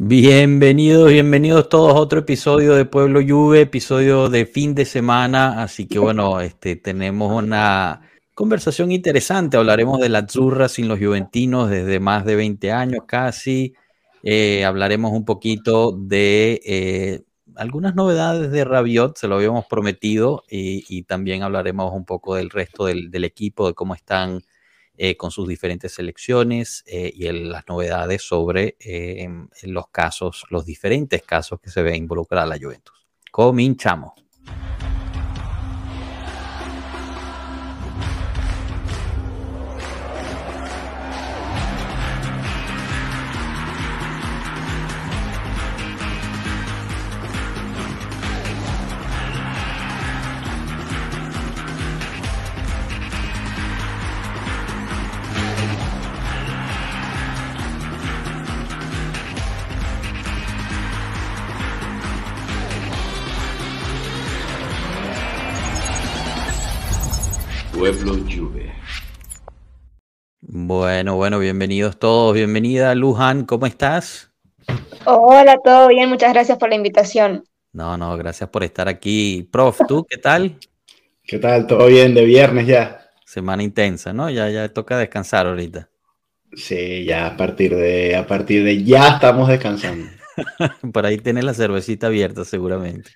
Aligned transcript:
Bienvenidos, 0.00 1.10
bienvenidos 1.10 1.68
todos 1.68 1.92
a 1.92 1.98
otro 1.98 2.20
episodio 2.20 2.76
de 2.76 2.84
Pueblo 2.84 3.20
Juve, 3.26 3.62
episodio 3.62 4.28
de 4.28 4.46
fin 4.46 4.72
de 4.76 4.84
semana, 4.84 5.60
así 5.60 5.88
que 5.88 5.98
bueno, 5.98 6.40
este, 6.40 6.76
tenemos 6.76 7.32
una 7.32 8.02
conversación 8.32 8.92
interesante, 8.92 9.56
hablaremos 9.56 9.98
de 9.98 10.08
la 10.08 10.20
Azzurra 10.20 10.68
sin 10.68 10.86
los 10.86 11.00
juventinos 11.00 11.68
desde 11.68 11.98
más 11.98 12.24
de 12.24 12.36
20 12.36 12.70
años 12.70 13.00
casi, 13.08 13.74
eh, 14.22 14.64
hablaremos 14.64 15.10
un 15.10 15.24
poquito 15.24 15.90
de 15.90 16.60
eh, 16.64 17.22
algunas 17.56 17.96
novedades 17.96 18.52
de 18.52 18.64
Rabiot, 18.64 19.18
se 19.18 19.26
lo 19.26 19.34
habíamos 19.34 19.66
prometido, 19.66 20.44
y, 20.48 21.02
también 21.02 21.42
hablaremos 21.42 21.92
un 21.92 22.04
poco 22.04 22.36
del 22.36 22.50
resto 22.50 22.86
del, 22.86 23.24
equipo, 23.24 23.66
de 23.66 23.74
cómo 23.74 23.96
están 23.96 24.42
eh, 25.00 25.16
con 25.16 25.30
sus 25.30 25.46
diferentes 25.46 25.92
selecciones 25.92 26.82
eh, 26.84 27.12
y 27.14 27.30
las 27.30 27.68
novedades 27.68 28.20
sobre 28.22 28.76
eh, 28.80 29.28
los 29.62 29.90
casos, 29.90 30.44
los 30.50 30.66
diferentes 30.66 31.22
casos 31.22 31.60
que 31.60 31.70
se 31.70 31.82
ve 31.82 31.96
involucrada 31.96 32.46
la 32.46 32.58
Juventus. 32.58 33.06
Cominchamos. 33.30 34.14
Bueno, 70.68 71.16
bueno, 71.16 71.38
bienvenidos 71.38 71.98
todos, 71.98 72.34
bienvenida 72.34 72.94
Luján, 72.94 73.46
¿cómo 73.46 73.64
estás? 73.64 74.30
Hola, 75.06 75.56
todo 75.64 75.88
bien, 75.88 76.10
muchas 76.10 76.34
gracias 76.34 76.58
por 76.58 76.68
la 76.68 76.74
invitación. 76.74 77.42
No, 77.72 77.96
no, 77.96 78.14
gracias 78.18 78.50
por 78.50 78.62
estar 78.64 78.86
aquí. 78.86 79.48
Prof, 79.50 79.80
¿tú 79.88 80.04
qué 80.06 80.18
tal? 80.18 80.58
¿Qué 81.22 81.38
tal? 81.38 81.66
¿Todo 81.66 81.86
bien? 81.86 82.14
De 82.14 82.26
viernes 82.26 82.66
ya. 82.66 83.08
Semana 83.24 83.62
intensa, 83.62 84.12
¿no? 84.12 84.28
Ya, 84.28 84.50
ya 84.50 84.68
toca 84.68 84.98
descansar 84.98 85.46
ahorita. 85.46 85.88
Sí, 86.52 87.02
ya 87.06 87.28
a 87.28 87.36
partir 87.38 87.74
de, 87.74 88.14
a 88.14 88.26
partir 88.26 88.62
de 88.62 88.84
ya 88.84 89.14
estamos 89.14 89.48
descansando. 89.48 90.06
por 90.92 91.06
ahí 91.06 91.16
tienes 91.16 91.44
la 91.44 91.54
cervecita 91.54 92.08
abierta 92.08 92.44
seguramente. 92.44 93.12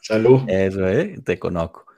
Salud. 0.00 0.42
Eso, 0.48 0.86
¿eh? 0.86 1.18
Te 1.24 1.40
conozco. 1.40 1.89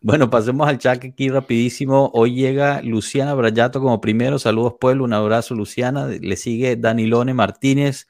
Bueno, 0.00 0.30
pasemos 0.30 0.68
al 0.68 0.78
chat 0.78 1.04
aquí 1.04 1.28
rapidísimo. 1.28 2.10
Hoy 2.14 2.34
llega 2.34 2.82
Luciana 2.82 3.34
Brayato 3.34 3.80
como 3.80 4.00
primero. 4.00 4.38
Saludos 4.38 4.74
pueblo, 4.80 5.04
un 5.04 5.12
abrazo 5.12 5.54
Luciana. 5.54 6.06
Le 6.06 6.36
sigue 6.36 6.76
Danilone 6.76 7.34
Martínez. 7.34 8.06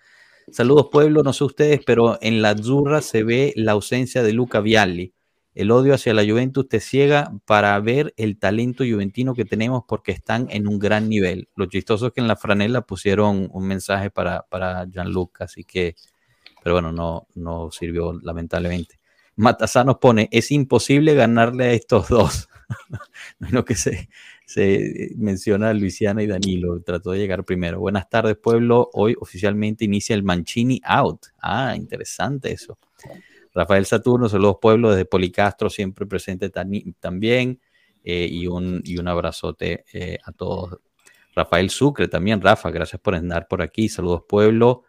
Saludos 0.51 0.89
pueblo, 0.93 1.23
no 1.23 1.33
sé 1.33 1.45
ustedes, 1.45 1.81
pero 1.87 2.19
en 2.21 2.43
la 2.43 2.57
Zurra 2.57 3.01
se 3.01 3.23
ve 3.23 3.53
la 3.57 3.73
ausencia 3.73 4.23
de 4.23 4.33
Luca 4.33 4.61
Vialli. 4.61 5.15
El 5.55 5.71
odio 5.71 5.95
hacia 5.95 6.13
la 6.15 6.25
Juventus 6.25 6.69
te 6.69 6.81
ciega 6.81 7.33
para 7.47 7.79
ver 7.81 8.13
el 8.17 8.39
talento 8.39 8.85
juventino 8.85 9.35
que 9.35 9.45
tenemos 9.45 9.85
porque 9.87 10.13
están 10.13 10.49
en 10.51 10.67
un 10.67 10.79
gran 10.79 11.09
nivel. 11.09 11.49
Lo 11.55 11.67
chistoso 11.67 12.09
es 12.09 12.13
que 12.13 12.21
en 12.21 12.29
la 12.29 12.37
franela 12.37 12.83
pusieron 12.83 13.49
un 13.53 13.67
mensaje 13.67 14.11
para, 14.11 14.43
para 14.43 14.85
Gianluca, 14.87 15.45
así 15.45 15.65
que, 15.65 15.95
pero 16.63 16.75
bueno, 16.75 16.93
no, 16.93 17.29
no 17.37 17.71
sirvió 17.71 18.13
lamentablemente. 18.21 18.99
Matazá 19.37 19.85
pone, 19.99 20.29
es 20.33 20.51
imposible 20.51 21.15
ganarle 21.15 21.65
a 21.65 21.73
estos 21.73 22.09
dos. 22.09 22.49
lo 23.39 23.65
que 23.65 23.75
se, 23.75 24.09
se 24.47 25.11
menciona 25.17 25.73
Luisiana 25.73 26.23
y 26.23 26.27
Danilo, 26.27 26.81
trató 26.81 27.13
de 27.13 27.19
llegar 27.19 27.45
primero. 27.45 27.81
Buenas 27.81 28.09
tardes, 28.09 28.37
pueblo. 28.37 28.91
Hoy 28.93 29.17
oficialmente 29.21 29.85
inicia 29.85 30.15
el 30.15 30.23
Mancini 30.23 30.81
Out. 30.85 31.27
Ah, 31.41 31.75
interesante 31.77 32.53
eso. 32.53 32.79
Rafael 33.55 33.87
Saturno, 33.87 34.29
saludos 34.29 34.57
pueblo 34.61 34.91
desde 34.91 35.05
Policastro, 35.05 35.71
siempre 35.71 36.07
presente 36.07 36.51
también. 36.51 37.61
Eh, 38.07 38.29
y, 38.31 38.47
un, 38.47 38.83
y 38.85 38.99
un 38.99 39.09
abrazote 39.09 39.85
eh, 39.93 40.19
a 40.23 40.33
todos. 40.33 40.79
Rafael 41.35 41.71
Sucre 41.71 42.07
también, 42.07 42.41
Rafa, 42.41 42.71
gracias 42.71 43.01
por 43.01 43.15
andar 43.15 43.49
por 43.49 43.63
aquí. 43.63 43.89
Saludos 43.89 44.25
pueblo. 44.29 44.85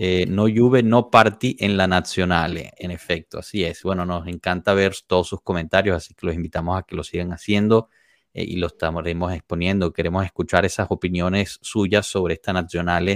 Eh, 0.00 0.26
no 0.28 0.44
Juve, 0.44 0.84
no 0.84 1.10
Party 1.10 1.56
en 1.58 1.76
la 1.76 1.88
Nacional, 1.88 2.70
en 2.76 2.90
efecto, 2.92 3.40
así 3.40 3.64
es. 3.64 3.82
Bueno, 3.82 4.06
nos 4.06 4.28
encanta 4.28 4.72
ver 4.72 4.94
todos 5.04 5.26
sus 5.26 5.40
comentarios, 5.42 5.96
así 5.96 6.14
que 6.14 6.24
los 6.24 6.36
invitamos 6.36 6.78
a 6.78 6.84
que 6.84 6.94
lo 6.94 7.02
sigan 7.02 7.32
haciendo 7.32 7.88
eh, 8.32 8.44
y 8.44 8.58
lo 8.58 8.68
estaremos 8.68 9.32
exponiendo. 9.32 9.92
Queremos 9.92 10.24
escuchar 10.24 10.64
esas 10.64 10.86
opiniones 10.90 11.58
suyas 11.62 12.06
sobre 12.06 12.34
esta 12.34 12.52
Nacional 12.52 13.08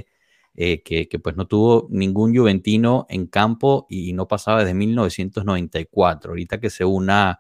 eh, 0.57 0.83
que, 0.83 1.07
pues 1.23 1.37
no 1.37 1.47
tuvo 1.47 1.87
ningún 1.89 2.35
juventino 2.37 3.07
en 3.09 3.29
campo 3.29 3.87
y 3.89 4.13
no 4.13 4.27
pasaba 4.27 4.65
desde 4.65 4.75
1994. 4.75 6.33
Ahorita 6.33 6.59
que 6.59 6.69
se 6.69 6.85
una 6.85 7.39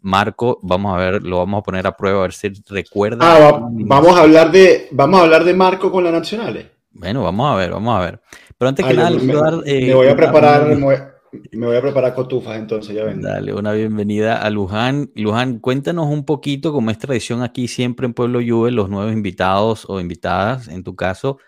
Marco, 0.00 0.58
vamos 0.62 0.96
a 0.96 0.98
ver, 0.98 1.22
lo 1.22 1.38
vamos 1.38 1.60
a 1.60 1.62
poner 1.62 1.86
a 1.86 1.96
prueba 1.96 2.18
a 2.18 2.22
ver 2.22 2.32
si 2.32 2.48
recuerda. 2.70 3.18
Ah, 3.22 3.68
vamos 3.70 4.18
a 4.18 4.22
hablar 4.22 4.50
de, 4.50 4.88
vamos 4.90 5.20
a 5.20 5.24
hablar 5.24 5.44
de 5.44 5.54
Marco 5.54 5.92
con 5.92 6.02
la 6.02 6.10
Nacional. 6.10 6.70
Bueno, 6.92 7.22
vamos 7.22 7.50
a 7.50 7.56
ver, 7.56 7.70
vamos 7.70 7.96
a 7.96 8.04
ver. 8.04 8.20
Pero 8.58 8.68
antes 8.68 8.84
que 8.84 8.94
nada, 8.94 9.10
me, 9.10 9.32
eh, 9.64 9.94
voy 9.94 10.08
a 10.08 10.16
preparar, 10.16 10.66
me 10.66 11.66
voy, 11.66 11.76
a 11.76 11.80
preparar 11.80 12.14
cotufas 12.14 12.58
entonces, 12.58 12.94
ya 12.94 13.04
ven. 13.04 13.22
Dale, 13.22 13.54
una 13.54 13.72
bienvenida 13.72 14.42
a 14.42 14.50
Luján. 14.50 15.10
Luján, 15.14 15.60
cuéntanos 15.60 16.08
un 16.08 16.24
poquito, 16.24 16.72
como 16.72 16.90
es 16.90 16.98
tradición 16.98 17.42
aquí 17.42 17.68
siempre 17.68 18.06
en 18.06 18.14
Pueblo 18.14 18.40
Juve, 18.46 18.72
los 18.72 18.90
nuevos 18.90 19.12
invitados 19.12 19.86
o 19.88 20.00
invitadas, 20.00 20.66
en 20.66 20.82
tu 20.82 20.96
caso, 20.96 21.38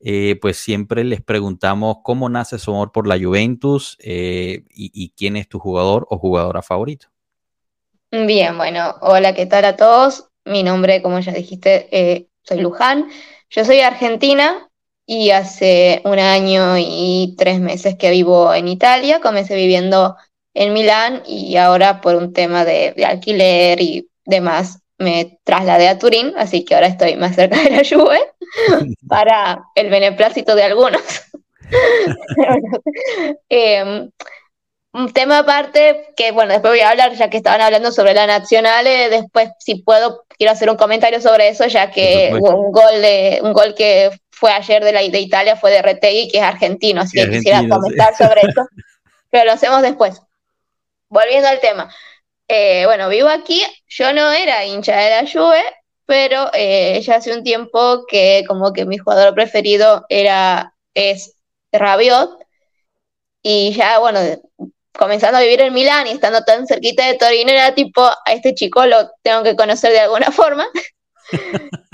eh, 0.00 0.38
pues 0.40 0.56
siempre 0.56 1.04
les 1.04 1.22
preguntamos 1.22 1.98
cómo 2.02 2.28
nace 2.30 2.58
su 2.58 2.70
amor 2.70 2.90
por 2.90 3.06
la 3.06 3.18
Juventus 3.18 3.98
eh, 4.00 4.64
y, 4.70 5.12
quién 5.16 5.36
es 5.36 5.48
tu 5.48 5.58
jugador 5.58 6.06
o 6.08 6.18
jugadora 6.18 6.62
favorito. 6.62 7.08
Bien, 8.10 8.56
bueno, 8.56 8.94
hola, 9.02 9.34
¿qué 9.34 9.44
tal 9.44 9.66
a 9.66 9.76
todos? 9.76 10.30
Mi 10.46 10.62
nombre, 10.62 11.02
como 11.02 11.20
ya 11.20 11.32
dijiste, 11.32 12.28
soy 12.42 12.60
Luján. 12.60 13.08
Yo 13.50 13.64
soy 13.64 13.80
argentina, 13.80 14.70
y 15.06 15.30
hace 15.30 16.02
un 16.04 16.18
año 16.18 16.76
y 16.76 17.36
tres 17.38 17.60
meses 17.60 17.94
que 17.96 18.10
vivo 18.10 18.52
en 18.52 18.66
Italia. 18.66 19.20
Comencé 19.20 19.54
viviendo 19.54 20.16
en 20.52 20.72
Milán 20.72 21.22
y 21.26 21.56
ahora 21.56 22.00
por 22.00 22.16
un 22.16 22.32
tema 22.32 22.64
de, 22.64 22.94
alquiler 23.06 23.80
y 23.80 24.10
demás 24.24 24.80
me 24.98 25.38
trasladé 25.44 25.88
a 25.88 25.98
Turín, 25.98 26.32
así 26.38 26.64
que 26.64 26.74
ahora 26.74 26.86
estoy 26.86 27.16
más 27.16 27.36
cerca 27.36 27.62
de 27.62 27.70
la 27.70 27.82
Juve 27.84 28.18
para 29.08 29.62
el 29.74 29.90
beneplácito 29.90 30.54
de 30.54 30.64
algunos. 30.64 31.02
Em, 33.48 34.08
un 34.92 35.12
tema 35.12 35.38
aparte 35.38 36.12
que, 36.16 36.30
bueno, 36.30 36.52
después 36.52 36.72
voy 36.72 36.80
a 36.80 36.90
hablar, 36.90 37.12
ya 37.14 37.28
que 37.28 37.36
estaban 37.36 37.60
hablando 37.60 37.90
sobre 37.92 38.14
la 38.14 38.26
Nacional, 38.26 38.86
eh, 38.86 39.08
después 39.10 39.50
si 39.58 39.82
puedo, 39.82 40.24
quiero 40.38 40.52
hacer 40.52 40.70
un 40.70 40.76
comentario 40.76 41.20
sobre 41.20 41.48
eso, 41.48 41.66
ya 41.66 41.90
que 41.90 42.30
un 42.32 42.72
gol, 42.72 43.02
de, 43.02 43.40
un 43.42 43.52
gol 43.52 43.74
que 43.74 44.10
fue 44.36 44.52
ayer 44.52 44.84
de, 44.84 44.92
la, 44.92 45.00
de 45.00 45.20
Italia 45.20 45.56
fue 45.56 45.70
de 45.70 45.80
Retegui, 45.80 46.28
que 46.28 46.38
es 46.38 46.44
argentino, 46.44 47.00
así 47.00 47.16
que 47.18 47.30
quisiera 47.30 47.66
comentar 47.66 48.14
sobre 48.14 48.42
eso, 48.42 48.66
pero 49.30 49.46
lo 49.46 49.52
hacemos 49.52 49.80
después. 49.80 50.20
Volviendo 51.08 51.48
al 51.48 51.58
tema. 51.60 51.90
Eh, 52.46 52.84
bueno, 52.84 53.08
vivo 53.08 53.28
aquí, 53.28 53.62
yo 53.88 54.12
no 54.12 54.30
era 54.32 54.62
hincha 54.66 54.94
de 54.94 55.10
la 55.10 55.30
Juve, 55.30 55.62
pero 56.04 56.50
eh, 56.52 57.00
ya 57.00 57.16
hace 57.16 57.32
un 57.32 57.44
tiempo 57.44 58.04
que 58.06 58.44
como 58.46 58.74
que 58.74 58.84
mi 58.84 58.98
jugador 58.98 59.34
preferido 59.34 60.04
era, 60.10 60.74
es 60.92 61.34
Rabiot, 61.72 62.38
y 63.42 63.72
ya, 63.72 64.00
bueno, 64.00 64.20
comenzando 64.92 65.38
a 65.38 65.42
vivir 65.42 65.62
en 65.62 65.72
Milán 65.72 66.08
y 66.08 66.10
estando 66.10 66.42
tan 66.44 66.66
cerquita 66.66 67.06
de 67.06 67.14
Torino, 67.14 67.52
era 67.52 67.74
tipo, 67.74 68.02
a 68.02 68.32
este 68.34 68.54
chico 68.54 68.84
lo 68.84 69.12
tengo 69.22 69.42
que 69.42 69.56
conocer 69.56 69.92
de 69.92 70.00
alguna 70.00 70.30
forma. 70.30 70.66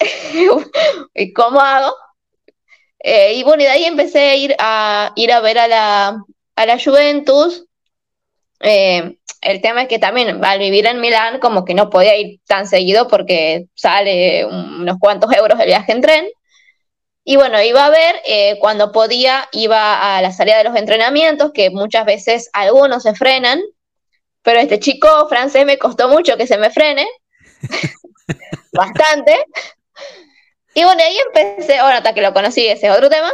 ¿Y 1.14 1.32
cómo 1.32 1.60
hago? 1.60 1.94
Eh, 3.02 3.34
y 3.34 3.42
bueno, 3.42 3.62
y 3.62 3.66
de 3.66 3.70
ahí 3.70 3.84
empecé 3.84 4.30
a 4.30 4.36
ir 4.36 4.56
a, 4.58 5.12
ir 5.16 5.32
a 5.32 5.40
ver 5.40 5.58
a 5.58 5.68
la, 5.68 6.24
a 6.56 6.66
la 6.66 6.78
Juventus. 6.78 7.64
Eh, 8.60 9.16
el 9.40 9.62
tema 9.62 9.82
es 9.82 9.88
que 9.88 9.98
también 9.98 10.44
al 10.44 10.58
vivir 10.58 10.86
en 10.86 11.00
Milán 11.00 11.38
como 11.40 11.64
que 11.64 11.74
no 11.74 11.88
podía 11.88 12.16
ir 12.16 12.40
tan 12.46 12.66
seguido 12.66 13.08
porque 13.08 13.66
sale 13.74 14.44
unos 14.44 14.98
cuantos 15.00 15.32
euros 15.32 15.58
el 15.58 15.66
viaje 15.66 15.92
en 15.92 16.00
tren. 16.02 16.26
Y 17.24 17.36
bueno, 17.36 17.62
iba 17.62 17.84
a 17.84 17.90
ver, 17.90 18.16
eh, 18.26 18.58
cuando 18.60 18.92
podía, 18.92 19.48
iba 19.52 20.16
a 20.16 20.22
la 20.22 20.32
salida 20.32 20.58
de 20.58 20.64
los 20.64 20.76
entrenamientos, 20.76 21.52
que 21.52 21.70
muchas 21.70 22.04
veces 22.04 22.50
algunos 22.52 23.02
se 23.02 23.14
frenan, 23.14 23.60
pero 24.42 24.58
este 24.58 24.80
chico 24.80 25.28
francés 25.28 25.66
me 25.66 25.78
costó 25.78 26.08
mucho 26.08 26.36
que 26.36 26.46
se 26.46 26.58
me 26.58 26.70
frene, 26.70 27.06
bastante. 28.72 29.36
Y 30.74 30.84
bueno, 30.84 31.02
ahí 31.02 31.16
empecé, 31.26 31.78
ahora 31.78 31.98
hasta 31.98 32.14
que 32.14 32.22
lo 32.22 32.32
conocí, 32.32 32.66
ese 32.66 32.86
es 32.86 32.92
otro 32.92 33.08
tema. 33.08 33.30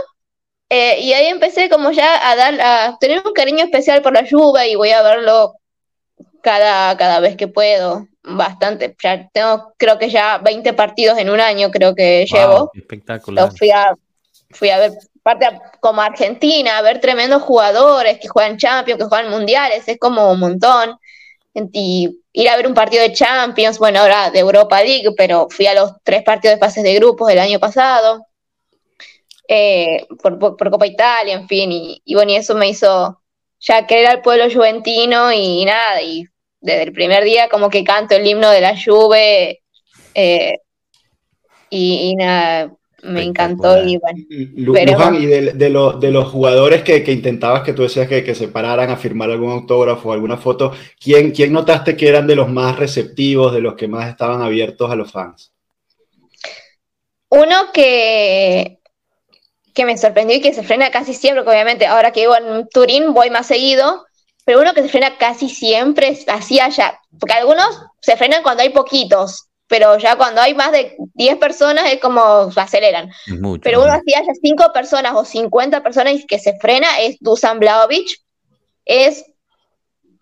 Eh, 0.69 1.01
y 1.01 1.13
ahí 1.13 1.27
empecé 1.27 1.69
como 1.69 1.93
ya 1.93 2.29
a 2.29 2.35
dar, 2.35 2.61
a 2.61 2.99
tener 2.99 3.23
un 3.25 3.33
cariño 3.33 3.65
especial 3.65 4.03
por 4.03 4.13
la 4.13 4.23
lluvia 4.23 4.67
y 4.67 4.75
voy 4.75 4.91
a 4.91 5.03
verlo 5.03 5.55
cada, 6.43 6.97
cada 6.97 7.21
vez 7.21 7.37
que 7.37 7.49
puedo. 7.49 8.09
Bastante, 8.23 8.97
ya 9.01 9.29
tengo 9.33 9.75
creo 9.77 9.99
que 9.99 10.11
ya 10.11 10.39
20 10.39 10.73
partidos 10.73 11.19
en 11.19 11.31
un 11.31 11.41
año 11.41 11.71
creo 11.71 11.95
que 11.95 12.27
llevo. 12.27 12.73
Espectacular. 12.75 13.53
fui 13.57 13.71
a, 13.71 13.95
fui 14.51 14.71
a 14.71 14.79
ver 14.79 14.93
parte 15.23 15.47
como 15.81 16.01
Argentina, 16.01 16.79
a 16.79 16.83
ver 16.83 17.01
tremendos 17.01 17.43
jugadores 17.43 18.19
que 18.21 18.29
juegan 18.29 18.57
Champions, 18.57 18.99
que 19.01 19.09
juegan 19.09 19.31
Mundiales, 19.31 19.87
es 19.87 19.99
como 19.99 20.31
un 20.31 20.39
montón. 20.39 20.97
Y 21.73 22.21
ir 22.33 22.49
a 22.49 22.57
ver 22.57 22.67
un 22.67 22.75
partido 22.75 23.03
de 23.03 23.13
Champions, 23.13 23.79
bueno, 23.79 24.01
ahora 24.01 24.31
de 24.31 24.41
Europa 24.41 24.83
League, 24.83 25.09
pero 25.17 25.49
fui 25.49 25.67
a 25.67 25.75
los 25.75 25.93
tres 26.03 26.23
partidos 26.23 26.57
de 26.57 26.61
fases 26.61 26.85
de 26.85 26.95
grupos 26.95 27.29
del 27.29 27.39
año 27.39 27.59
pasado. 27.59 28.27
Eh, 29.49 30.07
por, 30.23 30.39
Copa 30.71 30.87
Italia, 30.87 31.35
en 31.35 31.49
fin, 31.49 31.71
y, 31.73 32.15
bueno, 32.15 32.33
y 32.33 32.37
eso 32.37 32.55
me 32.55 32.69
hizo 32.69 33.23
ya 33.61 33.87
querer 33.87 34.07
al 34.09 34.23
pueblo 34.23 34.53
juventino 34.53 35.33
y, 35.33 35.65
nada, 35.65 36.03
y 36.03 36.25
desde 36.61 36.83
el 36.83 36.93
primer 36.93 37.25
día 37.25 37.49
como 37.49 37.71
que 37.71 37.85
canto 37.85 38.17
el 38.17 38.27
himno 38.27 38.51
de 38.51 38.61
la 38.61 38.75
Juve 38.79 39.63
eh, 40.15 40.59
y, 41.71 42.15
nada, 42.17 42.76
me 43.03 43.23
encantó 43.23 43.83
y 43.85 43.99
bueno. 43.99 44.19
Luján, 44.57 45.15
y 45.17 45.27
de, 45.27 45.53
de, 45.53 45.71
los 45.71 46.29
jugadores 46.29 46.83
que, 46.83 46.97
intentabas 47.13 47.63
que 47.63 47.73
tú 47.73 47.83
decías 47.83 48.09
que, 48.09 48.25
que, 48.25 48.35
se 48.35 48.49
pararan 48.49 48.91
a 48.91 48.97
firmar 48.97 49.31
algún 49.31 49.53
autógrafo 49.53 50.09
o 50.09 50.13
alguna 50.13 50.37
foto, 50.37 50.73
¿quién, 51.01 51.31
¿quién 51.31 51.53
notaste 51.53 51.97
que 51.97 52.09
eran 52.09 52.27
de 52.27 52.37
los 52.37 52.49
más 52.49 52.79
receptivos, 52.79 53.53
de 53.53 53.61
los 53.61 53.75
que 53.75 53.89
más 53.89 54.09
estaban 54.09 54.43
abiertos 54.43 54.91
a 54.91 54.97
los 54.97 55.13
fans? 55.13 55.53
Uno 57.29 57.73
que, 57.73 58.81
que 59.75 59.85
me 59.85 59.99
sorprendió 59.99 60.37
y 60.37 60.41
que 60.41 60.55
se 60.55 60.63
frena 60.63 60.91
casi 60.91 61.13
siempre, 61.13 61.43
porque 61.43 61.57
obviamente 61.57 61.87
ahora 61.87 62.13
que 62.13 62.21
vivo 62.21 62.37
en 62.37 62.69
Turín 62.69 63.13
voy 63.13 63.31
más 63.31 63.47
seguido, 63.47 64.07
pero 64.45 64.61
uno 64.61 64.73
que 64.73 64.83
se 64.83 64.89
frena 64.89 65.19
casi 65.19 65.49
siempre 65.49 66.09
es 66.09 66.27
así 66.29 66.61
allá, 66.61 66.99
porque 67.19 67.35
algunos 67.35 67.83
se 68.01 68.17
frenan 68.17 68.43
cuando 68.43 68.63
hay 68.63 68.71
poquitos, 68.71 69.49
pero 69.69 69.99
ya 69.99 70.17
cuando 70.17 70.41
hay 70.41 70.55
más 70.55 70.73
de 70.73 70.97
10 71.15 71.37
personas 71.39 71.93
es 71.93 72.01
como 72.01 72.51
se 72.53 72.61
aceleran. 72.61 73.11
pero 73.63 73.83
uno 73.83 73.93
así 73.93 74.15
haya 74.15 74.33
5 74.41 74.73
personas 74.73 75.15
o 75.15 75.25
50 75.25 75.83
personas 75.83 76.15
y 76.15 76.27
que 76.27 76.39
se 76.39 76.57
frena 76.59 77.01
es 77.01 77.17
Dusan 77.21 77.59
Blaovic, 77.59 78.21
es 78.85 79.25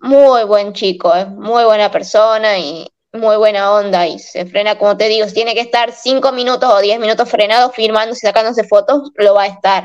muy 0.01 0.45
buen 0.45 0.73
chico, 0.73 1.15
es 1.15 1.29
muy 1.29 1.65
buena 1.65 1.91
persona 1.91 2.59
y, 2.59 2.89
muy 3.15 3.37
buena 3.37 3.73
onda 3.73 4.07
y 4.07 4.19
se 4.19 4.45
frena, 4.45 4.77
como 4.77 4.97
te 4.97 5.09
digo, 5.09 5.27
si 5.29 5.35
tiene 5.35 5.55
que 5.55 5.61
estar 5.61 5.93
cinco 5.93 6.33
minutos 6.33 6.69
o 6.71 6.81
diez 6.81 6.99
minutos 6.99 7.31
frenado, 7.31 7.71
firmándose, 7.71 8.27
sacándose 8.27 8.65
fotos, 8.65 9.13
lo 9.15 9.35
va 9.35 9.45
a 9.45 9.47
estar. 9.47 9.85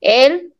Él, 0.00 0.54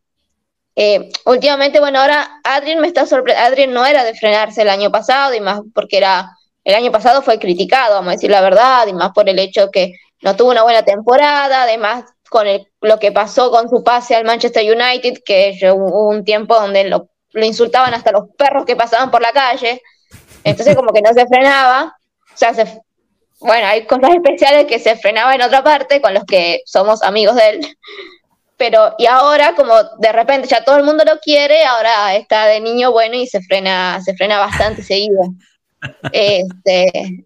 eh, 0.75 1.09
últimamente, 1.25 1.79
bueno, 1.79 1.99
ahora 1.99 2.39
Adrien 2.43 2.79
me 2.79 2.87
está 2.87 3.07
sorprendiendo, 3.07 3.47
Adrien 3.47 3.73
no 3.73 3.85
era 3.85 4.03
de 4.03 4.13
frenarse 4.13 4.61
el 4.61 4.69
año 4.69 4.91
pasado 4.91 5.33
y 5.33 5.39
más 5.41 5.61
porque 5.73 5.97
era, 5.97 6.37
el 6.63 6.75
año 6.75 6.91
pasado 6.91 7.21
fue 7.21 7.39
criticado, 7.39 7.95
vamos 7.95 8.09
a 8.09 8.15
decir 8.15 8.29
la 8.29 8.41
verdad, 8.41 8.87
y 8.87 8.93
más 8.93 9.11
por 9.11 9.27
el 9.27 9.39
hecho 9.39 9.71
que 9.71 9.93
no 10.21 10.35
tuvo 10.35 10.51
una 10.51 10.63
buena 10.63 10.83
temporada, 10.83 11.63
además 11.63 12.05
con 12.29 12.47
lo 12.79 12.99
que 12.99 13.11
pasó 13.11 13.51
con 13.51 13.69
su 13.69 13.83
pase 13.83 14.15
al 14.15 14.23
Manchester 14.23 14.63
United, 14.63 15.21
que 15.25 15.57
hubo 15.73 16.07
un 16.07 16.23
tiempo 16.23 16.55
donde 16.55 16.85
lo, 16.85 17.09
lo 17.31 17.45
insultaban 17.45 17.93
hasta 17.93 18.13
los 18.13 18.29
perros 18.37 18.65
que 18.65 18.77
pasaban 18.77 19.11
por 19.11 19.21
la 19.21 19.33
calle. 19.33 19.81
Entonces 20.43 20.75
como 20.75 20.93
que 20.93 21.01
no 21.01 21.13
se 21.13 21.27
frenaba. 21.27 21.93
O 22.33 22.37
sea, 22.37 22.53
bueno, 23.39 23.67
hay 23.67 23.85
cosas 23.85 24.11
especiales 24.11 24.65
que 24.65 24.79
se 24.79 24.95
frenaba 24.95 25.35
en 25.35 25.41
otra 25.41 25.61
parte 25.61 25.99
con 26.01 26.13
los 26.13 26.23
que 26.23 26.61
somos 26.65 27.03
amigos 27.03 27.35
de 27.35 27.49
él. 27.49 27.77
Pero, 28.55 28.95
y 28.97 29.07
ahora 29.07 29.55
como 29.55 29.73
de 29.97 30.11
repente 30.11 30.47
ya 30.47 30.63
todo 30.63 30.77
el 30.77 30.83
mundo 30.83 31.03
lo 31.03 31.19
quiere, 31.19 31.65
ahora 31.65 32.15
está 32.15 32.45
de 32.45 32.61
niño 32.61 32.91
bueno 32.91 33.15
y 33.15 33.27
se 33.27 33.41
frena, 33.41 33.99
se 34.01 34.15
frena 34.15 34.39
bastante 34.39 34.83
seguido. 34.83 35.21
Este, 36.11 37.25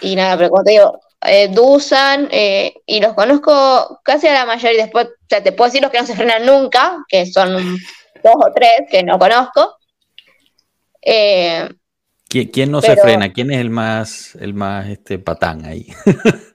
y 0.00 0.16
nada, 0.16 0.36
pero 0.36 0.50
como 0.50 0.64
te 0.64 0.72
digo, 0.72 1.00
eh, 1.22 1.48
Dusan, 1.48 2.28
eh, 2.30 2.74
y 2.86 3.00
los 3.00 3.14
conozco 3.14 4.00
casi 4.02 4.26
a 4.26 4.34
la 4.34 4.46
mayoría, 4.46 4.72
y 4.72 4.82
después, 4.82 5.06
o 5.06 5.26
sea, 5.28 5.42
te 5.42 5.52
puedo 5.52 5.68
decir 5.68 5.82
los 5.82 5.90
que 5.90 6.00
no 6.00 6.06
se 6.06 6.16
frenan 6.16 6.44
nunca, 6.46 7.04
que 7.08 7.26
son 7.26 7.78
dos 8.22 8.34
o 8.34 8.52
tres 8.54 8.82
que 8.90 9.02
no 9.02 9.18
conozco. 9.18 9.76
Eh, 11.00 11.68
¿Quién, 12.28 12.70
no 12.70 12.80
se 12.80 12.96
frena? 12.96 13.32
¿Quién 13.32 13.50
es 13.50 13.60
el 13.60 13.68
más, 13.68 14.34
el 14.36 14.54
más 14.54 14.88
este, 14.88 15.18
patán 15.18 15.66
ahí? 15.66 15.86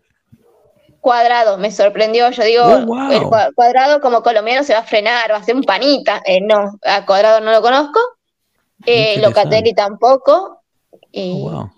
cuadrado, 1.08 1.58
me 1.58 1.72
sorprendió. 1.72 2.30
Yo 2.32 2.44
digo, 2.44 2.64
oh, 2.66 3.12
el 3.12 3.54
cuadrado 3.56 4.02
como 4.02 4.24
colombiano 4.24 4.64
se 4.66 4.74
va 4.74 4.80
a 4.80 4.84
frenar, 4.84 5.32
va 5.32 5.38
a 5.38 5.44
ser 5.44 5.56
un 5.56 5.64
panita. 5.64 6.22
Eh, 6.26 6.42
no, 6.42 6.78
a 6.84 7.06
cuadrado 7.06 7.40
no 7.40 7.54
lo 7.54 7.62
conozco. 7.62 7.98
Eh, 8.86 9.18
Locatelli 9.22 9.74
tampoco. 9.74 10.57
Y, 11.20 11.42
oh, 11.44 11.70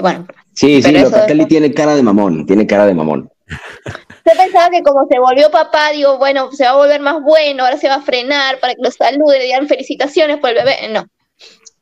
bueno. 0.00 0.26
Sí, 0.54 0.82
sí, 0.82 0.92
Locatelli 0.92 1.46
tiene 1.46 1.72
cara 1.72 1.94
de 1.94 2.02
mamón, 2.02 2.46
tiene 2.46 2.66
cara 2.66 2.86
de 2.86 2.94
mamón. 2.94 3.30
Yo 3.48 4.32
pensaba 4.36 4.70
que 4.70 4.82
como 4.82 5.06
se 5.06 5.18
volvió 5.18 5.50
papá, 5.50 5.90
digo, 5.92 6.18
bueno, 6.18 6.50
se 6.52 6.64
va 6.64 6.70
a 6.70 6.76
volver 6.76 7.00
más 7.00 7.22
bueno, 7.22 7.64
ahora 7.64 7.76
se 7.76 7.88
va 7.88 7.96
a 7.96 8.02
frenar 8.02 8.58
para 8.60 8.74
que 8.74 8.82
lo 8.82 8.90
salude, 8.90 9.38
le 9.38 9.44
digan 9.44 9.68
felicitaciones 9.68 10.38
por 10.38 10.50
el 10.50 10.56
bebé. 10.56 10.88
No, 10.90 11.06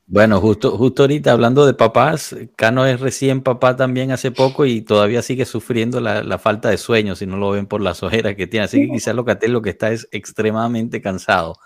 bueno, 0.06 0.38
justo, 0.40 0.76
justo 0.76 1.05
ahorita 1.05 1.32
hablando 1.32 1.64
de 1.64 1.72
papás, 1.72 2.37
Cano 2.56 2.84
es 2.84 3.00
recién 3.00 3.40
papá 3.40 3.75
también 3.75 4.11
hace 4.11 4.31
poco 4.31 4.66
y 4.66 4.82
todavía 4.82 5.22
sigue 5.22 5.46
sufriendo 5.46 5.99
la, 5.99 6.38
falta 6.38 6.69
de 6.69 6.76
sueño, 6.76 7.16
si 7.16 7.26
no 7.26 7.38
lo 7.38 7.50
ven 7.50 7.66
por 7.66 7.81
las 7.81 8.02
ojeras 8.02 8.34
que 8.34 8.46
tiene. 8.46 8.64
Así 8.64 8.81
que 8.81 8.93
quizás 8.93 9.14
Locatel 9.14 9.52
lo 9.52 9.62
que 9.62 9.70
está 9.70 9.90
es 9.90 10.06
extremadamente 10.12 11.00
cansado. 11.00 11.56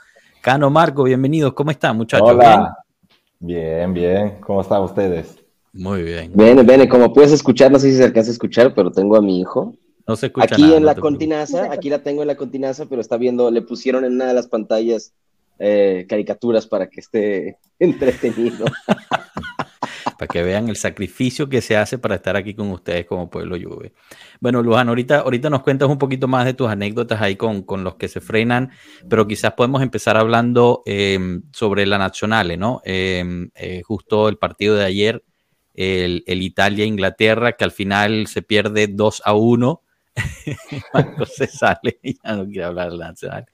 Cano, 0.40 0.70
Marco, 0.70 1.02
bienvenidos. 1.02 1.52
¿Cómo 1.54 1.72
están, 1.72 1.96
muchachos? 1.96 2.28
Hola. 2.30 2.76
Bien, 3.40 3.94
bien. 3.94 4.38
¿Cómo 4.40 4.60
están 4.60 4.82
ustedes? 4.82 5.38
Muy 5.72 6.02
bien. 6.02 6.32
Bien, 6.34 6.66
bien. 6.66 6.88
Como 6.88 7.12
puedes 7.12 7.32
escuchar, 7.32 7.70
no 7.70 7.78
sé 7.78 7.90
si 7.90 7.96
se 7.96 8.04
alcanza 8.04 8.30
a 8.30 8.32
escuchar, 8.32 8.74
pero 8.74 8.90
tengo 8.90 9.16
a 9.16 9.22
mi 9.22 9.40
hijo. 9.40 9.74
No 10.06 10.16
se 10.16 10.26
escucha 10.26 10.54
Aquí 10.54 10.72
en 10.72 10.84
la 10.84 10.94
continaza, 10.94 11.70
aquí 11.70 11.90
la 11.90 12.02
tengo 12.02 12.22
en 12.22 12.28
la 12.28 12.36
continaza, 12.36 12.86
pero 12.86 13.00
está 13.00 13.16
viendo, 13.18 13.50
le 13.50 13.62
pusieron 13.62 14.04
en 14.04 14.14
una 14.14 14.26
de 14.26 14.34
las 14.34 14.48
pantallas 14.48 15.12
eh, 15.58 16.06
caricaturas 16.08 16.66
para 16.66 16.88
que 16.88 17.00
esté 17.00 17.58
entretenido. 17.78 18.66
para 20.18 20.28
que 20.28 20.42
vean 20.42 20.68
el 20.68 20.76
sacrificio 20.76 21.48
que 21.48 21.62
se 21.62 21.76
hace 21.76 21.96
para 21.96 22.16
estar 22.16 22.36
aquí 22.36 22.52
con 22.52 22.70
ustedes 22.72 23.06
como 23.06 23.30
Pueblo 23.30 23.56
Juve. 23.56 23.92
Bueno, 24.40 24.62
Luján, 24.62 24.88
ahorita, 24.88 25.20
ahorita 25.20 25.48
nos 25.48 25.62
cuentas 25.62 25.88
un 25.88 25.96
poquito 25.96 26.26
más 26.26 26.44
de 26.44 26.54
tus 26.54 26.68
anécdotas 26.68 27.22
ahí 27.22 27.36
con, 27.36 27.64
los 27.84 27.94
que 27.94 28.08
se 28.08 28.20
frenan, 28.20 28.72
pero 29.08 29.28
quizás 29.28 29.52
podemos 29.52 29.80
empezar 29.80 30.16
hablando 30.16 30.82
em, 30.86 31.42
sobre 31.52 31.86
la 31.86 31.98
Nacional, 31.98 32.58
¿no? 32.58 32.82
Em, 32.84 33.50
eh, 33.54 33.82
justo 33.84 34.28
el 34.28 34.38
partido 34.38 34.74
de 34.74 34.84
ayer, 34.84 35.22
el, 35.74 36.24
Italia-Inglaterra, 36.26 37.52
que 37.52 37.62
al 37.62 37.70
final 37.70 38.26
se 38.26 38.42
pierde 38.42 38.88
2 38.88 39.22
a 39.24 39.34
1. 39.34 39.82
Marco 40.94 41.26
se 41.26 41.46
sale 41.46 42.00
y 42.02 42.14
ya 42.24 42.34
no 42.34 42.44
quiere 42.44 42.64
hablar 42.64 42.90
de 42.90 42.96
la 42.96 43.08
Nacional. 43.10 43.46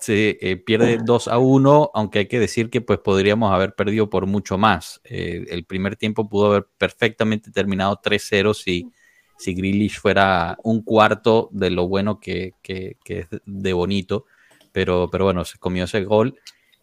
Se 0.00 0.38
eh, 0.40 0.56
pierde 0.56 0.98
2 1.04 1.28
a 1.28 1.38
1, 1.38 1.90
aunque 1.94 2.20
hay 2.20 2.26
que 2.26 2.40
decir 2.40 2.70
que 2.70 2.80
pues 2.80 2.98
podríamos 3.00 3.52
haber 3.52 3.74
perdido 3.74 4.08
por 4.08 4.26
mucho 4.26 4.56
más. 4.58 5.00
Eh, 5.04 5.44
el 5.50 5.64
primer 5.64 5.96
tiempo 5.96 6.28
pudo 6.28 6.46
haber 6.46 6.66
perfectamente 6.78 7.50
terminado 7.50 8.00
3-0 8.02 8.54
si, 8.54 8.90
si 9.38 9.54
Grealish 9.54 9.98
fuera 9.98 10.56
un 10.64 10.82
cuarto 10.82 11.50
de 11.52 11.70
lo 11.70 11.86
bueno 11.86 12.18
que, 12.18 12.54
que, 12.62 12.96
es 13.06 13.26
de 13.44 13.72
bonito, 13.72 14.24
pero, 14.72 15.08
pero 15.10 15.24
bueno, 15.24 15.44
se 15.44 15.58
comió 15.58 15.84
ese 15.84 16.04
gol. 16.04 16.38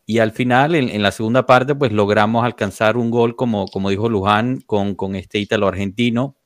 Y 0.06 0.20
al 0.20 0.32
final, 0.32 0.76
en, 0.76 1.02
la 1.02 1.12
segunda 1.12 1.46
parte, 1.46 1.76
pues 1.76 1.92
logramos 1.92 2.46
alcanzar 2.46 2.98
un 2.98 3.12
gol, 3.12 3.36
como, 3.36 3.68
como 3.68 3.90
dijo 3.90 4.10
Luján, 4.10 4.62
con, 4.62 4.96
con 4.96 5.16
este 5.16 5.40
ítalo 5.40 5.68
argentino, 5.68 6.38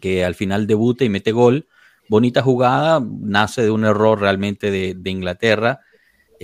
que 0.00 0.24
al 0.24 0.34
final 0.34 0.66
debuta 0.66 1.04
y 1.04 1.08
mete 1.08 1.32
gol 1.32 1.66
bonita 2.08 2.42
jugada, 2.42 3.02
nace 3.20 3.62
de 3.62 3.70
un 3.70 3.84
error 3.84 4.20
realmente 4.20 4.70
de, 4.70 5.10
Inglaterra, 5.10 5.80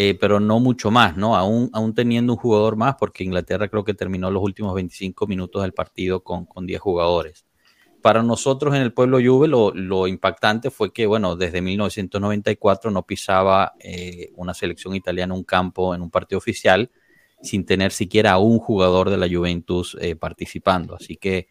eh, 0.03 0.17
pero 0.19 0.41
no 0.41 0.61
mucho 0.61 0.91
más, 0.91 1.19
¿no? 1.19 1.37
Aún, 1.37 1.69
aún 1.75 1.95
teniendo 1.95 2.33
un 2.33 2.39
jugador 2.39 2.75
más, 2.75 2.95
porque 2.99 3.23
Inglaterra 3.23 3.69
creo 3.69 3.85
que 3.85 3.93
terminó 3.93 4.31
los 4.31 4.43
últimos 4.43 4.75
25 4.75 5.27
minutos 5.27 5.61
del 5.61 5.75
partido 5.75 6.25
con, 6.25 6.47
con 6.47 6.67
10 6.67 6.81
jugadores. 6.81 7.45
Para 8.01 8.23
nosotros 8.23 8.75
en 8.75 8.81
el 8.81 8.95
pueblo 8.95 9.19
Juve 9.23 9.47
lo, 9.47 10.07
impactante 10.07 10.71
fue 10.71 10.91
que, 10.91 11.05
bueno, 11.05 11.37
desde 11.37 11.61
1994 11.61 12.91
no 12.91 13.03
pisaba 13.03 13.75
eh, 13.79 14.31
una 14.37 14.55
selección 14.55 14.95
italiana 14.95 15.35
un 15.35 15.45
campo 15.45 15.95
en 15.95 16.01
un 16.01 16.11
partido 16.11 16.39
oficial 16.39 16.91
sin 17.43 17.67
tener 17.67 17.93
siquiera 17.93 18.39
un 18.39 18.59
jugador 18.59 19.11
de 19.11 19.19
la 19.19 19.29
Juventus 19.29 19.99
eh, 20.01 20.17
participando. 20.17 20.95
Así 20.95 21.19
que 21.19 21.49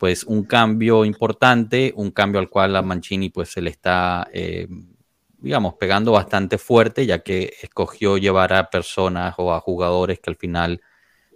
pues 0.00 0.24
un 0.24 0.42
cambio 0.42 1.04
importante, 1.04 1.92
un 1.94 2.10
cambio 2.10 2.40
al 2.40 2.50
cual 2.50 2.74
a 2.74 2.82
Mancini 2.82 3.30
pues 3.30 3.50
se 3.50 3.62
le 3.62 3.70
está, 3.70 4.26
digamos, 5.44 5.74
pegando 5.74 6.12
bastante 6.12 6.56
fuerte, 6.56 7.04
ya 7.04 7.18
que 7.18 7.52
escogió 7.60 8.16
llevar 8.16 8.54
a 8.54 8.70
personas 8.70 9.34
o 9.36 9.52
a 9.52 9.60
jugadores 9.60 10.18
que 10.18 10.30
al 10.30 10.36
final 10.36 10.80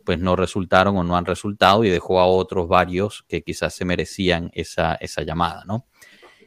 pues 0.02 0.18
no 0.18 0.34
resultaron 0.34 0.96
o 0.96 1.04
no 1.04 1.18
han 1.18 1.26
resultado 1.26 1.84
y 1.84 1.90
dejó 1.90 2.18
a 2.18 2.26
otros 2.26 2.66
varios 2.68 3.26
que 3.28 3.42
quizás 3.42 3.74
se 3.74 3.84
merecían 3.84 4.50
esa, 4.54 4.94
esa 4.94 5.22
llamada, 5.22 5.64
¿no? 5.66 5.86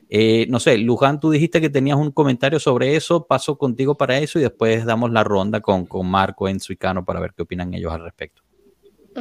Eh, 0.10 0.48
no 0.50 0.60
sé, 0.60 0.80
Luján, 0.80 1.20
tú 1.20 1.30
dijiste 1.30 1.62
que 1.62 1.70
tenías 1.70 1.98
un 1.98 2.12
comentario 2.12 2.60
sobre 2.60 2.96
eso, 2.96 3.28
paso 3.28 3.60
contigo 3.60 3.96
para 3.96 4.18
eso 4.18 4.40
y 4.40 4.42
después 4.42 4.84
damos 4.84 5.12
la 5.12 5.24
ronda 5.24 5.62
con, 5.62 5.86
con 5.86 6.08
Marco, 6.08 6.50
Enzo 6.50 6.74
y 6.74 6.78
Cano 6.78 7.06
para 7.06 7.20
ver 7.20 7.34
qué 7.38 7.44
opinan 7.44 7.74
ellos 7.76 7.94
al 7.94 8.04
respecto. 8.04 8.42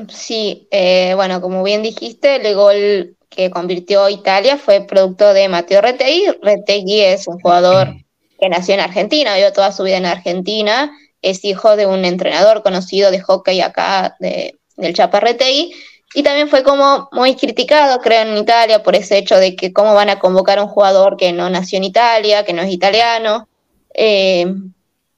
Sí, 0.08 0.66
eh, 0.70 1.12
bueno, 1.14 1.42
como 1.42 1.62
bien 1.62 1.82
dijiste, 1.82 2.36
el 2.36 2.54
gol 2.54 3.16
que 3.28 3.50
convirtió 3.50 4.08
Italia 4.08 4.56
fue 4.56 4.80
producto 4.80 5.34
de 5.34 5.48
Mateo 5.50 5.82
Retegui. 5.82 6.24
Retegui 6.42 7.00
es 7.00 7.28
un 7.28 7.38
jugador 7.38 7.88
que 8.40 8.48
nació 8.48 8.74
en 8.74 8.80
Argentina, 8.80 9.34
vivió 9.34 9.52
toda 9.52 9.72
su 9.72 9.82
vida 9.82 9.98
en 9.98 10.06
Argentina, 10.06 10.90
es 11.22 11.44
hijo 11.44 11.76
de 11.76 11.86
un 11.86 12.04
entrenador 12.04 12.62
conocido 12.62 13.10
de 13.10 13.20
hockey 13.20 13.60
acá, 13.60 14.16
de, 14.18 14.58
del 14.76 14.94
Chapa 14.94 15.20
Retegui, 15.20 15.74
y 16.14 16.22
también 16.22 16.48
fue 16.48 16.64
como 16.64 17.08
muy 17.12 17.36
criticado, 17.36 18.00
creo, 18.00 18.22
en 18.22 18.36
Italia 18.36 18.82
por 18.82 18.96
ese 18.96 19.18
hecho 19.18 19.36
de 19.36 19.54
que 19.54 19.72
cómo 19.72 19.94
van 19.94 20.10
a 20.10 20.18
convocar 20.18 20.58
a 20.58 20.64
un 20.64 20.68
jugador 20.68 21.16
que 21.16 21.32
no 21.32 21.48
nació 21.50 21.76
en 21.76 21.84
Italia, 21.84 22.44
que 22.44 22.52
no 22.52 22.62
es 22.62 22.72
italiano. 22.72 23.48
Eh, 23.94 24.52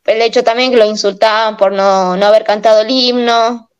el 0.04 0.22
hecho 0.22 0.44
también 0.44 0.70
que 0.70 0.76
lo 0.76 0.84
insultaban 0.84 1.56
por 1.56 1.72
no, 1.72 2.16
no 2.16 2.26
haber 2.26 2.44
cantado 2.44 2.82
el 2.82 2.90
himno. 2.90 3.70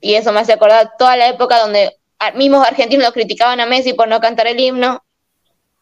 Y 0.00 0.14
eso 0.14 0.32
me 0.32 0.40
hace 0.40 0.54
acordar 0.54 0.92
toda 0.98 1.16
la 1.16 1.28
época 1.28 1.58
donde 1.60 1.94
mismos 2.34 2.66
argentinos 2.66 3.04
lo 3.04 3.12
criticaban 3.12 3.60
a 3.60 3.66
Messi 3.66 3.92
por 3.92 4.08
no 4.08 4.20
cantar 4.20 4.46
el 4.46 4.58
himno. 4.58 5.04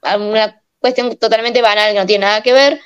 Una 0.03 0.61
cuestión 0.85 1.17
totalmente 1.17 1.63
banal 1.63 1.95
que 1.95 1.99
no 1.99 2.05
tiene 2.05 2.27
nada 2.27 2.43
que 2.43 2.53
ver. 2.53 2.79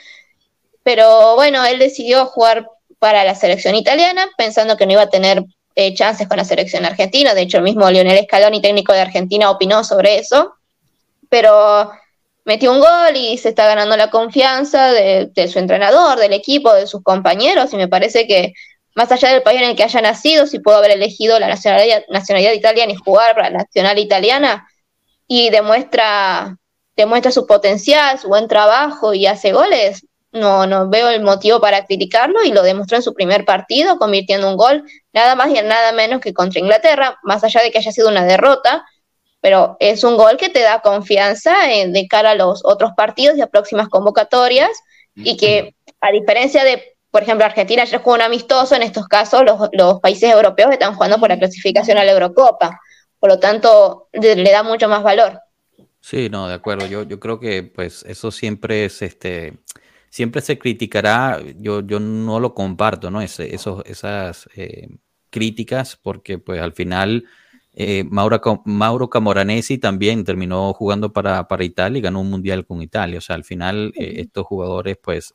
Pero 0.85 1.35
bueno, 1.35 1.65
él 1.65 1.81
decidió 1.81 2.27
jugar 2.27 2.71
para 3.01 3.25
la 3.25 3.35
selección 3.35 3.75
italiana 3.75 4.29
pensando 4.39 4.77
que 4.77 4.87
no 4.87 4.93
iba 4.93 5.03
a 5.03 5.11
tener 5.11 5.43
eh, 5.75 5.95
chances 5.95 6.29
con 6.29 6.37
la 6.37 6.45
selección 6.45 6.85
argentina. 6.85 7.35
De 7.35 7.41
hecho, 7.41 7.57
el 7.57 7.65
mismo 7.65 7.91
Lionel 7.91 8.23
Scaloni, 8.23 8.63
técnico 8.63 8.93
de 8.93 9.01
Argentina, 9.01 9.51
opinó 9.51 9.83
sobre 9.83 10.19
eso. 10.19 10.55
Pero 11.29 11.91
metió 12.45 12.71
un 12.73 12.79
gol 12.79 13.17
y 13.17 13.37
se 13.37 13.49
está 13.49 13.67
ganando 13.67 13.97
la 13.97 14.11
confianza 14.11 14.93
de, 14.93 15.49
su 15.53 15.59
entrenador, 15.59 16.21
del 16.21 16.35
equipo, 16.35 16.73
de 16.73 16.87
sus 16.87 17.03
compañeros. 17.03 17.73
Y 17.73 17.79
me 17.79 17.89
parece 17.89 18.29
que, 18.29 18.53
más 18.95 19.11
allá 19.11 19.31
del 19.31 19.43
país 19.43 19.61
en 19.61 19.71
el 19.71 19.77
que 19.77 19.83
haya 19.83 20.01
nacido, 20.03 20.47
si 20.47 20.61
puedo 20.61 20.79
haber 20.79 20.93
elegido 20.93 21.37
la 21.41 21.49
nacionalidad, 21.49 22.05
nacionalidad 22.11 22.53
italiana 22.53 22.93
y 22.93 22.97
jugar 22.97 23.35
para 23.35 23.51
la 23.51 23.59
nacional 23.59 23.99
italiana, 23.99 24.69
y 25.27 25.51
demuestra, 25.51 26.57
demuestra 27.03 27.31
su 27.31 27.47
potencial, 27.47 28.19
su 28.19 28.29
buen 28.29 28.49
trabajo 28.49 29.15
y 29.15 29.27
hace 29.27 29.53
goles, 29.53 30.05
no, 30.33 30.67
no 30.67 30.89
veo 30.89 31.09
el 31.09 31.23
motivo 31.23 31.61
para 31.61 31.87
criticarlo 31.87 32.45
y 32.45 32.53
lo 32.53 32.63
demostró 32.63 32.97
en 32.97 33.03
su 33.03 33.15
primer 33.15 33.45
partido, 33.45 33.99
convirtiendo 33.99 34.49
un 34.49 34.57
gol 34.57 34.85
nada 35.13 35.35
más 35.35 35.49
y 35.49 35.55
nada 35.55 35.93
menos 35.93 36.21
que 36.21 36.35
contra 36.35 36.61
Inglaterra, 36.61 37.19
más 37.23 37.45
allá 37.45 37.63
de 37.63 37.71
que 37.71 37.79
haya 37.79 37.93
sido 37.93 38.09
una 38.09 38.25
derrota, 38.25 38.85
pero 39.41 39.77
es 39.81 40.03
un 40.05 40.17
gol 40.17 40.37
que 40.37 40.49
te 40.49 40.61
da 40.61 40.81
confianza 40.81 41.55
de 41.67 42.07
cara 42.11 42.33
a 42.33 42.35
los 42.35 42.65
otros 42.65 42.91
partidos 42.97 43.39
y 43.39 43.41
a 43.41 43.47
próximas 43.47 43.89
convocatorias 43.89 44.71
y 45.15 45.37
que 45.37 45.75
a 46.01 46.11
diferencia 46.11 46.65
de, 46.65 46.97
por 47.11 47.23
ejemplo, 47.23 47.47
Argentina 47.47 47.85
ya 47.85 47.99
jugó 47.99 48.15
un 48.15 48.23
amistoso, 48.23 48.75
en 48.75 48.83
estos 48.83 49.07
casos 49.07 49.45
los, 49.73 50.01
países 50.01 50.31
europeos 50.31 50.73
están 50.73 50.95
jugando 50.95 51.19
por 51.19 51.29
la 51.29 51.39
clasificación 51.39 51.97
a 51.99 52.05
la 52.05 52.13
Eurocopa, 52.13 52.81
por 53.19 53.31
lo 53.31 53.39
tanto 53.39 54.09
le 54.13 54.51
da 54.51 54.63
mucho 54.63 54.89
más 54.89 55.03
valor. 55.03 55.41
Sí, 56.01 56.29
no, 56.31 56.49
de 56.49 56.55
acuerdo. 56.55 56.87
Yo, 56.87 57.03
yo 57.03 57.21
creo 57.21 57.39
que 57.41 57.63
pues 57.63 58.05
eso 58.05 58.31
siempre 58.31 58.85
es 58.85 59.03
este 59.03 59.59
siempre 60.11 60.41
se 60.41 60.59
criticará, 60.59 61.41
yo, 61.59 61.81
yo 61.87 62.01
no 62.01 62.41
lo 62.41 62.55
comparto, 62.55 63.11
¿no? 63.11 63.21
esos, 63.21 63.83
esas 63.87 64.49
eh, 64.57 64.89
críticas, 65.31 65.97
porque 65.97 66.39
pues 66.39 66.61
al 66.61 66.73
final 66.73 67.25
eh, 67.75 68.05
Mauro, 68.05 68.41
Mauro 68.65 69.11
Camoranesi 69.11 69.79
también 69.79 70.25
terminó 70.25 70.73
jugando 70.73 71.13
para, 71.13 71.47
para, 71.47 71.65
Italia 71.65 71.99
y 71.99 72.03
ganó 72.03 72.21
un 72.21 72.31
mundial 72.31 72.67
con 72.67 72.83
Italia. 72.83 73.19
O 73.19 73.21
sea, 73.21 73.37
al 73.37 73.45
final 73.45 73.93
eh, 73.97 74.15
estos 74.19 74.47
jugadores, 74.47 74.97
pues, 75.03 75.33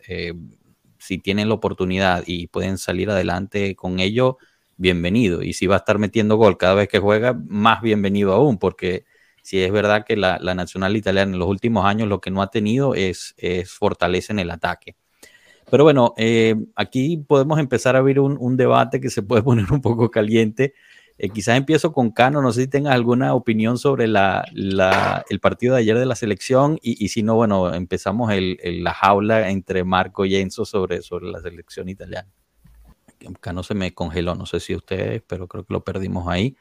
si 0.97 1.17
tienen 1.19 1.49
la 1.49 1.55
oportunidad 1.55 2.23
y 2.25 2.47
pueden 2.47 2.77
salir 2.77 3.09
adelante 3.09 3.75
con 3.75 3.99
ello, 3.99 4.37
bienvenido. 4.77 5.43
Y 5.43 5.53
si 5.53 5.67
va 5.67 5.75
a 5.75 5.79
estar 5.79 5.99
metiendo 5.99 6.37
gol 6.37 6.57
cada 6.57 6.73
vez 6.75 6.87
que 6.89 6.99
juega, 6.99 7.33
más 7.47 7.81
bienvenido 7.81 8.33
aún, 8.33 8.57
porque 8.57 9.05
si 9.43 9.61
es 9.61 9.71
verdad 9.71 10.05
que 10.05 10.15
la, 10.15 10.39
nacional 10.39 10.95
italiana 10.95 11.33
en 11.33 11.39
los 11.39 11.49
últimos 11.49 11.85
años 11.85 12.07
lo 12.07 12.21
que 12.21 12.31
no 12.31 12.41
ha 12.41 12.49
tenido 12.49 12.95
es, 12.95 13.35
es 13.37 13.69
fortaleza 13.69 14.31
en 14.33 14.39
el 14.39 14.49
ataque. 14.49 14.95
Pero 15.69 15.83
bueno, 15.83 16.13
eh, 16.17 16.55
aquí 16.75 17.17
podemos 17.17 17.59
empezar 17.59 17.95
a 17.95 17.99
abrir 17.99 18.19
un, 18.19 18.57
debate 18.57 19.01
que 19.01 19.09
se 19.09 19.21
puede 19.21 19.43
poner 19.43 19.71
un 19.71 19.81
poco 19.81 20.09
caliente. 20.09 20.73
Eh, 21.17 21.29
quizás 21.29 21.57
empiezo 21.57 21.91
con 21.91 22.11
Cano, 22.11 22.41
no 22.41 22.53
sé 22.53 22.61
si 22.61 22.67
tengas 22.67 22.93
alguna 22.93 23.35
opinión 23.35 23.77
sobre 23.77 24.07
la, 24.07 24.45
el 25.29 25.39
partido 25.41 25.75
de 25.75 25.81
ayer 25.81 25.99
de 25.99 26.05
la 26.05 26.15
selección 26.15 26.79
y, 26.81 27.09
si 27.09 27.21
no, 27.21 27.35
bueno, 27.35 27.73
empezamos 27.73 28.31
el, 28.31 28.57
la 28.81 28.93
jaula 28.93 29.49
entre 29.49 29.83
Marco 29.83 30.25
y 30.25 30.37
Enzo 30.37 30.63
sobre, 30.63 31.01
sobre 31.01 31.27
la 31.27 31.41
selección 31.41 31.89
italiana. 31.89 32.29
Cano 33.41 33.61
se 33.61 33.73
me 33.73 33.93
congeló, 33.93 34.35
no 34.35 34.45
sé 34.45 34.59
si 34.59 34.73
ustedes, 34.73 35.21
pero 35.27 35.47
creo 35.47 35.65
que 35.65 35.73
lo 35.73 35.83
perdimos 35.83 36.27
ahí. 36.29 36.55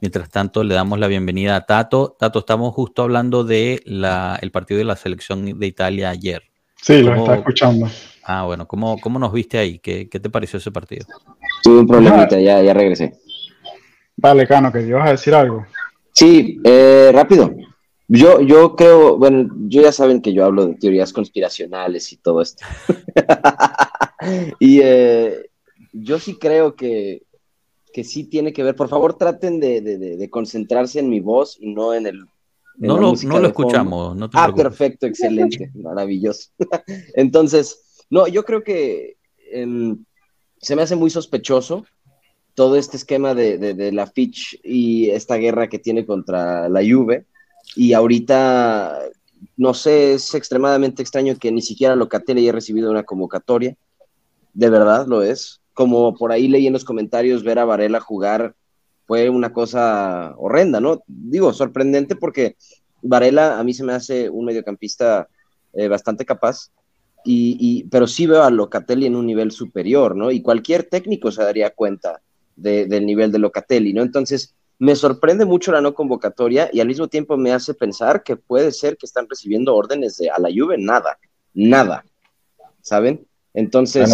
Mientras 0.00 0.28
tanto, 0.30 0.64
le 0.64 0.74
damos 0.74 0.98
la 0.98 1.06
bienvenida 1.06 1.56
a 1.56 1.66
Tato. 1.66 2.16
Tato, 2.18 2.40
estamos 2.40 2.74
justo 2.74 3.02
hablando 3.02 3.44
del 3.44 4.04
el 4.40 4.50
partido 4.50 4.78
de 4.78 4.84
la 4.84 4.96
selección 4.96 5.58
de 5.58 5.66
Italia 5.66 6.10
ayer. 6.10 6.42
Sí, 6.80 7.02
lo 7.02 7.14
está 7.14 7.36
escuchando. 7.36 7.88
Ah, 8.24 8.44
bueno, 8.44 8.66
¿cómo, 8.66 8.98
cómo 9.00 9.18
nos 9.18 9.32
viste 9.32 9.58
ahí? 9.58 9.78
¿Qué, 9.78 10.08
qué 10.08 10.20
te 10.20 10.30
pareció 10.30 10.58
ese 10.58 10.70
partido? 10.70 11.06
Tuve 11.62 11.80
un 11.80 11.86
problemita, 11.86 12.38
ya, 12.38 12.62
ya 12.62 12.74
regresé. 12.74 13.14
Vale, 14.16 14.46
Cano, 14.46 14.72
que 14.72 14.82
ibas 14.82 15.08
a 15.08 15.12
decir 15.12 15.34
algo. 15.34 15.66
Sí, 16.12 16.60
eh, 16.64 17.10
rápido. 17.12 17.54
Yo, 18.06 18.40
yo 18.40 18.76
creo, 18.76 19.16
bueno, 19.16 19.48
yo 19.66 19.82
ya 19.82 19.92
saben 19.92 20.20
que 20.20 20.32
yo 20.32 20.44
hablo 20.44 20.66
de 20.66 20.74
teorías 20.74 21.12
conspiracionales 21.12 22.12
y 22.12 22.18
todo 22.18 22.42
esto. 22.42 22.64
y 24.58 24.80
eh, 24.82 25.50
yo 25.92 26.18
sí 26.18 26.36
creo 26.38 26.76
que 26.76 27.22
que 27.94 28.02
sí 28.02 28.24
tiene 28.24 28.52
que 28.52 28.64
ver. 28.64 28.74
Por 28.74 28.88
favor, 28.88 29.16
traten 29.16 29.60
de, 29.60 30.28
concentrarse 30.28 30.98
en 30.98 31.08
mi 31.08 31.20
voz 31.20 31.56
y 31.60 31.72
no 31.72 31.94
en 31.94 32.06
el. 32.06 32.26
no, 32.76 32.98
lo, 32.98 33.14
no 33.14 33.38
lo 33.38 33.46
escuchamos. 33.46 34.18
ah, 34.34 34.52
perfecto, 34.52 35.06
excelente, 35.06 35.70
maravilloso. 35.74 36.50
Entonces, 37.14 38.04
no, 38.10 38.26
yo 38.26 38.44
creo 38.44 38.64
que 38.64 39.16
em, 39.52 40.04
se 40.58 40.74
me 40.74 40.82
hace 40.82 40.96
muy 40.96 41.08
sospechoso 41.08 41.86
todo 42.54 42.74
este 42.74 42.96
esquema 42.96 43.32
de, 43.32 43.92
la 43.92 44.08
Fitch 44.08 44.60
y 44.64 45.10
esta 45.10 45.36
guerra 45.36 45.68
que 45.68 45.78
tiene 45.78 46.04
contra 46.04 46.68
la 46.68 46.80
Juve. 46.80 47.26
Y 47.76 47.92
ahorita, 47.92 49.02
no 49.56 49.72
sé, 49.72 50.14
es 50.14 50.34
extremadamente 50.34 51.00
extraño 51.00 51.36
que 51.36 51.52
ni 51.52 51.62
siquiera 51.62 51.94
Locatelli 51.94 52.42
haya 52.42 52.52
recibido 52.52 52.90
una 52.90 53.04
convocatoria. 53.04 53.76
De 54.52 54.68
verdad 54.68 55.06
lo 55.06 55.22
es 55.22 55.60
como 55.74 56.14
por 56.14 56.32
ahí 56.32 56.48
leí 56.48 56.66
en 56.66 56.72
los 56.72 56.84
comentarios, 56.84 57.42
ver 57.42 57.58
a 57.58 57.64
Varela 57.64 58.00
jugar 58.00 58.54
fue 59.06 59.28
una 59.28 59.52
cosa 59.52 60.34
horrenda, 60.38 60.80
¿no? 60.80 61.02
Digo, 61.06 61.52
sorprendente 61.52 62.16
porque 62.16 62.56
Varela 63.02 63.58
a 63.58 63.64
mí 63.64 63.74
se 63.74 63.84
me 63.84 63.92
hace 63.92 64.30
un 64.30 64.46
mediocampista 64.46 65.28
eh, 65.74 65.88
bastante 65.88 66.24
capaz, 66.24 66.70
y, 67.26 67.84
pero 67.84 68.06
sí 68.06 68.26
veo 68.26 68.42
a 68.42 68.50
Locatelli 68.50 69.06
en 69.06 69.16
un 69.16 69.26
nivel 69.26 69.50
superior, 69.50 70.14
¿no? 70.14 70.30
Y 70.30 70.42
cualquier 70.42 70.84
técnico 70.84 71.32
se 71.32 71.42
daría 71.42 71.70
cuenta 71.70 72.20
del 72.54 73.06
nivel 73.06 73.32
de 73.32 73.38
Locatelli, 73.38 73.94
¿no? 73.94 74.02
Entonces, 74.02 74.54
me 74.78 74.94
sorprende 74.94 75.44
mucho 75.44 75.72
la 75.72 75.80
no 75.80 75.94
convocatoria 75.94 76.68
y 76.72 76.80
al 76.80 76.86
mismo 76.86 77.08
tiempo 77.08 77.36
me 77.36 77.52
hace 77.52 77.72
pensar 77.72 78.22
que 78.22 78.36
puede 78.36 78.72
ser 78.72 78.96
que 78.98 79.06
están 79.06 79.26
recibiendo 79.28 79.74
órdenes 79.74 80.18
de 80.18 80.28
a 80.30 80.38
la 80.38 80.50
Juve, 80.54 80.76
nada, 80.78 81.18
nada, 81.54 82.04
¿saben? 82.82 83.26
Entonces, 83.56 84.10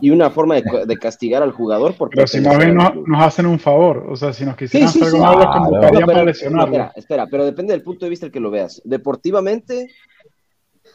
y 0.00 0.10
una 0.10 0.30
forma 0.30 0.54
de, 0.54 0.96
castigar 0.98 1.42
al 1.42 1.52
jugador. 1.52 1.94
Porque 1.94 2.16
pero 2.16 2.26
si 2.26 2.40
más 2.40 2.56
bien 2.56 2.74
nos, 2.74 2.94
hacen 3.18 3.44
un 3.44 3.58
favor, 3.58 4.06
o 4.08 4.16
sea, 4.16 4.32
si 4.32 4.46
nos 4.46 4.56
quisieran 4.56 4.88
hacer 4.88 5.04
algo 5.04 5.18
malo, 5.18 5.46
convocarían 5.46 6.06
para 6.06 6.24
lesionarlo. 6.24 6.74
Espera, 6.74 6.92
espera, 6.96 7.26
pero 7.26 7.44
depende 7.44 7.74
del 7.74 7.82
punto 7.82 8.06
de 8.06 8.10
vista 8.10 8.24
el 8.24 8.32
que 8.32 8.40
lo 8.40 8.50
veas. 8.50 8.80
Deportivamente, 8.84 9.90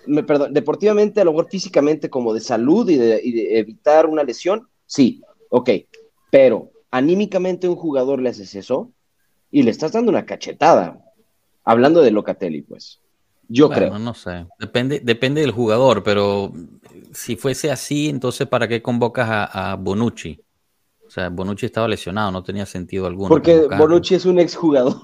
me, 0.07 0.24
perdón, 0.24 0.53
deportivamente, 0.53 1.22
a 1.22 1.24
lo 1.24 1.34
mejor 1.34 1.50
físicamente, 1.51 2.10
como 2.10 2.34
de 2.34 2.39
salud 2.39 2.89
y 2.89 2.96
de, 2.96 3.60
evitar 3.60 4.07
una 4.07 4.24
lesión, 4.24 4.67
sí, 4.88 5.22
ok, 5.50 5.69
pero 6.31 6.72
anímicamente 6.89 7.69
un 7.69 7.75
jugador 7.75 8.19
le 8.19 8.29
haces 8.29 8.55
eso 8.55 8.91
y 9.51 9.62
le 9.62 9.69
estás 9.69 9.91
dando 9.91 10.10
una 10.10 10.25
cachetada. 10.25 11.00
Hablando 11.63 12.01
de 12.01 12.10
Locatelli, 12.10 12.63
pues. 12.63 13.01
Yo 13.50 13.70
creo. 13.70 13.98
No 14.00 14.13
sé. 14.13 14.46
Depende, 14.60 15.00
depende 15.00 15.42
del 15.42 15.51
jugador, 15.51 16.04
pero 16.04 16.51
si 17.13 17.36
fuese 17.36 17.72
así, 17.72 18.10
entonces 18.10 18.48
¿para 18.48 18.68
qué 18.68 18.82
convocas 18.82 19.27
a, 19.30 19.75
Bonucci? 19.80 20.39
O 21.06 21.10
sea, 21.10 21.30
Bonucci 21.30 21.66
estaba 21.66 21.88
lesionado, 21.88 22.32
no 22.32 22.44
tenía 22.44 22.66
sentido 22.66 23.08
alguno. 23.08 23.30
Porque 23.30 23.68
Bonucci 23.77 24.16
es 24.16 24.25
un 24.25 24.39
exjugador. 24.39 24.96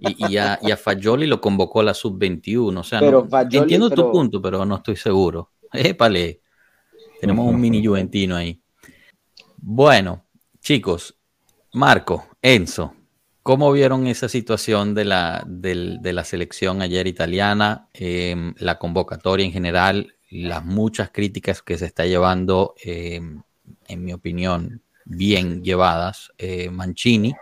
Y, 0.00 0.32
y, 0.32 0.36
a, 0.36 0.58
y 0.62 0.70
a 0.70 0.76
Fagioli 0.76 1.26
lo 1.26 1.40
convocó 1.40 1.80
a 1.80 1.84
la 1.84 1.94
sub-21. 1.94 2.78
O 2.78 2.84
sea, 2.84 3.00
entiendo 3.50 3.88
tu 3.90 4.10
punto, 4.10 4.42
pero 4.42 4.64
no 4.64 4.76
estoy 4.76 4.96
seguro. 4.96 5.52
Épale. 5.72 6.42
Tenemos 7.20 7.46
un 7.46 7.60
mini 7.60 7.84
juventino 7.84 8.36
ahí. 8.36 8.60
Bueno, 9.56 10.26
chicos, 10.60 11.18
Marco, 11.72 12.28
Enzo, 12.40 12.94
¿cómo 13.46 13.70
vieron 13.70 14.08
esa 14.08 14.28
situación 14.28 14.92
de 14.92 15.04
la, 15.04 15.44
de 15.46 16.12
la 16.12 16.24
selección 16.24 16.82
ayer 16.82 17.06
italiana, 17.06 17.86
em, 17.94 18.52
la 18.58 18.76
convocatoria 18.76 19.46
en 19.46 19.52
general, 19.52 20.14
las 20.32 20.64
muchas 20.64 21.10
críticas 21.12 21.62
que 21.62 21.78
se 21.78 21.86
está 21.86 22.06
llevando, 22.06 22.74
em, 22.82 23.42
en 23.86 24.04
mi 24.04 24.12
opinión, 24.12 24.82
bien 25.04 25.62
llevadas, 25.62 26.32
eh, 26.38 26.70
Mancini? 26.70 27.36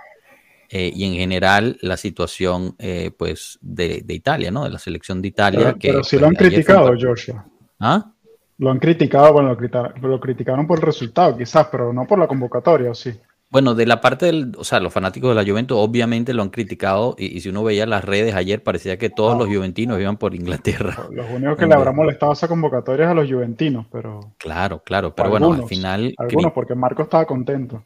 Eh, 0.69 0.93
y 0.95 1.05
en 1.05 1.15
general 1.15 1.79
la 1.81 1.97
situación 1.97 2.77
eh, 2.79 3.11
pues 3.17 3.59
de, 3.63 4.05
Italia, 4.07 4.51
¿no? 4.51 4.65
De 4.65 4.71
la 4.71 4.79
selección 4.79 5.23
de 5.23 5.29
Italia. 5.29 5.61
Pero, 5.61 5.79
que, 5.79 5.89
pero 5.89 6.05
si 6.05 6.17
pues, 6.17 6.21
lo 6.21 6.27
han 6.29 6.35
criticado, 6.35 6.95
Joshua. 7.01 7.47
¿Ah? 7.81 8.13
Lo 8.59 8.71
han 8.71 8.79
criticado, 8.79 9.33
bueno, 9.33 9.57
lo, 10.03 10.21
criticaron 10.21 10.67
por 10.67 10.81
el 10.81 10.83
resultado, 10.83 11.35
quizás, 11.39 11.69
pero 11.73 11.95
no 11.95 12.07
por 12.07 12.19
la 12.19 12.27
convocatoria, 12.27 12.91
¿o 12.91 12.95
sí? 12.95 13.19
Bueno, 13.55 13.77
de 13.77 13.87
la 13.87 14.01
parte 14.01 14.27
del, 14.27 14.51
o 14.59 14.65
sea, 14.65 14.81
los 14.81 14.93
fanáticos 14.93 15.29
de 15.31 15.37
la 15.37 15.49
Juventus 15.49 15.79
obviamente 15.79 16.35
lo 16.35 16.43
han 16.43 16.49
criticado 16.49 17.15
y, 17.17 17.39
si 17.41 17.51
uno 17.51 17.63
veía 17.63 17.87
las 17.87 18.05
redes 18.05 18.35
ayer 18.35 18.61
parecía 18.61 18.99
que 18.99 19.11
todos 19.11 19.39
los 19.39 19.47
juventinos 19.47 20.01
iban 20.01 20.17
por 20.17 20.35
Inglaterra. 20.35 21.07
Los 21.13 21.31
únicos 21.31 21.57
que 21.57 21.67
le 21.67 21.75
habrá 21.75 21.93
molestado 21.93 22.33
esa 22.33 22.49
convocatoria 22.49 23.05
es 23.05 23.11
a 23.13 23.15
los 23.15 23.31
juventinos, 23.31 23.87
pero... 23.93 24.33
Claro, 24.39 24.83
claro, 24.85 25.15
pero 25.15 25.31
bueno, 25.31 25.53
al 25.53 25.69
final... 25.69 26.17
Algunos, 26.19 26.53
porque 26.53 26.75
Marco 26.75 27.05
estaba 27.05 27.27
contento. 27.27 27.85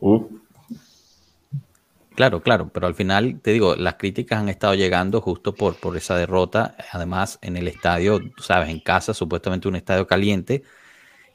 Uh. 0.00 0.26
Claro, 2.14 2.42
claro, 2.42 2.68
pero 2.70 2.86
al 2.86 2.94
final, 2.94 3.40
te 3.40 3.52
digo, 3.52 3.76
las 3.76 3.94
críticas 3.94 4.40
han 4.40 4.50
estado 4.50 4.74
llegando 4.74 5.22
justo 5.22 5.54
por, 5.54 5.76
por 5.76 5.96
esa 5.96 6.18
derrota. 6.18 6.76
Además, 6.92 7.38
en 7.40 7.56
el 7.56 7.66
estadio, 7.66 8.20
sabes, 8.36 8.68
en 8.68 8.80
casa, 8.80 9.14
supuestamente 9.14 9.68
un 9.68 9.76
estadio 9.76 10.06
caliente. 10.06 10.64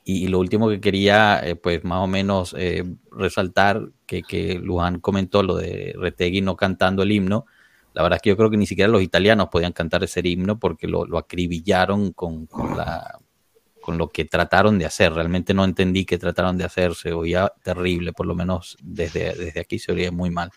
Y, 0.06 0.28
lo 0.28 0.40
último 0.40 0.70
que 0.70 0.82
quería, 0.82 1.40
eh, 1.44 1.56
pues 1.56 1.84
más 1.84 2.00
o 2.00 2.08
menos 2.08 2.54
eh, 2.58 2.84
resaltar, 3.12 3.90
que, 4.06 4.22
que 4.22 4.56
Luján 4.56 5.00
comentó 5.00 5.44
lo 5.44 5.56
de 5.56 5.96
Retegui 5.98 6.42
no 6.42 6.58
cantando 6.58 7.04
el 7.04 7.12
himno. 7.12 7.46
La 7.94 8.04
verdad 8.04 8.18
es 8.18 8.22
que 8.22 8.30
yo 8.30 8.38
creo 8.38 8.50
que 8.50 8.58
ni 8.58 8.66
siquiera 8.66 8.92
los 8.92 9.02
italianos 9.02 9.48
podían 9.50 9.72
cantar 9.72 10.04
ese 10.04 10.20
himno 10.24 10.60
porque 10.60 10.88
lo, 10.88 11.06
lo 11.06 11.18
acribillaron 11.18 12.12
con, 12.12 12.48
con, 12.48 12.76
la, 12.76 13.20
con 13.82 13.98
lo 13.98 14.10
que 14.10 14.26
trataron 14.26 14.78
de 14.78 14.86
hacer. 14.86 15.14
Realmente 15.14 15.54
no 15.54 15.64
entendí 15.64 16.04
qué 16.04 16.18
trataron 16.18 16.58
de 16.58 16.66
hacer. 16.66 16.96
Se 16.96 17.14
oía 17.14 17.54
terrible, 17.64 18.12
por 18.12 18.26
lo 18.26 18.36
menos 18.36 18.76
desde, 18.82 19.34
desde 19.36 19.62
aquí 19.62 19.80
se 19.80 19.94
oía 19.94 20.12
muy 20.12 20.32
mal 20.32 20.52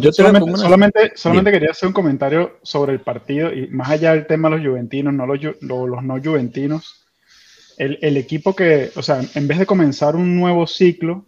yo, 0.00 0.12
solamente, 0.12 1.12
solamente, 1.14 1.50
quería 1.50 1.70
hacer 1.70 1.86
un 1.86 1.92
comentario 1.92 2.58
sobre 2.62 2.92
el 2.92 3.00
partido 3.00 3.52
y 3.52 3.68
más 3.68 3.90
allá 3.90 4.12
del 4.12 4.26
tema 4.26 4.48
de 4.48 4.56
los 4.56 4.66
juventinos, 4.66 5.12
no 5.12 5.26
los, 5.26 5.40
los 5.60 6.02
no 6.02 6.22
juventinos, 6.22 7.01
el, 7.78 7.98
el, 8.02 8.16
equipo 8.16 8.54
que, 8.54 8.90
o 8.96 9.02
sea, 9.02 9.20
en 9.34 9.48
vez 9.48 9.58
de 9.58 9.66
comenzar 9.66 10.16
un 10.16 10.36
nuevo 10.36 10.66
ciclo, 10.66 11.24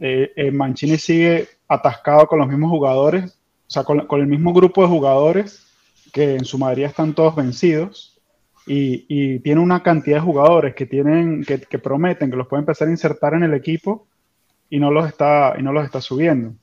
eh, 0.00 0.32
eh, 0.36 0.50
Mancini 0.50 0.98
sigue 0.98 1.48
atascado 1.68 2.26
con 2.26 2.38
los 2.38 2.48
mismos 2.48 2.70
jugadores, 2.70 3.38
o 3.66 3.70
sea, 3.70 3.84
con, 3.84 4.06
con, 4.06 4.20
el 4.20 4.26
mismo 4.26 4.52
grupo 4.52 4.82
de 4.82 4.88
jugadores 4.88 5.66
que 6.12 6.36
en 6.36 6.44
su 6.44 6.58
mayoría 6.58 6.88
están 6.88 7.14
todos 7.14 7.34
vencidos 7.34 8.20
y, 8.66 9.06
y 9.08 9.40
tiene 9.40 9.60
una 9.60 9.82
cantidad 9.82 10.16
de 10.16 10.22
jugadores 10.22 10.74
que 10.74 10.86
tienen, 10.86 11.44
que, 11.44 11.60
que, 11.60 11.78
prometen 11.78 12.30
que 12.30 12.36
los 12.36 12.46
puede 12.46 12.60
empezar 12.60 12.88
a 12.88 12.90
insertar 12.90 13.34
en 13.34 13.44
el 13.44 13.54
equipo 13.54 14.06
y 14.70 14.78
no 14.78 14.90
los 14.90 15.06
está, 15.06 15.54
y 15.58 15.62
no 15.62 15.72
los 15.72 15.84
está 15.84 16.00
subiendo. 16.00 16.54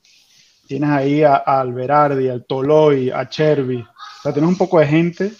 Tienes 0.66 0.90
ahí 0.90 1.22
a, 1.22 1.36
Alberardi, 1.36 2.28
al 2.28 2.44
Toloy, 2.44 3.10
a 3.10 3.28
Chervi, 3.28 3.80
o 3.80 4.22
sea, 4.22 4.32
tienes 4.32 4.50
un 4.50 4.58
poco 4.58 4.78
de 4.78 4.86
gente 4.86 5.32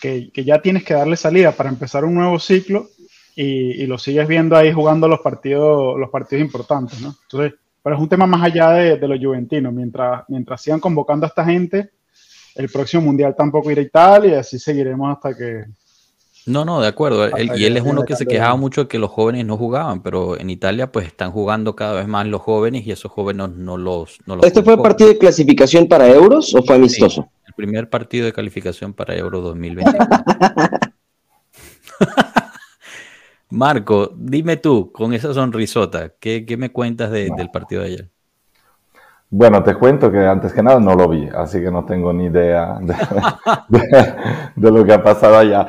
que, 0.00 0.30
que, 0.32 0.44
ya 0.44 0.60
tienes 0.60 0.84
que 0.84 0.94
darle 0.94 1.16
salida 1.16 1.52
para 1.52 1.68
empezar 1.68 2.04
un 2.04 2.14
nuevo 2.14 2.38
ciclo 2.38 2.88
y, 3.34 3.82
y, 3.82 3.86
lo 3.86 3.98
sigues 3.98 4.26
viendo 4.26 4.56
ahí 4.56 4.72
jugando 4.72 5.08
los 5.08 5.20
partidos, 5.20 5.98
los 5.98 6.10
partidos 6.10 6.44
importantes, 6.44 7.00
¿no? 7.00 7.14
Entonces, 7.22 7.58
pero 7.82 7.96
es 7.96 8.02
un 8.02 8.08
tema 8.08 8.26
más 8.26 8.42
allá 8.42 8.70
de, 8.70 8.96
de 8.96 9.08
los 9.08 9.18
juventinos, 9.18 9.72
mientras, 9.72 10.24
mientras 10.28 10.60
sigan 10.60 10.80
convocando 10.80 11.26
a 11.26 11.28
esta 11.28 11.44
gente, 11.44 11.90
el 12.54 12.68
próximo 12.68 13.04
mundial 13.04 13.34
tampoco 13.36 13.70
irá 13.70 13.80
a 13.80 13.84
Italia 13.84 14.30
y 14.30 14.34
así 14.34 14.58
seguiremos 14.58 15.16
hasta 15.16 15.36
que, 15.36 15.64
no, 16.48 16.64
no, 16.64 16.80
de 16.80 16.88
acuerdo. 16.88 17.28
y 17.56 17.64
él 17.64 17.76
es 17.76 17.82
uno 17.84 18.04
que 18.04 18.16
se 18.16 18.24
quejaba 18.24 18.56
mucho 18.56 18.82
de 18.82 18.88
que 18.88 18.98
los 18.98 19.10
jóvenes 19.10 19.44
no 19.44 19.58
jugaban, 19.58 20.02
pero 20.02 20.38
en 20.40 20.48
Italia 20.48 20.90
pues 20.90 21.06
están 21.06 21.30
jugando 21.30 21.76
cada 21.76 21.92
vez 21.92 22.08
más 22.08 22.26
los 22.26 22.40
jóvenes 22.40 22.86
y 22.86 22.90
esos 22.90 23.12
jóvenes 23.12 23.50
no 23.50 23.76
los... 23.76 24.18
No 24.26 24.40
¿Este 24.42 24.62
fue 24.62 24.82
partido 24.82 25.10
de 25.10 25.18
clasificación 25.18 25.86
para 25.86 26.08
Euros 26.08 26.54
o 26.54 26.62
fue 26.62 26.76
amistoso? 26.76 27.20
el 27.20 27.37
primer 27.58 27.90
partido 27.90 28.24
de 28.24 28.32
calificación 28.32 28.94
para 28.94 29.16
Euro 29.16 29.40
2020. 29.40 29.98
Marco, 33.50 34.12
dime 34.14 34.58
tú, 34.58 34.92
con 34.92 35.12
esa 35.12 35.34
sonrisota, 35.34 36.12
¿qué, 36.20 36.46
me 36.56 36.70
cuentas 36.70 37.10
del 37.10 37.50
partido 37.52 37.82
de 37.82 37.88
ayer? 37.88 38.10
Bueno, 39.28 39.60
te 39.64 39.74
cuento 39.74 40.12
que 40.12 40.24
antes 40.24 40.52
que 40.52 40.62
nada 40.62 40.78
no 40.78 40.94
lo 40.94 41.08
vi, 41.08 41.28
así 41.34 41.60
que 41.60 41.72
no 41.72 41.84
tengo 41.84 42.12
ni 42.12 42.26
idea 42.26 42.78
de 43.68 44.70
lo 44.70 44.84
que 44.84 44.92
ha 44.92 45.02
pasado 45.02 45.38
allá. 45.38 45.66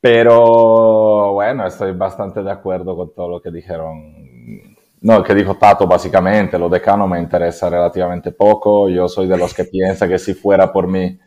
Pero 0.00 1.34
bueno, 1.34 1.66
estoy 1.66 1.92
bastante 1.92 2.42
de 2.42 2.52
acuerdo 2.52 2.96
con 2.96 3.12
todo 3.14 3.28
lo 3.28 3.42
que 3.42 3.50
dijeron. 3.50 4.75
No, 5.00 5.22
que 5.22 5.34
dijo 5.34 5.54
Tato 5.56 5.86
básicamente, 5.86 6.58
lo 6.58 6.68
de 6.68 6.80
Cano 6.80 7.06
me 7.06 7.18
interesa 7.20 7.68
relativamente 7.68 8.32
poco. 8.32 8.88
Yo 8.88 9.08
soy 9.08 9.26
de 9.26 9.36
los 9.36 9.54
que 9.54 9.64
piensa 9.64 10.08
que 10.08 10.18
si 10.18 10.34
fuera 10.34 10.72
por 10.72 10.88
mí, 10.88 11.18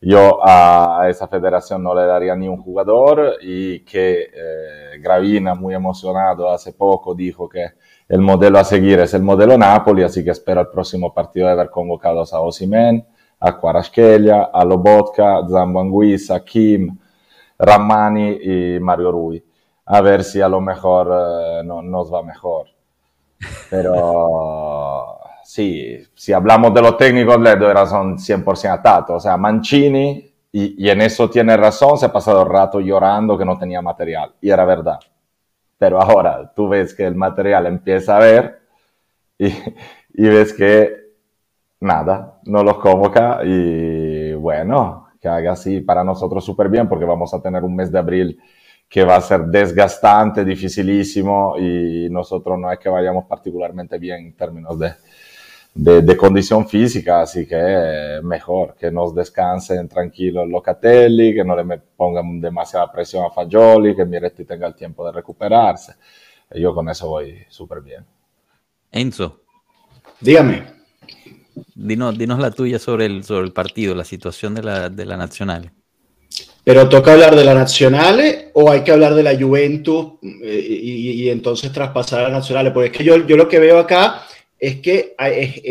yo 0.00 0.38
a 0.44 1.06
esa 1.08 1.26
federación 1.26 1.82
no 1.82 1.94
le 1.94 2.06
daría 2.06 2.36
ni 2.36 2.48
un 2.48 2.58
jugador 2.62 3.34
y 3.42 3.80
que 3.80 4.30
eh, 4.32 4.98
Gravina, 5.00 5.54
muy 5.54 5.74
emocionado 5.74 6.50
hace 6.50 6.72
poco, 6.72 7.14
dijo 7.14 7.48
que 7.48 7.72
el 8.08 8.20
modelo 8.20 8.58
a 8.58 8.64
seguir 8.64 9.00
es 9.00 9.12
el 9.14 9.22
modelo 9.22 9.58
Napoli, 9.58 10.04
así 10.04 10.24
que 10.24 10.30
espero 10.30 10.60
el 10.60 10.68
próximo 10.68 11.12
partido 11.12 11.46
de 11.46 11.52
haber 11.52 11.70
convocado 11.70 12.20
a 12.20 12.40
Osimen, 12.40 13.04
a 13.40 13.58
Kvaratskhelia, 13.58 14.50
a 14.52 14.64
Lobotka, 14.64 15.40
Zambanguisa, 15.48 16.44
Kim, 16.44 16.96
Ramani 17.58 18.38
y 18.40 18.80
Mario 18.80 19.12
Rui. 19.12 19.44
A 19.86 20.00
ver 20.00 20.22
si 20.22 20.40
a 20.40 20.48
lo 20.48 20.60
mejor 20.60 21.08
eh, 21.12 21.62
no, 21.64 21.82
nos 21.82 22.12
va 22.12 22.22
mejor. 22.22 22.77
Pero 23.70 25.18
sí, 25.44 25.98
si 26.14 26.32
hablamos 26.32 26.74
de 26.74 26.82
los 26.82 26.96
técnicos, 26.96 27.40
le 27.40 27.56
doy 27.56 27.72
razón 27.72 28.18
100% 28.18 28.72
a 28.72 28.82
Tato. 28.82 29.14
O 29.14 29.20
sea, 29.20 29.36
Mancini, 29.36 30.32
y, 30.52 30.84
y, 30.86 30.90
en 30.90 31.02
eso 31.02 31.28
tiene 31.28 31.56
razón, 31.56 31.98
se 31.98 32.06
ha 32.06 32.12
pasado 32.12 32.42
el 32.42 32.48
rato 32.48 32.80
llorando 32.80 33.36
que 33.36 33.44
no 33.44 33.58
tenía 33.58 33.82
material. 33.82 34.34
Y 34.40 34.50
era 34.50 34.64
verdad. 34.64 34.98
Pero 35.78 36.00
ahora 36.00 36.52
tú 36.54 36.68
ves 36.68 36.94
que 36.94 37.06
el 37.06 37.14
material 37.14 37.66
empieza 37.66 38.16
a 38.16 38.20
ver 38.20 38.60
y, 39.38 39.46
y 39.46 40.28
ves 40.28 40.52
que 40.52 41.08
nada, 41.80 42.40
no 42.44 42.62
los 42.64 42.78
convoca 42.78 43.40
y 43.44 44.34
bueno, 44.34 45.08
que 45.20 45.28
haga 45.28 45.52
así 45.52 45.80
para 45.80 46.04
nosotros 46.04 46.44
súper 46.44 46.68
bien 46.68 46.88
porque 46.88 47.04
vamos 47.04 47.32
a 47.34 47.40
tener 47.40 47.62
un 47.62 47.76
mes 47.76 47.90
de 47.92 47.98
abril 47.98 48.40
que 48.88 49.04
va 49.04 49.16
a 49.16 49.20
ser 49.20 49.42
desgastante, 49.46 50.44
dificilísimo 50.44 51.56
y 51.58 52.08
nosotros 52.10 52.58
no 52.58 52.72
es 52.72 52.78
que 52.78 52.88
vayamos 52.88 53.26
particularmente 53.26 53.98
bien 53.98 54.26
en 54.26 54.32
términos 54.32 54.78
de, 54.78 54.94
de, 55.74 56.16
condición 56.16 56.66
física, 56.66 57.20
así 57.20 57.46
que 57.46 58.20
mejor 58.22 58.74
que 58.74 58.90
nos 58.90 59.14
descansen 59.14 59.88
tranquilos 59.88 60.48
Locatelli, 60.48 61.34
que 61.34 61.44
no 61.44 61.54
le 61.54 61.78
pongan 61.96 62.40
demasiada 62.40 62.90
presión 62.90 63.24
a 63.24 63.30
Fagioli, 63.30 63.94
que 63.94 64.04
Miretti 64.04 64.44
tenga 64.44 64.66
el 64.66 64.74
tiempo 64.74 65.04
de 65.04 65.12
recuperarse. 65.12 65.94
Yo 66.50 66.74
con 66.74 66.88
eso 66.88 67.08
voy 67.08 67.38
súper 67.48 67.82
bien. 67.82 68.04
Enzo. 68.90 69.42
Dígame. 70.20 70.78
Dinos, 71.74 72.16
dinos 72.16 72.38
la 72.38 72.50
tuya 72.50 72.78
sobre 72.78 73.06
el, 73.06 73.22
sobre 73.22 73.46
el 73.46 73.52
partido, 73.52 73.94
la 73.94 74.04
situación 74.04 74.54
de 74.54 74.62
la, 74.62 74.88
de 74.88 75.04
la 75.04 75.16
Nacional. 75.16 75.72
Pero 76.68 76.86
toca 76.86 77.14
hablar 77.14 77.34
de 77.34 77.46
la 77.46 77.54
Nacional 77.54 78.50
o 78.52 78.70
hay 78.70 78.82
que 78.82 78.92
hablar 78.92 79.14
de 79.14 79.22
la 79.22 79.34
Juventus 79.34 80.18
eh, 80.42 80.80
y, 80.82 81.30
entonces 81.30 81.72
traspasar 81.72 82.20
a 82.20 82.22
la 82.24 82.28
Nacional. 82.28 82.74
Porque 82.74 82.88
es 82.88 82.92
que 82.92 83.04
yo, 83.04 83.26
yo 83.26 83.38
lo 83.38 83.48
que 83.48 83.58
veo 83.58 83.78
acá 83.78 84.26
es 84.58 84.76
que 84.76 85.16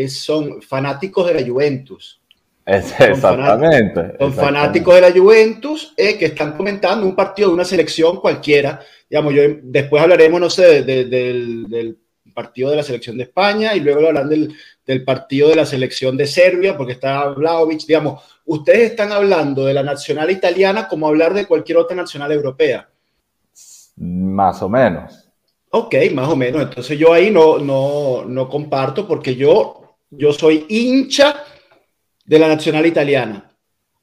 son 0.10 0.60
fanáticos 0.60 1.28
de 1.28 1.36
la 1.36 1.48
Juventus. 1.48 2.20
exactamente. 2.66 4.16
Son 4.18 4.34
fanáticos 4.34 4.96
de 4.96 5.02
la 5.02 5.12
Juventus 5.12 5.94
eh, 5.96 6.18
que 6.18 6.26
están 6.26 6.58
comentando 6.58 7.06
un 7.06 7.16
partido 7.16 7.50
de 7.50 7.54
una 7.54 7.66
selección 7.66 8.20
cualquiera. 8.20 8.80
Digamos, 9.08 9.36
yo, 9.36 9.44
después 9.62 10.02
hablaremos, 10.02 10.42
no 10.42 10.50
sé, 10.50 10.82
del, 10.82 11.70
del 11.70 11.98
partido 12.34 12.72
de 12.72 12.76
la 12.76 12.82
selección 12.82 13.18
de 13.18 13.24
España 13.26 13.76
y 13.76 13.82
luego 13.82 14.08
hablan 14.08 14.30
del, 14.30 14.52
del 14.88 15.04
partido 15.04 15.50
de 15.50 15.56
la 15.58 15.66
selección 15.66 16.16
de 16.16 16.26
Serbia, 16.26 16.78
porque 16.78 16.94
está 16.94 17.28
Vlaovic, 17.28 17.86
digamos, 17.86 18.24
ustedes 18.46 18.92
están 18.92 19.12
hablando 19.12 19.66
de 19.66 19.74
la 19.74 19.84
nacional 19.84 20.32
italiana 20.32 20.88
como 20.88 21.08
hablar 21.08 21.34
de 21.34 21.46
cualquier 21.46 21.78
otra 21.78 21.96
nacional 21.96 22.32
europea. 22.32 22.90
Más 23.98 24.62
o 24.62 24.70
menos. 24.70 25.30
Ok, 25.72 25.96
más 26.14 26.30
o 26.30 26.36
menos. 26.38 26.62
Entonces 26.62 26.98
yo 26.98 27.12
ahí 27.12 27.30
no, 27.30 27.60
no, 27.60 28.24
no 28.26 28.48
comparto 28.48 29.06
porque 29.06 29.36
yo, 29.36 29.98
yo 30.10 30.32
soy 30.32 30.66
hincha 30.70 31.44
de 32.26 32.40
la 32.40 32.48
nacional 32.48 32.86
italiana. 32.86 33.52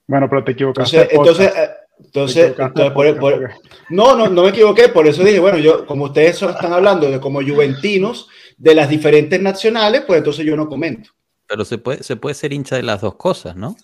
Bueno, 0.06 0.28
pero 0.28 0.44
te 0.44 0.52
equivocaste. 0.52 1.08
Entonces, 1.14 1.50
entonces, 1.98 2.54
entonces, 2.58 3.56
no, 3.88 4.16
no, 4.16 4.28
no 4.28 4.42
me 4.42 4.48
equivoqué, 4.50 4.88
por 4.88 5.06
eso 5.06 5.22
dije, 5.22 5.38
bueno, 5.38 5.58
yo, 5.58 5.86
como 5.86 6.06
ustedes 6.06 6.42
están 6.42 6.72
hablando 6.72 7.10
de 7.10 7.20
como 7.20 7.40
juventinos, 7.40 8.28
de 8.56 8.74
las 8.74 8.88
diferentes 8.88 9.40
nacionales, 9.40 10.02
pues 10.06 10.18
entonces 10.18 10.44
yo 10.44 10.56
no 10.56 10.68
comento. 10.68 11.10
Pero 11.46 11.64
se 11.64 11.78
puede, 11.78 12.02
se 12.02 12.16
puede 12.16 12.34
ser 12.34 12.52
hincha 12.52 12.76
de 12.76 12.82
las 12.82 13.00
dos 13.00 13.16
cosas, 13.16 13.56
¿no? 13.56 13.76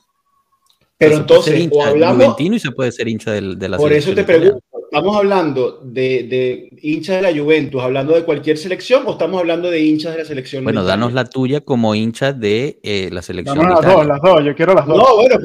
Pero 1.00 1.16
entonces, 1.16 1.68
o 1.72 1.82
hablamos. 1.82 2.38
y 2.38 2.58
se 2.58 2.72
puede 2.72 2.92
ser 2.92 3.08
hincha 3.08 3.32
de, 3.32 3.56
de 3.56 3.68
la 3.70 3.78
Por 3.78 3.90
eso 3.90 4.12
te 4.14 4.22
pregunto, 4.22 4.60
¿estamos 4.84 5.16
hablando 5.16 5.80
de, 5.82 6.24
de, 6.24 6.68
hinchas 6.82 7.16
de 7.16 7.22
la 7.22 7.42
Juventus, 7.42 7.82
hablando 7.82 8.14
de 8.14 8.22
cualquier 8.22 8.58
selección, 8.58 9.04
o 9.06 9.12
estamos 9.12 9.40
hablando 9.40 9.70
de 9.70 9.80
hinchas 9.80 10.12
de 10.12 10.18
la 10.18 10.24
selección? 10.26 10.62
Bueno, 10.62 10.84
danos 10.84 11.14
la 11.14 11.24
tuya 11.24 11.62
como 11.62 11.94
hincha 11.94 12.34
de 12.34 12.80
eh, 12.82 13.08
la 13.10 13.22
selección. 13.22 13.56
Danos 13.56 13.82
las 13.82 13.94
dos, 13.94 14.06
las 14.06 14.20
dos, 14.20 14.44
yo 14.44 14.54
quiero 14.54 14.74
las 14.74 14.86
dos. 14.86 14.98
No, 14.98 15.16
bueno, 15.16 15.36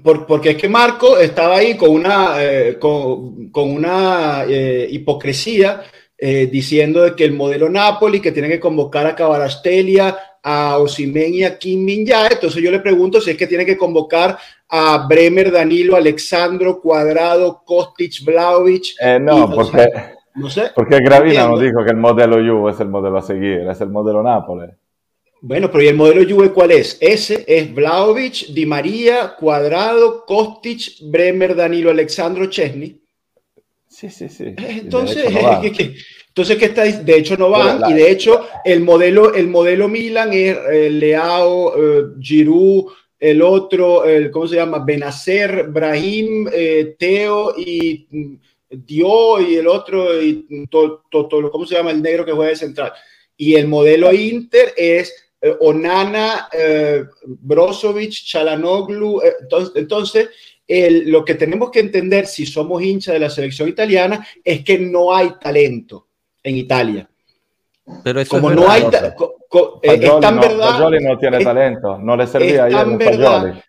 por, 0.00 0.26
porque 0.26 0.50
es 0.50 0.56
que 0.56 0.68
Marco 0.68 1.18
estaba 1.18 1.56
ahí 1.56 1.76
con 1.76 1.90
una, 1.90 2.34
eh, 2.38 2.78
con, 2.78 3.50
con, 3.50 3.68
una 3.68 4.44
eh, 4.46 4.86
hipocresía. 4.92 5.82
Diciendo 6.20 7.02
de 7.02 7.14
que 7.14 7.24
el 7.24 7.32
modelo 7.32 7.70
Napoli, 7.70 8.20
que 8.20 8.32
tiene 8.32 8.48
que 8.48 8.60
convocar 8.60 9.06
a 9.06 9.14
Cabarastelia, 9.14 10.16
a 10.42 10.78
Osimen 10.78 11.34
y 11.34 11.44
a 11.44 11.58
Kim 11.58 11.84
Min 11.84 12.06
Entonces 12.30 12.62
yo 12.62 12.70
le 12.70 12.80
pregunto 12.80 13.20
si 13.20 13.30
es 13.30 13.36
que 13.36 13.46
tiene 13.46 13.66
que 13.66 13.76
convocar 13.76 14.38
a 14.68 15.06
Bremer, 15.08 15.50
Danilo, 15.50 15.96
Alexandro, 15.96 16.80
Cuadrado, 16.80 17.62
Kostic, 17.64 18.24
Vlaovic. 18.24 18.94
Eh, 19.00 19.18
no, 19.20 19.50
porque, 19.50 19.88
no 20.34 20.48
sé, 20.48 20.70
porque 20.74 20.98
Gravina 21.00 21.48
nos 21.48 21.60
dijo 21.60 21.84
que 21.84 21.90
el 21.90 21.96
modelo 21.96 22.36
Juve 22.36 22.70
es 22.70 22.80
el 22.80 22.88
modelo 22.88 23.18
a 23.18 23.22
seguir, 23.22 23.66
es 23.68 23.80
el 23.80 23.90
modelo 23.90 24.22
Nápoles. 24.22 24.70
Bueno, 25.42 25.70
pero 25.70 25.82
¿y 25.82 25.88
el 25.88 25.96
modelo 25.96 26.22
Juve 26.28 26.50
cuál 26.50 26.70
es? 26.70 26.98
Ese 27.00 27.44
es 27.48 27.74
Vlaovic, 27.74 28.48
Di 28.48 28.66
María, 28.66 29.34
Cuadrado, 29.38 30.24
Kostic, 30.26 31.00
Bremer, 31.10 31.56
Danilo, 31.56 31.90
Alexandro, 31.90 32.46
Chesney. 32.46 32.99
Sí, 34.00 34.08
sí, 34.10 34.28
sí. 34.28 34.44
Eh, 34.44 34.56
entonces, 34.82 35.26
entonces 36.28 36.56
¿qué 36.56 36.64
está? 36.64 36.84
De 36.84 37.16
hecho 37.16 37.36
no 37.36 37.50
van 37.50 37.90
y 37.90 37.94
de 37.94 38.10
hecho 38.10 38.46
el 38.64 38.80
modelo, 38.80 39.34
el 39.34 39.48
modelo 39.48 39.88
Milan 39.88 40.32
es 40.32 40.56
eh, 40.72 40.88
Leao, 40.90 41.74
Giroud, 42.20 42.92
el 43.20 43.42
otro, 43.42 44.06
el, 44.06 44.30
¿cómo 44.30 44.48
se 44.48 44.56
llama? 44.56 44.78
Benacer, 44.78 45.68
Brahim, 45.68 46.48
eh, 46.50 46.96
Teo 46.98 47.54
y 47.56 48.06
mm, 48.10 48.34
Dio 48.70 49.40
y 49.40 49.56
el 49.56 49.66
otro, 49.66 50.22
y 50.22 50.46
todo, 50.70 51.02
¿cómo 51.50 51.66
se 51.66 51.74
llama? 51.74 51.90
El 51.90 52.00
negro 52.00 52.24
que 52.24 52.32
juega 52.32 52.50
de 52.50 52.56
central. 52.56 52.92
Y 53.36 53.56
el 53.56 53.68
modelo 53.68 54.12
Inter 54.12 54.72
es 54.76 55.12
eh, 55.42 55.54
Onana, 55.60 56.48
eh, 56.52 57.04
Brozovic, 57.26 58.12
Chalanoglu. 58.12 59.20
entonces, 59.40 59.72
entonces 59.74 60.28
lo 61.06 61.24
que 61.24 61.34
tenemos 61.34 61.70
que 61.70 61.80
entender 61.80 62.26
si 62.26 62.46
somos 62.46 62.82
hinchas 62.82 63.14
de 63.14 63.20
la 63.20 63.30
selección 63.30 63.68
italiana 63.68 64.26
es 64.44 64.62
que 64.64 64.78
no 64.78 65.14
hay 65.14 65.32
talento 65.40 66.06
en 66.42 66.56
Italia. 66.56 67.08
Pero 68.04 68.20
eso 68.20 68.30
como 68.30 68.50
no 68.50 68.70
hay, 68.70 68.82
eh, 68.82 70.00
es 70.00 70.20
tan 70.20 70.40
verdad. 70.40 70.90
no 71.00 71.18
tiene 71.18 71.42
talento, 71.42 71.98
no 71.98 72.16
le 72.16 72.26
servía 72.26 72.68
es 72.68 72.74
tan 72.74 72.98
verdad, 72.98 73.64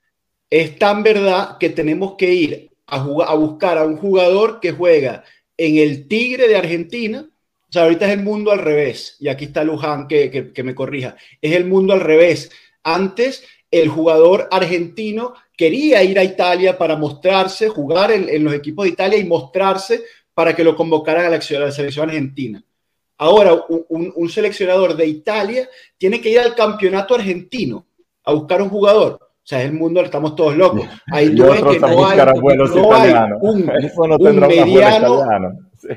Es 0.50 0.78
tan 0.78 1.02
verdad 1.02 1.58
que 1.58 1.70
tenemos 1.70 2.16
que 2.16 2.32
ir 2.32 2.72
a, 2.86 3.00
jugar, 3.00 3.30
a 3.30 3.34
buscar 3.34 3.78
a 3.78 3.86
un 3.86 3.98
jugador 3.98 4.60
que 4.60 4.72
juega 4.72 5.24
en 5.58 5.78
el 5.78 6.08
Tigre 6.08 6.48
de 6.48 6.58
Argentina. 6.58 7.28
O 7.28 7.72
sea, 7.72 7.84
ahorita 7.84 8.06
es 8.06 8.12
el 8.12 8.24
mundo 8.24 8.52
al 8.52 8.60
revés. 8.60 9.16
Y 9.20 9.30
aquí 9.30 9.46
está 9.46 9.64
Luján 9.64 10.08
que, 10.08 10.52
que, 10.54 10.64
me 10.64 10.76
corrija. 10.76 11.16
Es 11.42 11.54
el 11.54 11.66
mundo 11.66 11.94
al 11.94 12.02
revés. 12.02 12.52
Antes, 12.84 13.46
el 13.72 13.88
jugador 13.88 14.50
argentino 14.52 15.34
quería 15.62 16.02
ir 16.02 16.18
a 16.18 16.24
Italia 16.24 16.76
para 16.76 16.96
mostrarse, 16.96 17.70
jugar 17.70 18.10
en, 18.10 18.28
en 18.28 18.44
los 18.44 18.52
equipos 18.52 18.84
de 18.84 18.94
Italia 18.94 19.20
y 19.20 19.26
mostrarse 19.26 20.02
para 20.34 20.56
que 20.56 20.64
lo 20.64 20.76
convocaran 20.76 21.28
a 21.28 21.30
la, 21.30 21.36
a 21.36 21.60
la 21.60 21.72
selección 21.72 22.10
argentina. 22.10 22.64
Ahora, 23.16 23.54
un, 23.70 24.28
seleccionador 24.28 24.96
de 24.96 25.06
Italia 25.06 25.70
tiene 26.00 26.20
que 26.20 26.32
ir 26.32 26.40
al 26.40 26.56
campeonato 26.56 27.14
argentino 27.14 27.86
a 28.24 28.34
buscar 28.34 28.60
un 28.64 28.70
jugador. 28.70 29.20
O 29.22 29.44
sea, 29.44 29.60
es 29.60 29.66
el 29.66 29.74
mundo, 29.74 30.02
estamos 30.02 30.36
todos 30.36 30.58
locos. 30.58 30.88
Ahí 31.12 31.36
tú 31.36 31.44
ves 31.44 31.62
que 31.62 31.80
no 31.80 32.10
hay, 32.96 33.14
un, 33.42 33.66
mediano, 34.40 35.24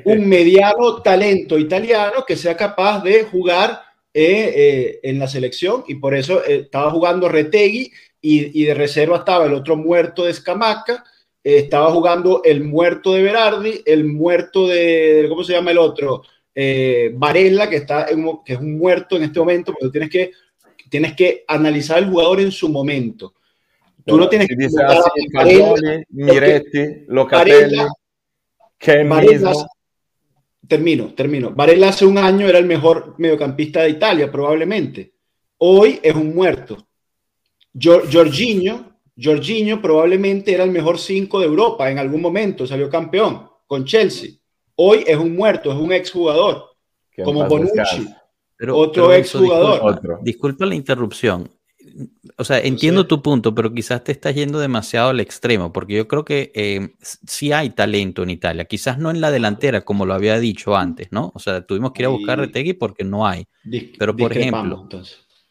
un 0.03 0.29
mediano 0.29 1.01
talento 1.01 1.57
italiano 1.57 2.23
que 2.27 2.35
sea 2.35 2.55
capaz 2.55 3.01
de 3.01 3.23
jugar 3.23 3.81
eh, 4.17 4.53
eh, 4.55 4.99
en 5.03 5.19
la 5.19 5.27
selección 5.27 5.83
y 5.87 5.95
por 5.95 6.13
eso 6.13 6.41
eh, 6.45 6.61
estaba 6.65 6.89
jugando 6.89 7.27
Retegui 7.27 7.91
y, 8.27 8.63
de 8.63 8.73
reserva 8.73 9.17
estaba 9.17 9.45
el 9.45 9.53
otro 9.53 9.75
muerto 9.75 10.25
de 10.25 10.31
Escamaca, 10.31 11.03
estaba 11.43 11.91
jugando 11.91 12.41
el 12.43 12.63
muerto 12.63 13.13
de 13.13 13.21
Berardi, 13.21 13.81
el 13.85 14.05
muerto 14.05 14.67
de, 14.67 15.25
¿cómo 15.29 15.43
se 15.43 15.53
llama 15.53 15.71
el 15.71 15.77
otro? 15.77 16.23
eh, 16.55 17.11
Varela, 17.13 17.69
que, 17.69 17.75
está 17.75 18.07
que 18.45 18.53
es 18.53 18.59
un 18.59 18.77
muerto 18.77 19.17
en 19.17 19.23
este 19.23 19.39
momento, 19.39 19.75
pero 19.77 19.91
tienes 19.91 20.09
que, 20.09 20.31
tienes 20.89 21.13
que 21.13 21.43
analizar 21.47 21.99
el 21.99 22.09
jugador 22.09 22.39
en 22.39 22.51
su 22.51 22.69
momento. 22.69 23.33
Tú 24.05 24.17
no 24.17 24.29
tienes 24.29 24.47
que... 24.47 24.55
Miretti, 26.09 27.05
Locatelli, 27.07 27.77
Varela, 28.85 29.65
termino, 30.67 31.13
termino. 31.13 31.51
Varela 31.51 31.89
hace 31.89 32.05
un 32.05 32.17
año 32.17 32.47
era 32.47 32.59
el 32.59 32.65
mejor 32.65 33.15
mediocampista 33.17 33.81
de 33.81 33.89
Italia, 33.89 34.31
probablemente. 34.31 35.13
Hoy 35.57 35.99
es 36.01 36.15
un 36.15 36.33
muerto. 36.33 36.84
Jorginho, 37.81 38.95
Jorginho 39.21 39.81
probablemente 39.81 40.53
era 40.53 40.63
el 40.63 40.71
mejor 40.71 40.97
5 40.97 41.39
de 41.39 41.45
Europa 41.45 41.89
en 41.89 41.99
algún 41.99 42.21
momento, 42.21 42.65
salió 42.65 42.89
campeón 42.89 43.47
con 43.67 43.85
Chelsea. 43.85 44.31
Hoy 44.75 45.03
es 45.07 45.17
un 45.17 45.35
muerto, 45.35 45.71
es 45.71 45.77
un 45.77 45.91
exjugador, 45.91 46.65
como 47.23 47.45
Bonucci, 47.45 48.07
pero, 48.57 48.77
otro 48.77 49.13
exjugador. 49.13 50.19
Disculpa, 50.21 50.65
la 50.65 50.75
interrupción. 50.75 51.49
O 52.37 52.43
sea, 52.43 52.59
entiendo 52.59 53.05
tu 53.07 53.21
punto, 53.21 53.53
pero 53.53 53.73
quizás 53.73 54.03
te 54.03 54.11
estás 54.11 54.35
yendo 54.35 54.59
demasiado 54.59 55.09
al 55.09 55.19
extremo, 55.19 55.71
porque 55.71 55.95
yo 55.95 56.07
creo 56.07 56.25
que 56.25 56.51
eh, 56.55 56.89
sí 56.99 57.51
hay 57.51 57.69
talento 57.69 58.23
en 58.23 58.31
Italia, 58.31 58.65
quizás 58.65 58.97
no 58.97 59.11
en 59.11 59.21
la 59.21 59.31
delantera, 59.31 59.81
como 59.81 60.05
lo 60.05 60.13
había 60.13 60.39
dicho 60.39 60.75
antes, 60.75 61.11
¿no? 61.11 61.31
O 61.35 61.39
sea, 61.39 61.65
tuvimos 61.65 61.91
que 61.91 62.01
ir 62.01 62.07
a 62.07 62.09
buscar 62.09 62.39
Retegui 62.39 62.73
porque 62.73 63.03
no 63.03 63.25
hay. 63.25 63.45
Pero, 63.97 64.15
por 64.15 64.35
ejemplo, 64.35 64.89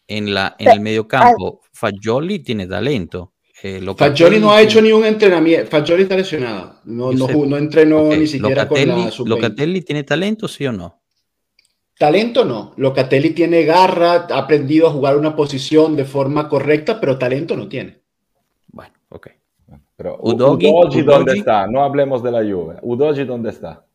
en, 0.07 0.35
la, 0.35 0.57
en 0.59 0.71
el 0.71 0.81
mediocampo, 0.81 1.61
Fagioli 1.73 2.41
tiene 2.41 2.67
talento. 2.67 3.33
Eh, 3.63 3.81
Fagioli 3.97 4.41
no 4.41 4.53
ha 4.53 4.61
hecho 4.61 4.83
ni 4.83 4.93
un 4.93 5.05
entrenamiento. 5.05 5.71
Fagioli 5.71 6.03
está 6.03 6.17
lesionado. 6.17 6.81
No, 6.85 7.13
no, 7.13 7.57
entrenó 7.57 8.09
ni 8.09 8.27
siquiera 8.27 8.69
con 8.69 8.87
la 8.87 9.11
¿Locatelli 9.25 9.83
tiene 9.83 10.03
talento, 10.03 10.49
sí 10.49 10.67
o 10.67 10.73
no? 10.73 11.01
Talento 11.97 12.45
no. 12.45 12.75
Locatelli 12.77 13.31
tiene 13.31 13.65
garra, 13.65 14.27
ha 14.29 14.39
aprendido 14.39 14.89
a 14.89 14.91
jugar 14.91 15.17
una 15.17 15.37
posición 15.37 15.97
de 15.97 16.05
forma 16.05 16.49
correcta, 16.49 17.01
pero 17.01 17.17
talento 17.17 17.57
no 17.57 17.69
tiene. 17.69 18.03
Bueno, 18.69 18.93
ok. 19.09 19.29
Pero 19.97 20.19
Udogi, 20.21 21.03
¿dónde 21.03 21.35
está? 21.35 21.69
No 21.69 21.85
hablemos 21.85 22.23
de 22.23 22.33
la 22.33 22.41
Juve. 22.41 22.77
Udogi, 22.83 23.25
¿dónde 23.25 23.51
está? 23.51 23.87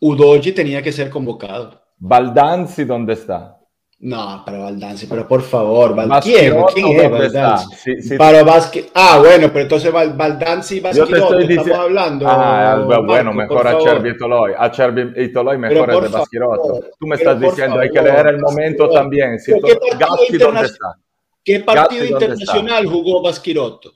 Udogi 0.00 0.52
tenía 0.52 0.82
que 0.82 0.92
ser 0.92 1.08
convocado. 1.08 1.82
Baldanzi, 1.96 2.84
¿dónde 2.84 3.14
está? 3.14 3.58
No, 4.04 4.42
para 4.44 4.58
Baldanzi, 4.58 5.06
pero 5.06 5.26
por 5.26 5.40
favor, 5.40 5.96
¿quién, 6.22 6.54
¿quién 6.74 7.00
es 7.00 7.10
Baldanzi? 7.10 8.18
para 8.18 8.44
Ah, 8.92 9.18
bueno, 9.18 9.48
pero 9.48 9.60
entonces 9.60 9.90
Baldanzi 9.90 10.76
y 10.76 10.80
Basquirotto 10.80 11.38
estamos 11.38 11.70
hablando. 11.70 12.26
Ah, 12.28 12.84
bueno, 13.02 13.32
mejor 13.32 13.66
a 13.66 13.80
Cervi 13.80 14.10
y 14.10 14.18
Toloi. 14.18 14.52
A 14.58 14.68
Cervi 14.74 15.10
y 15.24 15.32
Toloi 15.32 15.56
mejor 15.56 15.94
es 15.94 16.02
de 16.02 16.18
Basquirotto. 16.18 16.80
Tú 17.00 17.06
me 17.06 17.16
estás 17.16 17.40
diciendo, 17.40 17.80
hay 17.80 17.88
que 17.88 18.02
leer 18.02 18.26
el 18.26 18.40
momento 18.42 18.90
también. 18.90 19.38
Si 19.38 19.52
Gatti, 19.52 20.36
¿dónde 20.36 20.66
está? 20.66 20.98
¿Qué 21.42 21.60
partido 21.60 22.04
internacional 22.04 22.86
jugó 22.86 23.22
Basquirotto? 23.22 23.94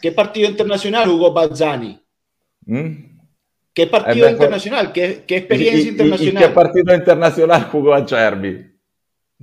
¿Qué 0.00 0.12
partido 0.12 0.48
internacional 0.48 1.08
jugó 1.08 1.32
Bazzani? 1.32 2.00
¿Mm? 2.66 2.90
¿Qué 3.74 3.88
partido 3.88 4.30
internacional? 4.30 4.92
¿Qué, 4.92 5.24
¿Qué, 5.26 5.38
experiencia 5.38 5.90
internacional? 5.90 6.42
¿Y 6.42 6.46
qué 6.46 6.52
partido 6.52 6.94
internacional 6.94 7.68
jugó 7.72 7.94
a 7.94 8.06
Cervi? 8.06 8.71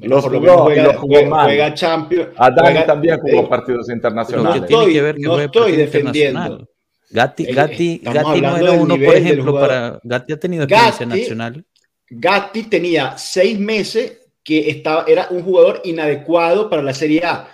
Los 0.01 0.25
jugó, 0.25 0.57
juega, 0.59 0.93
jugó 0.93 1.25
mal. 1.25 1.45
juega 1.45 1.73
Champions. 1.73 2.29
Adán 2.37 2.85
también 2.85 3.19
jugó 3.19 3.41
eh, 3.41 3.47
partidos 3.49 3.89
internacionales. 3.89 4.61
No 4.61 4.65
estoy, 4.65 4.93
que 4.93 5.01
ver 5.01 5.15
que 5.15 5.21
no 5.23 5.39
estoy 5.39 5.71
defendiendo. 5.73 6.67
Gatti, 7.09 7.43
eh, 7.43 7.53
Gatti, 7.53 8.01
eh, 8.03 8.11
Gatti 8.11 8.41
no 8.41 8.57
era 8.57 8.71
uno, 8.71 8.95
por 8.95 9.15
ejemplo, 9.15 9.53
para. 9.59 9.99
Gatti 10.03 10.33
ha 10.33 10.39
tenido 10.39 10.63
experiencia 10.63 11.05
Gatti, 11.05 11.19
nacional. 11.19 11.65
Gatti 12.09 12.63
tenía 12.63 13.17
seis 13.17 13.59
meses 13.59 14.19
que 14.43 14.69
estaba, 14.69 15.03
era 15.07 15.27
un 15.31 15.43
jugador 15.43 15.81
inadecuado 15.83 16.69
para 16.69 16.81
la 16.81 16.93
Serie 16.93 17.23
A. 17.25 17.47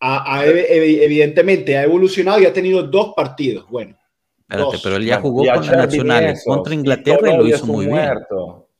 evidentemente 0.00 1.76
ha 1.78 1.84
evolucionado 1.84 2.40
y 2.40 2.46
ha 2.46 2.52
tenido 2.52 2.82
dos 2.82 3.12
partidos. 3.14 3.68
Bueno. 3.68 3.96
Espérate, 4.48 4.78
pero 4.82 4.96
él 4.96 5.04
ya 5.06 5.20
jugó 5.20 5.44
con 5.44 5.66
la 5.66 5.76
Nacional 5.76 6.34
contra 6.44 6.74
Inglaterra 6.74 7.32
y 7.32 7.36
lo 7.36 7.46
hizo 7.46 7.66
muy 7.66 7.86
bien 7.86 8.10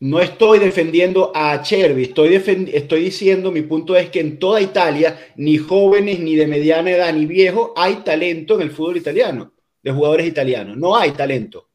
no 0.03 0.19
estoy 0.19 0.59
defendiendo 0.59 1.31
a 1.33 1.63
Chervi, 1.63 2.03
estoy, 2.03 2.35
estoy 2.35 3.05
diciendo, 3.05 3.53
mi 3.53 3.63
punto 3.63 3.95
es 3.95 4.11
que 4.11 4.19
en 4.19 4.37
toda 4.41 4.61
Italia, 4.61 5.17
ni 5.37 5.59
jóvenes, 5.59 6.19
ni 6.19 6.35
de 6.35 6.49
mediana 6.49 6.91
edad, 6.91 7.15
ni 7.15 7.25
viejos, 7.25 7.71
hay 7.77 7.95
talento 8.05 8.57
en 8.57 8.63
el 8.63 8.73
fútbol 8.73 8.97
italiano, 8.97 9.53
de 9.81 9.93
jugadores 9.93 10.27
italianos. 10.27 10.77
No 10.77 10.97
hay 10.97 11.13
talento, 11.13 11.69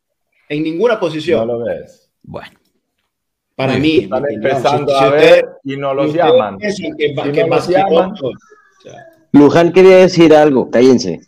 en 0.50 0.62
ninguna 0.62 1.00
posición. 1.00 1.48
No 1.48 1.54
lo 1.54 1.66
ves. 1.66 2.12
Bueno. 2.22 2.60
Para 3.56 3.78
mí. 3.78 4.00
Están 4.00 4.24
empezando 4.30 4.94
a 4.94 5.10
ver 5.10 5.46
y 5.64 5.78
no 5.78 5.94
los 5.94 6.14
llaman. 6.14 6.58
Luján 9.32 9.72
quería 9.72 10.00
decir 10.00 10.34
algo, 10.34 10.70
cállense. 10.70 11.22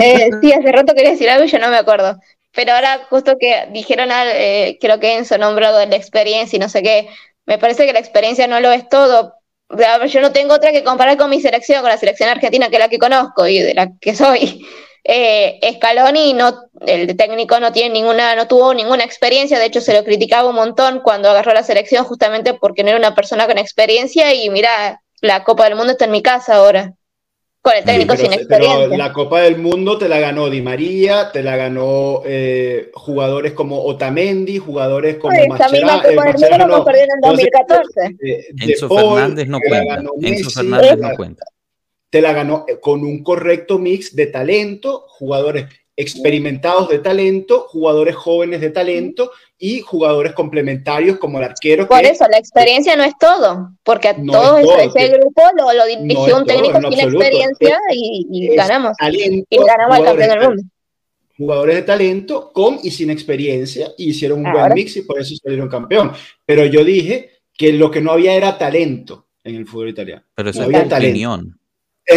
Eh, 0.00 0.30
sí, 0.40 0.52
hace 0.52 0.72
rato 0.72 0.94
quería 0.94 1.10
decir 1.10 1.28
algo 1.28 1.44
y 1.44 1.48
yo 1.48 1.58
no 1.58 1.70
me 1.70 1.76
acuerdo. 1.76 2.20
Pero 2.54 2.72
ahora 2.72 3.06
justo 3.08 3.36
que 3.38 3.68
dijeron, 3.70 4.10
eh, 4.12 4.78
creo 4.80 5.00
que 5.00 5.16
Enzo 5.16 5.38
nombrado 5.38 5.78
de 5.78 5.86
la 5.86 5.96
experiencia 5.96 6.56
y 6.56 6.60
no 6.60 6.68
sé 6.68 6.82
qué, 6.82 7.08
me 7.46 7.58
parece 7.58 7.86
que 7.86 7.92
la 7.92 7.98
experiencia 7.98 8.46
no 8.46 8.60
lo 8.60 8.70
es 8.72 8.88
todo. 8.88 9.34
Yo 10.08 10.20
no 10.20 10.32
tengo 10.32 10.54
otra 10.54 10.70
que 10.70 10.84
comparar 10.84 11.16
con 11.16 11.30
mi 11.30 11.40
selección, 11.40 11.80
con 11.80 11.90
la 11.90 11.96
selección 11.96 12.28
argentina, 12.28 12.68
que 12.68 12.76
es 12.76 12.80
la 12.80 12.88
que 12.88 12.98
conozco 12.98 13.46
y 13.46 13.58
de 13.58 13.74
la 13.74 13.90
que 14.00 14.14
soy. 14.14 14.66
Eh, 15.04 15.58
no, 16.36 16.60
el 16.86 17.16
técnico 17.16 17.58
no 17.58 17.72
tiene 17.72 17.92
ninguna, 17.92 18.36
no 18.36 18.46
tuvo 18.46 18.72
ninguna 18.72 19.02
experiencia, 19.02 19.58
de 19.58 19.64
hecho 19.64 19.80
se 19.80 19.94
lo 19.94 20.04
criticaba 20.04 20.48
un 20.48 20.54
montón 20.54 21.00
cuando 21.00 21.28
agarró 21.28 21.52
la 21.52 21.64
selección 21.64 22.04
justamente 22.04 22.54
porque 22.54 22.84
no 22.84 22.90
era 22.90 22.98
una 22.98 23.12
persona 23.12 23.48
con 23.48 23.58
experiencia 23.58 24.32
y 24.32 24.48
mira, 24.48 25.02
la 25.20 25.42
Copa 25.42 25.64
del 25.64 25.74
Mundo 25.74 25.90
está 25.90 26.04
en 26.04 26.12
mi 26.12 26.22
casa 26.22 26.54
ahora 26.54 26.94
con 27.62 27.74
el 27.76 27.84
técnico 27.84 28.16
sin 28.16 28.32
experiencia. 28.32 28.88
Pero 28.88 28.96
la 28.96 29.12
Copa 29.12 29.42
del 29.42 29.56
Mundo 29.56 29.96
te 29.96 30.08
la 30.08 30.18
ganó 30.18 30.50
Di 30.50 30.60
María, 30.60 31.30
te 31.32 31.42
la 31.42 31.56
ganó 31.56 32.22
eh, 32.26 32.90
jugadores 32.92 33.52
como 33.52 33.84
Otamendi, 33.84 34.58
jugadores 34.58 35.16
como 35.16 35.38
Oye, 35.38 35.48
Mascherano. 35.48 36.04
Eh, 36.04 36.16
Mascherano 36.16 36.66
no. 36.66 36.84
en 36.90 36.96
el 36.96 37.20
2014. 37.22 38.16
Eh, 38.20 38.46
Enzo 38.60 38.88
Fernández 38.88 39.48
no 39.48 39.60
cuenta. 39.60 40.02
Enzo 40.20 40.50
Fernández 40.50 40.98
no 40.98 41.16
cuenta. 41.16 41.44
Te 42.10 42.20
la 42.20 42.32
ganó 42.32 42.64
eh, 42.66 42.80
con 42.80 43.04
un 43.04 43.22
correcto 43.22 43.78
mix 43.78 44.14
de 44.16 44.26
talento, 44.26 45.04
jugadores 45.06 45.66
experimentados 45.94 46.88
de 46.88 46.98
talento, 46.98 47.66
jugadores 47.68 48.16
jóvenes 48.16 48.60
de 48.60 48.70
talento 48.70 49.30
y 49.64 49.80
jugadores 49.80 50.32
complementarios 50.32 51.18
como 51.18 51.38
el 51.38 51.44
arquero. 51.44 51.86
Por 51.86 52.04
eso, 52.04 52.26
la 52.28 52.36
experiencia 52.36 52.96
no 52.96 53.04
es 53.04 53.16
todo, 53.16 53.70
porque 53.84 54.08
a 54.08 54.16
todos 54.16 54.60
ese, 54.60 55.08
grupo 55.10 55.40
lo, 55.56 55.72
lo 55.72 55.86
dirigió 55.86 56.36
un 56.36 56.44
técnico 56.44 56.80
sin 56.80 56.98
experiencia 56.98 57.78
y, 57.94 58.56
ganamos. 58.56 58.96
y 59.08 59.56
ganamos 59.56 59.98
al 59.98 60.04
campeón 60.04 60.30
del 60.30 60.40
mundo. 60.40 60.62
Jugadores 61.38 61.76
de 61.76 61.82
talento 61.82 62.52
con 62.52 62.80
y 62.82 62.90
sin 62.90 63.10
experiencia 63.10 63.92
y 63.96 64.10
hicieron 64.10 64.44
un 64.44 64.52
buen 64.52 64.74
mix 64.74 64.96
y 64.96 65.02
por 65.02 65.20
eso 65.20 65.32
salieron 65.36 65.68
campeón. 65.68 66.10
Pero 66.44 66.66
yo 66.66 66.82
dije 66.82 67.30
que 67.56 67.72
lo 67.72 67.88
que 67.88 68.00
no 68.00 68.10
había 68.10 68.34
era 68.34 68.58
talento 68.58 69.28
en 69.44 69.54
el 69.54 69.66
fútbol 69.68 69.90
italiano. 69.90 70.24
Pero 70.34 70.50
eso 70.50 70.62
es 70.64 70.68
mi 70.70 70.76
opinión. 70.76 71.56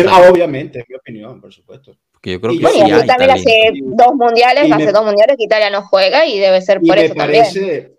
Ah, 0.09 0.27
obviamente, 0.31 0.79
es 0.79 0.85
mi 0.89 0.95
opinión, 0.95 1.39
por 1.39 1.53
supuesto 1.53 1.95
yo 2.31 2.41
creo 2.41 2.53
que 2.53 2.59
bueno, 2.59 3.01
sí 3.01 3.07
también 3.07 3.31
hace 3.31 3.71
dos 3.81 4.15
mundiales, 4.15 4.71
hace 4.71 4.91
dos 4.91 5.05
mundiales 5.05 5.37
que 5.37 5.43
Italia 5.43 5.69
no 5.69 5.83
juega 5.83 6.25
y 6.25 6.39
debe 6.39 6.61
ser 6.61 6.81
por 6.81 6.97
eso 6.97 7.13
también. 7.13 7.45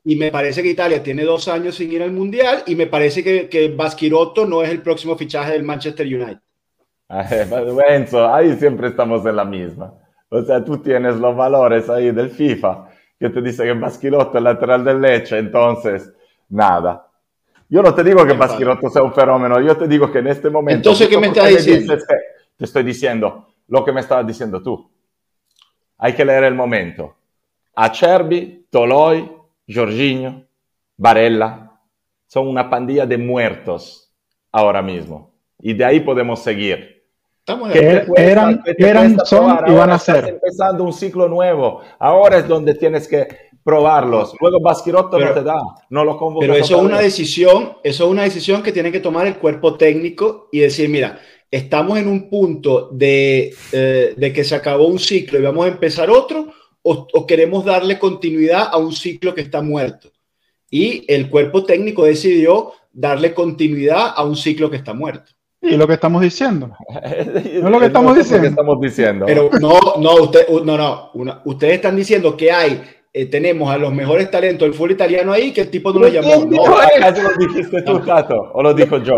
Y 0.05 0.17
me 0.17 0.31
parece 0.31 0.63
que 0.63 0.69
Italia 0.69 1.03
tiene 1.03 1.25
dos 1.25 1.49
años 1.49 1.75
sin 1.77 1.93
ir 1.93 2.03
al 2.03 2.13
mundial 2.13 2.63
y 2.67 2.75
me 2.75 2.87
parece 2.87 3.23
que, 3.23 3.49
que 3.49 3.69
Basquirotto 3.69 4.47
no 4.47 4.63
es 4.63 4.71
el 4.71 4.83
próximo 4.83 5.17
fichaje 5.17 5.53
del 5.53 5.63
Manchester 5.63 6.07
United. 6.07 6.39
Enzo, 7.89 8.33
ahí 8.33 8.57
siempre 8.57 8.89
estamos 8.89 9.25
en 9.27 9.37
la 9.37 9.45
misma. 9.45 9.95
O 10.29 10.43
sea, 10.43 10.65
tú 10.65 10.79
tienes 10.79 11.17
los 11.17 11.37
valores 11.37 11.89
ahí 11.89 12.11
del 12.11 12.31
FIFA 12.31 12.89
que 13.19 13.31
te 13.31 13.41
dice 13.41 13.65
que 13.65 13.73
Basquirotto 13.73 14.39
es 14.39 14.45
lateral 14.45 14.85
del 14.85 15.01
Leche, 15.01 15.39
entonces, 15.39 16.13
nada. 16.49 17.07
Yo 17.69 17.83
no 17.83 17.95
te 17.95 18.05
digo 18.05 18.27
que 18.27 18.35
Basquirotto 18.35 18.91
sea 18.91 19.03
un 19.03 19.13
fenómeno, 19.13 19.61
yo 19.61 19.77
te 19.77 19.89
digo 19.89 20.11
que 20.11 20.19
en 20.19 20.29
este 20.29 20.51
momento... 20.51 20.91
Entonces, 20.91 21.09
¿qué 21.09 21.19
me 21.19 21.29
estás 21.29 21.49
diciendo? 21.49 21.97
te 22.57 22.65
estoy 22.65 22.83
diciendo, 22.85 23.49
lo 23.69 23.85
que 23.85 23.93
me 23.93 24.01
estabas 24.01 24.27
diciendo 24.27 24.63
tú. 24.63 24.91
Hay 25.99 26.15
que 26.15 26.25
leer 26.25 26.45
el 26.45 26.55
momento. 26.55 27.17
Acerbi, 27.75 28.67
Toloi, 28.71 29.31
Jorginho, 29.69 30.45
Varela, 30.97 31.81
son 32.27 32.49
una 32.49 32.69
pandilla 32.69 33.07
de 33.07 33.19
muertos 33.19 34.13
ahora 34.53 34.83
mismo. 34.83 35.33
Y 35.61 35.73
de 35.75 35.85
ahí 35.85 36.01
podemos 36.01 36.43
seguir. 36.43 36.97
Que 37.73 38.05
eran, 38.17 38.61
eran 38.77 39.19
son 39.25 39.59
y 39.69 39.73
van 39.73 39.91
a 39.91 39.99
ser. 40.01 40.27
empezando 40.31 40.83
un 40.83 40.93
ciclo 40.93 41.29
nuevo. 41.29 41.81
Ahora 41.99 42.39
es 42.39 42.49
donde 42.49 42.75
tienes 42.75 43.07
que 43.07 43.29
probarlos. 43.63 44.35
Luego 44.41 44.61
Basquirotto 44.61 45.19
no 45.19 45.33
te 45.33 45.43
da, 45.43 45.59
no 45.91 46.05
lo 46.05 46.19
Pero 46.39 46.55
eso 46.55 46.77
es 46.77 46.83
una 46.83 47.01
decisión, 47.01 47.77
eso 47.83 48.05
es 48.05 48.11
una 48.11 48.23
decisión 48.23 48.63
que 48.63 48.73
tiene 48.73 48.93
que 48.93 49.01
tomar 49.01 49.27
el 49.27 49.39
cuerpo 49.39 49.77
técnico 49.77 50.49
y 50.53 50.61
decir, 50.61 50.89
mira, 50.89 51.19
estamos 51.51 51.99
en 51.99 52.09
un 52.09 52.29
punto 52.29 52.91
de, 52.93 53.55
eh, 53.73 54.15
de, 54.17 54.33
que 54.33 54.45
se 54.45 54.55
acabó 54.55 54.87
un 54.87 54.99
ciclo 54.99 55.39
y 55.39 55.43
vamos 55.43 55.67
a 55.67 55.69
empezar 55.69 56.11
otro, 56.11 56.53
o, 56.83 57.27
queremos 57.27 57.65
darle 57.65 57.99
continuidad 57.99 58.69
a 58.71 58.77
un 58.77 58.93
ciclo 58.93 59.35
que 59.35 59.41
está 59.41 59.61
muerto. 59.61 60.13
Y 60.71 61.05
el 61.13 61.29
cuerpo 61.29 61.65
técnico 61.65 62.05
decidió 62.05 62.73
darle 62.93 63.35
continuidad 63.35 64.13
a 64.15 64.25
un 64.25 64.37
ciclo 64.37 64.71
que 64.71 64.77
está 64.77 64.95
muerto. 64.95 65.33
Y 65.61 65.77
lo 65.77 65.87
que 65.87 65.95
estamos 65.95 66.23
diciendo. 66.23 66.77
No 66.89 67.67
es 67.67 67.71
lo 67.71 67.81
que 67.81 67.87
estamos 67.87 68.17
diciendo. 68.17 68.49
estamos 68.49 68.81
diciendo. 68.81 69.27
Pero 69.27 69.51
no, 69.61 69.79
no, 69.99 70.15
usted, 70.23 70.49
no, 70.49 71.11
no. 71.15 71.43
ustedes 71.45 71.75
están 71.75 71.97
diciendo 71.97 72.37
que 72.37 72.53
hay 72.53 72.83
eh, 73.19 73.25
tenemos 73.25 73.71
a 73.71 73.79
los 73.79 73.95
mejores 73.95 74.31
talentos 74.31 74.69
del 74.69 74.75
fútbol 74.75 74.91
italiano 74.91 75.33
ahí, 75.33 75.51
que 75.51 75.63
el 75.63 75.71
tipo 75.71 75.91
no 75.91 76.01
lo 76.01 76.09
llamó. 76.09 76.45
No, 76.45 76.77
¿Acaso 76.77 77.23
lo 77.23 77.47
dijiste 77.47 77.81
tú, 77.81 77.99
Tato? 78.01 78.51
¿O 78.53 78.63
lo 78.63 78.75
dijo 78.75 78.99
yo? 78.99 79.17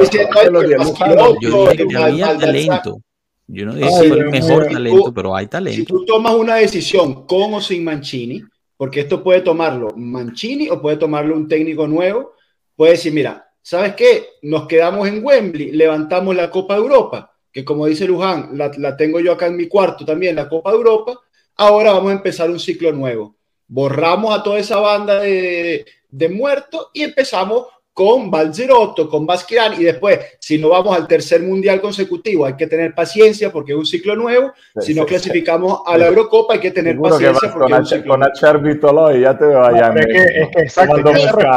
Yo 1.41 1.69
dije 1.69 1.85
que 1.89 1.97
había 1.97 2.39
talento. 2.39 3.01
Yo 3.49 3.67
no 3.67 3.75
dije 3.75 3.91
que 4.03 4.07
el 4.07 4.31
mejor 4.31 4.69
talento, 4.69 5.13
pero 5.13 5.35
hay 5.35 5.49
talento. 5.49 5.81
Si 5.81 5.85
tú 5.85 6.05
tomas 6.05 6.33
una 6.37 6.55
decisión 6.55 7.27
con 7.27 7.55
o 7.55 7.61
sin 7.61 7.83
Mancini, 7.83 8.41
porque 8.77 9.01
esto 9.01 9.21
puede 9.21 9.41
tomarlo 9.41 9.89
Mancini 9.97 10.71
o 10.71 10.81
puede 10.81 10.97
tomarlo 10.97 11.35
un 11.35 11.49
técnico 11.49 11.89
nuevo, 11.89 12.35
puede 12.77 12.93
decir, 12.93 13.13
mira, 13.13 13.51
¿sabes 13.61 13.97
qué? 13.97 14.27
Nos 14.43 14.69
quedamos 14.69 15.09
en 15.09 15.25
Wembley, 15.25 15.73
levantamos 15.73 16.37
la 16.37 16.53
Copa 16.53 16.75
de 16.75 16.83
Europa, 16.83 17.35
que 17.51 17.65
como 17.65 17.87
dice 17.87 18.07
Luján, 18.07 18.51
la, 18.53 18.71
la 18.79 18.97
tengo 18.97 19.19
yo 19.19 19.33
acá 19.33 19.49
en 19.49 19.57
mi 19.57 19.67
cuarto 19.67 20.05
también, 20.05 20.37
la 20.37 20.49
Copa 20.49 20.71
de 20.71 20.77
Europa, 20.77 21.19
ahora 21.57 21.95
vamos 21.95 22.13
a 22.13 22.15
empezar 22.15 22.49
un 22.49 22.61
ciclo 22.61 22.93
nuevo 22.93 23.38
borramos 23.69 24.37
a 24.37 24.43
toda 24.43 24.59
esa 24.59 24.79
banda 24.79 25.21
de, 25.21 25.87
de 26.11 26.29
muertos 26.29 26.89
y 26.93 27.05
empezamos 27.05 27.67
con 27.99 28.31
Valzerotto, 28.31 29.11
con 29.11 29.27
Basquirán 29.27 29.75
y 29.75 29.83
después, 29.83 30.21
si 30.39 30.57
no 30.57 30.69
vamos 30.69 30.97
al 30.97 31.09
tercer 31.09 31.43
mundial 31.43 31.81
consecutivo, 31.81 32.47
hay 32.47 32.55
que 32.55 32.69
tener 32.69 32.95
paciencia 32.95 33.51
porque 33.51 33.73
es 33.73 33.79
un 33.79 33.87
ciclo 33.87 34.15
nuevo. 34.15 34.53
si 34.79 34.95
no 34.95 35.05
clasificamos 35.05 35.81
a 35.85 35.99
la 35.99 36.07
Eurocopa, 36.07 36.55
hay 36.55 36.61
que 36.61 36.71
tener 36.71 36.97
paciencia. 36.97 37.53
porque 37.53 37.73
con, 37.73 37.83
es 37.83 38.05
con 38.07 38.23
Acherbitolo 38.23 39.17
ya 39.17 39.37
te 39.37 39.47
veo 39.47 39.65
allá. 39.65 39.89
No, 39.89 39.99
es 39.99 40.07
que, 40.07 40.43
es 40.43 40.49
que 40.55 40.63
exacto, 40.63 41.11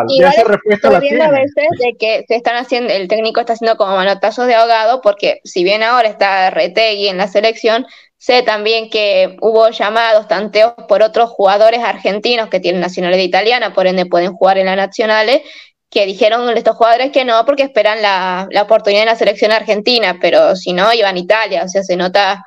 y 0.08 0.24
esa 0.24 0.44
respuesta 0.46 0.90
la 0.90 1.00
tiene. 1.00 1.22
a 1.22 1.30
veces 1.30 1.68
de 1.80 1.96
que 2.00 2.26
se 2.28 2.38
están 2.38 2.56
haciendo, 2.56 2.92
el 2.92 3.08
técnico 3.08 3.40
está 3.40 3.54
haciendo 3.54 3.78
como 3.78 3.96
manotazos 3.96 4.48
de 4.48 4.56
ahogado, 4.56 5.02
porque 5.02 5.42
si 5.44 5.64
bien 5.64 5.84
ahora 5.84 6.10
está 6.10 6.50
Retegui 6.50 7.08
en 7.08 7.18
la 7.18 7.28
selección, 7.28 7.86
Sé 8.22 8.44
también 8.44 8.92
que 8.92 9.36
hubo 9.42 9.68
llamados, 9.72 10.28
tanteos 10.28 10.74
por 10.88 11.02
otros 11.02 11.32
jugadores 11.32 11.80
argentinos 11.84 12.50
que 12.50 12.60
tienen 12.60 12.80
nacionalidad 12.80 13.24
italiana, 13.24 13.74
por 13.74 13.88
ende 13.88 14.06
pueden 14.06 14.32
jugar 14.34 14.60
en 14.60 14.68
las 14.68 14.78
nacionales, 14.78 15.42
que 15.90 16.06
dijeron 16.06 16.56
estos 16.56 16.76
jugadores 16.76 17.12
que 17.12 17.26
no, 17.26 17.44
porque 17.48 17.64
esperan 17.64 18.00
la, 18.04 18.48
oportunidad 18.62 19.02
en 19.02 19.10
la 19.10 19.16
selección 19.16 19.52
argentina, 19.52 20.20
pero 20.22 20.56
si 20.56 20.72
no, 20.72 20.94
iban 20.94 21.16
a 21.16 21.20
Italia, 21.20 21.64
o 21.64 21.68
sea, 21.68 21.82
se 21.82 21.96
nota, 21.96 22.46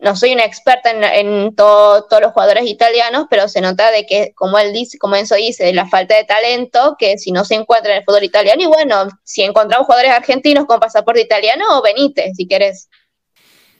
no 0.00 0.14
soy 0.16 0.34
una 0.34 0.44
experta 0.44 0.90
en, 0.90 1.54
todos 1.56 2.20
los 2.20 2.32
jugadores 2.32 2.66
italianos, 2.66 3.24
pero 3.30 3.48
se 3.48 3.62
nota 3.62 3.90
de 3.90 4.04
que, 4.04 4.34
como 4.34 4.58
él 4.58 4.74
dice, 4.74 4.98
como 4.98 5.16
Enzo 5.16 5.36
dice, 5.36 5.72
la 5.72 5.86
falta 5.88 6.14
de 6.14 6.24
talento, 6.24 6.94
que 6.98 7.16
si 7.16 7.32
no 7.32 7.46
se 7.46 7.54
encuentra 7.54 7.92
en 7.92 8.00
el 8.00 8.04
fútbol 8.04 8.24
italiano, 8.24 8.62
y 8.62 8.66
bueno, 8.66 9.08
si 9.24 9.44
encontramos 9.44 9.86
jugadores 9.86 10.12
argentinos 10.12 10.66
con 10.66 10.78
pasaporte 10.78 11.22
italiano, 11.22 11.80
venite, 11.80 12.34
si 12.34 12.46
querés. 12.46 12.90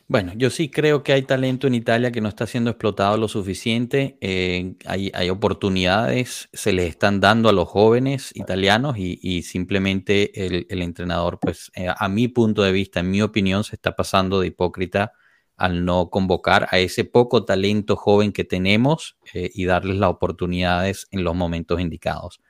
Bueno, 0.09 0.33
yo 0.37 0.51
sí 0.51 0.71
creo 0.71 1.03
que 1.03 1.13
hay 1.13 1.23
talento 1.23 1.67
en 1.67 1.75
Italia 1.75 2.13
que 2.13 2.21
no 2.21 2.29
está 2.29 2.47
siendo 2.47 2.71
explotado 2.71 3.17
lo 3.17 3.27
suficiente. 3.27 4.17
Eh, 4.21 4.77
hay, 4.85 5.31
oportunidades, 5.31 6.49
se 6.53 6.73
les 6.73 6.91
están 6.91 7.19
dando 7.19 7.49
a 7.49 7.53
los 7.53 7.69
jóvenes 7.69 8.31
italianos 8.37 8.95
y, 8.99 9.43
simplemente 9.43 10.47
el, 10.73 10.83
entrenador, 10.83 11.41
pues 11.41 11.73
eh, 11.75 11.89
a 11.95 12.09
mi 12.09 12.29
punto 12.29 12.63
de 12.63 12.71
vista, 12.71 13.01
en 13.01 13.11
mi 13.11 13.21
opinión, 13.21 13.65
se 13.65 13.75
está 13.75 13.97
pasando 13.97 14.41
de 14.41 14.49
hipócrita 14.49 15.13
al 15.57 15.85
no 15.85 16.09
convocar 16.09 16.69
a 16.71 16.79
ese 16.79 17.05
poco 17.05 17.45
talento 17.45 17.97
joven 17.97 18.33
que 18.33 18.45
tenemos 18.45 19.19
eh, 19.35 19.51
y 19.55 19.65
darles 19.65 19.97
las 19.97 20.11
oportunidades 20.11 21.09
en 21.11 21.25
los 21.25 21.35
momentos 21.35 21.81
indicados. 21.81 22.41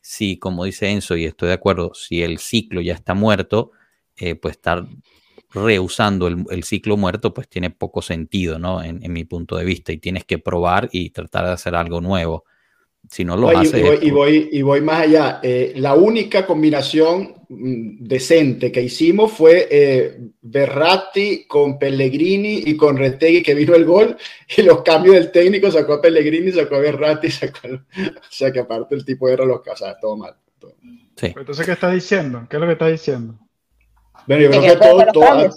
Si, 0.00 0.38
como 0.38 0.64
dice 0.64 0.88
Enzo, 0.88 1.16
y 1.16 1.26
estoy 1.26 1.48
de 1.48 1.54
acuerdo, 1.54 1.92
si 1.94 2.22
el 2.22 2.38
ciclo 2.38 2.80
ya 2.80 2.94
está 2.94 3.12
muerto, 3.14 3.72
pues 4.40 4.52
estar 4.56 4.86
reusando 5.54 6.28
el, 6.28 6.64
ciclo 6.64 6.96
muerto, 6.96 7.34
pues 7.34 7.48
tiene 7.48 7.70
poco 7.70 8.02
sentido, 8.02 8.58
¿no? 8.58 8.82
En, 8.82 9.00
mi 9.12 9.24
punto 9.24 9.56
de 9.56 9.64
vista, 9.64 9.92
y 9.92 9.98
tienes 9.98 10.24
que 10.24 10.38
probar 10.38 10.88
y 10.92 11.10
tratar 11.10 11.46
de 11.46 11.52
hacer 11.52 11.74
algo 11.74 12.00
nuevo. 12.00 12.44
Si 13.10 13.24
no 13.24 13.36
lo 13.36 13.52
y, 13.52 13.56
hace. 13.56 13.80
Y 13.80 13.82
voy, 13.82 13.98
y 14.00 14.10
voy, 14.10 14.48
y 14.52 14.62
voy, 14.62 14.80
más 14.80 15.02
allá. 15.02 15.40
Eh, 15.42 15.72
la 15.76 15.94
única 15.94 16.46
combinación 16.46 17.34
mm, 17.48 18.04
decente 18.04 18.70
que 18.70 18.80
hicimos 18.80 19.32
fue 19.32 19.66
eh, 19.68 20.20
Berratti 20.40 21.44
con 21.48 21.80
Pellegrini 21.80 22.62
y 22.64 22.76
con 22.76 22.96
Retegui 22.96 23.42
que 23.42 23.54
vino 23.54 23.74
el 23.74 23.84
gol 23.84 24.16
y 24.56 24.62
los 24.62 24.82
cambios 24.82 25.16
del 25.16 25.32
técnico 25.32 25.68
sacó 25.70 25.94
a 25.94 26.00
Pellegrini, 26.00 26.52
sacó 26.52 26.76
a 26.76 26.78
Berratti, 26.78 27.28
sacó 27.30 27.68
o 27.68 27.80
sea 28.30 28.52
que 28.52 28.60
aparte 28.60 28.94
el 28.94 29.04
tipo 29.04 29.28
era 29.28 29.44
los 29.44 29.62
casados, 29.62 29.96
todo 30.00 30.16
mal. 30.16 30.36
Todo. 30.60 30.76
Sí. 31.16 31.34
Entonces, 31.36 31.66
¿qué 31.66 31.72
estás 31.72 31.92
diciendo? 31.92 32.46
¿Qué 32.48 32.56
es 32.56 32.60
lo 32.60 32.66
que 32.66 32.72
estás 32.74 32.92
diciendo? 32.92 33.36
Bueno, 34.26 34.42
yo 34.42 34.50
creo 34.50 34.62
que, 34.62 34.68
que 34.68 34.76
todo, 34.76 35.06
todo, 35.12 35.50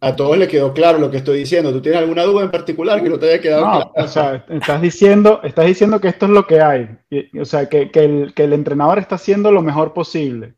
a 0.00 0.14
todos 0.14 0.38
les 0.38 0.48
quedó 0.48 0.72
claro 0.72 0.98
lo 0.98 1.10
que 1.10 1.16
estoy 1.18 1.38
diciendo. 1.38 1.72
¿Tú 1.72 1.80
tienes 1.80 2.00
alguna 2.00 2.22
duda 2.22 2.44
en 2.44 2.50
particular 2.50 3.02
que 3.02 3.08
no 3.08 3.18
te 3.18 3.30
haya 3.30 3.40
quedado 3.40 3.66
no, 3.66 3.70
claro? 3.70 3.92
O 3.96 4.08
sea, 4.08 4.44
estás 4.48 4.80
diciendo, 4.80 5.40
estás 5.42 5.66
diciendo 5.66 6.00
que 6.00 6.08
esto 6.08 6.26
es 6.26 6.32
lo 6.32 6.46
que 6.46 6.60
hay. 6.60 6.88
o 7.40 7.44
sea, 7.44 7.68
que, 7.68 7.90
que, 7.90 8.04
el, 8.04 8.34
que, 8.34 8.44
el, 8.44 8.52
entrenador 8.52 8.98
está 8.98 9.16
haciendo 9.16 9.50
lo 9.50 9.62
mejor 9.62 9.92
posible. 9.92 10.54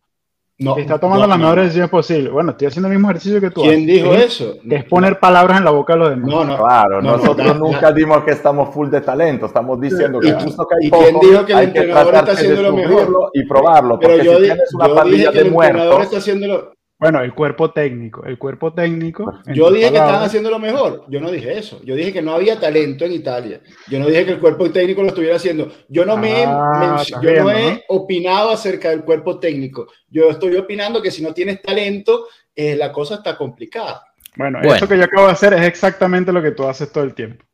No, 0.59 0.77
está 0.77 0.99
tomando 0.99 1.23
no, 1.23 1.31
las 1.31 1.39
mejores 1.39 1.65
decisiones 1.65 1.91
posibles. 1.91 2.31
Bueno, 2.31 2.51
estoy 2.51 2.67
haciendo 2.67 2.89
el 2.89 2.95
mismo 2.95 3.09
ejercicio 3.09 3.41
que 3.41 3.51
tú. 3.51 3.63
¿Quién 3.63 3.87
dijo 3.87 4.13
eso? 4.13 4.57
Que 4.69 4.77
es 4.77 4.85
poner 4.85 5.19
palabras 5.19 5.57
en 5.57 5.65
la 5.65 5.71
boca 5.71 5.95
de 5.95 5.99
los 6.01 6.11
demás. 6.11 6.29
No, 6.29 6.45
no. 6.45 6.59
Claro, 6.59 7.01
nosotros 7.01 7.59
nunca 7.59 7.91
dimos 7.93 8.23
que 8.25 8.33
estamos 8.33 8.75
full 8.75 8.91
de 8.91 9.01
talento. 9.01 9.47
Estamos 9.47 9.81
diciendo 9.81 10.21
que 10.21 10.29
¿Y, 10.29 10.33
justo 10.33 10.67
que 10.67 10.75
hay 10.79 10.87
¿y 10.89 10.91
poco, 10.91 11.03
quién 11.03 11.19
dijo 11.19 11.47
que 11.47 11.53
el 11.55 11.59
entrenador 11.61 12.15
está 12.15 12.33
haciendo 12.33 12.63
lo 12.63 12.73
mejor? 12.75 13.31
Y 13.33 13.47
probarlo. 13.47 13.99
Pero 13.99 14.13
porque 14.13 14.27
yo, 14.27 14.37
si 14.37 14.43
tienes 14.43 14.75
una 14.75 14.89
yo 14.89 14.95
pandilla 14.97 15.17
dije 15.17 15.33
que 15.33 15.39
de 15.39 15.41
el 15.41 15.47
entrenador 15.47 15.85
muertos, 15.87 16.05
está 16.05 16.19
haciendo 16.19 16.47
lo 16.47 16.80
bueno, 17.01 17.23
el 17.23 17.33
cuerpo 17.33 17.71
técnico, 17.71 18.27
el 18.27 18.37
cuerpo 18.37 18.75
técnico. 18.75 19.41
Yo 19.47 19.71
dije 19.71 19.91
que 19.91 19.97
estaban 19.97 20.23
haciendo 20.23 20.51
lo 20.51 20.59
mejor. 20.59 21.07
Yo 21.09 21.19
no 21.19 21.31
dije 21.31 21.57
eso. 21.57 21.81
Yo 21.83 21.95
dije 21.95 22.13
que 22.13 22.21
no 22.21 22.35
había 22.35 22.61
talento 22.61 23.07
en 23.07 23.13
Italia. 23.13 23.63
Yo 23.89 23.99
no 23.99 24.07
dije 24.07 24.27
que 24.27 24.33
el 24.33 24.39
cuerpo 24.39 24.71
técnico 24.71 25.01
lo 25.01 25.09
estuviera 25.09 25.37
haciendo. 25.37 25.73
Yo 25.89 26.05
no 26.05 26.19
me 26.19 26.45
ah, 26.47 27.03
he, 27.03 27.25
yo 27.25 27.43
no 27.43 27.51
he 27.51 27.85
opinado 27.89 28.51
acerca 28.51 28.91
del 28.91 29.03
cuerpo 29.03 29.39
técnico. 29.39 29.87
Yo 30.11 30.29
estoy 30.29 30.55
opinando 30.57 31.01
que 31.01 31.11
si 31.11 31.23
no 31.23 31.33
tienes 31.33 31.63
talento, 31.63 32.27
eh, 32.55 32.77
la 32.77 32.93
cosa 32.93 33.15
está 33.15 33.35
complicada. 33.35 34.05
Bueno, 34.37 34.59
bueno, 34.59 34.75
esto 34.75 34.87
que 34.87 34.99
yo 34.99 35.05
acabo 35.05 35.27
de 35.27 35.33
hacer 35.33 35.55
es 35.55 35.63
exactamente 35.63 36.35
lo 36.35 36.43
que 36.43 36.51
tú 36.51 36.65
haces 36.65 36.93
todo 36.93 37.05
el 37.05 37.15
tiempo. 37.15 37.47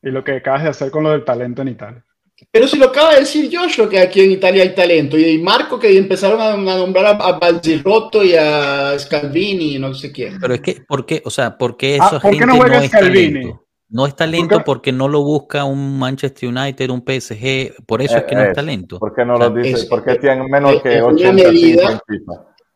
Y 0.00 0.10
lo 0.10 0.22
que 0.22 0.36
acabas 0.36 0.62
de 0.62 0.68
hacer 0.68 0.92
con 0.92 1.02
lo 1.02 1.10
del 1.10 1.24
talento 1.24 1.62
en 1.62 1.68
Italia. 1.68 2.04
Pero 2.50 2.66
si 2.68 2.76
lo 2.78 2.86
acaba 2.86 3.14
de 3.14 3.20
decir 3.20 3.50
Joshua, 3.52 3.88
que 3.88 3.98
aquí 3.98 4.20
en 4.20 4.32
Italia 4.32 4.62
hay 4.62 4.74
talento, 4.74 5.18
y 5.18 5.38
Marco 5.38 5.78
que 5.78 5.96
empezaron 5.96 6.40
a, 6.40 6.56
nombrar 6.56 7.06
a, 7.06 7.10
a 7.10 7.38
Balzirotto 7.38 8.22
y 8.24 8.34
a 8.34 8.98
Scalvini 8.98 9.76
y 9.76 9.78
no 9.78 9.94
sé 9.94 10.10
quién. 10.12 10.38
Pero 10.40 10.54
es 10.54 10.60
que, 10.60 10.82
¿por 10.86 11.06
qué? 11.06 11.22
O 11.24 11.30
sea, 11.30 11.56
¿por 11.56 11.76
qué 11.76 11.98
Ah, 12.00 12.06
eso 12.08 12.20
¿por 12.20 12.30
qué 12.30 12.38
gente 12.38 12.46
no 12.46 12.56
juega 12.56 12.84
es 12.84 12.90
Scalvini? 12.90 13.32
talento? 13.40 13.58
No 13.94 14.06
es 14.06 14.16
talento 14.16 14.48
¿Por 14.48 14.58
qué? 14.58 14.64
porque 14.64 14.92
no 14.92 15.06
lo 15.08 15.22
busca 15.22 15.64
un 15.64 15.98
Manchester 15.98 16.48
United, 16.48 16.88
un 16.90 17.02
PSG, 17.04 17.84
por 17.86 18.00
eso 18.00 18.16
es 18.18 18.24
que 18.24 18.34
no 18.34 18.40
Eh, 18.40 18.44
es 18.44 18.50
eh, 18.50 18.54
talento. 18.54 18.98
¿Por 18.98 19.14
qué 19.14 19.24
no 19.24 19.34
O 19.34 19.38
sea, 19.38 19.48
lo 19.50 19.54
dices? 19.54 19.80
es- 19.82 19.86
Porque 19.86 20.14
tienen 20.16 20.46
menos 20.50 20.76
es- 20.76 20.82
que 20.82 20.96
es 20.96 21.02
una 21.02 21.12
85 21.12 21.50
medida-. 21.50 22.02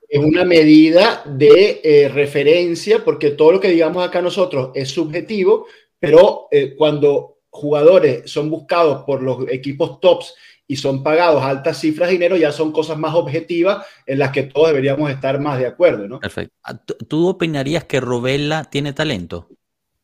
Es 0.08 0.20
una 0.22 0.44
medida 0.44 1.22
de 1.24 1.80
eh, 1.82 2.08
referencia, 2.08 3.02
porque 3.04 3.30
todo 3.30 3.52
lo 3.52 3.60
que 3.60 3.68
digamos 3.70 4.06
acá 4.06 4.20
nosotros 4.22 4.70
es 4.74 4.90
subjetivo, 4.90 5.66
pero 5.98 6.48
eh, 6.50 6.74
cuando 6.76 7.35
jugadores 7.56 8.30
son 8.30 8.50
buscados 8.50 9.04
por 9.04 9.22
los 9.22 9.48
equipos 9.50 10.00
tops 10.00 10.34
y 10.68 10.76
son 10.76 11.02
pagados 11.02 11.42
altas 11.42 11.78
cifras 11.78 12.08
de 12.08 12.14
dinero, 12.14 12.36
ya 12.36 12.50
son 12.52 12.72
cosas 12.72 12.98
más 12.98 13.14
objetivas 13.14 13.86
en 14.04 14.18
las 14.18 14.30
que 14.32 14.42
todos 14.44 14.68
deberíamos 14.68 15.10
estar 15.10 15.38
más 15.40 15.58
de 15.58 15.66
acuerdo, 15.66 16.08
¿no? 16.08 16.18
Perfecto. 16.20 16.54
Ah, 16.64 16.76
¿Tú- 16.76 16.96
¿Tú 17.08 17.28
opinarías 17.28 17.84
que 17.84 18.00
Robella 18.00 18.64
tiene 18.64 18.92
talento? 18.92 19.48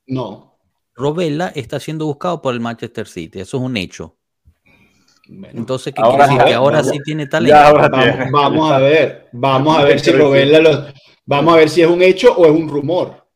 No. 0.07 0.57
Robella 0.95 1.49
está 1.55 1.81
siendo 1.81 2.07
buscado 2.07 2.41
por 2.43 2.55
el 2.55 2.61
Manchester 2.61 3.09
City, 3.09 3.41
eso 3.41 3.57
es 3.57 3.63
un 3.63 3.77
hecho. 3.77 4.17
Bueno, 5.29 5.59
Entonces, 5.61 5.95
¿qué 5.95 6.03
Ahora 6.03 6.27
quiere 6.27 6.33
decir? 6.35 6.47
Que 6.49 6.55
ahora 6.55 6.83
sí 6.85 6.99
tiene 7.05 7.27
talento. 7.27 7.57
Ahora 7.57 7.89
vamos, 7.89 8.07
tiene. 8.17 8.31
vamos 8.31 8.73
a 8.73 8.79
ver, 8.79 9.29
vamos 9.33 9.79
a 9.79 9.85
ver 9.85 10.01
si. 10.01 10.13
Robella 10.13 10.61
los- 10.61 10.93
vamos 11.25 11.55
a 11.55 11.57
ver 11.57 11.71
si 11.71 11.81
es 11.83 11.89
un 11.89 12.03
hecho 12.03 12.35
o 12.37 12.45
es 12.45 12.51
un 12.53 12.69
rumor. 12.69 13.27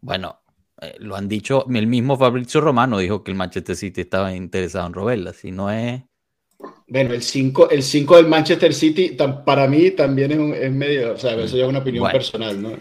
Bueno, 0.00 0.40
eh, 0.82 0.94
lo 0.98 1.16
han 1.16 1.28
dicho, 1.28 1.64
el 1.72 1.86
mismo 1.86 2.16
Fabrizio 2.18 2.60
Romano 2.60 2.98
dijo 2.98 3.22
que 3.24 3.30
el 3.30 3.36
Manchester 3.36 3.76
City 3.76 4.02
estaba 4.02 4.34
interesado 4.34 4.86
en 4.86 4.92
Robella, 4.92 5.32
si 5.32 5.50
no 5.50 5.70
es... 5.70 6.02
Bueno, 6.86 7.14
el 7.14 7.22
5 7.22 7.70
el 7.70 7.82
cinco 7.82 8.16
del 8.16 8.26
Manchester 8.28 8.72
City 8.74 9.16
para 9.44 9.66
mí 9.66 9.90
también 9.92 10.32
es, 10.32 10.38
un- 10.38 10.54
es 10.54 10.70
medio, 10.70 11.14
o 11.14 11.16
sea, 11.16 11.32
eso 11.36 11.56
ya 11.56 11.64
es 11.64 11.68
una 11.68 11.78
opinión 11.80 12.02
Bueno. 12.02 12.18
personal, 12.18 12.62
¿no? 12.62 12.72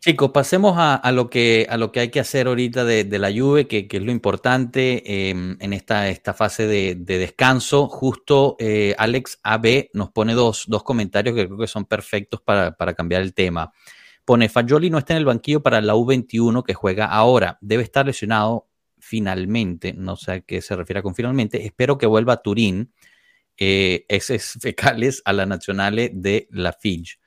Chicos, 0.00 0.32
pasemos 0.32 0.74
a, 0.76 0.96
a 0.96 1.12
lo 1.12 1.30
que, 1.30 1.66
a 1.70 1.78
lo 1.78 1.90
que 1.90 2.00
hay 2.00 2.10
que 2.10 2.20
hacer 2.20 2.46
ahorita 2.46 2.84
de, 2.84 3.04
de 3.04 3.18
la 3.18 3.32
Juve, 3.32 3.66
que, 3.66 3.88
que 3.88 3.96
es 3.96 4.02
lo 4.02 4.12
importante 4.12 5.02
eh, 5.06 5.30
en 5.30 5.72
esta, 5.72 6.10
esta 6.10 6.34
fase 6.34 6.66
de, 6.66 6.94
de 6.94 7.16
descanso. 7.16 7.88
Justo 7.88 8.54
eh, 8.58 8.94
Alex 8.98 9.40
AB 9.42 9.88
nos 9.94 10.10
pone 10.10 10.34
dos, 10.34 10.64
dos 10.68 10.82
comentarios 10.84 11.34
que 11.34 11.46
creo 11.46 11.56
que 11.58 11.66
son 11.66 11.86
perfectos 11.86 12.42
para, 12.42 12.76
para 12.76 12.92
cambiar 12.92 13.22
el 13.22 13.32
tema. 13.32 13.72
Pone, 14.24 14.48
Fagioli 14.48 14.90
no 14.90 14.98
está 14.98 15.14
en 15.14 15.18
el 15.18 15.24
banquillo 15.26 15.62
para 15.62 15.80
la 15.80 15.94
U21 15.94 16.62
que 16.64 16.74
juega 16.74 17.06
ahora. 17.06 17.58
Debe 17.60 17.82
estar 17.82 18.06
lesionado 18.06 18.68
finalmente. 18.98 19.92
No 19.92 20.16
sé 20.16 20.32
a 20.32 20.40
qué 20.40 20.62
se 20.62 20.76
refiere 20.76 21.02
con 21.02 21.14
finalmente. 21.14 21.66
Espero 21.66 21.98
que 21.98 22.06
vuelva 22.06 22.34
a 22.34 22.42
Turín. 22.42 22.92
Eh, 23.56 24.04
eses 24.08 24.58
fecales 24.60 25.22
a 25.24 25.32
la 25.32 25.46
Nazionale 25.46 26.10
de 26.12 26.48
la 26.50 26.72
Fij. 26.72 27.18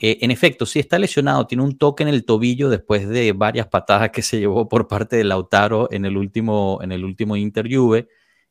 Eh, 0.00 0.18
en 0.22 0.30
efecto, 0.30 0.66
sí 0.66 0.78
está 0.80 0.98
lesionado, 0.98 1.46
tiene 1.46 1.62
un 1.62 1.78
toque 1.78 2.02
en 2.02 2.08
el 2.08 2.24
tobillo 2.24 2.68
después 2.68 3.08
de 3.08 3.32
varias 3.32 3.68
patadas 3.68 4.10
que 4.10 4.22
se 4.22 4.40
llevó 4.40 4.68
por 4.68 4.88
parte 4.88 5.16
de 5.16 5.24
Lautaro 5.24 5.88
en 5.92 6.04
el 6.04 6.16
último, 6.16 6.80
en 6.82 6.92
el 6.92 7.04
último 7.04 7.36
Inter. 7.36 7.66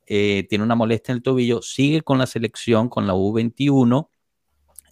Eh, 0.06 0.46
tiene 0.48 0.64
una 0.64 0.74
molestia 0.74 1.12
en 1.12 1.16
el 1.18 1.22
tobillo, 1.22 1.60
sigue 1.60 2.00
con 2.02 2.18
la 2.18 2.26
selección, 2.26 2.88
con 2.88 3.06
la 3.06 3.14
U21, 3.14 4.08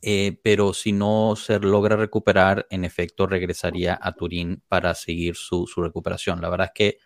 eh, 0.02 0.38
pero 0.42 0.72
si 0.72 0.92
no 0.92 1.34
se 1.36 1.58
logra 1.58 1.96
recuperar, 1.96 2.66
en 2.70 2.84
efecto 2.84 3.26
regresaría 3.26 3.98
a 4.00 4.12
Turín 4.12 4.62
para 4.68 4.94
seguir 4.94 5.36
su, 5.36 5.66
su 5.66 5.82
recuperación. 5.82 6.40
La 6.40 6.48
verdad 6.48 6.68
es 6.68 6.72
que 6.74 6.98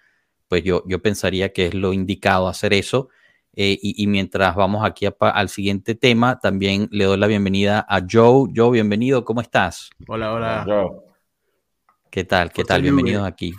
pues 0.48 0.64
yo, 0.64 0.82
yo 0.86 1.00
pensaría 1.00 1.52
que 1.52 1.66
es 1.66 1.74
lo 1.74 1.92
indicado 1.92 2.48
hacer 2.48 2.72
eso. 2.72 3.08
Eh, 3.54 3.78
y, 3.80 4.02
y 4.02 4.06
mientras 4.06 4.54
vamos 4.54 4.84
aquí 4.84 5.06
a 5.06 5.14
al 5.20 5.48
siguiente 5.48 5.94
tema, 5.94 6.38
también 6.38 6.88
le 6.90 7.04
doy 7.04 7.18
la 7.18 7.26
bienvenida 7.26 7.86
a 7.88 8.00
Joe. 8.00 8.50
Joe, 8.54 8.70
bienvenido, 8.72 9.24
¿cómo 9.24 9.40
estás? 9.40 9.90
Hola, 10.08 10.32
hola. 10.32 10.64
Yo. 10.66 11.04
¿Qué 12.10 12.24
tal? 12.24 12.50
¿Qué 12.50 12.64
tal? 12.64 12.82
Bienvenidos 12.82 13.24
aquí. 13.26 13.54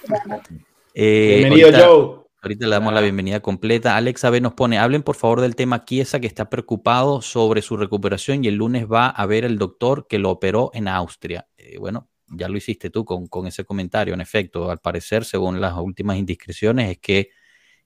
Eh, 0.93 1.37
Bienvenido, 1.39 1.67
ahorita, 1.67 1.87
Joe. 1.87 2.20
Ahorita 2.41 2.65
le 2.65 2.71
damos 2.71 2.93
la 2.93 3.01
bienvenida 3.01 3.39
completa. 3.39 3.95
Alex 3.95 4.23
Abe 4.23 4.41
nos 4.41 4.53
pone, 4.53 4.79
hablen 4.79 5.03
por 5.03 5.15
favor 5.15 5.41
del 5.41 5.55
tema 5.55 5.85
Chiesa 5.85 6.19
que 6.19 6.27
está 6.27 6.49
preocupado 6.49 7.21
sobre 7.21 7.61
su 7.61 7.77
recuperación 7.77 8.43
y 8.43 8.47
el 8.47 8.55
lunes 8.55 8.87
va 8.91 9.07
a 9.07 9.25
ver 9.27 9.45
el 9.45 9.57
doctor 9.57 10.07
que 10.07 10.19
lo 10.19 10.31
operó 10.31 10.71
en 10.73 10.87
Austria. 10.87 11.47
Eh, 11.57 11.77
bueno, 11.77 12.09
ya 12.27 12.49
lo 12.49 12.57
hiciste 12.57 12.89
tú 12.89 13.05
con, 13.05 13.27
con 13.27 13.45
ese 13.47 13.63
comentario. 13.63 14.13
En 14.13 14.21
efecto, 14.21 14.71
al 14.71 14.79
parecer, 14.79 15.23
según 15.23 15.61
las 15.61 15.77
últimas 15.77 16.17
indiscreciones, 16.17 16.91
es 16.91 16.97
que 16.99 17.29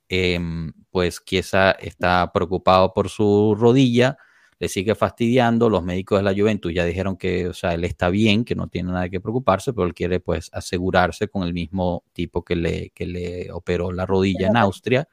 em, 0.10 0.72
pues 0.92 1.22
Chiesa 1.26 1.72
está 1.72 2.32
preocupado 2.34 2.94
por 2.94 3.10
su 3.10 3.56
rodilla, 3.60 4.18
le 4.60 4.70
sigue 4.70 4.96
fastidiando, 4.96 5.70
los 5.70 5.84
médicos 5.84 6.20
de 6.20 6.24
la 6.24 6.34
Juventus 6.34 6.74
ya 6.74 6.86
dijeron 6.86 7.18
que, 7.18 7.48
o 7.48 7.54
sea, 7.54 7.74
él 7.74 7.84
está 7.84 8.10
bien, 8.10 8.46
que 8.46 8.56
no 8.56 8.68
tiene 8.68 8.92
nada 8.92 9.10
que 9.10 9.20
preocuparse, 9.20 9.74
pero 9.74 9.86
él 9.86 9.94
quiere 9.94 10.20
pues 10.20 10.50
asegurarse 10.54 11.28
con 11.28 11.44
el 11.44 11.54
mismo 11.54 12.04
tipo 12.14 12.44
que 12.44 12.56
le, 12.56 12.90
que 12.92 13.06
le 13.06 13.52
operó 13.52 13.92
la 13.92 14.06
rodilla 14.06 14.48
en 14.48 14.58
Austria, 14.58 15.10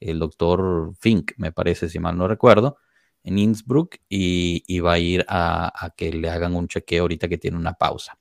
el 0.00 0.18
doctor 0.18 0.92
Fink, 0.98 1.32
me 1.36 1.52
parece, 1.52 1.88
si 1.88 1.98
mal 1.98 2.16
no 2.16 2.26
recuerdo, 2.26 2.78
en 3.22 3.38
Innsbruck, 3.38 3.96
y, 4.08 4.64
y 4.66 4.80
va 4.80 4.94
a 4.94 4.98
ir 4.98 5.24
a, 5.28 5.72
a 5.86 5.90
que 5.90 6.12
le 6.12 6.30
hagan 6.30 6.56
un 6.56 6.68
chequeo 6.68 7.02
ahorita 7.02 7.28
que 7.28 7.38
tiene 7.38 7.56
una 7.58 7.74
pausa. 7.74 8.18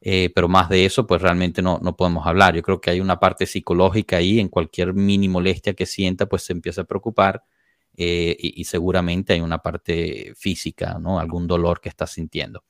Eh, 0.00 0.30
pero 0.34 0.46
más 0.46 0.68
de 0.68 0.84
eso, 0.84 1.06
pues 1.06 1.22
realmente 1.22 1.62
no, 1.62 1.80
no 1.82 1.96
podemos 1.96 2.26
hablar. 2.26 2.54
Yo 2.54 2.62
creo 2.62 2.80
que 2.80 2.90
hay 2.90 3.00
una 3.00 3.18
parte 3.18 3.46
psicológica 3.46 4.18
ahí, 4.18 4.40
en 4.40 4.48
cualquier 4.48 4.94
mini 4.94 5.28
molestia 5.28 5.74
que 5.74 5.86
sienta, 5.86 6.26
pues 6.26 6.42
se 6.42 6.52
empieza 6.52 6.82
a 6.82 6.84
preocupar 6.84 7.44
eh, 7.96 8.36
y, 8.38 8.60
y 8.60 8.64
seguramente 8.64 9.32
hay 9.32 9.40
una 9.40 9.58
parte 9.58 10.32
física, 10.36 10.98
¿no? 11.00 11.18
Algún 11.18 11.46
dolor 11.46 11.80
que 11.80 11.88
está 11.88 12.06
sintiendo. 12.06 12.64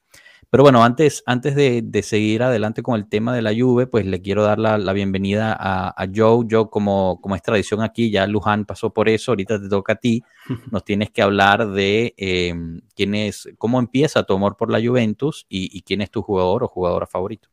Pero 0.48 0.62
bueno, 0.62 0.84
antes, 0.84 1.24
antes 1.26 1.56
de, 1.56 1.82
de 1.82 2.02
seguir 2.02 2.42
adelante 2.42 2.82
con 2.82 2.94
el 2.94 3.08
tema 3.08 3.34
de 3.34 3.42
la 3.42 3.52
Juve, 3.52 3.86
pues 3.88 4.06
le 4.06 4.22
quiero 4.22 4.44
dar 4.44 4.58
la, 4.58 4.78
la 4.78 4.92
bienvenida 4.92 5.56
a, 5.58 5.88
a 5.88 6.06
Joe. 6.14 6.46
Joe, 6.48 6.70
como, 6.70 7.20
como 7.20 7.34
es 7.34 7.42
tradición 7.42 7.82
aquí, 7.82 8.10
ya 8.10 8.26
Luján 8.26 8.64
pasó 8.64 8.92
por 8.92 9.08
eso, 9.08 9.32
ahorita 9.32 9.60
te 9.60 9.68
toca 9.68 9.94
a 9.94 9.96
ti. 9.96 10.22
Nos 10.70 10.84
tienes 10.84 11.10
que 11.10 11.22
hablar 11.22 11.68
de 11.70 12.14
eh, 12.16 12.54
quién 12.94 13.14
es, 13.16 13.48
cómo 13.58 13.80
empieza 13.80 14.22
tu 14.22 14.34
amor 14.34 14.56
por 14.56 14.70
la 14.70 14.80
Juventus 14.80 15.46
y, 15.48 15.76
y 15.76 15.82
quién 15.82 16.00
es 16.00 16.10
tu 16.10 16.22
jugador 16.22 16.62
o 16.62 16.68
jugadora 16.68 17.06
favorito. 17.06 17.48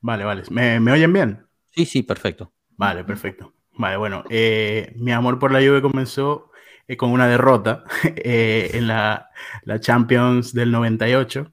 Vale, 0.00 0.24
vale. 0.24 0.42
¿Me, 0.50 0.80
me 0.80 0.90
oyen 0.90 1.12
bien? 1.12 1.46
Sí, 1.70 1.86
sí, 1.86 2.02
perfecto. 2.02 2.52
Vale, 2.76 3.04
perfecto. 3.04 3.52
Vale, 3.74 3.96
bueno, 3.96 4.24
eh, 4.28 4.92
mi 4.96 5.12
amor 5.12 5.38
por 5.38 5.52
la 5.52 5.60
Juve 5.60 5.80
comenzó 5.80 6.50
eh, 6.88 6.96
con 6.96 7.10
una 7.10 7.26
derrota 7.26 7.84
eh, 8.04 8.70
en 8.74 8.86
la, 8.86 9.30
la 9.64 9.80
Champions 9.80 10.52
del 10.52 10.70
98. 10.70 11.50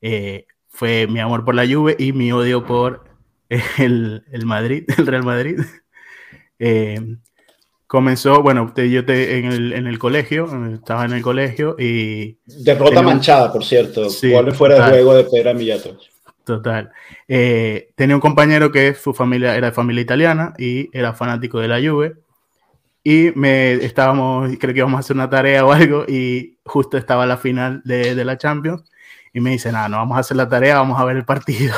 Eh, 0.00 0.46
fue 0.68 1.06
mi 1.08 1.18
amor 1.20 1.44
por 1.44 1.54
la 1.54 1.66
Juve 1.66 1.96
y 1.98 2.12
mi 2.12 2.30
odio 2.30 2.64
por 2.64 3.04
el, 3.78 4.24
el 4.30 4.46
Madrid, 4.46 4.84
el 4.98 5.06
Real 5.06 5.24
Madrid. 5.24 5.60
Eh, 6.58 7.16
comenzó, 7.86 8.42
bueno, 8.42 8.72
yo 8.76 9.04
te, 9.04 9.38
en, 9.38 9.46
el, 9.46 9.72
en 9.72 9.86
el 9.86 9.98
colegio, 9.98 10.46
estaba 10.72 11.04
en 11.04 11.12
el 11.12 11.22
colegio 11.22 11.76
y... 11.78 12.38
Derrota 12.44 13.02
manchada, 13.02 13.52
por 13.52 13.64
cierto. 13.64 14.10
Sí, 14.10 14.32
fuera 14.52 14.86
de 14.86 14.90
juego 14.90 15.14
de 15.14 15.24
Pedro 15.24 15.54
Millato. 15.54 15.98
Total. 16.44 16.90
Eh, 17.26 17.90
tenía 17.94 18.16
un 18.16 18.22
compañero 18.22 18.72
que 18.72 18.94
su 18.94 19.12
familia 19.12 19.54
era 19.54 19.66
de 19.66 19.72
familia 19.72 20.00
italiana 20.00 20.54
y 20.56 20.88
era 20.96 21.12
fanático 21.12 21.60
de 21.60 21.68
la 21.68 21.78
Juve. 21.78 22.14
Y 23.10 23.32
me 23.34 23.72
estábamos, 23.72 24.50
creo 24.60 24.74
que 24.74 24.80
íbamos 24.80 24.98
a 24.98 25.00
hacer 25.00 25.16
una 25.16 25.30
tarea 25.30 25.64
o 25.64 25.72
algo, 25.72 26.04
y 26.06 26.58
justo 26.66 26.98
estaba 26.98 27.24
la 27.24 27.38
final 27.38 27.80
de, 27.82 28.14
de 28.14 28.22
la 28.22 28.36
Champions. 28.36 28.84
Y 29.32 29.40
me 29.40 29.48
dice, 29.48 29.72
nada, 29.72 29.88
no 29.88 29.96
vamos 29.96 30.18
a 30.18 30.20
hacer 30.20 30.36
la 30.36 30.46
tarea, 30.46 30.76
vamos 30.76 31.00
a 31.00 31.06
ver 31.06 31.16
el 31.16 31.24
partido. 31.24 31.74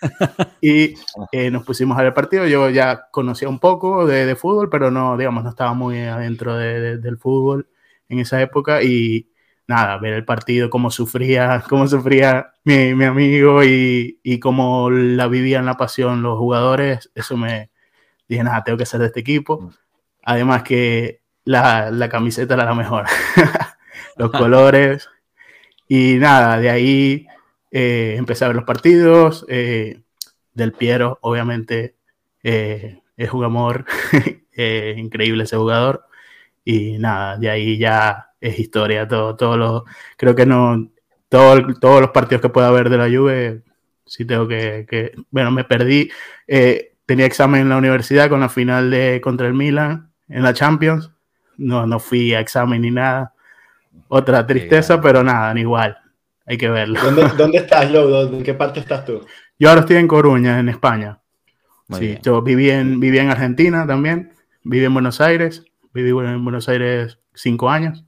y 0.62 0.94
eh, 1.30 1.50
nos 1.50 1.64
pusimos 1.64 1.94
a 1.94 1.98
ver 1.98 2.06
el 2.06 2.14
partido. 2.14 2.46
Yo 2.46 2.70
ya 2.70 3.08
conocía 3.10 3.50
un 3.50 3.58
poco 3.58 4.06
de, 4.06 4.24
de 4.24 4.34
fútbol, 4.34 4.70
pero 4.70 4.90
no, 4.90 5.18
digamos, 5.18 5.44
no 5.44 5.50
estaba 5.50 5.74
muy 5.74 6.00
adentro 6.00 6.56
de, 6.56 6.96
del 6.96 7.18
fútbol 7.18 7.68
en 8.08 8.20
esa 8.20 8.40
época. 8.40 8.82
Y 8.82 9.28
nada, 9.66 9.98
ver 9.98 10.14
el 10.14 10.24
partido, 10.24 10.70
cómo 10.70 10.90
sufría, 10.90 11.62
cómo 11.68 11.86
sufría 11.86 12.54
mi, 12.64 12.94
mi 12.94 13.04
amigo 13.04 13.62
y, 13.62 14.20
y, 14.22 14.40
cómo 14.40 14.88
la 14.88 15.28
vivían 15.28 15.66
la 15.66 15.76
pasión 15.76 16.22
los 16.22 16.38
jugadores, 16.38 17.10
eso 17.14 17.36
me 17.36 17.70
dije, 18.26 18.42
nada, 18.42 18.64
tengo 18.64 18.78
que 18.78 18.86
ser 18.86 19.00
de 19.00 19.08
este 19.08 19.20
equipo. 19.20 19.70
Además 20.22 20.62
que 20.62 21.22
la, 21.44 21.90
la 21.90 22.08
camiseta 22.08 22.54
era 22.54 22.64
la 22.64 22.74
mejor, 22.74 23.06
los 24.16 24.30
colores. 24.30 25.08
Y 25.88 26.14
nada, 26.16 26.58
de 26.58 26.70
ahí 26.70 27.26
eh, 27.70 28.16
empecé 28.18 28.44
a 28.44 28.48
ver 28.48 28.56
los 28.56 28.64
partidos. 28.64 29.44
Eh, 29.48 30.02
del 30.54 30.72
Piero, 30.72 31.18
obviamente, 31.22 31.96
eh, 32.42 33.00
es 33.16 33.32
un 33.32 33.44
amor 33.44 33.86
increíble 34.96 35.44
ese 35.44 35.56
jugador. 35.56 36.06
Y 36.64 36.98
nada, 36.98 37.36
de 37.38 37.50
ahí 37.50 37.78
ya 37.78 38.30
es 38.40 38.58
historia. 38.58 39.08
Todo, 39.08 39.36
todo 39.36 39.56
lo, 39.56 39.84
creo 40.16 40.34
que 40.34 40.46
no, 40.46 40.90
todo, 41.28 41.74
todos 41.80 42.00
los 42.02 42.10
partidos 42.10 42.42
que 42.42 42.48
pueda 42.50 42.68
haber 42.68 42.90
de 42.90 42.98
la 42.98 43.08
Juve, 43.08 43.62
sí 44.06 44.24
tengo 44.24 44.46
que, 44.48 44.86
que 44.88 45.12
bueno, 45.30 45.50
me 45.50 45.64
perdí. 45.64 46.10
Eh, 46.46 46.94
tenía 47.06 47.26
examen 47.26 47.62
en 47.62 47.68
la 47.70 47.78
universidad 47.78 48.28
con 48.28 48.40
la 48.40 48.48
final 48.48 48.90
de 48.90 49.20
contra 49.22 49.46
el 49.46 49.54
Milan 49.54 50.11
en 50.32 50.42
la 50.42 50.54
Champions. 50.54 51.10
No, 51.56 51.86
no 51.86 51.98
fui 51.98 52.34
a 52.34 52.40
examen 52.40 52.82
ni 52.82 52.90
nada. 52.90 53.34
Otra 54.08 54.46
tristeza, 54.46 55.00
pero 55.00 55.22
nada, 55.22 55.58
igual. 55.58 55.96
Hay 56.46 56.58
que 56.58 56.68
verlo. 56.68 57.00
¿Dónde, 57.02 57.28
dónde 57.36 57.58
estás, 57.58 57.90
Lodo? 57.90 58.28
¿En 58.36 58.42
qué 58.42 58.54
parte 58.54 58.80
estás 58.80 59.04
tú? 59.04 59.24
Yo 59.58 59.68
ahora 59.68 59.82
estoy 59.82 59.96
en 59.96 60.08
Coruña, 60.08 60.58
en 60.58 60.68
España. 60.68 61.20
sí, 61.90 62.18
yo 62.22 62.42
viví 62.42 62.70
en, 62.70 62.98
viví 62.98 63.18
en 63.18 63.30
Argentina 63.30 63.86
también. 63.86 64.32
Viví 64.64 64.84
en 64.84 64.94
Buenos 64.94 65.20
Aires. 65.20 65.64
Viví 65.92 66.10
en 66.10 66.42
Buenos 66.42 66.68
Aires 66.68 67.18
cinco 67.34 67.70
años 67.70 68.04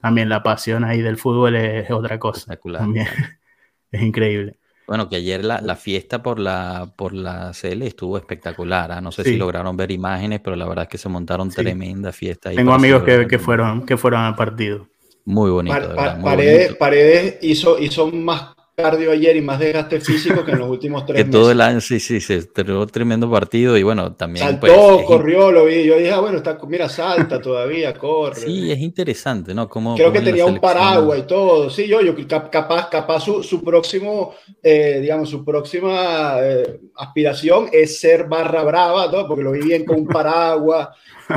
también 0.00 0.28
la 0.28 0.42
pasión 0.42 0.84
ahí 0.84 1.02
del 1.02 1.16
fútbol 1.16 1.56
es, 1.56 1.90
otra 1.90 2.18
cosa. 2.18 2.56
También. 2.56 3.06
es 3.90 4.02
increíble. 4.02 4.58
Bueno, 4.88 5.06
que 5.06 5.16
ayer 5.16 5.44
la, 5.44 5.60
la, 5.60 5.76
fiesta 5.76 6.22
por 6.22 6.38
la, 6.38 6.90
por 6.96 7.12
la 7.12 7.52
CL 7.52 7.82
estuvo 7.82 8.16
espectacular. 8.16 8.90
¿ah? 8.90 9.02
No 9.02 9.12
sé 9.12 9.22
si 9.22 9.36
lograron 9.36 9.76
ver 9.76 9.90
imágenes, 9.90 10.40
pero 10.42 10.56
la 10.56 10.66
verdad 10.66 10.84
es 10.84 10.88
que 10.88 10.96
se 10.96 11.10
montaron 11.10 11.50
tremenda 11.50 12.10
fiesta. 12.10 12.50
Tengo 12.50 12.72
amigos 12.72 13.02
que, 13.02 13.26
que, 13.26 13.38
fueron, 13.38 13.84
que 13.84 13.98
fueron 13.98 14.22
al 14.22 14.34
partido. 14.34 14.88
Muy 15.26 15.50
bonito. 15.50 15.94
paredes, 15.94 16.74
Paredes 16.76 17.38
hizo, 17.42 17.78
hizo 17.78 18.10
más 18.10 18.54
cardio 18.78 19.10
ayer 19.10 19.34
y 19.34 19.40
más 19.40 19.58
desgaste 19.58 20.00
físico 20.00 20.44
que 20.44 20.52
en 20.52 20.60
los 20.60 20.70
últimos 20.70 21.04
tres 21.04 21.24
que 21.24 21.28
todo 21.28 21.50
el 21.50 21.60
año, 21.60 21.80
sí, 21.80 21.98
sí, 21.98 22.20
se 22.20 22.44
terminó 22.44 22.86
tremendo 22.86 23.28
partido 23.28 23.76
y 23.76 23.82
bueno, 23.82 24.14
también. 24.14 24.46
Saltó, 24.46 24.68
pues, 24.68 25.04
corrió, 25.04 25.50
lo 25.50 25.64
vi. 25.64 25.84
Yo 25.84 25.96
dije, 25.96 26.12
ah, 26.12 26.20
bueno, 26.20 26.38
está, 26.38 26.56
mira, 26.68 26.88
salta 26.88 27.40
todavía, 27.40 27.92
corre. 27.94 28.42
Sí, 28.42 28.70
es 28.70 28.78
interesante, 28.78 29.52
¿no? 29.52 29.68
Como, 29.68 29.96
Creo 29.96 30.12
que 30.12 30.20
tenía 30.20 30.46
un 30.46 30.60
paraguas 30.60 31.18
y 31.18 31.22
todo. 31.22 31.68
Sí, 31.70 31.88
yo, 31.88 32.00
yo 32.02 32.14
capaz, 32.52 32.88
capaz 32.88 33.20
su, 33.20 33.42
su 33.42 33.64
próximo, 33.64 34.34
eh, 34.62 34.98
digamos, 35.00 35.28
su 35.28 35.44
próxima 35.44 36.36
eh, 36.40 36.78
aspiración 36.94 37.68
es 37.72 37.98
ser 37.98 38.28
barra 38.28 38.62
brava, 38.62 39.10
¿no? 39.10 39.26
Porque 39.26 39.42
lo 39.42 39.50
vi 39.50 39.60
bien 39.60 39.84
con 39.84 39.96
un 39.96 40.06
paraguas, 40.06 40.90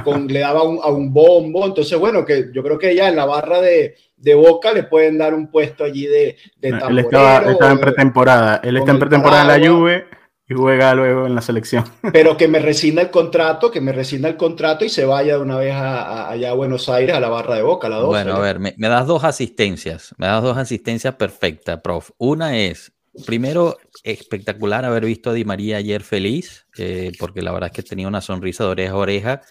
con, 0.03 0.27
le 0.27 0.41
daba 0.41 0.61
un, 0.61 0.79
a 0.83 0.91
un 0.91 1.11
bombo. 1.11 1.65
Entonces, 1.65 1.97
bueno, 1.97 2.23
que 2.23 2.51
yo 2.53 2.61
creo 2.61 2.77
que 2.77 2.93
ya 2.93 3.09
en 3.09 3.15
la 3.15 3.25
barra 3.25 3.59
de 3.61 3.95
de 4.21 4.35
Boca 4.35 4.71
le 4.71 4.83
pueden 4.83 5.17
dar 5.17 5.33
un 5.33 5.49
puesto 5.49 5.83
allí 5.83 6.05
de, 6.05 6.37
de 6.57 6.69
Él 6.69 6.99
estaba, 6.99 7.43
en 7.71 7.79
pretemporada. 7.79 8.61
Él 8.63 8.77
está 8.77 8.91
en 8.91 8.99
pretemporada 8.99 9.55
en 9.55 9.61
la 9.61 9.69
Juve 9.69 10.05
y 10.47 10.53
juega 10.53 10.93
luego 10.93 11.25
en 11.25 11.33
la 11.33 11.41
selección. 11.41 11.83
Pero 12.13 12.37
que 12.37 12.47
me 12.47 12.59
rescinda 12.59 13.01
el 13.01 13.09
contrato, 13.09 13.71
que 13.71 13.81
me 13.81 13.91
rescinda 13.91 14.29
el 14.29 14.37
contrato 14.37 14.85
y 14.85 14.89
se 14.89 15.05
vaya 15.05 15.37
de 15.37 15.41
una 15.41 15.57
vez 15.57 15.73
allá 15.73 16.51
a 16.51 16.53
Buenos 16.53 16.87
Aires 16.87 17.15
a 17.15 17.19
la 17.19 17.29
barra 17.29 17.55
de 17.55 17.63
Boca, 17.63 17.89
la 17.89 17.97
dos. 17.97 18.07
Bueno, 18.07 18.35
a 18.35 18.39
ver, 18.39 18.59
me, 18.59 18.73
das 18.77 19.07
dos 19.07 19.23
asistencias. 19.23 20.13
Me 20.17 20.27
das 20.27 20.43
dos 20.43 20.57
asistencias 20.57 21.15
perfectas, 21.15 21.81
prof. 21.81 22.11
Una 22.17 22.57
es, 22.59 22.93
primero, 23.25 23.77
espectacular 24.03 24.85
haber 24.85 25.05
visto 25.05 25.31
a 25.31 25.33
Di 25.33 25.45
María 25.45 25.77
ayer 25.77 26.03
feliz, 26.03 26.67
eh, 26.77 27.11
porque 27.17 27.41
la 27.41 27.51
verdad 27.51 27.71
es 27.71 27.75
que 27.75 27.89
tenía 27.89 28.07
una 28.07 28.21
sonrisa 28.21 28.65
de 28.65 28.69
oreja 28.69 28.93
a 28.93 28.97
oreja 28.97 29.41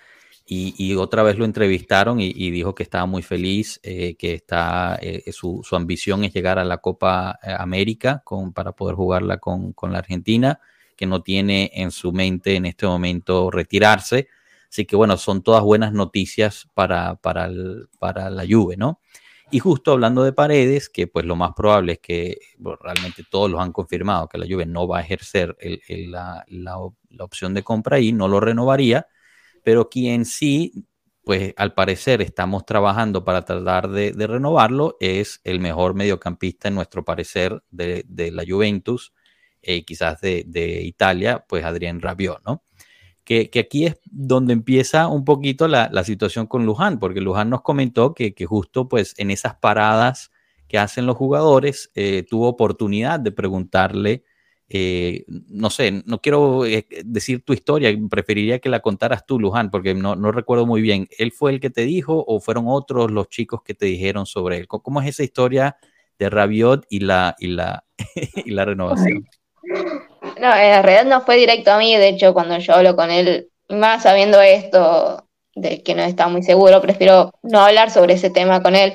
y, 0.53 0.94
otra 0.96 1.22
vez 1.22 1.38
lo 1.38 1.44
entrevistaron 1.44 2.20
y, 2.20 2.51
dijo 2.51 2.74
que 2.74 2.82
estaba 2.82 3.07
muy 3.07 3.22
feliz, 3.22 3.78
eh, 3.84 4.16
que 4.16 4.34
está, 4.34 4.98
eh, 5.01 5.30
su, 5.30 5.62
ambición 5.70 6.24
es 6.24 6.34
llegar 6.34 6.59
a 6.59 6.64
la 6.64 6.78
Copa 6.78 7.38
eh, 7.40 7.55
América 7.57 8.20
con, 8.24 8.53
para 8.53 8.72
poder 8.72 8.96
jugarla 8.96 9.38
con, 9.38 9.74
la 9.82 9.98
Argentina, 9.98 10.59
que 10.96 11.07
no 11.07 11.22
tiene 11.22 11.70
en 11.72 11.92
su 11.92 12.12
mente 12.12 12.57
en 12.57 12.66
este 12.66 12.84
momento 12.84 13.48
retirarse. 13.53 14.26
Así 14.68 14.86
que 14.86 14.96
bueno, 14.96 15.16
son 15.18 15.40
todas 15.42 15.62
buenas 15.62 15.92
noticias 15.92 16.68
para, 16.74 17.14
para, 17.14 17.48
para 18.01 18.28
la 18.28 18.44
Juve, 18.44 18.76
¿no? 18.76 18.98
Y 19.53 19.61
justo 19.61 19.92
hablando 19.92 20.24
de 20.24 20.32
Paredes, 20.32 20.88
que 20.88 21.07
pues 21.07 21.24
lo 21.26 21.36
más 21.36 21.53
probable 21.55 21.92
es 21.92 21.98
que 22.01 22.38
realmente 22.80 23.24
todos 23.30 23.48
los 23.48 23.61
han 23.61 23.72
confirmado 23.72 24.28
que 24.28 24.38
la 24.38 24.46
Juve 24.46 24.66
no 24.66 24.88
va 24.88 24.98
a 24.98 25.03
ejercer 25.03 25.57
la, 25.88 26.44
la, 26.48 26.76
la 27.11 27.24
opción 27.24 27.55
de 27.55 27.62
compra 27.62 28.01
y 28.01 28.12
no 28.12 28.26
lo 28.26 28.40
renovaría 28.40 29.07
pero 29.62 29.88
quien 29.88 30.24
sí, 30.24 30.86
pues 31.24 31.54
al 31.56 31.74
parecer 31.74 32.22
estamos 32.22 32.64
trabajando 32.66 33.24
para 33.24 33.44
tratar 33.44 33.88
de, 33.88 34.12
renovarlo, 34.26 34.96
es 35.00 35.40
el 35.44 35.61
mejor 35.61 35.94
mediocampista 35.94 36.68
en 36.68 36.74
nuestro 36.74 37.04
parecer 37.04 37.62
de, 37.70 38.04
la 38.32 38.44
Juventus, 38.46 39.12
eh, 39.62 39.84
quizás 39.84 40.20
de, 40.20 40.82
Italia, 40.84 41.44
pues 41.48 41.64
Adrián 41.64 42.00
Rabiot, 42.00 42.42
¿no? 42.44 42.64
Que, 43.24 43.48
aquí 43.61 43.86
es 43.86 43.96
donde 44.06 44.52
empieza 44.52 45.06
un 45.06 45.24
poquito 45.24 45.68
la, 45.68 46.04
situación 46.04 46.46
con 46.46 46.66
Luján, 46.66 46.98
porque 46.98 47.20
Luján 47.20 47.50
nos 47.50 47.62
comentó 47.62 48.14
que, 48.14 48.34
justo 48.46 48.88
pues 48.88 49.14
en 49.18 49.30
esas 49.30 49.54
paradas 49.56 50.32
que 50.66 50.78
hacen 50.78 51.06
los 51.06 51.16
jugadores, 51.16 51.90
eh, 51.94 52.24
tuvo 52.28 52.48
oportunidad 52.48 53.20
de 53.20 53.32
preguntarle 53.32 54.24
eh, 54.73 55.25
no 55.27 55.68
sé, 55.68 56.03
no 56.07 56.21
quiero 56.21 56.64
eh, 56.64 56.87
decir 57.05 57.45
tu 57.45 57.53
historia, 57.53 57.91
preferiría 58.09 58.61
que 58.61 58.68
la 58.68 58.79
contaras 58.79 59.27
tú, 59.27 59.41
Luján, 59.41 59.68
porque 59.68 59.95
no, 59.95 60.14
recuerdo 60.31 60.64
muy 60.64 60.81
bien. 60.81 61.09
¿Él 61.18 61.33
fue 61.33 61.51
el 61.51 61.59
que 61.59 61.71
te 61.71 61.83
dijo 61.83 62.25
o 62.25 62.39
fueron 62.39 62.66
otros 62.68 63.11
los 63.11 63.29
chicos 63.29 63.62
que 63.64 63.75
te 63.75 63.87
dijeron 63.87 64.27
sobre 64.27 64.59
él? 64.59 64.68
¿Cómo 64.68 65.03
es 65.03 65.09
esa 65.09 65.25
historia 65.25 65.77
de 66.21 66.31
Rabiot 66.31 66.87
y 66.89 67.01
la, 67.01 67.35
y 67.41 67.49
la, 67.49 67.85
y 68.45 68.51
la 68.53 68.64
renovación? 68.64 69.27
No, 70.41 70.55
en 70.55 70.83
realidad 70.85 71.05
no 71.05 71.21
fue 71.23 71.37
directo 71.37 71.73
a 71.73 71.79
mí, 71.79 71.97
de 71.97 72.09
hecho, 72.09 72.33
cuando 72.33 72.57
yo 72.59 72.75
hablo 72.75 72.95
con 72.95 73.11
él, 73.11 73.51
más 73.68 74.05
sabiendo 74.05 74.41
esto, 74.41 75.27
de 75.57 75.83
que 75.83 75.97
no 75.97 76.03
está 76.03 76.29
muy 76.29 76.45
seguro, 76.45 76.81
prefiero 76.81 77.33
no 77.43 77.59
hablar 77.59 77.91
sobre 77.91 78.14
ese 78.14 78.31
tema 78.31 78.62
con 78.62 78.77
él, 78.77 78.95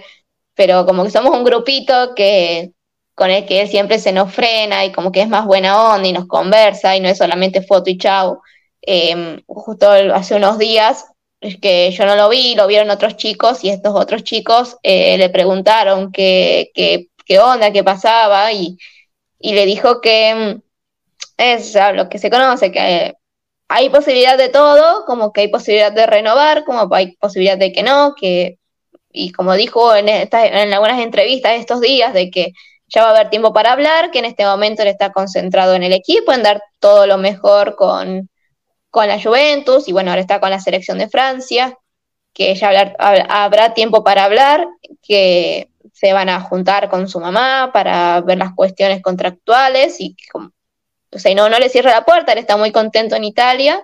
pero 0.56 0.86
como 0.86 1.04
que 1.04 1.12
somos 1.12 1.38
un 1.38 1.44
grupito 1.44 2.16
que 2.16 2.72
con 3.16 3.32
el 3.32 3.46
que 3.46 3.62
él 3.62 3.70
siempre 3.70 3.98
se 4.00 4.12
nos 4.12 4.34
frena 4.34 4.86
y 4.86 4.92
como 4.92 5.12
que 5.12 5.22
es 5.22 5.30
más 5.30 5.46
buena 5.46 5.94
onda 5.96 6.08
y 6.08 6.14
nos 6.14 6.28
conversa 6.28 6.96
y 6.96 7.00
no 7.00 7.10
es 7.10 7.18
solamente 7.18 7.62
foto 7.62 7.90
y 7.90 7.98
chau. 7.98 8.42
Em, 8.82 9.42
justo 9.48 9.90
hace 9.90 10.36
unos 10.36 10.60
días, 10.60 11.06
es 11.42 11.58
que 11.60 11.92
yo 11.92 12.06
no 12.06 12.16
lo 12.16 12.30
vi, 12.30 12.56
lo 12.56 12.68
vieron 12.68 12.90
otros 12.90 13.18
chicos 13.18 13.64
y 13.64 13.70
estos 13.70 13.96
otros 13.96 14.24
chicos 14.24 14.78
eh, 14.84 15.18
le 15.18 15.30
preguntaron 15.30 16.12
qué, 16.12 16.72
qué, 16.74 17.08
qué, 17.26 17.40
onda, 17.40 17.72
qué 17.72 17.84
pasaba 17.84 18.52
y, 18.52 18.78
y 19.40 19.54
le 19.54 19.66
dijo 19.66 20.02
que 20.02 20.30
em, 20.30 20.62
es 21.38 21.76
lo 21.94 22.10
que 22.10 22.20
se 22.20 22.30
conoce, 22.30 22.72
que 22.72 23.16
hay 23.68 23.90
posibilidad 23.90 24.38
de 24.38 24.50
todo, 24.50 25.06
como 25.06 25.34
que 25.34 25.42
hay 25.42 25.48
posibilidad 25.50 25.92
de 25.92 26.06
renovar, 26.06 26.66
como 26.66 26.94
hay 26.94 27.16
posibilidad 27.18 27.58
de 27.58 27.72
que 27.72 27.84
no, 27.84 28.14
que, 28.16 28.60
y 29.12 29.32
como 29.32 29.54
dijo 29.56 29.96
en, 29.96 30.10
en 30.10 30.74
algunas 30.74 31.02
entrevistas 31.02 31.54
estos 31.56 31.82
días, 31.82 32.14
de 32.14 32.30
que 32.30 32.54
ya 32.88 33.04
va 33.04 33.10
a 33.10 33.12
haber 33.12 33.30
tiempo 33.30 33.54
para 33.54 33.72
hablar, 33.72 34.12
que 34.12 34.20
en 34.20 34.26
este 34.26 34.46
momento 34.46 34.82
él 34.82 34.90
está 34.90 35.12
concentrado 35.12 35.74
en 35.74 35.84
el 35.84 35.94
equipo, 35.94 36.32
en 36.32 36.44
dar 36.44 36.62
todo 36.80 37.08
lo 37.08 37.18
mejor 37.18 37.76
con, 37.76 38.30
con 38.90 39.08
la 39.08 39.22
Juventus, 39.22 39.88
y 39.88 39.92
bueno, 39.92 40.12
ahora 40.12 40.22
está 40.22 40.40
con 40.40 40.50
la 40.50 40.60
selección 40.60 40.98
de 40.98 41.10
Francia, 41.10 41.78
que 42.34 42.54
ya 42.56 42.96
habrá 43.30 43.74
tiempo 43.74 44.04
para 44.04 44.26
hablar, 44.26 44.68
que 45.02 45.70
se 45.94 46.14
van 46.14 46.30
a 46.30 46.42
juntar 46.42 46.90
con 46.90 47.08
su 47.08 47.20
mamá 47.20 47.72
para 47.74 48.20
ver 48.22 48.38
las 48.38 48.54
cuestiones 48.54 49.02
contractuales 49.02 50.02
y 50.02 50.16
o 50.34 51.18
sea, 51.18 51.34
no, 51.34 51.48
no 51.48 51.58
le 51.60 51.70
cierra 51.70 51.92
la 51.92 52.04
puerta, 52.04 52.34
él 52.34 52.40
está 52.40 52.58
muy 52.58 52.74
contento 52.74 53.16
en 53.16 53.24
Italia 53.24 53.82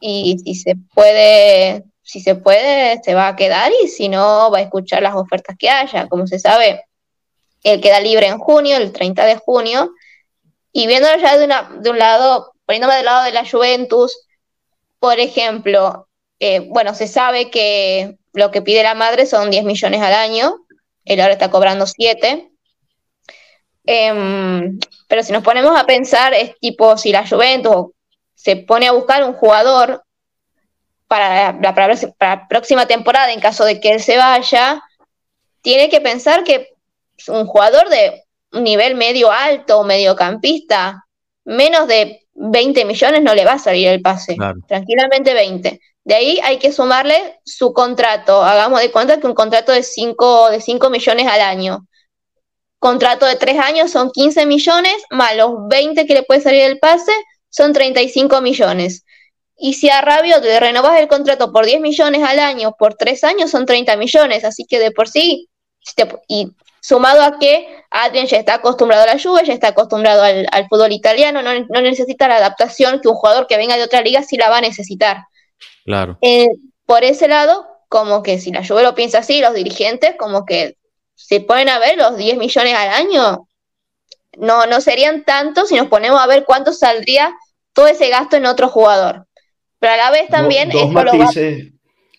y 0.00 0.38
si 0.38 0.56
se 0.56 0.74
puede 0.92 1.84
si 2.06 2.20
se 2.20 2.36
puede, 2.36 3.02
se 3.02 3.14
va 3.14 3.28
a 3.28 3.36
quedar 3.36 3.72
y 3.82 3.88
si 3.88 4.08
no, 4.08 4.48
va 4.50 4.58
a 4.58 4.62
escuchar 4.62 5.02
las 5.02 5.16
ofertas 5.16 5.56
que 5.58 5.68
haya. 5.68 6.06
Como 6.06 6.28
se 6.28 6.38
sabe, 6.38 6.84
él 7.66 7.80
queda 7.80 7.98
libre 7.98 8.28
en 8.28 8.38
junio, 8.38 8.76
el 8.76 8.92
30 8.92 9.24
de 9.24 9.36
junio. 9.36 9.92
Y 10.70 10.86
viéndolo 10.86 11.18
ya 11.18 11.36
de, 11.36 11.44
una, 11.44 11.68
de 11.80 11.90
un 11.90 11.98
lado, 11.98 12.52
poniéndome 12.64 12.94
del 12.94 13.06
lado 13.06 13.24
de 13.24 13.32
la 13.32 13.44
Juventus, 13.44 14.16
por 15.00 15.18
ejemplo, 15.18 16.06
eh, 16.38 16.60
bueno, 16.60 16.94
se 16.94 17.08
sabe 17.08 17.50
que 17.50 18.18
lo 18.32 18.52
que 18.52 18.62
pide 18.62 18.84
la 18.84 18.94
madre 18.94 19.26
son 19.26 19.50
10 19.50 19.64
millones 19.64 20.00
al 20.00 20.14
año, 20.14 20.58
él 21.04 21.20
ahora 21.20 21.32
está 21.32 21.50
cobrando 21.50 21.86
7. 21.88 22.52
Em, 23.84 24.78
pero 25.08 25.24
si 25.24 25.32
nos 25.32 25.42
ponemos 25.42 25.76
a 25.76 25.86
pensar, 25.86 26.34
es 26.34 26.56
tipo 26.60 26.96
si 26.96 27.10
la 27.10 27.26
Juventus 27.26 27.88
se 28.34 28.54
pone 28.54 28.86
a 28.86 28.92
buscar 28.92 29.24
un 29.24 29.32
jugador 29.32 30.04
para 31.08 31.52
la, 31.52 31.74
para 31.74 31.94
la 32.20 32.46
próxima 32.48 32.86
temporada, 32.86 33.32
en 33.32 33.40
caso 33.40 33.64
de 33.64 33.80
que 33.80 33.90
él 33.90 34.00
se 34.00 34.16
vaya, 34.16 34.80
tiene 35.62 35.88
que 35.88 36.00
pensar 36.00 36.44
que 36.44 36.75
un 37.28 37.46
jugador 37.46 37.88
de 37.88 38.24
nivel 38.52 38.94
medio 38.94 39.30
alto 39.30 39.84
mediocampista, 39.84 41.04
menos 41.44 41.86
de 41.88 42.26
20 42.34 42.84
millones 42.84 43.22
no 43.22 43.34
le 43.34 43.44
va 43.44 43.54
a 43.54 43.58
salir 43.58 43.88
el 43.88 44.02
pase. 44.02 44.36
Tranquilamente 44.68 45.34
20. 45.34 45.80
De 46.04 46.14
ahí 46.14 46.38
hay 46.44 46.58
que 46.58 46.72
sumarle 46.72 47.40
su 47.44 47.72
contrato. 47.72 48.42
Hagamos 48.42 48.80
de 48.80 48.92
cuenta 48.92 49.18
que 49.18 49.26
un 49.26 49.34
contrato 49.34 49.72
de 49.72 49.82
5 49.82 50.50
de 50.50 50.60
5 50.60 50.90
millones 50.90 51.26
al 51.26 51.40
año. 51.40 51.86
Contrato 52.78 53.26
de 53.26 53.36
3 53.36 53.58
años 53.58 53.90
son 53.90 54.10
15 54.10 54.46
millones, 54.46 54.94
más 55.10 55.34
los 55.36 55.66
20 55.68 56.06
que 56.06 56.14
le 56.14 56.22
puede 56.22 56.40
salir 56.40 56.62
el 56.62 56.78
pase 56.78 57.12
son 57.48 57.72
35 57.72 58.40
millones. 58.42 59.04
Y 59.58 59.74
si 59.74 59.88
a 59.88 60.02
Rabiot 60.02 60.42
le 60.42 60.60
renovas 60.60 61.00
el 61.00 61.08
contrato 61.08 61.50
por 61.52 61.64
10 61.64 61.80
millones 61.80 62.22
al 62.22 62.38
año 62.38 62.74
por 62.78 62.94
3 62.94 63.24
años, 63.24 63.50
son 63.50 63.64
30 63.64 63.96
millones. 63.96 64.44
Así 64.44 64.66
que 64.68 64.78
de 64.78 64.90
por 64.90 65.08
sí, 65.08 65.48
y 66.28 66.52
sumado 66.86 67.20
a 67.20 67.40
que 67.40 67.66
Adrian 67.90 68.28
ya 68.28 68.36
está 68.36 68.54
acostumbrado 68.54 69.02
a 69.02 69.06
la 69.06 69.16
lluvia, 69.16 69.42
ya 69.42 69.54
está 69.54 69.68
acostumbrado 69.68 70.22
al, 70.22 70.68
fútbol 70.68 70.92
italiano, 70.92 71.42
no, 71.42 71.80
necesita 71.80 72.28
la 72.28 72.36
adaptación 72.36 73.00
que 73.00 73.08
un 73.08 73.16
jugador 73.16 73.48
que 73.48 73.56
venga 73.56 73.76
de 73.76 73.82
otra 73.82 74.02
liga 74.02 74.22
sí 74.22 74.36
la 74.36 74.50
va 74.50 74.58
a 74.58 74.60
necesitar. 74.60 75.24
Claro. 75.84 76.16
Eh, 76.20 76.46
por 76.84 77.02
ese 77.02 77.26
lado, 77.26 77.66
como 77.88 78.22
que 78.22 78.38
si 78.38 78.52
la 78.52 78.60
lluvia 78.60 78.84
lo 78.84 78.94
piensa 78.94 79.18
así, 79.18 79.40
los 79.40 79.52
dirigentes 79.52 80.14
como 80.16 80.46
que 80.46 80.76
se 81.16 81.40
ponen 81.40 81.70
a 81.70 81.80
ver 81.80 81.96
los 81.96 82.16
10 82.16 82.36
millones 82.38 82.74
al 82.74 82.90
año, 82.90 83.48
no, 84.38 84.66
no 84.66 84.80
serían 84.80 85.24
tantos 85.24 85.70
si 85.70 85.74
nos 85.74 85.88
ponemos 85.88 86.20
a 86.20 86.28
ver 86.28 86.44
cuánto 86.44 86.72
saldría 86.72 87.34
todo 87.72 87.88
ese 87.88 88.10
gasto 88.10 88.36
en 88.36 88.46
otro 88.46 88.68
jugador. 88.68 89.26
Pero 89.80 89.92
a 89.92 89.96
la 89.96 90.10
vez 90.12 90.28
también... 90.28 90.70
dos 90.70 90.92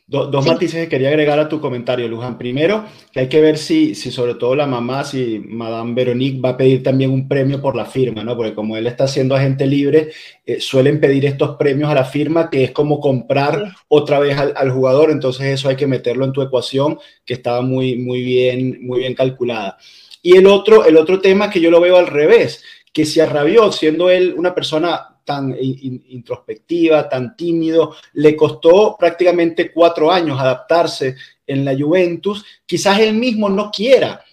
dos 0.07 0.45
matices 0.45 0.83
que 0.83 0.89
quería 0.89 1.09
agregar 1.09 1.37
a 1.37 1.49
tu 1.49 1.59
comentario, 1.59 2.07
Luján. 2.07 2.37
Primero, 2.37 2.85
que 3.11 3.19
hay 3.19 3.27
que 3.27 3.41
ver 3.41 3.57
si, 3.57 3.93
si 3.93 4.09
sobre 4.09 4.35
todo 4.35 4.55
la 4.55 4.65
mamá, 4.65 5.03
si 5.03 5.39
Madame 5.39 5.93
Veronique 5.93 6.39
va 6.39 6.49
a 6.49 6.57
pedir 6.57 6.81
también 6.81 7.11
un 7.11 7.27
premio 7.27 7.61
por 7.61 7.75
la 7.75 7.85
firma, 7.85 8.23
¿no? 8.23 8.35
Porque 8.37 8.53
como 8.53 8.77
él 8.77 8.87
está 8.87 9.05
siendo 9.05 9.35
agente 9.35 9.67
libre, 9.67 10.11
eh, 10.45 10.61
suelen 10.61 11.01
pedir 11.01 11.25
estos 11.25 11.57
premios 11.57 11.89
a 11.89 11.93
la 11.93 12.05
firma, 12.05 12.49
que 12.49 12.63
es 12.63 12.71
como 12.71 13.01
comprar 13.01 13.73
otra 13.89 14.19
vez 14.19 14.37
al, 14.37 14.71
jugador. 14.71 15.11
Entonces 15.11 15.47
eso 15.47 15.67
hay 15.67 15.75
que 15.75 15.87
meterlo 15.87 16.23
en 16.23 16.31
tu 16.31 16.41
ecuación, 16.41 16.97
que 17.25 17.33
estaba 17.33 17.61
muy, 17.61 17.97
muy, 17.97 18.21
bien, 18.21 18.79
muy 18.81 18.99
bien 18.99 19.13
calculada. 19.13 19.77
Y 20.21 20.37
el 20.37 20.47
otro, 20.47 20.85
el 20.85 20.95
otro 20.95 21.19
tema 21.19 21.49
que 21.49 21.59
yo 21.59 21.69
lo 21.69 21.81
veo 21.81 21.97
al 21.97 22.07
revés, 22.07 22.63
que 22.93 23.05
si 23.05 23.19
arrabió, 23.19 23.73
siendo 23.73 24.09
él 24.09 24.33
una 24.37 24.55
persona 24.55 25.16
tan 25.27 25.53
introspectiva, 25.59 27.09
tan 27.09 27.35
tímido, 27.35 27.95
le 28.13 28.33
costó 28.35 28.95
prácticamente 28.97 29.73
cuatro 29.73 30.09
años 30.09 30.39
adaptarse 30.39 31.17
en 31.45 31.65
la 31.65 31.77
Juventus, 31.77 32.45
quizás 32.65 32.99
él 32.99 33.13
mismo 33.13 33.49
no 33.49 33.69
quiera 33.69 34.23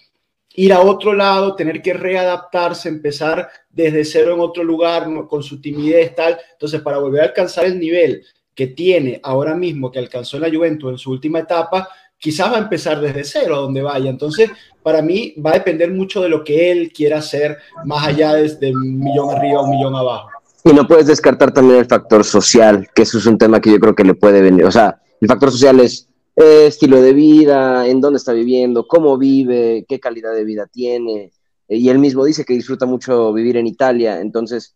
ir 0.55 0.71
a 0.71 0.79
otro 0.79 1.11
lado, 1.13 1.53
tener 1.53 1.81
que 1.81 1.93
readaptarse, 1.93 2.87
empezar 2.87 3.49
desde 3.69 4.05
cero 4.05 4.33
en 4.35 4.39
otro 4.39 4.63
lugar 4.63 5.05
con 5.27 5.43
su 5.43 5.59
timidez 5.59 6.15
tal. 6.15 6.37
Entonces, 6.53 6.81
para 6.81 6.97
volver 6.97 7.21
a 7.21 7.25
alcanzar 7.25 7.65
el 7.65 7.77
nivel 7.77 8.23
que 8.53 8.67
tiene 8.67 9.19
ahora 9.21 9.53
mismo, 9.53 9.91
que 9.91 9.99
alcanzó 9.99 10.37
en 10.37 10.43
la 10.43 10.49
Juventus 10.49 10.91
en 10.91 10.97
su 10.97 11.11
última 11.11 11.39
etapa, 11.39 11.89
quizás 12.17 12.51
va 12.51 12.55
a 12.55 12.61
empezar 12.61 13.01
desde 13.01 13.25
cero 13.25 13.55
a 13.55 13.59
donde 13.59 13.81
vaya. 13.81 14.09
Entonces, 14.09 14.49
para 14.81 15.01
mí 15.01 15.33
va 15.45 15.51
a 15.51 15.55
depender 15.55 15.91
mucho 15.91 16.21
de 16.21 16.29
lo 16.29 16.43
que 16.43 16.71
él 16.71 16.91
quiera 16.93 17.17
hacer, 17.17 17.57
más 17.83 18.07
allá 18.07 18.33
de, 18.33 18.71
un 18.71 18.99
millón 18.99 19.29
arriba 19.29 19.59
o 19.59 19.65
un 19.65 19.71
millón 19.71 19.95
abajo. 19.95 20.29
Y 20.67 20.73
no 20.73 20.87
puedes 20.87 21.05
descartar 21.05 21.53
también 21.53 21.77
el 21.77 21.85
factor 21.85 22.23
social, 22.23 22.89
que 22.95 23.03
eso 23.03 23.19
es 23.19 23.27
un 23.27 23.37
tema 23.37 23.61
que 23.61 23.71
yo 23.71 23.79
creo 23.79 23.93
que 23.93 24.03
le 24.03 24.15
puede 24.15 24.41
venir. 24.41 24.65
O 24.65 24.71
sea, 24.71 24.99
el 25.21 25.27
factor 25.27 25.51
social 25.51 25.79
es 25.79 26.09
estilo 26.35 27.01
de 27.03 27.13
vida, 27.13 27.87
en 27.87 28.01
dónde 28.01 28.17
está 28.17 28.33
viviendo, 28.33 28.87
cómo 28.87 29.15
vive, 29.19 29.85
qué 29.87 29.99
calidad 29.99 30.33
de 30.33 30.43
vida 30.43 30.65
tiene. 30.65 31.31
Y 31.69 31.89
él 31.89 31.99
mismo 31.99 32.25
dice 32.25 32.45
que 32.45 32.55
disfruta 32.55 32.87
mucho 32.87 33.31
vivir 33.31 33.57
en 33.57 33.67
Italia. 33.67 34.19
Entonces, 34.19 34.75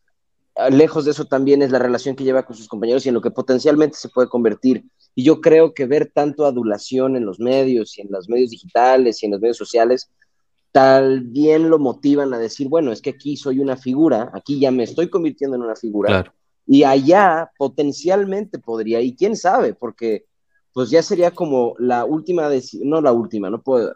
lejos 0.70 1.06
de 1.06 1.12
eso 1.12 1.26
también 1.26 1.64
es 1.64 1.72
la 1.72 1.80
relación 1.80 2.16
que 2.16 2.24
lleva 2.24 2.46
con 2.46 2.56
sus 2.56 2.68
compañeros 2.68 3.04
y 3.06 3.10
en 3.10 3.16
lo 3.16 3.22
que 3.22 3.32
potencialmente 3.32 3.98
se 3.98 4.10
puede 4.10 4.30
convertir. 4.30 4.84
Y 5.16 5.24
yo 5.24 5.42
creo 5.42 5.74
que 5.74 5.88
ver 5.88 6.12
tanto 6.14 6.46
adulación 6.46 7.16
en 7.16 7.26
los 7.26 7.40
medios 7.40 7.98
y 7.98 8.02
en 8.02 8.10
los 8.12 8.30
medios 8.30 8.52
digitales 8.52 9.24
y 9.24 9.26
en 9.26 9.32
los 9.32 9.42
medios 9.42 9.58
sociales 9.58 10.12
tal 10.72 11.22
bien 11.22 11.70
lo 11.70 11.80
motivan 11.80 12.34
a 12.34 12.40
decir, 12.40 12.68
bueno, 12.68 12.92
es 12.92 13.02
que 13.02 13.12
aquí 13.12 13.38
soy 13.38 13.60
una 13.60 13.76
figura, 13.76 14.32
aquí 14.34 14.60
ya 14.60 14.72
me 14.72 14.84
estoy 14.84 15.10
convirtiendo 15.10 15.56
en 15.56 15.64
una 15.64 15.76
figura. 15.76 16.32
Y 16.68 16.84
allá 16.84 17.52
potencialmente 17.58 18.60
podría, 18.60 19.02
y 19.02 19.16
quién 19.16 19.36
sabe, 19.36 19.74
porque 19.74 20.26
pues 20.72 20.92
ya 20.92 21.02
sería 21.02 21.32
como 21.32 21.76
la 21.80 22.06
última, 22.06 22.50
no 22.84 23.02
la 23.02 23.12
última, 23.12 23.50
no 23.50 23.62
puedo 23.62 23.94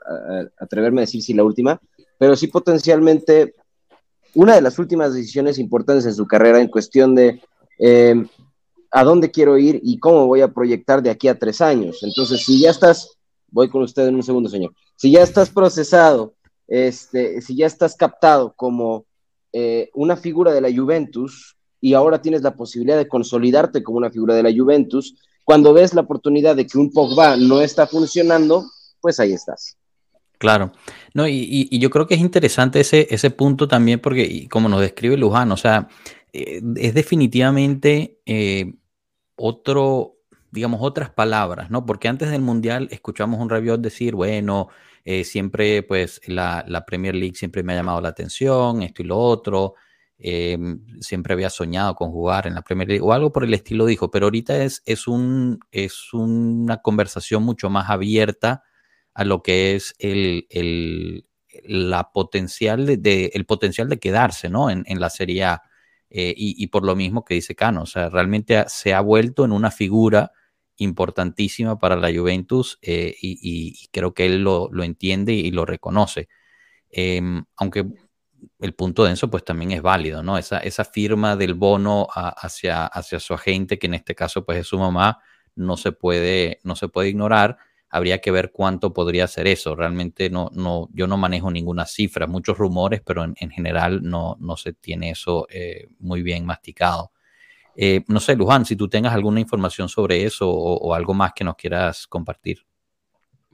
atreverme 0.60 1.02
a 1.02 1.06
decir 1.06 1.22
si 1.22 1.34
la 1.34 1.44
última, 1.44 1.80
pero 2.18 2.36
sí 2.36 2.48
potencialmente 2.48 3.56
una 4.34 4.56
de 4.56 4.62
las 4.62 4.80
últimas 4.80 5.14
decisiones 5.14 5.60
importantes 5.60 6.06
en 6.06 6.16
su 6.16 6.26
carrera 6.26 6.60
en 6.60 6.68
cuestión 6.68 7.14
de 7.14 7.42
em, 7.78 8.28
a 8.92 9.04
dónde 9.04 9.30
quiero 9.30 9.58
ir 9.58 9.80
y 9.84 10.00
cómo 10.00 10.26
voy 10.26 10.42
a 10.42 10.52
proyectar 10.52 11.04
de 11.04 11.12
aquí 11.12 11.28
a 11.28 11.38
tres 11.38 11.62
años. 11.62 12.02
Entonces, 12.02 12.44
si 12.44 12.60
ya 12.60 12.72
estás, 12.72 13.18
voy 13.50 13.70
con 13.70 13.84
usted 13.84 14.08
en 14.08 14.16
un 14.16 14.24
segundo, 14.24 14.50
señor, 14.50 14.74
si 14.96 15.12
ya 15.12 15.22
estás 15.22 15.50
procesado 15.50 16.33
este, 16.68 17.42
si 17.42 17.56
ya 17.56 17.66
estás 17.66 17.96
captado 17.96 18.54
como 18.56 19.06
eh, 19.52 19.90
una 19.94 20.16
figura 20.16 20.52
de 20.52 20.62
la 20.62 20.74
Juventus 20.74 21.56
y 21.80 21.94
ahora 21.94 22.22
tienes 22.22 22.42
la 22.42 22.56
posibilidad 22.56 22.98
de 22.98 23.08
consolidarte 23.08 23.84
como 23.84 23.98
una 23.98 24.10
figura 24.10 24.36
de 24.36 24.44
la 24.44 24.54
Juventus, 24.56 25.16
cuando 25.44 25.74
ves 25.74 25.94
la 25.94 26.02
oportunidad 26.02 26.56
de 26.56 26.66
que 26.66 26.78
un 26.78 26.92
Pogba 26.92 27.36
no 27.36 27.62
está 27.62 27.86
funcionando, 27.86 28.66
pues 29.02 29.20
ahí 29.20 29.34
estás. 29.34 29.78
Claro, 30.38 30.72
no, 31.14 31.28
y, 31.28 31.78
yo 31.78 31.90
creo 31.90 32.08
que 32.08 32.16
es 32.16 32.20
interesante 32.20 32.80
ese, 32.80 33.08
ese 33.10 33.32
punto 33.32 33.68
también 33.68 34.00
porque, 34.00 34.48
como 34.50 34.68
nos 34.70 34.82
describe 34.82 35.18
Luján, 35.18 35.52
o 35.52 35.58
sea, 35.58 35.88
eh, 36.34 36.62
es 36.76 36.94
definitivamente 36.94 38.20
eh, 38.26 38.74
otro, 39.36 40.18
digamos, 40.52 40.80
otras 40.82 41.10
palabras, 41.12 41.70
¿no? 41.70 41.86
Porque 41.86 42.08
antes 42.08 42.32
del 42.32 42.42
Mundial 42.42 42.88
escuchamos 42.92 43.40
un 43.40 43.50
Rabiot 43.50 43.80
decir, 43.82 44.16
bueno, 44.16 44.70
eh, 45.06 45.24
siempre, 45.24 45.84
pues, 45.84 46.22
la, 46.28 46.84
Premier 46.88 47.16
League 47.16 47.36
siempre 47.36 47.64
me 47.64 47.74
ha 47.74 47.78
llamado 47.78 48.02
la 48.02 48.10
atención, 48.10 48.82
esto 48.84 49.02
y 49.02 49.06
lo 49.06 49.18
otro. 49.18 49.76
Eh, 50.18 50.58
siempre 51.02 51.34
había 51.34 51.50
soñado 51.50 51.96
con 51.96 52.12
jugar 52.12 52.48
en 52.48 52.56
la 52.56 52.62
Premier 52.62 52.88
League 52.88 53.02
o 53.02 53.12
algo 53.12 53.34
por 53.34 53.44
el 53.44 53.54
estilo 53.54 53.86
dijo, 53.86 54.10
pero 54.10 54.28
ahorita 54.28 54.64
es, 54.64 54.82
es, 54.86 55.08
un, 55.08 55.60
es 55.72 56.14
una 56.14 56.78
conversación 56.78 57.44
mucho 57.44 57.70
más 57.70 57.90
abierta 57.90 58.64
a 59.14 59.26
lo 59.26 59.42
que 59.44 59.76
es 59.76 59.96
el, 60.00 60.48
el 60.50 61.26
la 61.66 62.12
potencial 62.12 63.02
de, 63.02 63.32
el 63.34 63.46
potencial 63.46 63.90
de 63.90 64.00
quedarse 64.00 64.50
¿no? 64.50 64.70
en, 64.70 65.00
la 65.00 65.10
Serie 65.10 65.44
A. 65.44 65.62
Eh, 66.10 66.34
y, 66.36 66.64
y, 66.64 66.68
por 66.68 66.86
lo 66.86 66.96
mismo 66.96 67.26
que 67.26 67.34
dice 67.34 67.56
Cano, 67.56 67.84
o 67.84 67.86
sea, 67.88 68.10
realmente 68.10 68.66
se 68.68 68.94
ha 68.94 69.02
vuelto 69.02 69.46
en 69.46 69.52
una 69.52 69.72
figura 69.72 70.32
importantísima 70.84 71.80
para 71.80 71.96
la 71.96 72.14
Juventus 72.14 72.80
eh, 72.82 73.16
y, 73.22 73.88
creo 73.92 74.14
que 74.14 74.26
él 74.26 74.44
lo, 74.44 74.70
entiende 74.84 75.34
y 75.34 75.52
lo 75.52 75.66
reconoce. 75.66 76.30
Em, 76.90 77.44
aunque 77.58 77.86
el 78.60 78.74
punto 78.74 79.04
de 79.06 79.14
eso 79.14 79.30
pues 79.30 79.44
también 79.44 79.72
es 79.72 79.82
válido, 79.82 80.24
¿no? 80.24 80.38
Esa, 80.38 80.60
esa 80.60 80.86
firma 80.86 81.36
del 81.36 81.54
bono 81.54 82.08
hacia, 82.14 82.86
hacia 82.86 83.20
su 83.20 83.34
agente, 83.34 83.80
que 83.80 83.88
en 83.88 83.96
este 83.96 84.16
caso 84.16 84.46
pues 84.46 84.60
es 84.60 84.68
su 84.68 84.78
mamá, 84.78 85.20
no 85.56 85.78
se 85.78 85.92
puede, 85.92 86.60
no 86.64 86.76
se 86.76 86.88
puede 86.90 87.10
ignorar. 87.10 87.58
Habría 87.90 88.22
que 88.22 88.32
ver 88.32 88.52
cuánto 88.52 88.94
podría 88.94 89.28
ser 89.28 89.48
eso. 89.48 89.76
Realmente 89.76 90.30
no, 90.30 90.50
no, 90.54 90.90
yo 90.94 91.08
no 91.08 91.18
manejo 91.18 91.52
ninguna 91.52 91.86
cifra, 91.86 92.28
muchos 92.28 92.58
rumores, 92.58 93.02
pero 93.06 93.24
en, 93.24 93.52
general 93.52 94.02
no, 94.04 94.36
no 94.40 94.58
se 94.58 94.74
tiene 94.74 95.12
eso 95.12 95.48
eh, 95.50 95.88
muy 96.00 96.24
bien 96.24 96.46
masticado. 96.46 97.13
Eh, 97.76 98.02
no 98.08 98.20
sé, 98.20 98.36
Luján, 98.36 98.66
si 98.66 98.76
tú 98.76 98.88
tengas 98.88 99.14
alguna 99.14 99.40
información 99.40 99.90
sobre 99.90 100.24
eso 100.24 100.50
o, 100.50 100.94
algo 100.94 101.14
más 101.14 101.34
que 101.34 101.44
nos 101.44 101.56
quieras 101.56 102.08
compartir. 102.08 102.60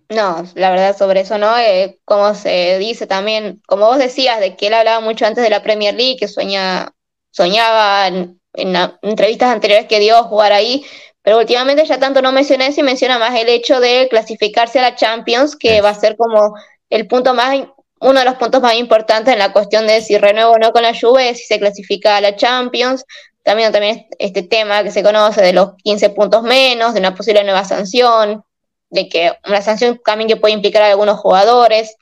No, 0.10 0.44
la 0.56 0.72
verdad 0.72 0.98
sobre 0.98 1.22
eso 1.22 1.38
no, 1.38 1.56
eh, 1.58 2.00
como 2.04 2.34
se 2.34 2.80
dice 2.80 3.06
también, 3.06 3.62
como 3.68 3.86
vos 3.86 4.00
decías, 4.00 4.40
de 4.40 4.56
que 4.56 4.68
él 4.68 4.74
hablaba 4.74 5.02
mucho 5.02 5.26
antes 5.26 5.44
de 5.44 5.52
la 5.52 5.62
Premier 5.62 5.94
League, 5.94 6.18
que 6.18 6.28
soñaba 6.28 8.08
en, 8.08 8.40
entrevistas 8.54 9.54
anteriores 9.54 9.88
que 9.88 10.00
dio 10.00 10.24
jugar 10.24 10.52
ahí, 10.52 10.84
pero 11.22 11.38
últimamente 11.38 11.86
ya 11.86 12.00
tanto 12.00 12.22
no 12.22 12.32
menciona 12.32 12.66
eso 12.66 12.82
y 12.82 12.84
menciona 12.84 13.20
más 13.20 13.36
el 13.40 13.50
hecho 13.50 13.80
de 13.80 14.08
clasificarse 14.10 14.80
a 14.80 14.82
la 14.82 14.96
Champions, 14.96 15.56
que 15.56 15.82
va 15.82 15.90
a 15.90 15.96
ser 15.96 16.18
como 16.18 16.56
el 16.90 17.08
punto 17.08 17.36
más, 17.36 17.60
uno 18.02 18.20
de 18.20 18.26
los 18.26 18.36
puntos 18.36 18.62
más 18.62 18.76
importantes 18.76 19.32
en 19.32 19.40
la 19.40 19.54
cuestión 19.54 19.86
de 19.86 20.02
si 20.02 20.18
renuevo 20.18 20.54
o 20.54 20.58
no 20.58 20.72
con 20.72 20.82
la 20.82 21.00
Juve, 21.00 21.36
si 21.36 21.46
se 21.46 21.60
clasifica 21.60 22.18
a 22.18 22.22
la 22.22 22.36
Champions. 22.36 23.06
También, 23.44 23.72
también 23.72 24.08
este 24.20 24.44
tema 24.44 24.84
que 24.84 24.92
se 24.92 25.04
conoce 25.04 25.42
de 25.42 25.54
los 25.54 25.76
15 25.84 26.10
puntos 26.12 26.44
menos, 26.44 26.94
de 26.94 27.00
una 27.00 27.16
posible 27.16 27.44
nueva 27.44 27.66
sanción, 27.66 28.44
de 28.90 29.10
que 29.10 29.32
una 29.48 29.62
sanción 29.62 30.00
también 30.04 30.28
que 30.28 30.38
puede 30.38 30.54
implicar 30.54 30.84
a 30.84 30.88
algunos 30.90 31.20
jugadores. 31.20 31.96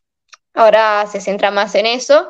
Ahora 0.54 1.06
se 1.12 1.22
centra 1.22 1.52
más 1.52 1.76
en 1.76 1.86
eso. 1.86 2.28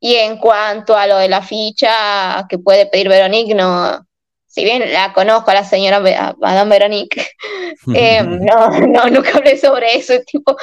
Y 0.00 0.16
en 0.16 0.38
cuanto 0.38 0.96
a 0.96 1.06
lo 1.06 1.16
de 1.16 1.28
la 1.28 1.42
ficha 1.42 2.46
que 2.48 2.58
puede 2.58 2.86
pedir 2.86 3.08
Veronique, 3.08 3.54
no, 3.54 4.06
si 4.54 4.62
bien 4.62 4.92
la 4.92 5.12
conozco 5.12 5.50
a 5.50 5.54
la 5.54 5.64
señora 5.64 5.98
Madame 6.38 6.70
Veronique, 6.70 7.26
eh, 7.94 8.22
no, 8.22 8.70
no, 8.70 9.06
nunca 9.10 9.38
hablé 9.38 9.58
sobre 9.58 9.96
eso, 9.96 10.14
tipo, 10.26 10.56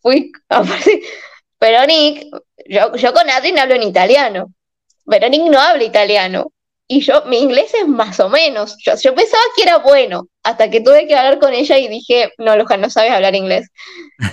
fui, 0.00 0.32
Veronique, 1.60 2.30
yo, 2.66 2.94
yo 2.96 3.12
con 3.12 3.28
Adrien 3.28 3.58
hablo 3.58 3.74
en 3.74 3.82
italiano, 3.82 4.52
Veronique 5.04 5.50
no 5.50 5.60
habla 5.60 5.84
italiano, 5.84 6.50
y 6.88 7.00
yo, 7.00 7.24
mi 7.26 7.38
inglés 7.38 7.74
es 7.74 7.88
más 7.88 8.20
o 8.20 8.28
menos, 8.28 8.76
yo, 8.84 8.92
yo 8.94 9.14
pensaba 9.14 9.42
que 9.56 9.62
era 9.62 9.78
bueno, 9.78 10.28
hasta 10.44 10.70
que 10.70 10.80
tuve 10.80 11.06
que 11.08 11.16
hablar 11.16 11.40
con 11.40 11.52
ella 11.52 11.78
y 11.78 11.88
dije, 11.88 12.32
no, 12.38 12.56
Luján, 12.56 12.80
no 12.80 12.90
sabes 12.90 13.10
hablar 13.10 13.34
inglés, 13.34 13.68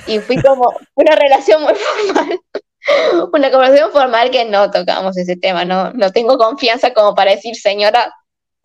y 0.05 0.19
fui 0.19 0.39
como 0.41 0.71
una 0.95 1.15
relación 1.15 1.63
muy 1.63 1.73
formal. 1.73 2.39
Una 3.31 3.49
conversación 3.49 3.93
formal 3.93 4.29
que 4.29 4.43
no 4.43 4.69
tocamos 4.69 5.15
ese 5.15 5.37
tema, 5.37 5.63
no, 5.63 5.93
no 5.93 6.11
tengo 6.11 6.37
confianza 6.37 6.93
como 6.93 7.15
para 7.15 7.31
decir, 7.31 7.55
señora, 7.55 8.13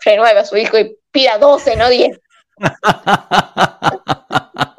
renueve 0.05 0.41
a 0.41 0.45
su 0.45 0.57
hijo 0.57 0.77
y 0.77 0.97
pida 1.13 1.39
12, 1.39 1.77
no 1.77 1.89
10. 1.89 2.19
ah, 2.83 4.75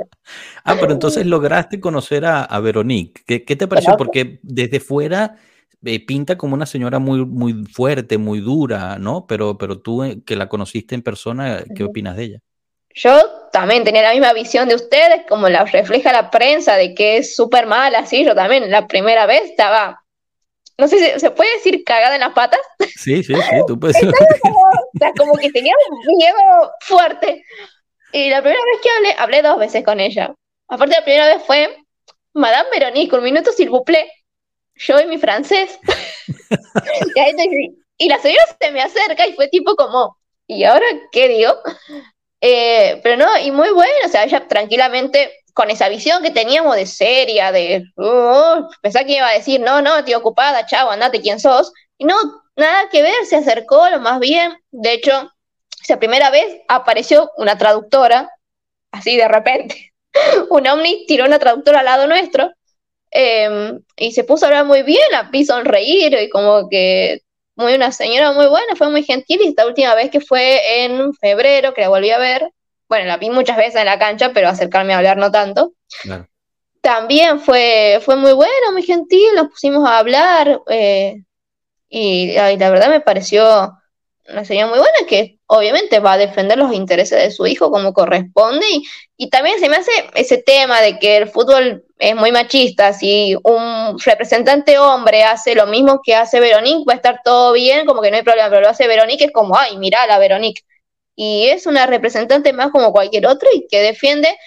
pero 0.65 0.91
entonces 0.91 1.25
lograste 1.25 1.79
conocer 1.79 2.25
a, 2.25 2.43
a 2.43 2.59
Veronique. 2.59 3.21
¿Qué, 3.25 3.45
¿Qué, 3.45 3.55
te 3.55 3.69
pareció? 3.69 3.95
Porque 3.95 4.39
desde 4.43 4.81
fuera 4.81 5.37
eh, 5.85 6.05
pinta 6.05 6.37
como 6.37 6.53
una 6.53 6.65
señora 6.65 6.99
muy, 6.99 7.25
muy 7.25 7.65
fuerte, 7.65 8.17
muy 8.17 8.39
dura, 8.39 8.97
¿no? 8.99 9.25
Pero, 9.27 9.57
pero 9.57 9.79
tú 9.79 10.03
eh, 10.03 10.21
que 10.25 10.35
la 10.35 10.49
conociste 10.49 10.95
en 10.95 11.01
persona, 11.01 11.63
¿qué 11.75 11.83
opinas 11.83 12.15
de 12.15 12.23
ella? 12.23 12.39
Yo 12.93 13.11
también 13.51 13.83
tenía 13.83 14.01
la 14.01 14.11
misma 14.11 14.33
visión 14.33 14.67
de 14.67 14.75
ustedes, 14.75 15.21
como 15.29 15.47
la 15.47 15.63
refleja 15.65 16.11
la 16.11 16.31
prensa, 16.31 16.75
de 16.75 16.93
que 16.93 17.17
es 17.17 17.35
súper 17.35 17.67
mala, 17.67 18.05
sí, 18.05 18.25
yo 18.25 18.35
también 18.35 18.69
la 18.69 18.87
primera 18.87 19.25
vez 19.25 19.43
estaba 19.43 20.03
no 20.79 20.87
sé 20.87 20.97
si 20.97 21.19
se 21.19 21.31
puede 21.31 21.53
decir 21.55 21.83
cagada 21.83 22.15
en 22.15 22.21
las 22.21 22.33
patas. 22.33 22.61
Sí, 22.95 23.21
sí, 23.21 23.35
sí, 23.35 23.55
tú 23.67 23.77
puedes 23.79 23.95
decir. 23.95 24.13
Como, 24.41 24.59
o 24.59 24.97
sea, 24.97 25.11
como 25.17 25.33
que 25.35 25.51
tenía 25.51 25.73
un 25.89 26.17
miedo 26.17 26.71
fuerte. 26.79 27.43
Y 28.13 28.29
la 28.29 28.41
primera 28.41 28.61
vez 28.63 28.81
que 28.81 28.89
hablé, 28.89 29.15
hablé 29.19 29.41
dos 29.41 29.59
veces 29.59 29.83
con 29.83 29.99
ella. 29.99 30.33
Aparte, 30.69 30.95
la 30.95 31.03
primera 31.03 31.27
vez 31.27 31.43
fue 31.45 31.75
Madame 32.33 32.69
Veronique, 32.71 33.13
un 33.13 33.23
minuto 33.23 33.51
s'il 33.51 33.69
vous 33.69 33.83
plaît. 33.83 34.07
Yo 34.79 34.99
y 34.99 35.07
mi 35.07 35.17
francés. 35.17 35.77
y, 37.97 38.09
la 38.09 38.19
señora 38.19 38.43
se 38.59 38.71
me 38.71 38.81
acerca 38.81 39.27
y 39.27 39.33
fue 39.33 39.49
tipo 39.49 39.75
como, 39.75 40.17
¿y 40.47 40.63
ahora 40.63 40.85
qué 41.11 41.27
digo? 41.27 41.53
Eh, 42.41 42.99
pero 43.03 43.17
no, 43.17 43.37
y 43.37 43.51
muy 43.51 43.71
bueno, 43.71 43.93
o 44.05 44.09
sea, 44.09 44.23
ella 44.23 44.47
tranquilamente 44.47 45.33
con 45.53 45.69
esa 45.69 45.89
visión 45.89 46.23
que 46.23 46.31
teníamos 46.31 46.77
de 46.77 46.85
seria, 46.85 47.51
de 47.51 47.83
uh, 47.97 48.69
pensaba 48.81 49.05
que 49.05 49.17
iba 49.17 49.27
a 49.27 49.33
decir, 49.33 49.59
no, 49.59 49.81
no, 49.81 49.97
estoy 49.97 50.13
ocupada, 50.13 50.65
chavo, 50.65 50.91
andate, 50.91 51.19
¿quién 51.19 51.41
sos? 51.41 51.73
Y 51.97 52.05
no, 52.05 52.15
nada 52.55 52.87
que 52.89 53.01
ver, 53.01 53.25
se 53.25 53.35
acercó 53.35 53.89
lo 53.89 53.99
más 53.99 54.21
bien. 54.21 54.53
De 54.71 54.93
hecho, 54.93 55.29
esa 55.83 55.99
primera 55.99 56.29
vez 56.29 56.61
apareció 56.69 57.29
una 57.35 57.57
traductora, 57.57 58.29
así 58.91 59.17
de 59.17 59.27
repente. 59.27 59.91
un 60.49 60.67
ovni 60.67 61.05
tiró 61.07 61.25
una 61.25 61.39
traductora 61.39 61.79
al 61.79 61.85
lado 61.85 62.07
nuestro 62.07 62.53
em, 63.11 63.81
y 63.95 64.11
se 64.11 64.23
puso 64.23 64.45
a 64.45 64.47
hablar 64.49 64.65
muy 64.65 64.83
bien, 64.83 65.01
la 65.11 65.23
vi 65.23 65.45
sonreír 65.45 66.13
y 66.13 66.29
como 66.29 66.69
que 66.69 67.21
muy 67.55 67.73
una 67.73 67.91
señora 67.91 68.31
muy 68.31 68.47
buena, 68.47 68.75
fue 68.77 68.89
muy 68.89 69.03
gentil 69.03 69.41
y 69.43 69.49
esta 69.49 69.65
última 69.65 69.93
vez 69.95 70.09
que 70.09 70.21
fue 70.21 70.83
en 70.83 71.13
febrero, 71.15 71.73
que 71.73 71.81
la 71.81 71.89
volví 71.89 72.09
a 72.09 72.17
ver, 72.17 72.49
bueno, 72.87 73.05
la 73.05 73.17
vi 73.17 73.29
muchas 73.29 73.57
veces 73.57 73.75
en 73.75 73.85
la 73.85 73.99
cancha, 73.99 74.31
pero 74.33 74.49
acercarme 74.49 74.93
a 74.93 74.97
hablar 74.97 75.17
no 75.17 75.31
tanto. 75.31 75.73
También 76.81 77.39
fue, 77.41 77.99
fue 78.03 78.15
muy 78.15 78.31
bueno, 78.31 78.71
muy 78.71 78.83
gentil, 78.83 79.35
nos 79.35 79.49
pusimos 79.49 79.87
a 79.87 79.99
hablar 79.99 80.61
eh, 80.69 81.23
y, 81.89 82.33
la 82.33 82.69
verdad 82.69 82.89
me 82.89 83.01
pareció 83.01 83.73
una 84.31 84.45
señora 84.45 84.67
muy 84.67 84.79
buena 84.79 84.97
que 85.07 85.39
obviamente 85.47 85.99
va 85.99 86.13
a 86.13 86.17
defender 86.17 86.57
los 86.57 86.73
intereses 86.73 87.21
de 87.21 87.31
su 87.31 87.47
hijo 87.47 87.71
como 87.71 87.93
corresponde 87.93 88.65
y, 88.69 88.83
y 89.17 89.29
también 89.29 89.59
se 89.59 89.69
me 89.69 89.77
hace 89.77 89.91
ese 90.15 90.37
tema 90.37 90.81
de 90.81 90.99
que 90.99 91.17
el 91.17 91.29
fútbol 91.29 91.85
es 91.97 92.15
muy 92.15 92.31
machista, 92.31 92.93
si 92.93 93.35
un 93.43 93.99
representante 93.99 94.77
hombre 94.79 95.23
hace 95.23 95.55
lo 95.55 95.67
mismo 95.67 96.01
que 96.03 96.15
hace 96.15 96.39
Veronique 96.39 96.85
va 96.87 96.93
a 96.93 96.97
estar 96.97 97.21
todo 97.23 97.53
bien, 97.53 97.85
como 97.85 98.01
que 98.01 98.11
no 98.11 98.17
hay 98.17 98.23
problema, 98.23 98.49
pero 98.49 98.61
lo 98.61 98.69
hace 98.69 98.87
Veronique 98.87 99.25
es 99.25 99.31
como, 99.31 99.57
ay, 99.57 99.77
mira 99.77 100.05
la 100.07 100.19
Veronique 100.19 100.61
y 101.19 101.47
es 101.49 101.67
una 101.67 101.85
representante 101.85 102.53
más 102.53 102.71
como 102.71 102.93
cualquier 102.93 103.27
otro 103.27 103.49
y 103.53 103.67
que 103.67 103.81
defiende 103.81 104.37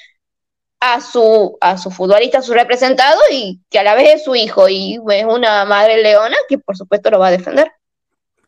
a 0.81 1.03
su, 1.03 1.59
a 1.61 1.77
su 1.77 1.91
futbolista, 1.91 2.39
a 2.39 2.43
su 2.43 2.55
representado 2.55 3.21
y 3.31 3.61
que 3.69 3.79
a 3.79 3.83
la 3.83 3.95
vez 3.95 4.15
es 4.15 4.25
su 4.25 4.35
hijo 4.35 4.71
y 4.71 4.99
es 5.11 5.25
una 5.27 5.67
madre 5.67 6.03
leona 6.03 6.37
que 6.49 6.57
por 6.57 6.75
supuesto 6.75 7.11
lo 7.11 7.19
va 7.19 7.29
a 7.29 7.31
defender. 7.33 7.71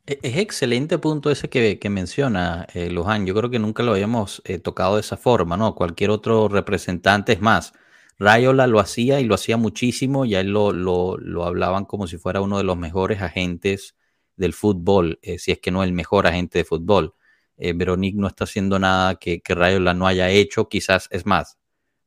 E-, 0.06 0.18
es 0.22 0.36
excelente 0.36 0.98
punto 0.98 1.30
ese 1.30 1.48
que, 1.48 1.78
menciona 1.90 2.66
eh, 2.74 2.90
Luján. 2.90 3.26
Yo 3.26 3.34
creo 3.34 3.50
que 3.50 3.58
nunca 3.58 3.82
lo 3.82 3.92
habíamos 3.92 4.42
eh, 4.44 4.58
tocado 4.58 4.96
de 4.96 5.00
esa 5.00 5.16
forma, 5.16 5.56
¿no? 5.56 5.74
Cualquier 5.74 6.10
otro 6.10 6.48
representante 6.48 7.32
es 7.32 7.40
más. 7.40 7.72
Rayola 8.18 8.66
lo 8.66 8.80
hacía 8.80 9.20
y 9.20 9.24
lo 9.24 9.34
hacía 9.34 9.56
muchísimo, 9.56 10.24
y 10.24 10.34
a 10.36 10.40
él 10.40 10.48
lo, 10.50 10.72
lo, 10.72 11.44
hablaban 11.44 11.84
como 11.84 12.06
si 12.06 12.16
fuera 12.18 12.40
uno 12.40 12.58
de 12.58 12.64
los 12.64 12.76
mejores 12.76 13.20
agentes 13.22 13.96
del 14.36 14.52
fútbol, 14.52 15.18
eh, 15.22 15.38
si 15.38 15.52
es 15.52 15.58
que 15.60 15.70
no 15.70 15.82
el 15.82 15.92
mejor 15.92 16.26
agente 16.26 16.58
de 16.58 16.64
fútbol 16.64 17.14
Veronique 17.56 18.18
no 18.18 18.26
está 18.26 18.44
haciendo 18.44 18.80
nada 18.80 19.14
que, 19.14 19.40
que 19.40 19.54
Rayola 19.54 19.94
no 19.94 20.08
haya 20.08 20.28
hecho, 20.28 20.68
quizás 20.68 21.08
es 21.12 21.24
más. 21.24 21.58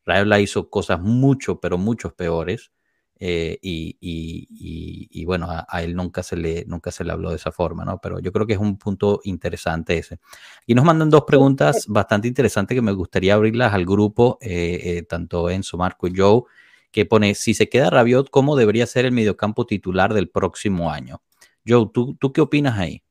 Rayola 0.06 0.40
hizo 0.42 0.70
cosas 0.70 1.00
mucho, 1.02 1.60
pero 1.62 1.78
muchos 1.78 2.14
peores. 2.14 2.72
Eh, 3.20 3.58
y, 3.62 5.26
bueno, 5.26 5.48
a, 5.50 5.82
él 5.82 5.96
nunca 5.96 6.24
se, 6.24 6.36
le, 6.36 6.66
nunca 6.68 6.92
se 6.92 7.04
le 7.04 7.12
habló 7.12 7.32
de 7.32 7.38
esa 7.38 7.52
forma, 7.52 7.84
¿no? 7.84 8.00
Pero 8.00 8.20
yo 8.20 8.32
creo 8.32 8.46
que 8.46 8.54
es 8.54 8.60
un 8.60 8.78
punto 8.78 9.22
interesante 9.24 9.98
ese. 9.98 10.20
Y 10.66 10.76
nos 10.76 10.86
mandan 10.86 11.10
dos 11.10 11.24
preguntas 11.26 11.86
bastante 11.88 12.28
interesantes 12.28 12.76
que 12.76 12.82
me 12.82 12.92
gustaría 12.92 13.34
abrirlas 13.34 13.74
al 13.74 13.86
grupo, 13.86 14.38
eh, 14.42 14.80
eh, 14.84 15.02
tanto 15.04 15.50
Enzo, 15.50 15.78
Marco 15.78 16.08
y 16.08 16.14
Joe, 16.16 16.44
que 16.92 17.06
pone, 17.06 17.36
si 17.36 17.54
se 17.54 17.70
queda 17.70 17.90
Rabiot, 17.90 18.30
¿cómo 18.30 18.56
debería 18.56 18.86
ser 18.86 19.06
el 19.06 19.12
mediocampo 19.12 19.66
titular 19.66 20.14
del 20.14 20.30
próximo 20.30 20.92
año? 20.92 21.22
Joe, 21.68 21.90
¿tú, 21.94 22.16
tú 22.20 22.32
qué 22.32 22.42
opinas 22.42 22.78
ahí? 22.78 23.04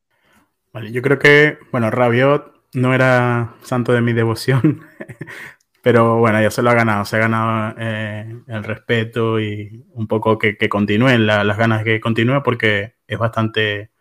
yo 0.93 1.01
creo 1.01 1.19
que, 1.19 1.59
bueno, 1.73 1.91
Rabiot 1.91 2.53
no 2.75 2.93
era 2.93 3.55
santo 3.63 3.93
de 3.93 4.03
mi 4.03 4.13
devoción, 4.13 4.83
pero 5.87 6.18
bueno, 6.18 6.43
ya 6.43 6.51
se 6.51 6.62
lo 6.62 6.70
ha 6.70 6.74
ganado, 6.74 7.05
se 7.05 7.14
ha 7.14 7.20
ganado 7.20 7.76
eh, 7.78 8.41
el 8.49 8.64
respeto 8.64 9.39
y 9.39 9.84
un 9.93 10.09
poco 10.09 10.37
que, 10.37 10.57
que 10.57 10.68
continúen 10.68 11.28
las 11.28 11.57
ganas 11.57 11.84
que 11.84 12.01
continúe 12.01 12.43
porque 12.43 12.97
es 13.07 13.16
bastante, 13.16 13.93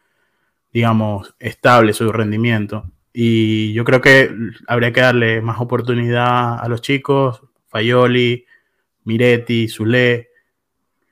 digamos, 0.73 1.35
estable 1.37 1.93
su 1.93 2.11
rendimiento. 2.11 2.91
Y 3.13 3.71
yo 3.73 3.83
creo 3.83 4.01
que 4.01 4.31
habría 4.67 4.93
que 4.93 5.01
darle 5.01 5.41
más 5.41 5.61
oportunidad 5.61 6.59
a 6.59 6.67
los 6.69 6.81
chicos, 6.81 7.43
Fayoli, 7.67 8.47
Miretti, 9.03 9.67
Zule, 9.67 10.29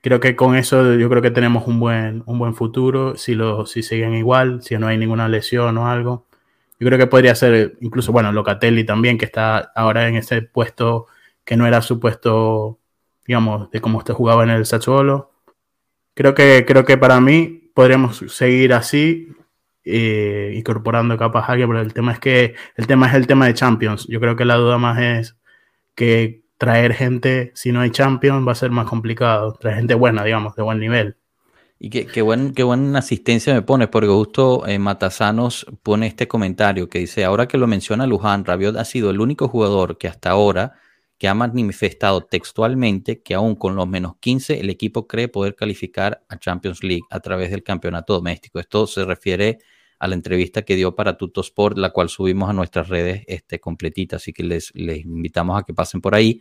creo 0.00 0.18
que 0.18 0.34
con 0.34 0.56
eso 0.56 0.94
yo 0.96 1.08
creo 1.08 1.22
que 1.22 1.30
tenemos 1.30 1.68
un 1.68 1.78
buen, 1.78 2.24
un 2.26 2.40
buen 2.40 2.56
futuro, 2.56 3.16
si, 3.16 3.36
lo, 3.36 3.64
si 3.64 3.84
siguen 3.84 4.14
igual, 4.14 4.60
si 4.60 4.76
no 4.76 4.88
hay 4.88 4.98
ninguna 4.98 5.28
lesión 5.28 5.78
o 5.78 5.86
algo. 5.88 6.26
Yo 6.84 6.90
creo 6.90 6.98
que 6.98 7.06
podría 7.06 7.34
ser 7.34 7.78
incluso, 7.80 8.12
bueno, 8.12 8.30
Locatelli 8.30 8.84
también, 8.84 9.16
que 9.16 9.24
está 9.24 9.72
ahora 9.74 10.06
en 10.06 10.16
ese 10.16 10.42
puesto 10.42 11.06
que 11.42 11.56
no 11.56 11.66
era 11.66 11.80
su 11.80 11.98
puesto, 11.98 12.78
digamos, 13.26 13.70
de 13.70 13.80
cómo 13.80 13.96
usted 13.96 14.12
jugaba 14.12 14.42
en 14.44 14.50
el 14.50 14.66
Sassuolo. 14.66 15.32
Creo 16.12 16.34
que, 16.34 16.66
creo 16.66 16.84
que 16.84 16.98
para 16.98 17.22
mí 17.22 17.70
podríamos 17.72 18.22
seguir 18.28 18.74
así, 18.74 19.28
eh, 19.82 20.52
incorporando 20.56 21.16
capas 21.16 21.48
a 21.48 21.52
alguien, 21.52 21.70
pero 21.70 21.80
el 21.80 21.94
tema 21.94 22.12
es 22.12 22.18
que 22.18 22.54
el 22.76 22.86
tema 22.86 23.08
es 23.08 23.14
el 23.14 23.26
tema 23.26 23.46
de 23.46 23.54
Champions. 23.54 24.06
Yo 24.06 24.20
creo 24.20 24.36
que 24.36 24.44
la 24.44 24.56
duda 24.56 24.76
más 24.76 24.98
es 25.00 25.38
que 25.94 26.44
traer 26.58 26.92
gente, 26.92 27.50
si 27.54 27.72
no 27.72 27.80
hay 27.80 27.92
Champions, 27.92 28.46
va 28.46 28.52
a 28.52 28.56
ser 28.56 28.70
más 28.72 28.86
complicado. 28.86 29.54
Traer 29.54 29.78
gente 29.78 29.94
buena, 29.94 30.22
digamos, 30.22 30.54
de 30.54 30.62
buen 30.62 30.80
nivel. 30.80 31.16
Y 31.84 31.90
qué, 31.90 32.06
qué, 32.06 32.22
buen, 32.22 32.54
qué 32.54 32.62
buena 32.62 33.00
asistencia 33.00 33.52
me 33.52 33.60
pones, 33.60 33.88
porque 33.88 34.08
justo 34.08 34.66
eh, 34.66 34.78
Matasanos 34.78 35.66
pone 35.82 36.06
este 36.06 36.26
comentario 36.26 36.88
que 36.88 36.98
dice, 36.98 37.26
ahora 37.26 37.46
que 37.46 37.58
lo 37.58 37.66
menciona 37.66 38.06
Luján, 38.06 38.46
Rabiot 38.46 38.78
ha 38.78 38.86
sido 38.86 39.10
el 39.10 39.20
único 39.20 39.48
jugador 39.48 39.98
que 39.98 40.08
hasta 40.08 40.30
ahora 40.30 40.72
que 41.18 41.28
ha 41.28 41.34
manifestado 41.34 42.22
textualmente 42.22 43.20
que 43.20 43.34
aún 43.34 43.54
con 43.54 43.76
los 43.76 43.86
menos 43.86 44.16
15 44.18 44.60
el 44.60 44.70
equipo 44.70 45.06
cree 45.06 45.28
poder 45.28 45.56
calificar 45.56 46.24
a 46.30 46.38
Champions 46.38 46.82
League 46.82 47.02
a 47.10 47.20
través 47.20 47.50
del 47.50 47.62
campeonato 47.62 48.14
doméstico. 48.14 48.60
Esto 48.60 48.86
se 48.86 49.04
refiere 49.04 49.58
a 49.98 50.08
la 50.08 50.14
entrevista 50.14 50.62
que 50.62 50.76
dio 50.76 50.94
para 50.94 51.18
Tutosport, 51.18 51.76
la 51.76 51.90
cual 51.90 52.08
subimos 52.08 52.48
a 52.48 52.54
nuestras 52.54 52.88
redes 52.88 53.24
este, 53.26 53.60
completita, 53.60 54.16
así 54.16 54.32
que 54.32 54.42
les, 54.42 54.74
les 54.74 55.04
invitamos 55.04 55.60
a 55.60 55.64
que 55.64 55.74
pasen 55.74 56.00
por 56.00 56.14
ahí. 56.14 56.40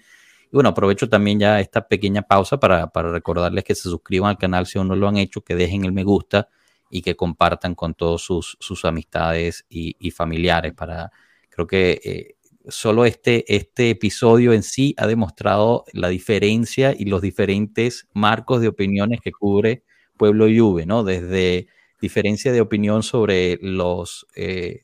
Y 0.54 0.56
bueno, 0.56 0.70
aprovecho 0.70 1.10
también 1.10 1.40
ya 1.40 1.60
esta 1.60 1.88
pequeña 1.88 2.22
pausa 2.22 2.60
para, 2.60 2.92
recordarles 2.94 3.64
que 3.64 3.74
se 3.74 3.90
suscriban 3.90 4.30
al 4.30 4.38
canal 4.38 4.68
si 4.68 4.78
aún 4.78 4.88
no 4.88 4.96
lo 4.96 5.08
han 5.08 5.18
hecho, 5.18 5.42
que 5.42 5.56
dejen 5.56 5.84
el 5.84 5.94
me 5.94 6.04
gusta 6.04 6.48
y 6.92 7.02
que 7.02 7.16
compartan 7.16 7.74
con 7.74 7.96
todos 7.96 8.22
sus, 8.22 8.56
sus 8.60 8.86
amistades 8.86 9.66
y, 9.68 9.96
y, 9.98 10.12
familiares. 10.12 10.74
Para, 10.76 11.12
creo 11.50 11.66
que 11.66 12.00
eh, 12.04 12.36
solo 12.68 13.06
este, 13.06 13.52
este 13.56 13.90
episodio 13.90 14.54
en 14.54 14.62
sí 14.62 14.94
ha 15.00 15.08
demostrado 15.08 15.86
la 15.92 16.10
diferencia 16.10 16.94
y 16.96 17.06
los 17.06 17.24
diferentes 17.24 18.08
marcos 18.14 18.62
de 18.62 18.68
opiniones 18.68 19.22
que 19.22 19.32
cubre 19.32 19.82
Pueblo 20.18 20.46
Juve, 20.46 20.86
¿no? 20.86 21.04
Desde 21.04 21.68
diferencia 22.00 22.52
de 22.52 22.62
opinión 22.62 23.02
sobre 23.02 23.58
los, 23.60 24.28
eh, 24.36 24.84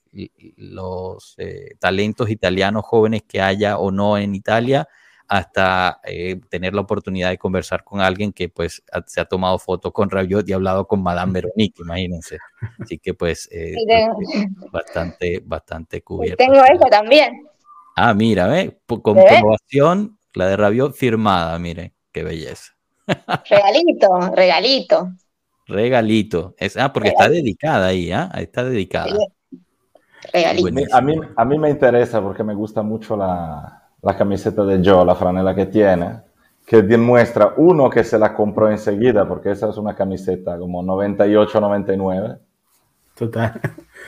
los 0.57 1.35
eh, 1.37 1.75
talentos 1.77 2.31
italianos 2.31 2.85
jóvenes 2.85 3.21
que 3.21 3.39
haya 3.39 3.77
o 3.77 3.91
no 3.91 4.17
en 4.17 4.33
Italia, 4.33 4.87
hasta 5.29 6.01
eh, 6.05 6.41
tener 6.49 6.73
la 6.73 6.81
oportunidad 6.81 7.29
de 7.29 7.37
conversar 7.37 7.83
con 7.83 8.01
alguien 8.01 8.33
que 8.33 8.49
pues 8.49 8.83
se 9.05 9.21
ha 9.21 9.25
tomado 9.25 9.59
foto 9.59 9.93
con 9.93 10.09
Rabiot 10.09 10.49
y 10.49 10.53
ha 10.53 10.55
hablado 10.55 10.87
con 10.87 11.03
Madame 11.03 11.33
Veronique, 11.33 11.83
imagínense. 11.83 12.39
Así 12.79 12.97
que 12.97 13.13
pues 13.13 13.47
eh, 13.51 13.75
bastante, 14.71 15.39
bastante 15.45 16.01
cubierto. 16.01 16.43
Tengo 16.43 16.63
esa 16.65 16.89
también. 16.89 17.47
Ah, 17.95 18.15
mira, 18.15 18.47
¿ve? 18.47 18.79
comprobación, 18.87 20.17
la 20.33 20.47
de 20.47 20.57
Rabiot 20.57 20.95
firmada, 20.95 21.59
mire, 21.59 21.93
qué 22.11 22.23
belleza. 22.23 22.73
Regalito, 23.47 24.31
regalito. 24.35 25.13
Regalito. 25.67 26.55
Es, 26.57 26.75
ah, 26.75 26.91
porque 26.91 27.09
está 27.09 27.29
dedicada 27.29 27.87
ahí, 27.87 28.11
¿ah? 28.11 28.31
Está 28.35 28.63
dedicada. 28.63 29.15
Regalito. 30.33 30.95
A 30.95 31.01
mí, 31.01 31.15
a 31.35 31.45
mí 31.45 31.59
me 31.59 31.69
interesa 31.69 32.19
porque 32.19 32.43
me 32.43 32.55
gusta 32.55 32.81
mucho 32.81 33.15
la, 33.15 33.78
la 34.01 34.17
camiseta 34.17 34.63
de 34.63 34.81
Joe, 34.83 35.05
la 35.05 35.15
franela 35.15 35.53
que 35.53 35.65
tiene, 35.65 36.21
que 36.65 36.81
demuestra, 36.81 37.53
uno, 37.57 37.89
que 37.89 38.03
se 38.03 38.19
la 38.19 38.33
compró 38.33 38.69
enseguida, 38.69 39.27
porque 39.27 39.51
esa 39.51 39.69
es 39.69 39.77
una 39.77 39.95
camiseta 39.95 40.57
como 40.57 40.83
98-99. 40.83 42.39
Total. 43.19 43.59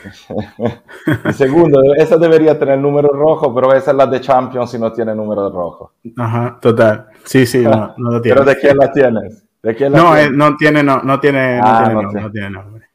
y 1.28 1.32
segundo, 1.34 1.80
esa 1.98 2.16
debería 2.16 2.58
tener 2.58 2.78
número 2.78 3.08
rojo, 3.08 3.54
pero 3.54 3.74
esa 3.74 3.90
es 3.90 3.96
la 3.96 4.06
de 4.06 4.20
Champions 4.20 4.72
y 4.72 4.78
no 4.78 4.90
tiene 4.90 5.14
número 5.14 5.50
rojo. 5.50 5.92
Ajá, 6.16 6.58
total. 6.60 7.08
Sí, 7.24 7.44
sí, 7.44 7.62
no, 7.62 7.94
no 7.98 8.12
lo 8.12 8.22
tiene. 8.22 8.38
¿Pero 8.38 8.50
de 8.50 8.58
quién 8.58 8.76
la 8.78 8.90
tienes? 8.90 9.44
¿De 9.62 9.74
quién 9.74 9.92
la 9.92 9.98
no, 9.98 10.16
eh, 10.16 10.30
no 10.30 10.56
tiene, 10.56 10.82
no, 10.82 11.02
no 11.02 11.20
tiene, 11.20 11.58
no, 11.58 11.62
ah, 11.66 11.84
tiene, 11.84 12.22
no, 12.22 12.30
tiene 12.30 12.50
nombre. 12.50 12.86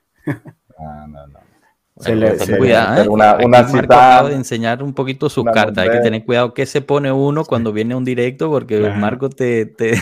Ah, 0.80 1.06
no, 1.08 1.28
no. 1.28 1.37
Se 2.00 2.16
le, 2.16 2.38
se 2.38 2.58
cuidado, 2.58 3.04
¿eh? 3.04 3.08
Una, 3.08 3.38
una 3.38 3.68
cita, 3.68 4.24
de 4.24 4.36
enseñar 4.36 4.84
un 4.84 4.94
poquito 4.94 5.30
su 5.30 5.44
carta. 5.44 5.82
Hay 5.82 5.90
que 5.90 6.00
tener 6.00 6.24
cuidado 6.26 6.54
qué 6.54 6.66
se 6.66 6.82
pone 6.82 7.12
uno 7.12 7.44
cuando 7.44 7.74
viene 7.74 7.96
un 7.96 8.06
directo, 8.06 8.50
porque 8.50 8.80
Marco 8.92 9.30
te, 9.30 9.66
te, 9.66 9.94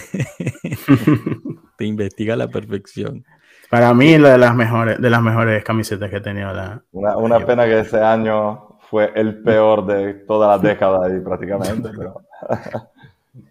te, 1.78 1.86
investiga 1.86 2.34
a 2.34 2.38
la 2.38 2.48
perfección. 2.48 3.24
Para 3.70 3.94
mí, 3.94 4.18
la 4.18 4.34
de 4.34 4.38
las 4.38 4.56
mejores, 4.56 5.02
de 5.02 5.10
las 5.10 5.22
mejores 5.22 5.64
camisetas 5.64 6.10
que 6.10 6.18
he 6.18 6.22
tenido. 6.22 6.54
La... 6.54 6.82
Una, 6.92 7.18
una 7.18 7.40
pena 7.40 7.66
que 7.66 7.80
ese 7.80 8.02
año 8.02 8.78
fue 8.90 9.12
el 9.16 9.42
peor 9.42 9.86
de 9.86 10.14
toda 10.14 10.50
la 10.50 10.58
década 10.70 11.06
ahí 11.06 11.20
prácticamente, 11.20 11.90
pero 11.96 12.22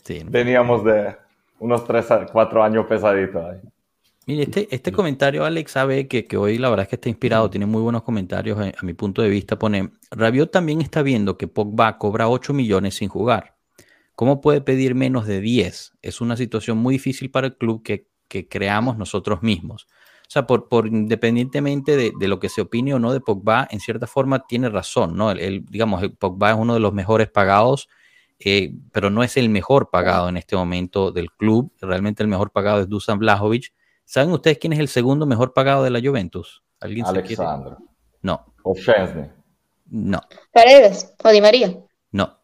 sí, 0.03 0.24
teníamos 0.30 0.84
de 0.84 1.16
unos 1.59 1.84
3 1.84 2.11
a 2.11 2.26
4 2.26 2.62
años 2.62 2.86
pesaditos 2.86 3.45
ahí. 3.45 3.61
Mire, 4.27 4.45
este, 4.45 4.75
este 4.75 4.91
comentario, 4.91 5.45
Alex, 5.45 5.72
sabe 5.72 6.09
que, 6.09 6.25
que, 6.25 6.39
hoy 6.39 6.57
la 6.57 6.70
verdad 6.70 6.85
es 6.85 6.89
que 6.89 6.97
está 6.97 7.11
inspirado, 7.11 7.51
tiene 7.51 7.66
muy 7.66 7.83
buenos 7.83 8.03
comentarios 8.03 8.59
eh, 8.64 8.75
a, 8.77 8.85
mi 8.85 8.95
punto 8.95 9.20
de 9.20 9.29
vista. 9.29 9.59
Pone, 9.59 9.91
Rabiot 10.11 10.51
también 10.51 10.81
está 10.81 11.03
viendo 11.03 11.37
que 11.37 11.47
Pogba 11.47 11.99
cobra 11.99 12.29
8 12.29 12.55
millones 12.55 12.95
sin 12.95 13.11
jugar. 13.11 13.57
¿Cómo 14.14 14.41
puede 14.41 14.62
pedir 14.62 14.95
menos 14.95 15.27
de 15.27 15.41
10? 15.41 15.95
Es 16.01 16.20
una 16.22 16.37
situación 16.37 16.79
muy 16.79 16.95
difícil 16.95 17.31
para 17.31 17.49
el 17.49 17.57
club 17.57 17.83
que, 17.83 18.09
que 18.29 18.49
creamos 18.49 18.97
nosotros 18.97 19.43
mismos. 19.43 19.89
O 20.27 20.31
sea, 20.31 20.47
por, 20.47 20.68
por 20.68 20.87
independientemente 20.87 21.97
de, 21.97 22.12
de, 22.18 22.29
lo 22.29 22.41
que 22.41 22.49
se 22.49 22.62
opine 22.62 22.95
o 22.95 22.99
no 22.99 23.12
de 23.12 23.20
Pogba, 23.20 23.68
en 23.70 23.81
cierta 23.81 24.07
forma 24.07 24.47
tiene 24.47 24.70
razón, 24.70 25.16
¿no? 25.16 25.33
El, 25.33 25.66
digamos, 25.66 26.03
el 26.03 26.14
Pogba 26.16 26.53
es 26.53 26.57
uno 26.57 26.72
de 26.72 26.81
los 26.81 26.95
mejores 26.95 27.29
pagados, 27.29 27.89
eh, 28.39 28.72
pero 28.91 29.11
no 29.11 29.22
es 29.22 29.37
el 29.37 29.51
mejor 29.51 29.91
pagado 29.91 30.31
en 30.31 30.39
este 30.39 30.57
momento 30.57 31.12
del 31.12 31.31
club. 31.31 31.72
Realmente 31.81 32.22
el 32.22 32.29
mejor 32.29 32.53
pagado 32.53 32.81
es 32.81 32.89
Dusan 32.89 33.18
Blajovic 33.18 33.72
¿Saben 34.05 34.30
ustedes 34.32 34.59
quién 34.59 34.72
es 34.72 34.78
el 34.78 34.88
segundo 34.88 35.26
mejor 35.26 35.52
pagado 35.52 35.82
de 35.82 35.90
la 35.90 36.00
Juventus? 36.00 36.62
¿Alguien 36.80 37.07
Alexandro. 37.07 37.78
No. 38.22 38.55
O 38.62 38.74
Chesney. 38.74 39.30
No. 39.86 40.20
Paredes 40.52 41.14
o 41.22 41.30
Di 41.30 41.40
María. 41.40 41.74
No. 42.12 42.38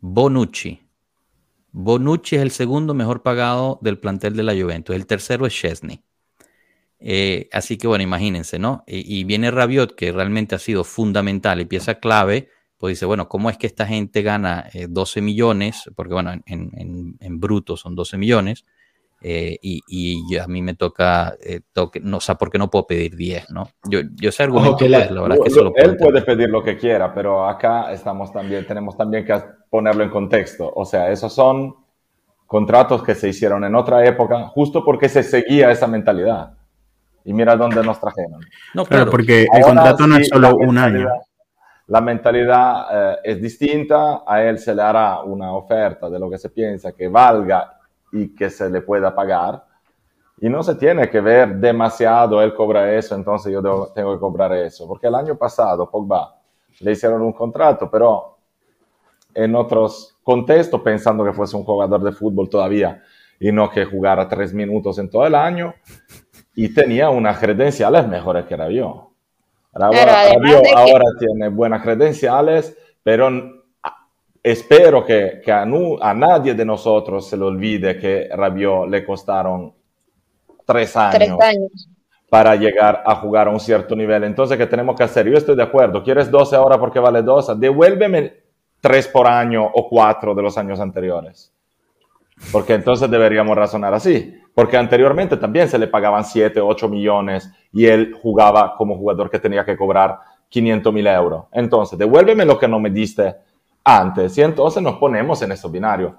Bonucci. 0.00 0.80
Bonucci 1.72 2.36
es 2.36 2.42
el 2.42 2.50
segundo 2.50 2.94
mejor 2.94 3.22
pagado 3.22 3.78
del 3.82 3.98
plantel 3.98 4.36
de 4.36 4.42
la 4.42 4.54
Juventus. 4.54 4.96
El 4.96 5.06
tercero 5.06 5.46
es 5.46 5.54
Chesney. 5.54 6.02
Eh, 7.00 7.48
así 7.52 7.76
que 7.76 7.86
bueno, 7.86 8.02
imagínense, 8.02 8.58
¿no? 8.58 8.82
Y, 8.86 9.22
viene 9.24 9.50
Rabiot, 9.50 9.94
que 9.94 10.10
realmente 10.10 10.54
ha 10.54 10.58
sido 10.58 10.82
fundamental 10.82 11.60
y 11.60 11.64
pieza 11.64 12.00
clave, 12.00 12.48
pues 12.76 12.92
dice, 12.96 13.06
bueno, 13.06 13.28
¿cómo 13.28 13.50
es 13.50 13.56
que 13.56 13.68
esta 13.68 13.86
gente 13.86 14.22
gana 14.22 14.68
12 14.88 15.18
eh, 15.18 15.22
millones? 15.22 15.90
Porque 15.94 16.14
bueno, 16.14 16.32
en, 16.32 17.16
en 17.20 17.40
bruto 17.40 17.76
son 17.76 17.94
12 17.94 18.16
millones 18.16 18.64
eh, 19.20 19.58
y, 19.60 20.36
a 20.38 20.46
mí 20.46 20.62
me 20.62 20.74
toca, 20.74 21.34
eh, 21.40 21.60
toque, 21.72 22.00
no, 22.00 22.18
o 22.18 22.20
sea, 22.20 22.36
porque 22.36 22.58
no 22.58 22.70
puedo 22.70 22.86
pedir 22.86 23.16
10, 23.16 23.50
¿no? 23.50 23.68
Yo, 23.84 24.00
yo 24.14 24.30
sé 24.30 24.44
argumento, 24.44 24.76
pues, 24.78 24.90
la, 24.90 25.22
verdad 25.22 25.38
que 25.42 25.50
solo 25.50 25.72
Él 25.74 25.96
puede 25.96 26.22
pedir 26.22 26.48
lo 26.48 26.62
que 26.62 26.76
quiera, 26.76 27.12
pero 27.12 27.48
acá 27.48 27.92
estamos 27.92 28.32
también, 28.32 28.66
tenemos 28.66 28.96
también 28.96 29.24
que 29.24 29.34
ponerlo 29.68 30.04
en 30.04 30.10
contexto. 30.10 30.72
O 30.72 30.84
sea, 30.84 31.10
esos 31.10 31.32
son 31.32 31.74
contratos 32.46 33.02
que 33.02 33.14
se 33.14 33.28
hicieron 33.28 33.64
en 33.64 33.74
otra 33.74 34.06
época, 34.06 34.46
justo 34.48 34.84
porque 34.84 35.08
se 35.08 35.22
seguía 35.24 35.70
esa 35.70 35.88
mentalidad. 35.88 36.52
Y 37.24 37.32
mira 37.32 37.56
dónde 37.56 37.82
nos 37.82 38.00
trajeron. 38.00 38.40
No, 38.72 38.86
claro, 38.86 39.10
porque 39.10 39.46
el 39.52 39.62
contrato 39.62 40.06
no 40.06 40.16
es 40.16 40.28
solo 40.28 40.56
un 40.56 40.78
año. 40.78 41.08
La 41.88 42.00
mentalidad 42.00 42.86
eh, 42.92 43.16
es 43.24 43.42
distinta, 43.42 44.22
a 44.26 44.42
él 44.42 44.58
se 44.58 44.74
le 44.74 44.82
hará 44.82 45.22
una 45.22 45.52
oferta 45.54 46.08
de 46.08 46.18
lo 46.18 46.30
que 46.30 46.38
se 46.38 46.50
piensa 46.50 46.92
que 46.92 47.08
valga 47.08 47.77
y 48.12 48.34
que 48.34 48.50
se 48.50 48.68
le 48.70 48.80
pueda 48.80 49.14
pagar. 49.14 49.64
Y 50.40 50.48
no 50.48 50.62
se 50.62 50.76
tiene 50.76 51.10
que 51.10 51.20
ver 51.20 51.56
demasiado, 51.56 52.40
él 52.40 52.54
cobra 52.54 52.92
eso, 52.94 53.14
entonces 53.14 53.52
yo 53.52 53.90
tengo 53.94 54.14
que 54.14 54.20
cobrar 54.20 54.52
eso. 54.52 54.86
Porque 54.86 55.08
el 55.08 55.14
año 55.14 55.36
pasado, 55.36 55.90
Pogba, 55.90 56.36
le 56.80 56.92
hicieron 56.92 57.22
un 57.22 57.32
contrato, 57.32 57.90
pero 57.90 58.36
en 59.34 59.54
otros 59.56 60.16
contextos, 60.22 60.80
pensando 60.80 61.24
que 61.24 61.32
fuese 61.32 61.56
un 61.56 61.64
jugador 61.64 62.02
de 62.02 62.12
fútbol 62.12 62.48
todavía 62.48 63.02
y 63.40 63.52
no 63.52 63.70
que 63.70 63.84
jugara 63.84 64.28
tres 64.28 64.52
minutos 64.52 64.98
en 64.98 65.08
todo 65.10 65.26
el 65.26 65.34
año, 65.34 65.74
y 66.54 66.74
tenía 66.74 67.08
unas 67.08 67.38
credenciales 67.38 68.06
mejores 68.08 68.46
que 68.46 68.56
Rabiot. 68.56 69.08
Rabiot 69.72 70.66
ahora 70.74 71.04
tiene 71.18 71.48
buenas 71.48 71.82
credenciales, 71.82 72.76
pero 73.02 73.57
espero 74.42 75.04
que, 75.04 75.40
que 75.44 75.52
a, 75.52 75.62
a, 75.62 76.14
nadie 76.14 76.54
de 76.54 76.64
nosotros 76.64 77.28
se 77.28 77.36
le 77.36 77.44
olvide 77.44 77.98
que 77.98 78.28
Rabiot 78.32 78.88
le 78.88 79.04
costaron 79.04 79.74
tres 80.64 80.96
años, 80.96 81.38
para 82.28 82.54
llegar 82.56 83.02
a 83.06 83.14
jugar 83.16 83.48
a 83.48 83.50
un 83.50 83.60
cierto 83.60 83.96
nivel. 83.96 84.24
Entonces, 84.24 84.58
¿qué 84.58 84.66
tenemos 84.66 84.96
que 84.96 85.04
hacer? 85.04 85.26
Yo 85.26 85.38
estoy 85.38 85.56
de 85.56 85.62
acuerdo. 85.62 86.02
¿Quieres 86.02 86.30
12 86.30 86.56
ahora 86.56 86.78
porque 86.78 86.98
vale 86.98 87.22
12? 87.22 87.54
Devuélveme 87.56 88.34
tres 88.80 89.08
por 89.08 89.26
año 89.26 89.64
o 89.64 89.88
cuatro 89.88 90.34
de 90.34 90.42
los 90.42 90.58
años 90.58 90.78
anteriores. 90.78 91.52
Porque 92.52 92.74
entonces 92.74 93.10
deberíamos 93.10 93.56
razonar 93.56 93.94
así. 93.94 94.34
Porque 94.54 94.76
anteriormente 94.76 95.36
también 95.36 95.68
se 95.68 95.78
le 95.78 95.86
pagaban 95.86 96.24
7, 96.24 96.60
8 96.60 96.88
millones 96.88 97.50
y 97.72 97.86
él 97.86 98.14
jugaba 98.20 98.74
como 98.76 98.96
jugador 98.96 99.30
que 99.30 99.38
tenía 99.38 99.64
que 99.64 99.76
cobrar 99.76 100.18
500 100.48 100.92
mil 100.92 101.06
euros. 101.06 101.44
Entonces, 101.52 101.98
devuélveme 101.98 102.44
lo 102.44 102.58
que 102.58 102.68
no 102.68 102.78
me 102.78 102.90
diste 102.90 103.36
antes 103.88 104.36
y 104.38 104.42
entonces 104.42 104.82
nos 104.82 104.98
ponemos 104.98 105.40
en 105.42 105.52
ese 105.52 105.68
binario. 105.68 106.16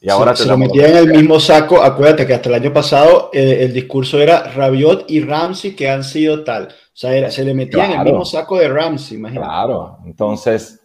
Y 0.00 0.10
ahora 0.10 0.36
se, 0.36 0.46
lo 0.46 0.56
metía 0.56 0.88
en 0.88 0.96
el 0.96 1.08
mismo 1.08 1.40
saco, 1.40 1.82
acuérdate 1.82 2.24
que 2.24 2.34
hasta 2.34 2.48
el 2.48 2.54
año 2.54 2.72
pasado 2.72 3.30
eh, 3.32 3.64
el 3.64 3.72
discurso 3.72 4.20
era 4.20 4.44
Rabiot 4.44 5.10
y 5.10 5.20
Ramsey 5.20 5.74
que 5.74 5.90
han 5.90 6.04
sido 6.04 6.44
tal. 6.44 6.68
O 6.68 7.00
sea, 7.00 7.30
se 7.30 7.44
le 7.44 7.52
metía 7.52 7.86
en 7.86 7.98
el 7.98 8.04
mismo 8.04 8.24
saco 8.24 8.58
de 8.58 8.68
Ramsey, 8.68 9.18
imagínate. 9.18 9.48
Claro, 9.48 9.98
entonces 10.06 10.80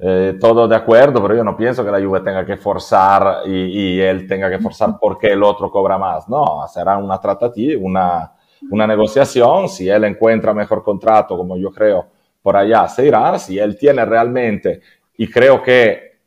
eh, 0.00 0.36
todo 0.40 0.68
de 0.68 0.76
acuerdo, 0.76 1.20
pero 1.20 1.34
yo 1.34 1.42
no 1.42 1.56
pienso 1.56 1.84
que 1.84 1.90
la 1.90 2.00
Juve 2.00 2.20
tenga 2.20 2.46
que 2.46 2.56
forzar 2.56 3.42
y, 3.46 3.96
y, 3.96 4.00
él 4.00 4.28
tenga 4.28 4.48
que 4.48 4.60
forzar 4.60 4.96
porque 5.00 5.28
el 5.28 5.42
otro 5.42 5.70
cobra 5.70 5.98
más. 5.98 6.28
No, 6.28 6.64
será 6.72 6.96
una 6.98 7.18
tratativa, 7.18 7.80
una, 7.82 8.32
una 8.70 8.86
negociación. 8.86 9.68
Si 9.68 9.88
él 9.88 10.04
encuentra 10.04 10.54
mejor 10.54 10.84
contrato, 10.84 11.36
como 11.36 11.56
yo 11.56 11.70
creo, 11.70 12.06
por 12.40 12.56
allá 12.56 12.86
se 12.88 13.06
irá. 13.06 13.38
Si 13.38 13.58
él 13.58 13.76
tiene 13.76 14.04
realmente 14.04 14.80
y 15.18 15.28
creo 15.28 15.62
que 15.62 16.20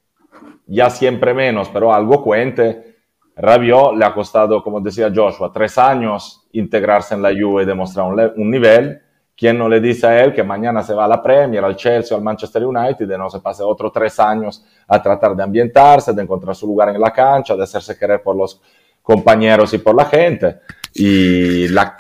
ya 0.68 0.90
siempre 0.90 1.34
menos, 1.34 1.70
pero 1.70 1.94
algo 1.94 2.22
cuente. 2.22 2.92
Rabiot 3.36 3.96
le 3.96 4.06
ha 4.06 4.14
costado, 4.14 4.62
como 4.62 4.82
decía 4.82 5.12
Joshua, 5.14 5.52
tres 5.52 5.78
años 5.78 6.46
integrarse 6.52 7.16
en 7.16 7.22
la 7.22 7.30
Juve 7.30 7.64
y 7.64 7.66
demostrar 7.66 8.34
un, 8.36 8.52
nivel 8.52 9.02
¿Quién 9.36 9.58
no 9.58 9.68
le 9.70 9.80
dice 9.80 10.06
a 10.06 10.24
él 10.24 10.34
que 10.34 10.44
mañana 10.44 10.84
se 10.84 10.94
va 10.94 11.06
a 11.06 11.08
la 11.08 11.24
Premier, 11.24 11.64
al 11.64 11.76
Chelsea 11.76 12.16
al 12.16 12.22
Manchester 12.22 12.64
United 12.64 13.10
y 13.10 13.18
no 13.18 13.30
se 13.30 13.40
pase 13.40 13.64
otros 13.64 13.92
tres 13.92 14.20
años 14.20 14.64
a 14.88 15.02
tratar 15.02 15.36
de 15.36 15.42
ambientarse, 15.42 16.14
de 16.14 16.22
encontrar 16.22 16.54
su 16.54 16.68
lugar 16.68 16.90
en 16.90 17.00
la 17.00 17.12
cancha, 17.12 17.56
de 17.56 17.64
hacerse 17.64 17.98
querer 17.98 18.22
por 18.22 18.36
los 18.36 18.62
compañeros 19.02 19.74
y 19.74 19.78
por 19.80 19.96
la 19.96 20.06
gente? 20.06 20.60
Y 20.94 21.70
la 21.70 21.96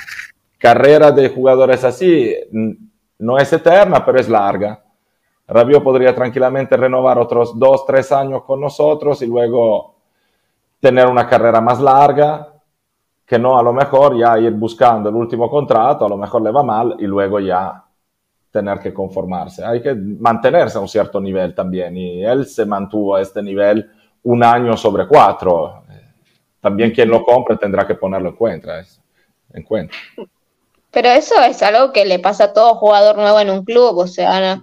carrera 0.57 1.09
de 1.11 1.29
jugadores 1.29 1.83
así 1.83 2.35
no 3.17 3.37
es 3.39 3.51
eterna, 3.53 4.05
pero 4.05 4.19
es 4.19 4.29
larga. 4.29 4.80
Rabiot 5.51 5.83
podría 5.83 6.15
tranquilamente 6.15 6.77
renovar 6.77 7.19
otros 7.19 7.57
dos, 7.59 7.85
tres 7.85 8.11
años 8.11 8.43
con 8.43 8.61
nosotros 8.61 9.21
y 9.21 9.27
luego 9.27 9.95
tener 10.79 11.07
una 11.07 11.27
carrera 11.27 11.59
más 11.59 11.81
larga, 11.81 12.53
que 13.25 13.37
no 13.37 13.57
a 13.57 13.63
lo 13.63 13.73
mejor 13.73 14.17
ya 14.17 14.39
ir 14.39 14.53
buscando 14.53 15.09
el 15.09 15.15
último 15.15 15.49
contrato, 15.49 16.05
a 16.05 16.09
lo 16.09 16.17
mejor 16.17 16.41
le 16.41 16.51
va 16.51 16.63
mal 16.63 16.95
y 16.99 17.05
luego 17.05 17.39
ya 17.39 17.83
tener 18.49 18.79
que 18.79 18.93
conformarse. 18.93 19.63
Hay 19.63 19.81
que 19.81 19.93
mantenerse 19.93 20.77
a 20.77 20.81
un 20.81 20.87
cierto 20.87 21.19
nivel 21.19 21.53
también 21.53 21.95
y 21.97 22.23
él 22.23 22.45
se 22.45 22.65
mantuvo 22.65 23.15
a 23.15 23.21
este 23.21 23.41
nivel 23.41 23.89
un 24.23 24.43
año 24.43 24.77
sobre 24.77 25.07
cuatro. 25.07 25.83
También 26.61 26.91
quien 26.91 27.09
lo 27.09 27.23
compre 27.23 27.57
tendrá 27.57 27.85
que 27.85 27.95
ponerlo 27.95 28.29
en 28.29 28.35
cuenta. 28.35 28.83
En 29.53 29.63
cuenta. 29.63 29.95
Pero 30.91 31.07
eso 31.09 31.35
es 31.41 31.61
algo 31.63 31.91
que 31.91 32.05
le 32.05 32.19
pasa 32.19 32.45
a 32.45 32.53
todo 32.53 32.75
jugador 32.75 33.17
nuevo 33.17 33.39
en 33.39 33.49
un 33.49 33.63
club, 33.63 33.97
o 33.97 34.07
sea, 34.07 34.61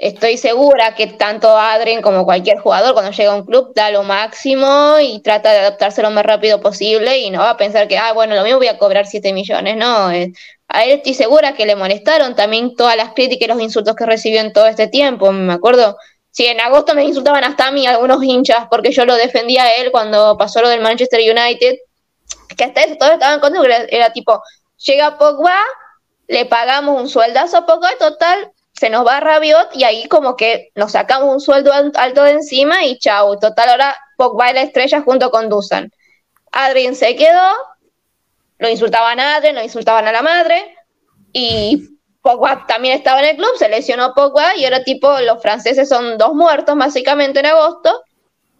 estoy 0.00 0.38
segura 0.38 0.94
que 0.94 1.06
tanto 1.06 1.58
Adrien 1.58 2.00
como 2.00 2.24
cualquier 2.24 2.58
jugador 2.58 2.94
cuando 2.94 3.12
llega 3.12 3.32
a 3.32 3.36
un 3.36 3.44
club 3.44 3.74
da 3.74 3.90
lo 3.90 4.02
máximo 4.02 4.98
y 4.98 5.20
trata 5.20 5.52
de 5.52 5.58
adaptarse 5.58 6.00
lo 6.00 6.10
más 6.10 6.24
rápido 6.24 6.58
posible 6.58 7.18
y 7.18 7.30
no 7.30 7.40
va 7.40 7.50
a 7.50 7.56
pensar 7.58 7.86
que, 7.86 7.98
ah, 7.98 8.14
bueno, 8.14 8.34
lo 8.34 8.42
mismo 8.42 8.58
voy 8.58 8.68
a 8.68 8.78
cobrar 8.78 9.06
7 9.06 9.34
millones, 9.34 9.76
no. 9.76 10.06
a 10.06 10.14
él 10.14 10.34
estoy 10.68 11.12
segura 11.12 11.52
que 11.52 11.66
le 11.66 11.76
molestaron 11.76 12.34
también 12.34 12.74
todas 12.76 12.96
las 12.96 13.12
críticas 13.12 13.46
y 13.46 13.48
los 13.48 13.60
insultos 13.60 13.94
que 13.94 14.06
recibió 14.06 14.40
en 14.40 14.54
todo 14.54 14.66
este 14.66 14.88
tiempo, 14.88 15.30
me 15.32 15.52
acuerdo. 15.52 15.98
Sí, 16.30 16.46
en 16.46 16.60
agosto 16.60 16.94
me 16.94 17.04
insultaban 17.04 17.44
hasta 17.44 17.66
a 17.66 17.70
mí 17.70 17.86
algunos 17.86 18.22
hinchas 18.22 18.68
porque 18.70 18.92
yo 18.92 19.04
lo 19.04 19.14
defendía 19.16 19.64
a 19.64 19.74
él 19.74 19.90
cuando 19.90 20.36
pasó 20.38 20.62
lo 20.62 20.70
del 20.70 20.80
Manchester 20.80 21.20
United, 21.20 21.76
que 22.56 22.64
hasta 22.64 22.82
eso 22.82 22.96
todos 22.96 23.12
estaban 23.12 23.40
conmigo, 23.40 23.64
era, 23.64 23.84
era 23.90 24.12
tipo, 24.14 24.42
llega 24.78 25.18
Pogba, 25.18 25.58
le 26.26 26.46
pagamos 26.46 26.98
un 26.98 27.08
sueldazo 27.08 27.58
a 27.58 27.66
Pogba, 27.66 27.90
total, 27.98 28.50
se 28.80 28.88
nos 28.88 29.06
va 29.06 29.20
Rabiot 29.20 29.76
y 29.76 29.84
ahí 29.84 30.08
como 30.08 30.36
que 30.36 30.70
nos 30.74 30.92
sacamos 30.92 31.30
un 31.30 31.40
sueldo 31.42 31.70
alto 31.70 32.22
de 32.22 32.30
encima 32.30 32.86
y 32.86 32.98
chau, 32.98 33.38
total 33.38 33.68
ahora 33.68 33.94
Pogba 34.16 34.48
es 34.48 34.54
la 34.54 34.62
estrella 34.62 35.02
junto 35.02 35.30
con 35.30 35.50
Dusan. 35.50 35.92
Adrien 36.50 36.96
se 36.96 37.14
quedó, 37.14 37.46
lo 38.56 38.70
insultaban 38.70 39.20
a 39.20 39.36
Adrien, 39.36 39.54
lo 39.54 39.62
insultaban 39.62 40.08
a 40.08 40.12
la 40.12 40.22
madre 40.22 40.74
y 41.30 41.90
Pogba 42.22 42.64
también 42.66 42.96
estaba 42.96 43.20
en 43.20 43.28
el 43.28 43.36
club, 43.36 43.50
se 43.58 43.68
lesionó 43.68 44.14
Pogba 44.14 44.56
y 44.56 44.64
ahora 44.64 44.82
tipo 44.82 45.10
los 45.20 45.42
franceses 45.42 45.86
son 45.86 46.16
dos 46.16 46.32
muertos 46.32 46.74
básicamente 46.74 47.40
en 47.40 47.46
agosto 47.46 48.02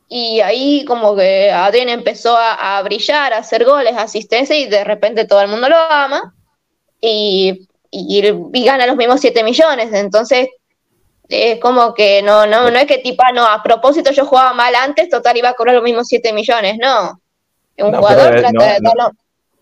y 0.06 0.40
ahí 0.40 0.84
como 0.84 1.16
que 1.16 1.50
Adrien 1.50 1.88
empezó 1.88 2.36
a, 2.36 2.76
a 2.76 2.82
brillar, 2.82 3.32
a 3.32 3.38
hacer 3.38 3.64
goles, 3.64 3.94
asistencia 3.96 4.54
y 4.54 4.66
de 4.66 4.84
repente 4.84 5.24
todo 5.24 5.40
el 5.40 5.48
mundo 5.48 5.70
lo 5.70 5.78
ama 5.78 6.34
y 7.00 7.69
y, 7.90 8.64
gana 8.64 8.86
los 8.86 8.96
mismos 8.96 9.20
7 9.20 9.42
millones. 9.42 9.92
Entonces, 9.92 10.48
es 11.28 11.60
como 11.60 11.94
que 11.94 12.22
no, 12.22 12.46
no, 12.46 12.70
no 12.70 12.78
es 12.78 12.86
que 12.86 12.98
tipa, 12.98 13.32
no, 13.32 13.44
a 13.44 13.62
propósito 13.62 14.10
yo 14.10 14.24
jugaba 14.24 14.52
mal 14.52 14.74
antes, 14.74 15.08
total 15.08 15.36
iba 15.36 15.50
a 15.50 15.54
cobrar 15.54 15.74
los 15.74 15.84
mismos 15.84 16.08
7 16.08 16.32
millones, 16.32 16.76
no. 16.80 17.20
Un 17.78 17.94
jugador 17.94 18.40
trata 18.40 18.50
no, 18.52 18.62
de 18.62 18.78
darlo. 18.80 19.10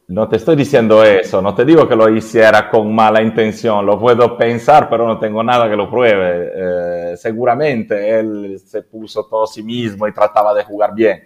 No 0.08 0.26
te 0.26 0.36
estoy 0.36 0.56
diciendo 0.56 1.04
eso, 1.04 1.42
no 1.42 1.54
te 1.54 1.66
digo 1.66 1.86
que 1.86 1.94
lo 1.94 2.08
hiciera 2.08 2.70
con 2.70 2.94
mala 2.94 3.20
intención, 3.20 3.84
lo 3.84 4.00
puedo 4.00 4.38
pensar, 4.38 4.88
pero 4.88 5.06
no 5.06 5.18
tengo 5.18 5.42
nada 5.44 5.68
que 5.68 5.76
lo 5.76 5.90
pruebe. 5.90 6.50
Eh, 6.54 7.16
seguramente 7.18 8.18
él 8.18 8.58
se 8.58 8.82
puso 8.82 9.26
todo 9.26 9.44
a 9.44 9.46
sí 9.46 9.62
mismo 9.62 10.08
y 10.08 10.14
trataba 10.14 10.54
de 10.54 10.64
jugar 10.64 10.94
bien, 10.94 11.24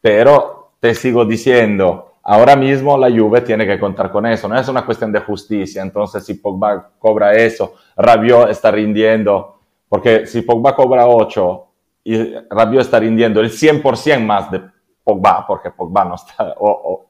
pero 0.00 0.74
te 0.78 0.94
sigo 0.94 1.24
diciendo, 1.24 2.09
Ahora 2.22 2.54
mismo 2.54 2.98
la 2.98 3.10
Juve 3.10 3.40
tiene 3.40 3.66
que 3.66 3.80
contar 3.80 4.10
con 4.10 4.26
eso, 4.26 4.46
no 4.46 4.58
es 4.58 4.68
una 4.68 4.84
cuestión 4.84 5.10
de 5.10 5.20
justicia. 5.20 5.82
Entonces, 5.82 6.24
si 6.24 6.34
Pogba 6.34 6.90
cobra 6.98 7.34
eso, 7.34 7.74
Rabiot 7.96 8.50
está 8.50 8.70
rindiendo, 8.70 9.60
porque 9.88 10.26
si 10.26 10.42
Pogba 10.42 10.74
cobra 10.74 11.06
8 11.06 11.66
y 12.04 12.34
Rabiot 12.50 12.82
está 12.82 13.00
rindiendo 13.00 13.40
el 13.40 13.50
100% 13.50 14.24
más 14.24 14.50
de 14.50 14.62
Pogba, 15.02 15.46
porque 15.46 15.70
Pogba 15.70 16.04
no 16.04 16.14
está. 16.14 16.54
O, 16.58 17.06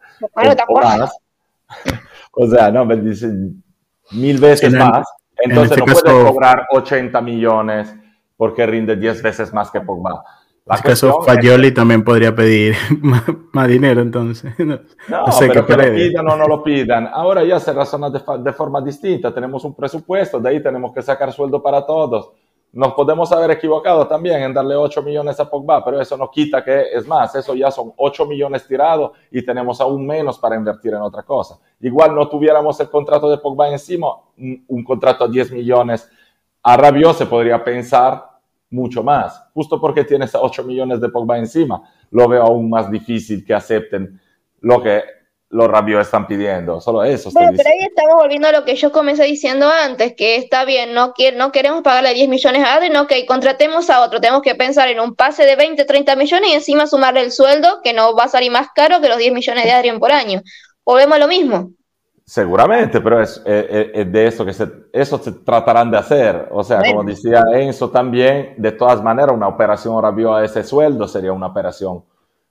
o, 2.32 2.46
sea, 2.46 2.70
no, 2.70 2.84
mil 2.84 4.38
veces 4.38 4.72
más. 4.72 5.06
Entonces 5.36 5.78
este 5.78 5.90
no 5.90 6.00
puede 6.00 6.24
cobrar 6.24 6.66
80 6.70 7.20
millones 7.20 7.94
porque 8.36 8.66
rinde 8.66 8.96
10 8.96 9.22
veces 9.22 9.52
más 9.52 9.70
que 9.70 9.80
Pogba. 9.80 10.22
La 10.66 10.76
es 10.76 10.82
caso 10.82 11.22
Fagioli 11.22 11.72
también 11.72 12.04
podría 12.04 12.34
pedir 12.34 12.76
más, 13.52 13.68
dinero, 13.68 14.00
entonces. 14.02 14.52
No, 14.58 15.24
pero 15.38 15.66
que, 15.66 15.76
lo 15.76 15.94
pidan 15.94 16.28
o 16.28 16.36
no 16.36 16.46
lo 16.46 16.62
pidan. 16.62 17.08
Ahora 17.12 17.42
ya 17.42 17.58
se 17.58 17.72
razona 17.72 18.10
de, 18.10 18.20
de, 18.38 18.52
forma 18.52 18.80
distinta. 18.80 19.34
Tenemos 19.34 19.64
un 19.64 19.74
presupuesto, 19.74 20.38
de 20.38 20.50
ahí 20.50 20.62
tenemos 20.62 20.92
que 20.92 21.02
sacar 21.02 21.32
sueldo 21.32 21.62
para 21.62 21.84
todos. 21.84 22.30
Nos 22.72 22.92
podemos 22.92 23.32
haber 23.32 23.50
equivocado 23.50 24.06
también 24.06 24.42
en 24.42 24.54
darle 24.54 24.76
8 24.76 25.02
millones 25.02 25.40
a 25.40 25.50
Pogba, 25.50 25.84
pero 25.84 26.00
eso 26.00 26.16
no 26.16 26.30
quita 26.30 26.62
que, 26.62 26.92
es 26.92 27.04
más, 27.08 27.34
eso 27.34 27.54
ya 27.56 27.70
son 27.70 27.92
8 27.96 28.26
millones 28.26 28.64
tirados 28.68 29.10
y 29.32 29.44
tenemos 29.44 29.80
aún 29.80 30.06
menos 30.06 30.38
para 30.38 30.54
invertir 30.54 30.94
en 30.94 31.00
otra 31.00 31.24
cosa. 31.24 31.58
Igual 31.80 32.14
no 32.14 32.28
tuviéramos 32.28 32.78
el 32.78 32.88
contrato 32.88 33.28
de 33.28 33.38
Pogba 33.38 33.68
encima, 33.68 34.06
un, 34.38 34.64
un 34.68 34.84
contrato 34.84 35.24
a 35.24 35.28
10 35.28 35.50
millones 35.50 36.08
a 36.62 36.76
Rabiot 36.76 37.16
se 37.16 37.26
podría 37.26 37.62
pensar 37.64 38.29
mucho 38.70 39.02
más, 39.02 39.42
justo 39.52 39.80
porque 39.80 40.04
tienes 40.04 40.34
8 40.34 40.62
millones 40.64 41.00
de 41.00 41.08
Pogba 41.08 41.38
encima, 41.38 41.82
lo 42.10 42.28
veo 42.28 42.42
aún 42.42 42.70
más 42.70 42.90
difícil 42.90 43.44
que 43.44 43.52
acepten 43.52 44.20
lo 44.60 44.82
que 44.82 45.02
los 45.50 45.66
Rabios 45.66 46.02
están 46.02 46.28
pidiendo, 46.28 46.80
solo 46.80 47.02
eso. 47.02 47.30
Bueno, 47.32 47.50
pero 47.56 47.68
ahí 47.68 47.84
estamos 47.84 48.14
volviendo 48.14 48.46
a 48.46 48.52
lo 48.52 48.64
que 48.64 48.76
yo 48.76 48.92
comencé 48.92 49.24
diciendo 49.24 49.68
antes, 49.68 50.14
que 50.14 50.36
está 50.36 50.64
bien, 50.64 50.94
no, 50.94 51.12
no 51.36 51.52
queremos 51.52 51.82
pagarle 51.82 52.14
10 52.14 52.28
millones 52.28 52.62
a 52.62 52.74
Adrien, 52.74 52.96
ok, 52.96 53.12
contratemos 53.26 53.90
a 53.90 54.02
otro, 54.02 54.20
tenemos 54.20 54.42
que 54.42 54.54
pensar 54.54 54.88
en 54.88 55.00
un 55.00 55.16
pase 55.16 55.44
de 55.44 55.56
20, 55.56 55.84
30 55.84 56.14
millones 56.14 56.50
y 56.50 56.54
encima 56.54 56.86
sumarle 56.86 57.22
el 57.22 57.32
sueldo, 57.32 57.80
que 57.82 57.92
no 57.92 58.14
va 58.14 58.24
a 58.24 58.28
salir 58.28 58.52
más 58.52 58.68
caro 58.72 59.00
que 59.00 59.08
los 59.08 59.18
10 59.18 59.32
millones 59.32 59.64
de 59.64 59.72
Adrien 59.72 59.98
por 59.98 60.12
año. 60.12 60.40
O 60.84 60.94
vemos 60.94 61.18
lo 61.18 61.26
mismo. 61.26 61.72
Seguramente, 62.30 63.00
pero 63.00 63.20
es, 63.20 63.42
de 63.42 64.24
eso 64.24 64.44
que 64.44 64.52
se, 64.52 64.70
eso 64.92 65.18
se 65.18 65.32
tratarán 65.32 65.90
de 65.90 65.98
hacer. 65.98 66.46
O 66.52 66.62
sea, 66.62 66.80
como 66.80 67.02
decía 67.02 67.42
Enzo 67.52 67.90
también, 67.90 68.54
de 68.56 68.70
todas 68.70 69.02
maneras, 69.02 69.34
una 69.34 69.48
operación 69.48 70.00
Rabiot 70.00 70.34
a 70.34 70.44
ese 70.44 70.62
sueldo 70.62 71.08
sería 71.08 71.32
una 71.32 71.48
operación 71.48 72.04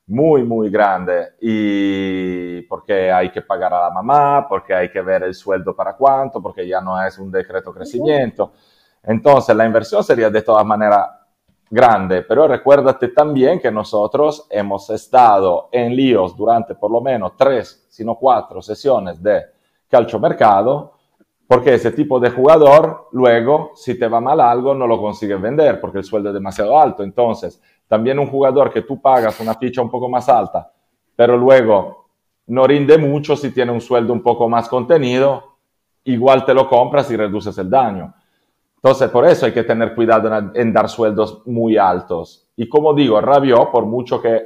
muy, 0.08 0.44
muy 0.44 0.70
grande. 0.70 1.30
Y 1.40 2.62
porque 2.64 3.10
hay 3.10 3.32
que 3.32 3.42
pagar 3.42 3.74
a 3.74 3.84
la 3.84 3.90
mamá, 3.90 4.46
porque 4.50 4.74
hay 4.74 4.92
que 4.92 5.00
ver 5.00 5.24
el 5.24 5.34
sueldo 5.34 5.74
para 5.74 5.96
cuánto, 5.96 6.42
porque 6.42 6.68
ya 6.68 6.82
no 6.82 7.02
es 7.02 7.18
un 7.18 7.32
decreto 7.32 7.74
crecimiento. 7.74 8.52
Entonces, 9.02 9.56
la 9.56 9.66
inversión 9.66 10.04
sería 10.04 10.30
de 10.30 10.42
todas 10.42 10.66
maneras 10.66 11.10
grande, 11.70 12.24
pero 12.24 12.50
recuérdate 12.50 13.08
también 13.08 13.62
que 13.62 13.72
nosotros 13.72 14.46
hemos 14.50 14.90
estado 14.90 15.70
en 15.72 15.96
líos 15.96 16.36
durante 16.36 16.76
por 16.76 16.92
lo 16.92 17.00
menos 17.00 17.38
tres, 17.38 17.86
sino 17.88 18.16
cuatro 18.16 18.62
sesiones 18.62 19.24
de 19.24 19.58
calciomercado, 19.90 20.94
porque 21.48 21.74
ese 21.74 21.92
tipo 21.92 22.20
de 22.20 22.30
jugador 22.30 23.08
luego, 23.12 23.72
si 23.74 23.98
te 23.98 24.08
va 24.08 24.22
mal 24.22 24.40
algo, 24.40 24.76
no 24.76 24.86
lo 24.86 25.02
consigues 25.02 25.42
vender 25.42 25.82
porque 25.82 25.98
el 25.98 26.04
sueldo 26.04 26.30
es 26.30 26.36
demasiado 26.36 26.80
alto. 26.80 27.04
Entonces, 27.04 27.60
también 27.88 28.20
un 28.20 28.28
jugador 28.28 28.72
que 28.72 28.84
tú 28.84 29.02
pagas 29.02 29.40
una 29.40 29.56
ficha 29.56 29.82
un 29.82 29.90
poco 29.90 30.08
más 30.08 30.30
alta, 30.30 30.72
pero 31.16 31.36
luego 31.36 32.06
no 32.46 32.66
rinde 32.66 32.98
mucho 32.98 33.36
si 33.36 33.52
tiene 33.52 33.72
un 33.72 33.82
sueldo 33.82 34.14
un 34.14 34.22
poco 34.22 34.48
más 34.48 34.70
contenido, 34.70 35.58
igual 36.04 36.46
te 36.46 36.54
lo 36.54 36.68
compras 36.68 37.10
y 37.10 37.18
reduces 37.18 37.58
el 37.58 37.70
daño. 37.70 38.14
Entonces, 38.76 39.10
por 39.10 39.26
eso 39.26 39.46
hay 39.46 39.52
que 39.52 39.64
tener 39.64 39.94
cuidado 39.94 40.52
en, 40.54 40.72
dar 40.72 40.88
sueldos 40.88 41.42
muy 41.46 41.78
altos. 41.78 42.48
Y 42.56 42.70
como 42.70 42.94
digo, 42.94 43.20
Rabiot, 43.20 43.72
por 43.72 43.86
mucho 43.86 44.22
que 44.22 44.42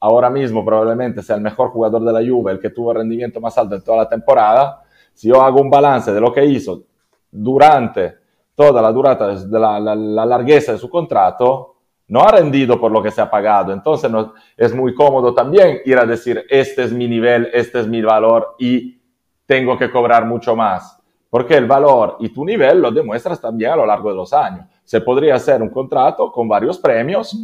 ahora 0.00 0.28
mismo 0.28 0.64
probablemente 0.64 1.22
sea 1.22 1.36
el 1.36 1.42
mejor 1.42 1.68
jugador 1.68 2.02
de 2.04 2.12
la 2.12 2.20
Juve, 2.20 2.52
el 2.52 2.60
que 2.60 2.70
tuvo 2.70 2.92
rendimiento 2.92 3.40
más 3.40 3.56
alto 3.58 3.76
en 3.76 3.82
toda 3.82 3.98
la 3.98 4.08
temporada, 4.08 4.82
si 5.16 5.28
yo 5.28 5.40
hago 5.40 5.62
un 5.62 5.70
balance 5.70 6.12
de 6.12 6.20
lo 6.20 6.30
que 6.30 6.44
hizo 6.44 6.84
durante 7.30 8.16
toda 8.54 8.82
la 8.82 8.92
durata 8.92 9.34
de 9.34 9.58
la, 9.58 9.80
largueza 10.26 10.72
de 10.72 10.78
su 10.78 10.90
contrato, 10.90 11.76
no 12.08 12.20
ha 12.20 12.32
rendido 12.32 12.78
por 12.78 12.92
lo 12.92 13.02
que 13.02 13.10
se 13.10 13.22
ha 13.22 13.30
pagado. 13.30 13.72
Entonces 13.72 14.10
es 14.58 14.74
muy 14.74 14.94
cómodo 14.94 15.32
también 15.32 15.80
ir 15.86 15.98
a 15.98 16.04
decir, 16.04 16.44
este 16.50 16.84
es 16.84 16.92
mi 16.92 17.08
nivel, 17.08 17.48
este 17.54 17.80
es 17.80 17.88
mi 17.88 18.02
valor 18.02 18.56
y 18.58 19.00
tengo 19.46 19.78
que 19.78 19.90
cobrar 19.90 20.26
mucho 20.26 20.54
más. 20.54 21.02
Porque 21.30 21.56
el 21.56 21.64
valor 21.64 22.18
y 22.20 22.28
tu 22.28 22.44
nivel 22.44 22.82
lo 22.82 22.90
demuestras 22.90 23.40
también 23.40 23.70
a 23.70 23.76
lo 23.76 23.86
largo 23.86 24.10
de 24.10 24.16
los 24.16 24.34
años. 24.34 24.66
Se 24.84 25.00
podría 25.00 25.36
hacer 25.36 25.62
un 25.62 25.70
contrato 25.70 26.30
con 26.30 26.46
varios 26.46 26.78
premios, 26.78 27.34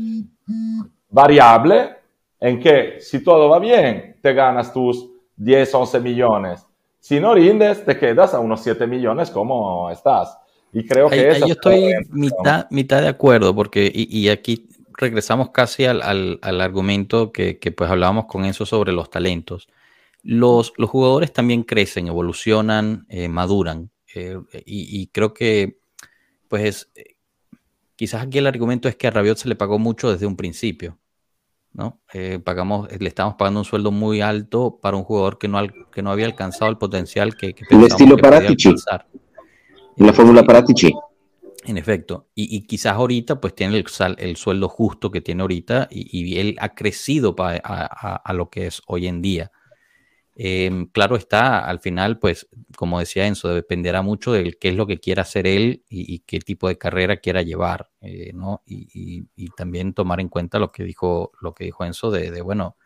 variable, 1.08 1.96
en 2.38 2.60
que 2.60 3.00
si 3.00 3.24
todo 3.24 3.48
va 3.48 3.58
bien, 3.58 4.18
te 4.20 4.34
ganas 4.34 4.70
tus 4.74 5.10
10, 5.36 5.74
11 5.74 6.00
millones 6.00 6.66
Si 7.02 7.18
no 7.18 7.34
rindes, 7.34 7.84
te 7.84 7.98
quedas 7.98 8.32
a 8.32 8.38
unos 8.38 8.62
7 8.62 8.86
millones 8.86 9.28
como 9.32 9.90
estás. 9.90 10.38
Y 10.72 10.86
creo 10.86 11.10
que 11.10 11.30
ahí, 11.30 11.40
yo 11.40 11.54
estoy 11.54 11.92
mitad, 12.10 12.70
mitad 12.70 13.02
de 13.02 13.08
acuerdo, 13.08 13.52
porque, 13.56 13.90
y, 13.92 14.28
aquí 14.28 14.68
regresamos 14.96 15.50
casi 15.50 15.84
al, 15.84 16.00
al, 16.00 16.60
argumento 16.60 17.32
que, 17.32 17.58
que, 17.58 17.72
pues 17.72 17.90
hablábamos 17.90 18.26
con 18.26 18.44
eso 18.44 18.64
sobre 18.66 18.92
los 18.92 19.10
talentos. 19.10 19.68
Los, 20.22 20.74
los 20.76 20.88
jugadores 20.90 21.32
también 21.32 21.64
crecen, 21.64 22.06
evolucionan, 22.06 23.04
eh, 23.08 23.26
maduran. 23.26 23.90
Eh, 24.14 24.38
y, 24.64 25.02
y, 25.02 25.08
creo 25.08 25.34
que, 25.34 25.80
pues, 26.46 26.92
quizás 27.96 28.22
aquí 28.22 28.38
el 28.38 28.46
argumento 28.46 28.88
es 28.88 28.94
que 28.94 29.08
a 29.08 29.10
Rabiot 29.10 29.38
se 29.38 29.48
le 29.48 29.56
pagó 29.56 29.80
mucho 29.80 30.12
desde 30.12 30.26
un 30.26 30.36
principio. 30.36 30.98
¿No? 31.74 32.00
Eh, 32.12 32.38
pagamos, 32.42 32.88
le 32.98 33.08
estamos 33.08 33.34
pagando 33.34 33.60
un 33.60 33.64
sueldo 33.64 33.90
muy 33.90 34.20
alto 34.20 34.78
para 34.80 34.96
un 34.96 35.04
jugador 35.04 35.38
que 35.38 35.48
no, 35.48 35.60
que 35.90 36.02
no 36.02 36.10
había 36.10 36.26
alcanzado 36.26 36.70
el 36.70 36.78
potencial 36.78 37.36
que, 37.36 37.54
que 37.54 37.64
El 37.70 37.84
estilo 37.84 38.16
Paratici. 38.16 38.74
La 39.96 40.12
fórmula 40.12 40.42
Paratici. 40.42 40.92
En 41.64 41.76
efecto, 41.76 42.26
y, 42.34 42.62
quizás 42.66 42.94
ahorita 42.94 43.40
pues 43.40 43.54
tiene 43.54 43.76
el, 43.76 43.86
el, 44.18 44.36
sueldo 44.36 44.68
justo 44.68 45.12
que 45.12 45.20
tiene 45.20 45.42
ahorita 45.42 45.86
y, 45.92 46.36
él 46.36 46.56
ha 46.58 46.74
crecido 46.74 47.36
a, 47.38 48.32
lo 48.34 48.50
que 48.50 48.66
es 48.66 48.82
hoy 48.86 49.06
en 49.06 49.22
día. 49.22 49.52
Em, 50.34 50.86
claro 50.86 51.16
está, 51.16 51.66
al 51.66 51.80
final, 51.80 52.18
pues, 52.18 52.48
como 52.76 52.98
decía 52.98 53.26
Enzo, 53.26 53.48
dependerá 53.48 54.00
mucho 54.02 54.32
de 54.32 54.52
qué 54.58 54.70
es 54.70 54.76
lo 54.76 54.86
que 54.86 54.98
quiera 54.98 55.22
hacer 55.22 55.46
él 55.46 55.84
y, 55.88 56.20
qué 56.20 56.38
tipo 56.40 56.68
de 56.68 56.78
carrera 56.78 57.18
quiera 57.18 57.42
llevar, 57.42 57.90
eh, 58.00 58.32
¿no? 58.34 58.62
Y, 58.66 59.26
también 59.56 59.92
tomar 59.94 60.20
en 60.20 60.28
cuenta 60.28 60.58
lo 60.58 60.72
que 60.72 60.84
dijo, 60.84 61.32
lo 61.40 61.54
que 61.54 61.64
dijo 61.64 61.84
Enzo 61.84 62.10
de, 62.10 62.40
bueno, 62.42 62.76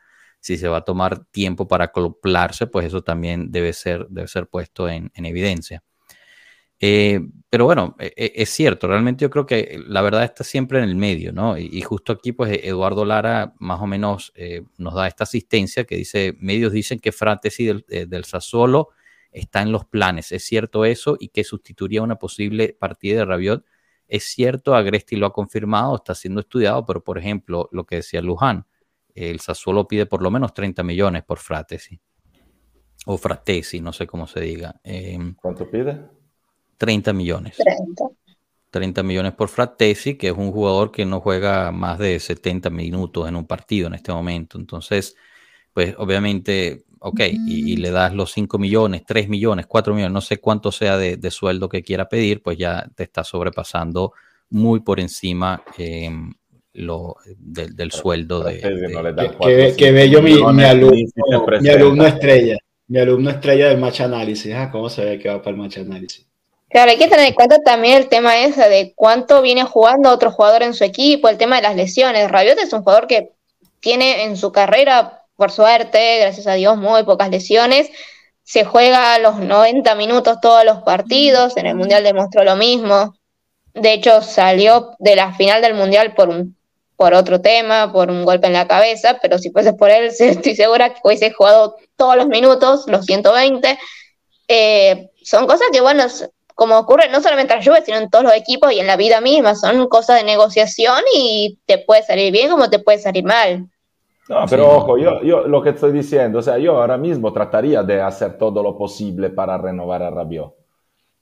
si 0.40 0.58
se 0.58 0.68
va 0.68 0.78
a 0.78 0.84
tomar 0.84 1.24
tiempo 1.26 1.68
para 1.68 1.86
acoplarse, 1.86 2.66
pues 2.66 2.86
eso 2.86 3.02
también 3.02 3.52
debe 3.52 3.72
ser, 3.72 4.06
debe 4.10 4.28
ser 4.28 4.48
puesto 4.48 4.88
en 4.88 5.10
evidencia. 5.14 5.82
Eh, 6.80 7.20
pero 7.48 7.64
bueno, 7.64 7.96
e, 7.98 8.12
e, 8.16 8.32
es 8.42 8.50
cierto, 8.50 8.86
realmente 8.86 9.22
yo 9.22 9.30
creo 9.30 9.46
que 9.46 9.80
la 9.86 10.02
verdad 10.02 10.24
está 10.24 10.44
siempre 10.44 10.78
en 10.78 10.84
el 10.84 10.96
medio, 10.96 11.32
¿no? 11.32 11.56
Y, 11.56 11.80
justo 11.82 12.12
aquí, 12.12 12.32
pues 12.32 12.60
Eduardo 12.62 13.04
Lara 13.04 13.54
más 13.58 13.80
o 13.80 13.86
menos 13.86 14.32
eh, 14.34 14.62
nos 14.76 14.94
da 14.94 15.06
esta 15.06 15.24
asistencia 15.24 15.84
que 15.84 15.96
dice, 15.96 16.36
medios 16.38 16.72
dicen 16.72 16.98
que 16.98 17.12
Fratesi 17.12 17.64
del, 17.64 17.84
eh, 17.88 18.06
del 18.06 18.24
Sassuolo 18.24 18.90
está 19.30 19.62
en 19.62 19.72
los 19.72 19.84
planes, 19.86 20.32
¿es 20.32 20.44
cierto 20.44 20.84
eso? 20.84 21.16
Y 21.18 21.28
que 21.28 21.44
sustituiría 21.44 22.02
una 22.02 22.16
posible 22.16 22.76
partida 22.78 23.18
de 23.18 23.24
Rabiot. 23.24 23.64
Es 24.08 24.24
cierto, 24.24 24.74
Agresti 24.74 25.16
lo 25.16 25.26
ha 25.26 25.32
confirmado, 25.32 25.96
está 25.96 26.14
siendo 26.14 26.40
estudiado, 26.40 26.84
pero 26.86 27.02
por 27.02 27.18
ejemplo, 27.18 27.68
lo 27.72 27.84
que 27.86 27.96
decía 27.96 28.20
Luján, 28.20 28.66
el 29.14 29.40
Sassuolo 29.40 29.88
pide 29.88 30.06
por 30.06 30.22
lo 30.22 30.30
menos 30.30 30.52
30 30.52 30.82
millones 30.82 31.24
por 31.24 31.38
Fratesi. 31.38 31.98
O 33.06 33.16
Fratesi, 33.16 33.80
no 33.80 33.92
sé 33.92 34.06
cómo 34.06 34.26
se 34.26 34.40
diga. 34.40 34.80
¿Cuánto 35.40 35.70
pide? 35.70 36.15
30 36.76 37.12
millones. 37.12 37.56
30. 38.70 39.02
millones 39.02 39.32
por 39.32 39.48
Fratesi, 39.48 40.16
que 40.16 40.28
es 40.28 40.34
un 40.36 40.52
jugador 40.52 40.92
que 40.92 41.06
no 41.06 41.20
juega 41.20 41.72
más 41.72 41.98
de 41.98 42.18
70 42.20 42.68
minutos 42.70 43.28
en 43.28 43.36
un 43.36 43.46
partido 43.46 43.86
en 43.86 43.94
este 43.94 44.12
momento. 44.12 44.58
Entonces, 44.58 45.16
pues 45.72 45.94
obviamente, 45.98 46.84
ok, 47.00 47.20
y, 47.46 47.76
le 47.76 47.90
das 47.90 48.14
los 48.14 48.32
5 48.32 48.58
millones, 48.58 49.04
3 49.06 49.28
millones, 49.28 49.66
4 49.66 49.94
millones, 49.94 50.12
no 50.12 50.20
sé 50.20 50.38
cuánto 50.38 50.72
sea 50.72 50.98
de, 50.98 51.30
sueldo 51.30 51.68
que 51.68 51.82
quiera 51.82 52.08
pedir, 52.08 52.42
pues 52.42 52.58
ya 52.58 52.86
te 52.94 53.04
está 53.04 53.24
sobrepasando 53.24 54.12
muy 54.50 54.80
por 54.80 55.00
encima 55.00 55.62
em, 55.78 56.32
lo, 56.74 57.16
del 57.38 57.90
sueldo 57.90 58.44
de... 58.44 58.60
que, 59.76 59.92
bello 59.92 60.22
mi, 60.22 60.32
alumno, 60.32 62.06
estrella. 62.06 62.58
Mi 62.88 62.98
alumno 62.98 63.30
estrella 63.30 63.68
del 63.68 63.78
match 63.78 64.02
análisis. 64.02 64.54
Ah, 64.54 64.70
¿Cómo 64.70 64.88
se 64.90 65.04
ve 65.04 65.18
que 65.18 65.28
va 65.28 65.40
para 65.40 65.56
el 65.56 65.62
match 65.62 65.78
análisis? 65.78 66.25
Claro, 66.76 66.90
hay 66.90 66.98
que 66.98 67.08
tener 67.08 67.28
en 67.28 67.32
cuenta 67.32 67.58
también 67.60 67.96
el 67.96 68.08
tema 68.10 68.38
ese 68.38 68.68
de 68.68 68.92
cuánto 68.94 69.40
viene 69.40 69.64
jugando 69.64 70.10
otro 70.10 70.30
jugador 70.30 70.62
en 70.62 70.74
su 70.74 70.84
equipo, 70.84 71.30
el 71.30 71.38
tema 71.38 71.56
de 71.56 71.62
las 71.62 71.74
lesiones. 71.74 72.30
Rabiot 72.30 72.58
es 72.58 72.70
un 72.74 72.82
jugador 72.82 73.06
que 73.06 73.32
tiene 73.80 74.24
en 74.24 74.36
su 74.36 74.52
carrera, 74.52 75.22
por 75.36 75.50
suerte, 75.50 76.18
gracias 76.20 76.46
a 76.46 76.52
Dios, 76.52 76.76
muy 76.76 77.02
pocas 77.04 77.30
lesiones. 77.30 77.88
Se 78.42 78.66
juega 78.66 79.14
a 79.14 79.18
los 79.18 79.38
90 79.38 79.94
minutos 79.94 80.36
todos 80.42 80.66
los 80.66 80.82
partidos, 80.82 81.56
en 81.56 81.64
el 81.64 81.76
Mundial 81.76 82.04
demostró 82.04 82.44
lo 82.44 82.56
mismo. 82.56 83.16
De 83.72 83.94
hecho, 83.94 84.20
salió 84.20 84.90
de 84.98 85.16
la 85.16 85.32
final 85.32 85.62
del 85.62 85.72
Mundial 85.72 86.12
por 86.12 86.28
un 86.28 86.58
por 86.96 87.14
otro 87.14 87.40
tema, 87.40 87.90
por 87.90 88.10
un 88.10 88.22
golpe 88.26 88.48
en 88.48 88.52
la 88.52 88.68
cabeza, 88.68 89.18
pero 89.22 89.38
si 89.38 89.50
fuese 89.50 89.72
por 89.72 89.88
él, 89.88 90.12
estoy 90.18 90.54
segura 90.54 90.92
que 90.92 91.00
hubiese 91.02 91.30
jugado 91.30 91.78
todos 91.96 92.16
los 92.16 92.26
minutos, 92.26 92.84
los 92.86 93.06
120. 93.06 93.78
Eh, 94.48 95.08
son 95.22 95.46
cosas 95.46 95.68
que, 95.72 95.80
bueno, 95.80 96.04
como 96.56 96.78
ocurre 96.78 97.10
no 97.10 97.20
solamente 97.20 97.52
en 97.52 97.60
la 97.60 97.64
Juve, 97.64 97.84
sino 97.84 97.98
en 97.98 98.08
todos 98.08 98.24
los 98.24 98.34
equipos 98.34 98.72
y 98.72 98.80
en 98.80 98.86
la 98.86 98.96
vida 98.96 99.20
misma. 99.20 99.54
Son 99.54 99.86
cosas 99.88 100.18
de 100.18 100.24
negociación 100.24 101.00
y 101.14 101.60
te 101.66 101.76
puede 101.76 102.02
salir 102.02 102.32
bien 102.32 102.50
como 102.50 102.70
te 102.70 102.78
puede 102.78 102.98
salir 102.98 103.24
mal. 103.24 103.68
No, 104.28 104.44
pero 104.48 104.74
ojo, 104.74 104.96
yo, 104.96 105.22
yo 105.22 105.46
lo 105.46 105.62
que 105.62 105.70
estoy 105.70 105.92
diciendo, 105.92 106.38
o 106.38 106.42
sea, 106.42 106.56
yo 106.56 106.78
ahora 106.78 106.96
mismo 106.96 107.30
trataría 107.30 107.82
de 107.82 108.00
hacer 108.00 108.38
todo 108.38 108.62
lo 108.62 108.76
posible 108.76 109.28
para 109.28 109.58
renovar 109.58 110.02
a 110.02 110.10
Rabiot. 110.10 110.54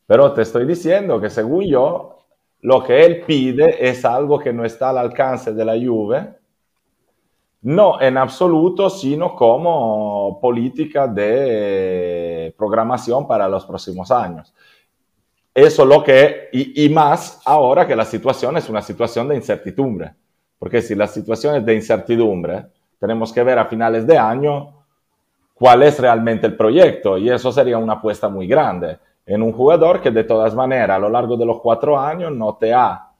Pero 0.07 0.32
te 0.32 0.43
estoy 0.43 0.66
diciendo 0.66 1.20
que 1.20 1.28
según 1.28 1.64
yo, 1.64 2.26
lo 2.61 2.85
que 2.85 3.05
él 3.05 3.22
pide 3.26 3.89
es 3.89 4.05
algo 4.05 4.39
que 4.39 4.53
no 4.53 4.64
está 4.64 4.91
al 4.91 4.99
alcance 4.99 5.53
de 5.53 5.64
la 5.64 5.74
Juve, 5.74 6.32
no 7.62 8.01
en 8.01 8.18
absoluto, 8.18 8.89
sino 8.89 9.35
como 9.35 10.39
política 10.41 11.09
de 11.09 12.55
programación 12.57 13.26
para 13.26 13.49
los 13.49 13.66
próximos 13.66 14.12
años. 14.12 14.55
Eso 15.55 15.85
lo 15.85 16.03
que, 16.03 16.49
y, 16.53 16.85
y, 16.85 16.89
más 16.89 17.41
ahora 17.45 17.87
que 17.87 17.95
la 17.95 18.05
situación 18.05 18.57
es 18.57 18.69
una 18.69 18.83
situación 18.83 19.29
de 19.29 19.37
incertidumbre, 19.37 20.13
porque 20.59 20.83
si 20.83 20.97
la 20.97 21.07
situación 21.07 21.55
es 21.57 21.65
de 21.65 21.75
incertidumbre, 21.75 22.67
tenemos 22.99 23.33
que 23.33 23.45
ver 23.45 23.59
a 23.59 23.67
finales 23.67 24.07
de 24.07 24.19
año 24.19 24.85
cuál 25.55 25.85
es 25.85 25.99
realmente 26.01 26.47
el 26.47 26.57
proyecto 26.57 27.17
y 27.17 27.31
eso 27.31 27.53
sería 27.53 27.79
una 27.79 27.95
apuesta 27.95 28.29
muy 28.29 28.47
grande 28.47 28.99
en 29.27 29.43
un 29.43 29.53
jugador 29.53 30.01
que 30.01 30.11
de 30.11 30.25
todas 30.25 30.55
maneras 30.55 30.97
a 30.97 31.01
lo 31.01 31.09
largo 31.09 31.37
de 31.37 31.47
los 31.47 31.61
cuatro 31.61 31.99
años 31.99 32.33
no 32.33 32.57
te 32.57 32.75
ha 32.75 33.14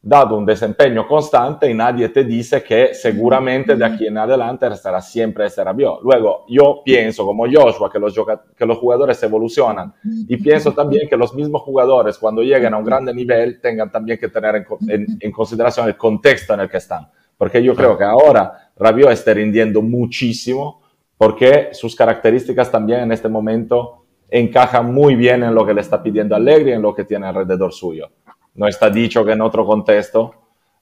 dado 0.00 0.36
un 0.36 0.46
desempeño 0.46 1.06
constante 1.08 1.68
y 1.68 1.74
nadie 1.74 2.08
te 2.08 2.22
dice 2.22 2.62
que 2.62 2.94
seguramente 2.94 3.74
de 3.74 3.84
aquí 3.84 4.06
en 4.06 4.16
adelante 4.16 4.66
estará 4.68 5.00
siempre 5.00 5.46
ese 5.46 5.64
Rabiot. 5.64 6.02
Luego, 6.02 6.44
yo 6.48 6.82
pienso 6.84 7.26
como 7.26 7.46
Joshua 7.50 7.90
que 7.90 7.98
los, 7.98 8.14
que 8.56 8.66
los 8.66 8.78
jugadores 8.78 9.20
evolucionan. 9.22 9.92
Y 10.28 10.36
pienso 10.36 10.72
también 10.72 11.08
que 11.08 11.16
los 11.16 11.34
mismos 11.34 11.62
jugadores 11.62 12.16
cuando 12.16 12.42
lleguen 12.42 12.74
a 12.74 12.78
un 12.78 12.84
grande 12.84 13.12
nivel 13.12 13.60
tengan 13.60 13.90
también 13.90 14.18
que 14.18 14.28
tener 14.28 14.66
en, 14.88 15.32
consideración 15.32 15.88
el 15.88 15.96
contexto 15.96 16.54
en 16.54 16.60
el 16.60 16.70
que 16.70 16.76
están. 16.76 17.08
Porque 17.36 17.62
yo 17.62 17.74
creo 17.74 17.98
que 17.98 18.04
ahora 18.04 18.70
Rabiot 18.76 19.10
está 19.10 19.34
rindiendo 19.34 19.82
muchísimo 19.82 20.82
porque 21.16 21.70
sus 21.72 21.96
características 21.96 22.70
también 22.70 23.00
en 23.00 23.12
este 23.12 23.28
momento 23.28 24.04
encajan 24.30 24.92
muy 24.94 25.16
bien 25.16 25.42
en 25.42 25.54
lo 25.54 25.66
que 25.66 25.74
le 25.74 25.80
está 25.80 26.00
pidiendo 26.00 26.36
Allegri 26.36 26.70
y 26.70 26.74
en 26.74 26.82
lo 26.82 26.94
que 26.94 27.04
tiene 27.04 27.26
alrededor 27.26 27.72
suyo 27.72 28.10
no 28.58 28.66
está 28.66 28.90
dicho 28.90 29.24
que 29.24 29.32
en 29.32 29.40
otro 29.40 29.64
contexto 29.64 30.34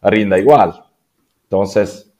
rinda 0.02 0.38
igual. 0.38 0.82
Entonces, 1.42 2.10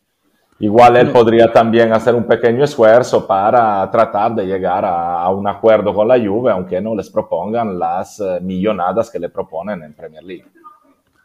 igual 0.58 0.96
él 0.96 1.10
podría 1.10 1.50
también 1.50 1.92
hacer 1.94 2.14
un 2.14 2.24
pequeño 2.24 2.62
esfuerzo 2.62 3.26
para 3.26 3.90
tratar 3.90 4.34
de 4.34 4.44
llegar 4.44 4.84
a, 4.84 5.28
un 5.30 5.48
acuerdo 5.48 5.94
con 5.94 6.06
la 6.06 6.18
Juve, 6.18 6.52
aunque 6.52 6.78
no 6.80 6.94
les 6.94 7.08
propongan 7.08 7.78
las 7.78 8.20
eh, 8.20 8.38
millonadas 8.42 9.10
que 9.10 9.18
le 9.18 9.30
proponen 9.30 9.82
en 9.82 9.94
Premier 9.94 10.22
League. 10.22 10.44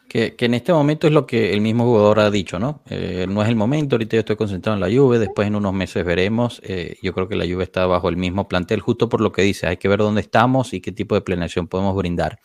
Que, 0.07 0.35
en 0.39 0.53
este 0.53 0.73
momento 0.73 1.07
es 1.07 1.13
lo 1.13 1.25
que 1.25 1.53
el 1.53 1.61
mismo 1.61 1.85
jugador 1.85 2.19
ha 2.19 2.31
dicho, 2.31 2.57
¿no? 2.57 2.81
Eh, 2.89 3.25
no 3.29 3.43
es 3.43 3.49
el 3.49 3.55
momento, 3.55 3.95
ahorita 3.95 4.15
yo 4.15 4.21
estoy 4.21 4.35
concentrado 4.37 4.75
en 4.75 4.81
la 4.81 4.97
Juve, 4.97 5.19
después 5.19 5.47
en 5.47 5.55
unos 5.55 5.73
meses 5.73 6.05
veremos. 6.05 6.61
Eh, 6.65 6.95
yo 7.01 7.13
creo 7.13 7.27
que 7.27 7.35
la 7.35 7.45
Juve 7.45 7.63
está 7.63 7.85
bajo 7.85 8.07
el 8.07 8.17
mismo 8.17 8.47
plantel, 8.47 8.79
justo 8.79 9.07
por 9.09 9.19
lo 9.19 9.31
que 9.31 9.41
dice, 9.41 9.67
hay 9.67 9.77
que 9.77 9.87
ver 9.89 9.99
dónde 9.99 10.21
estamos 10.21 10.73
y 10.73 10.81
qué 10.81 10.91
tipo 10.91 11.15
de 11.15 11.21
planeación 11.21 11.67
podemos 11.67 11.95
brindar. 11.95 12.39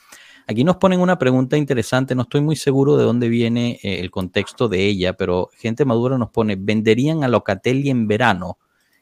Aquí 0.48 0.62
nos 0.62 0.76
ponen 0.76 1.00
una 1.00 1.18
pregunta 1.18 1.56
interesante, 1.56 2.14
no 2.14 2.22
estoy 2.22 2.40
muy 2.40 2.54
seguro 2.54 2.96
de 2.96 3.02
dónde 3.02 3.28
viene 3.28 3.80
eh, 3.82 3.98
el 3.98 4.12
contexto 4.12 4.68
de 4.68 4.86
ella, 4.86 5.14
pero 5.14 5.50
gente 5.58 5.84
madura 5.84 6.18
nos 6.18 6.30
pone, 6.30 6.54
¿venderían 6.56 7.24
a 7.24 7.28
Locatelli 7.28 7.90
en 7.90 8.06
verano? 8.06 8.56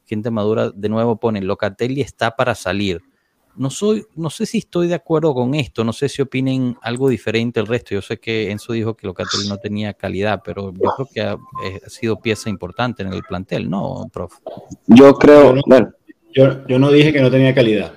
Gente 0.07 0.30
madura 0.30 0.70
de 0.70 0.88
nuevo 0.88 1.16
pone, 1.16 1.42
Locatelli 1.42 2.01
está 2.01 2.34
para 2.34 2.55
salir. 2.55 3.03
No, 3.57 3.68
soy, 3.68 4.07
no 4.16 4.30
sé 4.30 4.47
si 4.47 4.59
estoy 4.59 4.88
de 4.88 4.95
acuerdo 4.95 5.34
con 5.34 5.55
esto, 5.55 5.84
no 5.84 5.92
sé 5.92 6.09
si 6.09 6.22
opinen 6.22 6.78
algo 6.80 7.11
diferente 7.11 7.61
el 7.61 7.66
resto. 7.66 7.95
Yo 7.95 8.01
sé 8.01 8.18
que 8.18 8.51
Enzo 8.51 8.72
dijo 8.72 8.97
que 8.97 9.07
Locatelli 9.07 9.47
no 9.47 9.59
tenía 9.59 9.92
calidad, 9.92 10.40
pero 10.42 10.72
yo 10.72 10.90
creo 10.97 11.09
que 11.12 11.20
ha, 11.20 11.36
eh, 11.62 11.80
sido 11.88 12.20
pieza 12.20 12.49
importante 12.49 13.03
en 13.03 13.12
el 13.12 13.22
plantel, 13.22 13.68
¿no, 13.68 14.09
prof? 14.11 14.38
Yo 14.86 15.14
creo, 15.16 15.55
yo, 16.32 16.66
yo 16.66 16.78
no 16.78 16.90
dije 16.90 17.12
que 17.12 17.20
no 17.20 17.30
tenía 17.30 17.55
calidad, 17.55 17.92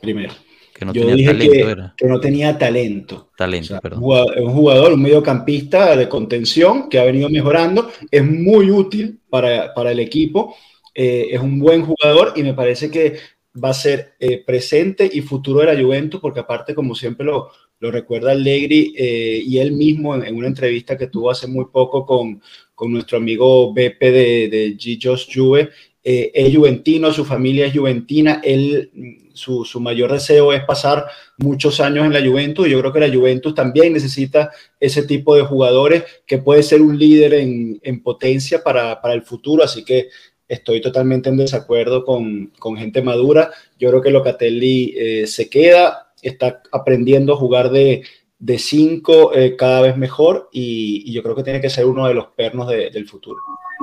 primero. 0.00 0.32
Que 0.76 0.84
no 0.84 0.92
Yo 0.92 1.06
tenía 1.06 1.16
dije 1.16 1.26
talento, 1.32 1.94
que, 1.96 2.06
no 2.06 2.20
tenía 2.20 2.58
talento. 2.58 3.30
Talento, 3.36 3.78
perdón. 3.80 4.02
Un 4.02 4.52
jugador, 4.52 4.92
un 4.92 5.00
mediocampista 5.00 5.96
de 5.96 6.08
contención 6.08 6.88
que 6.90 6.98
ha 6.98 7.04
venido 7.04 7.30
mejorando, 7.30 7.90
es 8.10 8.24
muy 8.24 8.70
útil 8.70 9.20
para, 9.30 9.72
para 9.72 9.92
el 9.92 10.00
equipo, 10.00 10.54
eh, 10.94 11.28
es 11.30 11.40
un 11.40 11.58
buen 11.58 11.82
jugador 11.82 12.34
y 12.36 12.42
me 12.42 12.52
parece 12.52 12.90
que 12.90 13.16
va 13.62 13.70
a 13.70 13.74
ser 13.74 14.14
eh, 14.20 14.42
presente 14.44 15.08
y 15.10 15.22
futuro 15.22 15.60
de 15.60 15.74
la 15.74 15.82
Juventus, 15.82 16.20
porque 16.20 16.40
aparte, 16.40 16.74
como 16.74 16.94
siempre 16.94 17.24
lo, 17.24 17.48
lo 17.78 17.90
recuerda 17.90 18.32
Allegri 18.32 18.94
eh, 18.96 19.42
y 19.44 19.58
él 19.58 19.72
mismo 19.72 20.14
en, 20.14 20.34
una 20.34 20.46
entrevista 20.46 20.96
que 20.96 21.06
tuvo 21.06 21.30
hace 21.30 21.46
muy 21.46 21.66
poco 21.72 22.04
con, 22.04 22.42
con 22.74 22.92
nuestro 22.92 23.18
amigo 23.18 23.72
Beppe 23.72 24.10
de, 24.10 24.48
de 24.48 24.76
Gigios 24.78 25.26
Juve, 25.32 25.70
eh, 26.08 26.30
es 26.32 26.54
juventino, 26.54 27.12
su 27.12 27.24
familia 27.24 27.66
es 27.66 27.76
juventina, 27.76 28.40
él, 28.44 28.90
su, 29.36 29.64
su, 29.64 29.78
mayor 29.80 30.12
deseo 30.12 30.52
es 30.52 30.64
pasar 30.64 31.06
muchos 31.38 31.78
años 31.80 32.04
en 32.06 32.12
la 32.12 32.26
Juventus 32.26 32.66
y 32.66 32.70
yo 32.70 32.80
creo 32.80 32.92
que 32.92 33.00
la 33.00 33.14
Juventus 33.14 33.54
también 33.54 33.92
necesita 33.92 34.50
ese 34.80 35.04
tipo 35.04 35.36
de 35.36 35.42
jugadores 35.42 36.04
que 36.26 36.38
puede 36.38 36.62
ser 36.62 36.82
un 36.82 36.98
líder 36.98 37.34
en, 37.34 37.78
en 37.82 38.02
potencia 38.02 38.62
para, 38.62 39.00
para 39.00 39.14
el 39.14 39.22
futuro, 39.22 39.62
así 39.62 39.84
que 39.84 40.08
estoy 40.48 40.80
totalmente 40.80 41.28
en 41.28 41.36
desacuerdo 41.36 42.04
con, 42.04 42.52
con 42.58 42.76
gente 42.76 43.02
madura. 43.02 43.50
Yo 43.78 43.90
creo 43.90 44.02
que 44.02 44.10
Locatelli 44.10 44.94
eh, 44.96 45.26
se 45.26 45.48
queda, 45.48 46.12
está 46.22 46.62
aprendiendo 46.72 47.32
a 47.34 47.36
jugar 47.36 47.70
de, 47.70 48.02
de 48.38 48.58
cinco 48.58 49.34
eh, 49.34 49.56
cada 49.56 49.82
vez 49.82 49.96
mejor 49.96 50.48
y, 50.52 51.12
yo 51.12 51.22
creo 51.22 51.34
que 51.34 51.42
tiene 51.42 51.60
que 51.60 51.70
ser 51.70 51.86
uno 51.86 52.06
de 52.06 52.14
los 52.14 52.26
pernos 52.28 52.68
de, 52.68 52.90
del 52.90 53.08
futuro. 53.08 53.38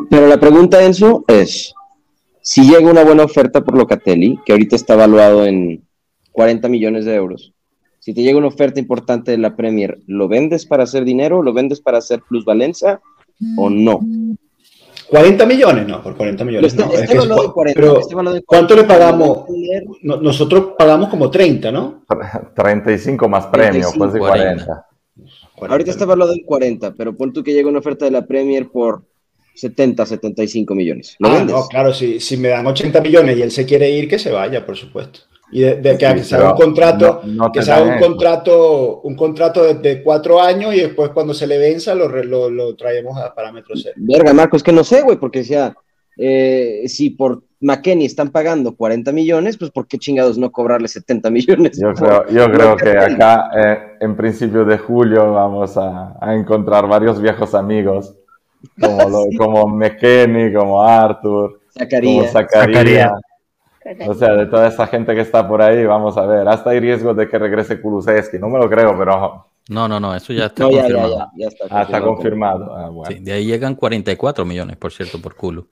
Pero 0.10 0.28
la 0.28 0.40
pregunta, 0.40 0.84
Enzo, 0.84 1.24
es, 1.28 1.74
si 2.44 2.70
llega 2.70 2.92
una 2.92 3.06
buena 3.06 3.24
oferta 3.24 3.62
por 3.62 3.78
Locatelli, 3.78 4.38
que 4.46 4.52
ahorita 4.52 4.76
está 4.76 4.96
evaluado 4.96 5.46
en 5.46 5.88
40 6.34 6.68
millones 6.68 7.06
de 7.06 7.16
euros, 7.16 7.54
si 8.00 8.14
te 8.14 8.22
llega 8.22 8.38
una 8.38 8.48
oferta 8.48 8.82
importante 8.82 9.32
de 9.32 9.38
la 9.38 9.56
Premier, 9.56 9.98
¿lo 10.08 10.28
vendes 10.28 10.66
para 10.66 10.84
hacer 10.84 11.06
dinero? 11.06 11.42
¿Lo 11.42 11.54
vendes 11.54 11.80
para 11.80 12.00
hacer 12.00 12.22
plusvalencia 12.28 13.00
o 13.58 13.70
no? 13.70 14.02
40 15.10 15.46
millones, 15.46 15.88
no, 15.88 16.04
por 16.04 16.18
40 16.18 16.44
millones. 16.44 16.76
no. 16.76 16.92
es 16.92 17.10
que 17.10 17.18
es, 17.18 17.26
40, 17.26 17.80
pero, 17.80 18.02
¿cuánto 18.46 18.76
le 18.76 18.84
pagamos? 18.84 19.46
nosotros 20.02 20.74
pagamos 20.78 21.08
como 21.08 21.32
30, 21.32 21.72
¿no? 21.72 22.04
35 22.56 23.30
más 23.30 23.46
premio, 23.48 23.90
35, 23.90 23.98
pues 23.98 24.14
de 24.14 24.20
40. 24.20 24.88
40. 25.56 25.74
Ahorita 25.74 25.92
está 25.92 26.04
evaluado 26.04 26.34
en 26.34 26.44
40, 26.44 26.94
pero 26.96 27.16
pon 27.16 27.32
tú 27.32 27.42
que 27.42 27.54
llega 27.54 27.70
una 27.70 27.80
oferta 27.80 28.04
de 28.04 28.12
la 28.12 28.26
Premier 28.26 28.70
por 28.70 29.06
70, 29.56 30.06
75 30.06 30.76
millones. 30.76 31.16
¿Lo 31.20 31.30
ah, 31.30 31.34
vendes? 31.36 31.56
no, 31.56 31.68
claro, 31.68 31.94
si, 31.94 32.20
si 32.20 32.38
me 32.38 32.50
dan 32.50 32.66
80 32.66 33.02
millones 33.02 33.38
y 33.38 33.42
él 33.42 33.52
se 33.52 33.66
quiere 33.66 33.90
ir, 33.90 34.08
que 34.08 34.20
se 34.20 34.32
vaya, 34.32 34.66
por 34.66 34.78
supuesto 34.78 35.22
y 35.54 35.62
de, 35.62 35.76
de 35.76 35.98
que, 35.98 36.18
sí, 36.18 36.24
se 36.24 36.36
haga 36.36 36.52
un 36.52 36.58
contrato, 36.58 37.22
no, 37.26 37.46
no 37.46 37.52
que 37.52 37.62
se 37.62 37.72
haga 37.72 37.94
un 37.94 38.00
contrato, 38.00 39.02
un 39.02 39.16
contrato 39.16 39.64
de, 39.64 39.76
de, 39.76 40.02
cuatro 40.02 40.42
años 40.42 40.74
y 40.74 40.80
después 40.80 41.12
cuando 41.12 41.34
se 41.36 41.46
le 41.46 41.60
venza 41.60 41.94
lo, 41.94 42.10
lo, 42.10 42.50
lo 42.50 42.76
traemos 42.76 43.16
a 43.20 43.36
parámetro 43.36 43.76
cero. 43.76 43.94
Verga, 43.98 44.34
Marco, 44.34 44.58
es 44.58 44.64
que 44.64 44.72
no 44.72 44.84
sé, 44.84 45.04
güey, 45.04 45.18
porque 45.18 45.40
decía, 45.40 45.76
eh, 46.18 46.84
si 46.88 47.12
por 47.12 47.44
McKenny 47.62 48.06
están 48.06 48.32
pagando 48.32 48.76
40 48.76 49.12
millones, 49.12 49.58
pues 49.58 49.70
¿por 49.70 49.88
qué 49.88 50.00
chingados 50.00 50.40
no 50.40 50.52
cobrarle 50.52 50.88
70 50.88 51.30
millones? 51.30 51.80
Yo 51.80 51.94
creo, 51.94 52.28
yo 52.30 52.52
creo 52.52 52.76
que 52.76 52.90
acá, 52.90 53.52
eh, 53.56 53.78
en 54.02 54.16
principio 54.16 54.66
de 54.66 54.80
julio, 54.80 55.34
vamos 55.34 55.78
a, 55.78 56.18
a 56.20 56.34
encontrar 56.34 56.88
varios 56.88 57.22
viejos 57.22 57.54
amigos, 57.54 58.16
como, 58.80 59.10
lo, 59.10 59.26
como 59.38 59.68
McKenny, 59.68 60.54
como 60.54 60.82
Arthur, 60.82 61.62
Zacarías. 61.78 62.32
como 62.32 62.32
Zacarías. 62.32 63.12
O 64.08 64.14
sea, 64.14 64.34
de 64.34 64.46
toda 64.46 64.68
esa 64.70 64.88
gente 64.88 65.14
que 65.14 65.22
está 65.22 65.48
por 65.48 65.62
ahí, 65.62 65.86
vamos 65.86 66.18
a 66.18 66.26
ver. 66.26 66.48
Hasta 66.48 66.70
hay 66.70 66.80
riesgo 66.80 67.14
de 67.14 67.28
que 67.28 67.38
regrese 67.38 67.82
Kulusevski. 67.82 68.40
No 68.40 68.48
me 68.48 68.58
lo 68.58 68.70
creo, 68.70 68.98
pero. 68.98 69.46
No, 69.70 69.88
no, 69.88 70.00
no, 70.00 70.16
eso 70.16 70.34
ya 70.34 70.46
está 70.46 70.64
no, 70.64 70.72
ya, 70.72 70.82
confirmado. 70.82 71.18
Ya, 71.18 71.32
ya, 71.36 71.48
está 71.48 71.60
confirmado. 71.60 71.80
Ah, 71.80 71.84
está 71.84 72.02
confirmado. 72.02 72.76
Ah, 72.76 72.90
bueno. 72.90 73.12
sí, 73.12 73.24
de 73.24 73.34
ahí 73.34 73.46
llegan 73.46 73.76
44 73.76 74.46
millones, 74.46 74.78
por 74.78 74.92
cierto, 74.92 75.22
por 75.22 75.36
Kulu. 75.36 75.68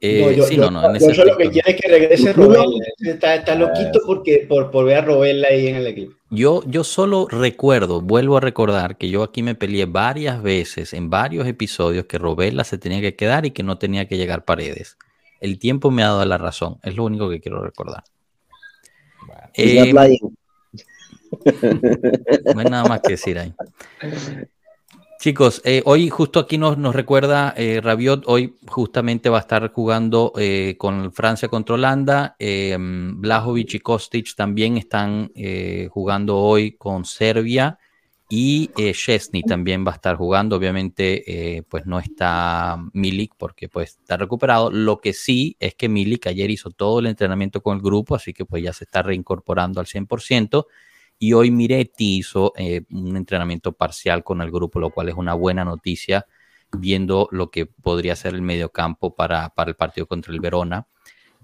Eh, 0.00 0.22
no, 0.22 0.30
yo, 0.32 0.44
sí, 0.44 0.56
yo, 0.56 0.70
no, 0.70 0.82
no, 0.82 0.94
en 0.94 1.00
yo, 1.00 1.12
yo 1.12 1.24
lo 1.24 1.36
que 1.36 1.50
quiero 1.50 1.70
es 1.70 1.80
que 1.80 1.88
regrese 1.88 2.32
Robel. 2.32 2.80
Está, 2.98 3.36
está 3.36 3.54
loquito 3.54 4.00
porque, 4.04 4.44
por, 4.48 4.70
por 4.70 4.84
ver 4.84 4.98
a 4.98 5.00
Robel 5.02 5.44
ahí 5.44 5.68
en 5.68 5.76
el 5.76 5.86
equipo. 5.86 6.12
Yo, 6.30 6.62
yo 6.66 6.84
solo 6.84 7.26
recuerdo, 7.30 8.00
vuelvo 8.00 8.36
a 8.36 8.40
recordar 8.40 8.98
que 8.98 9.08
yo 9.08 9.22
aquí 9.22 9.42
me 9.42 9.54
peleé 9.54 9.86
varias 9.86 10.42
veces 10.42 10.92
en 10.92 11.08
varios 11.08 11.46
episodios 11.46 12.06
que 12.06 12.18
Robela 12.18 12.64
se 12.64 12.76
tenía 12.76 13.00
que 13.00 13.14
quedar 13.14 13.46
y 13.46 13.52
que 13.52 13.62
no 13.62 13.78
tenía 13.78 14.06
que 14.06 14.16
llegar 14.16 14.44
paredes. 14.44 14.98
El 15.40 15.58
tiempo 15.58 15.90
me 15.90 16.02
ha 16.02 16.06
dado 16.06 16.24
la 16.24 16.38
razón, 16.38 16.78
es 16.82 16.96
lo 16.96 17.04
único 17.04 17.30
que 17.30 17.40
quiero 17.40 17.62
recordar. 17.62 18.02
Bueno, 19.26 19.50
eh, 19.54 19.92
no 22.54 22.60
hay 22.60 22.66
nada 22.66 22.84
más 22.84 23.00
que 23.00 23.12
decir 23.12 23.38
ahí. 23.38 23.54
Chicos, 25.24 25.62
eh, 25.64 25.80
hoy 25.86 26.10
justo 26.10 26.38
aquí 26.38 26.58
nos, 26.58 26.76
recuerda 26.94 27.54
eh, 27.56 27.80
Rabiot, 27.82 28.24
hoy 28.26 28.56
justamente 28.66 29.30
va 29.30 29.38
a 29.38 29.40
estar 29.40 29.72
jugando 29.72 30.34
eh, 30.36 30.74
con 30.76 31.14
Francia 31.14 31.48
contra 31.48 31.76
Holanda, 31.76 32.36
Blajovic 32.38 33.72
y 33.72 33.78
Kostic 33.80 34.36
también 34.36 34.76
están 34.76 35.32
jugando 35.88 36.36
hoy 36.36 36.72
con 36.72 37.06
Serbia 37.06 37.78
y 38.28 38.68
Chesney 38.92 39.42
también 39.44 39.82
va 39.86 39.92
a 39.92 39.94
estar 39.94 40.16
jugando. 40.16 40.56
Obviamente, 40.56 41.64
pues 41.70 41.86
no 41.86 41.98
está 41.98 42.76
Milik 42.92 43.32
porque 43.38 43.70
pues 43.70 43.96
está 43.98 44.18
recuperado. 44.18 44.70
Lo 44.70 44.98
que 44.98 45.14
sí 45.14 45.56
es 45.58 45.74
que 45.74 45.88
Milik 45.88 46.26
ayer 46.26 46.50
hizo 46.50 46.70
todo 46.70 46.98
el 46.98 47.06
entrenamiento 47.06 47.62
con 47.62 47.78
el 47.78 47.82
grupo, 47.82 48.14
así 48.14 48.34
que 48.34 48.44
pues 48.44 48.62
ya 48.62 48.74
se 48.74 48.84
está 48.84 49.00
reincorporando 49.00 49.80
al 49.80 49.86
100%. 49.86 50.66
Y 51.18 51.32
hoy 51.32 51.50
Miretti 51.50 52.18
hizo 52.18 52.52
eh, 52.56 52.82
un 52.90 53.16
entrenamiento 53.16 53.72
parcial 53.72 54.24
con 54.24 54.40
el 54.42 54.50
grupo, 54.50 54.80
lo 54.80 54.90
cual 54.90 55.08
es 55.08 55.14
una 55.14 55.34
buena 55.34 55.64
noticia, 55.64 56.26
viendo 56.76 57.28
lo 57.30 57.50
que 57.50 57.66
podría 57.66 58.16
ser 58.16 58.34
el 58.34 58.42
mediocampo 58.42 59.14
para, 59.14 59.50
para 59.50 59.70
el 59.70 59.76
partido 59.76 60.06
contra 60.06 60.32
el 60.32 60.40
Verona. 60.40 60.86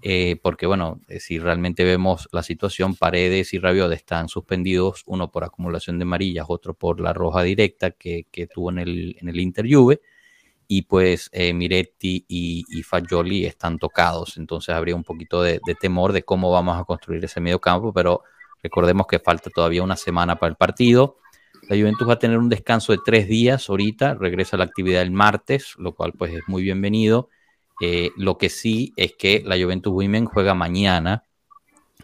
Eh, 0.03 0.37
porque 0.41 0.65
bueno, 0.65 0.99
eh, 1.07 1.19
si 1.19 1.37
realmente 1.39 1.83
vemos 1.83 2.27
la 2.31 2.43
situación, 2.43 2.95
Paredes 2.95 3.53
y 3.53 3.59
Rabiot 3.59 3.91
están 3.93 4.29
suspendidos, 4.29 5.03
uno 5.05 5.31
por 5.31 5.43
acumulación 5.43 5.99
de 5.99 6.03
amarillas, 6.03 6.45
otro 6.49 6.73
por 6.73 6.99
la 6.99 7.13
roja 7.13 7.43
directa 7.43 7.91
que, 7.91 8.25
que 8.31 8.47
tuvo 8.47 8.71
en 8.71 8.79
el, 8.79 9.15
en 9.19 9.29
el 9.29 9.39
Inter 9.39 9.67
Juve, 9.71 10.01
y 10.67 10.83
pues 10.83 11.29
Miretti 11.33 12.25
y, 12.27 12.63
y, 12.69 12.83
Fagioli 12.83 13.45
están 13.45 13.77
tocados, 13.77 14.37
entonces 14.37 14.73
habría 14.73 14.95
un 14.95 15.03
poquito 15.03 15.43
de, 15.43 15.59
de, 15.65 15.75
temor 15.75 16.13
de 16.13 16.23
cómo 16.23 16.49
vamos 16.49 16.79
a 16.79 16.85
construir 16.85 17.23
ese 17.25 17.41
medio 17.41 17.59
campo, 17.59 17.93
pero 17.93 18.23
recordemos 18.63 19.07
que 19.07 19.19
falta 19.19 19.49
todavía 19.49 19.83
una 19.83 19.95
semana 19.95 20.37
para 20.37 20.51
el 20.51 20.55
partido. 20.55 21.17
La 21.69 21.77
Juventus 21.77 22.07
va 22.07 22.13
a 22.13 22.19
tener 22.19 22.37
un 22.37 22.49
descanso 22.49 22.91
de 22.91 22.99
tres 23.05 23.27
días 23.27 23.69
ahorita, 23.69 24.15
regresa 24.15 24.55
a 24.55 24.59
la 24.59 24.65
actividad 24.65 25.01
el 25.01 25.11
martes, 25.11 25.75
lo 25.77 25.93
cual 25.93 26.13
pues 26.13 26.33
es 26.33 26.41
muy 26.47 26.63
bienvenido 26.63 27.29
eh, 27.81 28.11
lo 28.15 28.37
que 28.37 28.49
sí 28.49 28.93
es 28.95 29.13
que 29.17 29.41
la 29.43 29.57
Juventus 29.57 29.91
Women 29.91 30.25
juega 30.25 30.53
mañana 30.53 31.23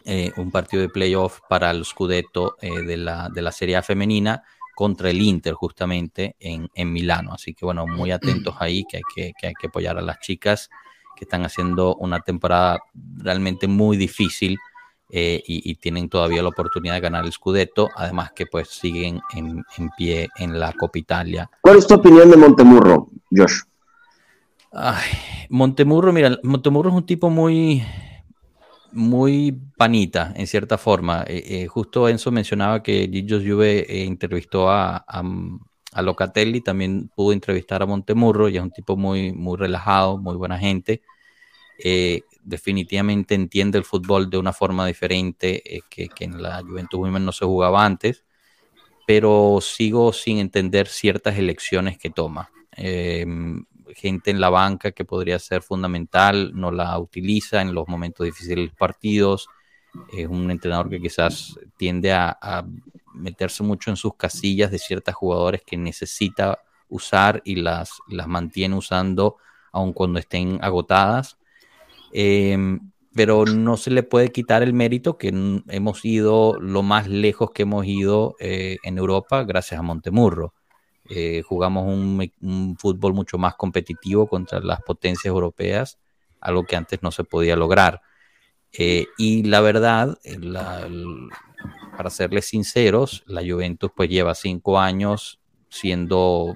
eh, 0.05 0.31
un 0.37 0.49
partido 0.49 0.81
de 0.81 0.89
playoff 0.89 1.39
para 1.47 1.69
el 1.69 1.85
Scudetto 1.85 2.57
eh, 2.61 2.81
de, 2.81 2.97
la, 2.97 3.29
de 3.29 3.43
la 3.43 3.51
Serie 3.51 3.75
A 3.75 3.83
femenina 3.83 4.41
contra 4.75 5.11
el 5.11 5.21
Inter 5.21 5.53
justamente 5.53 6.35
en, 6.39 6.67
en 6.73 6.91
Milano. 6.91 7.33
Así 7.33 7.53
que 7.53 7.63
bueno, 7.63 7.85
muy 7.85 8.09
atentos 8.09 8.55
ahí 8.59 8.85
que 8.89 8.97
hay 8.97 9.03
que, 9.13 9.33
que 9.39 9.47
hay 9.47 9.53
que 9.53 9.67
apoyar 9.67 9.99
a 9.99 10.01
las 10.01 10.19
chicas 10.19 10.69
que 11.15 11.25
están 11.25 11.45
haciendo 11.45 11.95
una 11.95 12.21
temporada 12.21 12.79
realmente 13.17 13.67
muy 13.67 13.97
difícil 13.97 14.57
eh, 15.09 15.41
y, 15.47 15.71
y, 15.71 15.75
tienen 15.75 16.09
todavía 16.09 16.43
la 16.43 16.49
oportunidad 16.49 16.95
de 16.95 16.99
ganar 16.99 17.25
el 17.25 17.31
Scudetto, 17.31 17.89
además 17.95 18.31
que 18.33 18.45
pues 18.45 18.67
siguen 18.69 19.21
en, 19.33 19.63
en 19.77 19.89
pie 19.97 20.27
en 20.37 20.59
la 20.59 20.73
Copa 20.73 20.99
Italia. 20.99 21.49
¿Cuál 21.61 21.77
es 21.77 21.87
tu 21.87 21.93
opinión 21.93 22.29
de 22.29 22.35
Montemurro, 22.35 23.07
Josh? 23.31 23.61
Ay, 24.71 25.11
Montemurro, 25.49 26.11
mira, 26.11 26.37
Montemurro 26.43 26.89
es 26.89 26.95
un 26.95 27.05
tipo 27.05 27.29
muy, 27.29 27.83
muy 28.91 29.57
panita, 29.77 30.33
en 30.35 30.45
cierta 30.45 30.77
forma. 30.77 31.23
Eh, 31.27 31.43
eh, 31.45 31.67
justo 31.67 32.09
Enzo 32.09 32.31
mencionaba 32.31 32.83
que 32.83 33.09
Gigio 33.11 33.39
Juve 33.39 33.79
eh, 33.79 34.03
entrevistó 34.05 34.69
a, 34.69 34.97
a, 34.97 35.23
a, 35.93 36.01
Locatelli, 36.01 36.61
también 36.61 37.09
pudo 37.15 37.31
entrevistar 37.31 37.81
a 37.81 37.85
Montemurro, 37.85 38.49
y 38.49 38.57
es 38.57 38.63
un 38.63 38.71
tipo 38.71 38.97
muy, 38.97 39.31
muy 39.31 39.57
relajado, 39.57 40.17
muy 40.17 40.35
buena 40.35 40.57
gente. 40.57 41.01
Eh, 42.47 42.49
definitivamente 42.49 43.35
entiende 43.35 43.77
el 43.77 43.83
fútbol 43.83 44.29
de 44.29 44.37
una 44.37 44.53
forma 44.53 44.85
diferente 44.85 45.63
que, 45.89 46.07
que, 46.09 46.25
en 46.25 46.41
la 46.41 46.61
Juventus 46.61 46.99
Women 46.99 47.25
no 47.25 47.31
se 47.31 47.45
jugaba 47.45 47.85
antes, 47.85 48.23
pero 49.05 49.59
sigo 49.61 50.11
sin 50.13 50.39
entender 50.39 50.87
ciertas 50.87 51.37
elecciones 51.37 51.97
que 51.97 52.09
toma. 52.09 52.49
Eh, 52.75 53.25
gente 53.95 54.31
en 54.31 54.39
la 54.39 54.49
banca 54.49 54.91
que 54.91 55.05
podría 55.05 55.39
ser 55.39 55.61
fundamental, 55.61 56.51
no 56.53 56.71
la 56.71 56.97
utiliza 56.99 57.61
en 57.61 57.73
los 57.73 57.87
momentos 57.87 58.25
difíciles 58.25 58.57
de 58.57 58.65
los 58.65 58.75
partidos. 58.75 59.47
Es 60.15 60.27
un 60.27 60.51
entrenador 60.51 60.89
que 60.89 61.01
quizás 61.01 61.57
tiende 61.77 62.11
a, 62.11 62.37
a 62.41 62.65
meterse 63.13 63.63
mucho 63.63 63.89
en 63.89 63.95
sus 63.95 64.15
casillas 64.15 64.71
de 64.71 64.77
ciertas 64.77 65.15
jugadores 65.15 65.63
que 65.65 65.77
necesita 65.77 66.59
usar 66.89 67.41
y 67.43 67.55
las, 67.55 67.91
las 68.07 68.27
mantiene 68.27 68.75
usando 68.75 69.37
aun 69.71 69.93
cuando 69.93 70.19
estén 70.19 70.59
agotadas. 70.61 71.37
Eh, 72.19 72.57
pero 73.13 73.45
no 73.45 73.77
se 73.77 73.91
le 73.91 74.01
puede 74.01 74.31
quitar 74.31 74.63
el 74.63 74.73
mérito 74.73 75.19
que 75.19 75.29
hemos 75.69 76.03
ido 76.03 76.59
lo 76.59 76.81
más 76.81 77.07
lejos 77.07 77.51
que 77.51 77.61
hemos 77.63 77.85
ido 77.85 78.35
eh, 78.39 78.77
en 78.83 78.97
Europa 78.97 79.43
gracias 79.43 79.79
a 79.79 79.83
Montemurro. 79.83 80.53
Eh, 81.09 81.43
jugamos 81.43 81.85
un, 81.85 82.31
un, 82.41 82.75
fútbol 82.77 83.13
mucho 83.13 83.37
más 83.37 83.55
competitivo 83.55 84.27
contra 84.27 84.59
las 84.59 84.81
potencias 84.81 85.25
europeas, 85.25 85.99
algo 86.41 86.63
que 86.63 86.75
antes 86.75 87.03
no 87.03 87.11
se 87.11 87.23
podía 87.23 87.55
lograr. 87.55 88.01
Eh, 88.73 89.05
y 89.19 89.43
la 89.43 89.61
verdad, 89.61 90.17
para 91.95 92.09
serles 92.09 92.45
sinceros, 92.45 93.23
la 93.27 93.41
Juventus 93.41 93.91
pues 93.95 94.09
lleva 94.09 94.33
cinco 94.33 94.79
años 94.79 95.39
siendo 95.69 96.55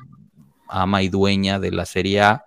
ama 0.68 1.04
y 1.04 1.10
dueña 1.10 1.60
de 1.60 1.72
la 1.72 1.86
Serie 1.86 2.22
A 2.22 2.46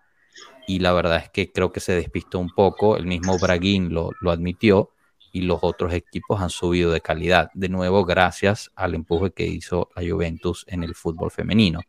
y 0.66 0.78
la 0.78 0.92
verdad 0.92 1.16
es 1.16 1.30
que 1.30 1.52
creo 1.52 1.72
que 1.72 1.80
se 1.80 1.92
despistó 1.92 2.38
un 2.38 2.50
poco, 2.50 2.96
el 2.96 3.06
mismo 3.06 3.38
Braguín 3.38 3.92
lo, 3.92 4.10
lo 4.20 4.30
admitió 4.30 4.90
y 5.32 5.42
los 5.42 5.58
otros 5.62 5.92
equipos 5.92 6.40
han 6.40 6.50
subido 6.50 6.92
de 6.92 7.00
calidad, 7.00 7.50
de 7.54 7.68
nuevo 7.68 8.04
gracias 8.04 8.70
al 8.76 8.94
empuje 8.94 9.32
que 9.32 9.46
hizo 9.46 9.90
la 9.96 10.08
Juventus 10.08 10.64
en 10.68 10.84
el 10.84 10.94
fútbol 10.94 11.30
femenino. 11.30 11.80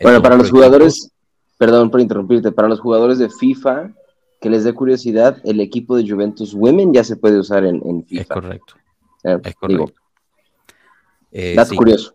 Bueno, 0.00 0.22
para 0.22 0.36
los 0.36 0.50
jugadores, 0.50 1.10
perdón 1.58 1.90
por 1.90 2.00
interrumpirte, 2.00 2.52
para 2.52 2.68
los 2.68 2.80
jugadores 2.80 3.18
de 3.18 3.28
FIFA, 3.28 3.92
que 4.40 4.50
les 4.50 4.64
dé 4.64 4.72
curiosidad, 4.72 5.38
el 5.44 5.60
equipo 5.60 5.96
de 5.96 6.08
Juventus 6.08 6.54
Women 6.54 6.92
ya 6.92 7.04
se 7.04 7.16
puede 7.16 7.38
usar 7.38 7.64
en, 7.64 8.04
FIFA. 8.04 8.22
Es 8.22 8.28
correcto. 8.28 8.74
Eh, 9.24 9.40
es 9.44 9.54
correcto. 9.56 9.94
Eh, 11.30 11.56
curioso. 11.76 12.14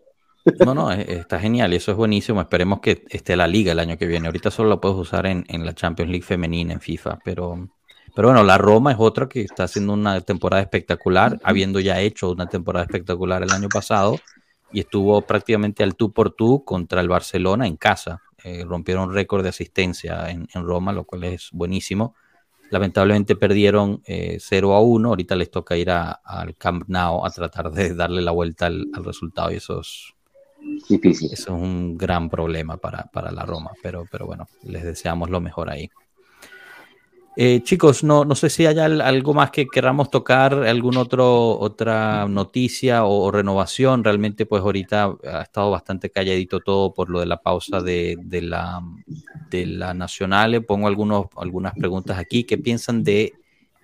No, 0.64 0.74
no, 0.74 0.90
está 0.90 1.40
genial 1.40 1.72
y 1.72 1.76
eso 1.76 1.92
es 1.92 1.96
buenísimo. 1.96 2.40
Esperemos 2.40 2.80
que 2.80 3.04
esté 3.08 3.36
la 3.36 3.46
liga 3.46 3.72
el 3.72 3.78
año 3.78 3.96
que 3.96 4.06
viene. 4.06 4.26
Ahorita 4.26 4.50
solo 4.50 4.68
lo 4.68 4.80
puedes 4.80 4.96
usar 4.96 5.26
en, 5.26 5.44
la 5.64 5.74
Champions 5.74 6.10
League 6.10 6.24
femenina 6.24 6.72
en 6.72 6.80
FIFA, 6.80 7.18
pero, 7.24 7.68
pero 8.14 8.28
bueno, 8.28 8.42
la 8.44 8.58
Roma 8.58 8.92
es 8.92 8.98
otra 8.98 9.28
que 9.28 9.42
está 9.42 9.64
haciendo 9.64 9.92
una 9.92 10.20
temporada 10.20 10.62
espectacular, 10.62 11.38
habiendo 11.42 11.80
ya 11.80 12.00
hecho 12.00 12.30
una 12.30 12.46
temporada 12.46 12.84
espectacular 12.84 13.42
el 13.42 13.50
año 13.50 13.68
pasado 13.68 14.18
y 14.72 14.80
estuvo 14.80 15.22
prácticamente 15.22 15.82
al 15.82 15.96
tú 15.96 16.12
por 16.12 16.32
tú 16.32 16.64
contra 16.64 17.00
el 17.00 17.08
Barcelona 17.08 17.66
en 17.66 17.76
casa. 17.76 18.22
Eh, 18.44 18.64
rompieron 18.64 19.12
récord 19.12 19.42
de 19.42 19.48
asistencia 19.48 20.30
en, 20.30 20.46
Roma, 20.54 20.92
lo 20.92 21.04
cual 21.04 21.24
es 21.24 21.48
buenísimo. 21.52 22.14
Lamentablemente 22.70 23.34
perdieron 23.34 24.02
0 24.06 24.38
eh, 24.72 24.76
a 24.76 24.80
1. 24.80 25.08
Ahorita 25.08 25.34
les 25.34 25.50
toca 25.50 25.76
ir 25.76 25.90
al 25.90 26.54
Camp 26.56 26.84
Nou 26.86 27.24
a 27.24 27.30
tratar 27.30 27.72
de 27.72 27.94
darle 27.94 28.20
la 28.20 28.30
vuelta 28.30 28.66
al, 28.66 28.86
al 28.92 29.04
resultado 29.04 29.50
y 29.50 29.56
eso 29.56 29.80
es 29.80 30.14
Difícil. 30.88 31.32
Eso 31.32 31.56
es 31.56 31.62
un 31.62 31.96
gran 31.96 32.28
problema 32.28 32.76
para, 32.76 33.04
para, 33.12 33.30
la 33.30 33.44
Roma, 33.44 33.72
pero, 33.82 34.06
pero 34.10 34.26
bueno, 34.26 34.46
les 34.64 34.84
deseamos 34.84 35.30
lo 35.30 35.40
mejor 35.40 35.70
ahí. 35.70 35.90
Eh, 37.40 37.62
chicos, 37.62 38.02
no, 38.02 38.24
no 38.24 38.34
sé 38.34 38.50
si 38.50 38.66
hay 38.66 38.76
algo 38.80 39.32
más 39.32 39.52
que 39.52 39.68
queramos 39.68 40.10
tocar, 40.10 40.54
alguna 40.54 41.02
otra 41.02 42.26
noticia 42.26 43.04
o, 43.04 43.30
renovación. 43.30 44.02
Realmente, 44.02 44.44
pues 44.44 44.60
ahorita 44.60 45.14
ha 45.22 45.42
estado 45.42 45.70
bastante 45.70 46.10
calladito 46.10 46.58
todo 46.58 46.92
por 46.92 47.10
lo 47.10 47.20
de 47.20 47.26
la 47.26 47.40
pausa 47.40 47.80
de, 47.80 48.16
de 48.20 48.42
la, 48.42 48.82
de 49.50 49.66
la 49.66 49.94
Nacional. 49.94 50.64
Pongo 50.64 50.88
algunos, 50.88 51.26
algunas 51.36 51.74
preguntas 51.74 52.18
aquí. 52.18 52.42
¿Qué 52.42 52.58
piensan 52.58 53.04
de 53.04 53.34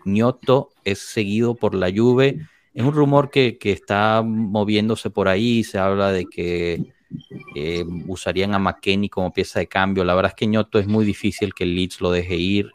Ñoto? 0.04 0.70
¿Es 0.82 0.98
seguido 0.98 1.54
por 1.54 1.76
la 1.76 1.92
Juve? 1.94 2.48
Es 2.74 2.84
un 2.84 2.92
rumor 2.92 3.30
que, 3.30 3.56
está 3.62 4.22
moviéndose 4.22 5.08
por 5.08 5.28
ahí, 5.28 5.62
se 5.62 5.78
habla 5.78 6.10
de 6.10 6.26
que 6.26 6.92
eh, 7.54 7.84
usarían 8.08 8.52
a 8.52 8.58
McKenny 8.58 9.08
como 9.08 9.32
pieza 9.32 9.60
de 9.60 9.68
cambio. 9.68 10.04
La 10.04 10.14
verdad 10.14 10.32
es 10.32 10.36
que 10.36 10.48
Ñoto 10.48 10.80
es 10.80 10.88
muy 10.88 11.04
difícil 11.04 11.54
que 11.54 11.62
el 11.62 11.76
Leeds 11.76 12.00
lo 12.00 12.10
deje 12.10 12.34
ir, 12.34 12.72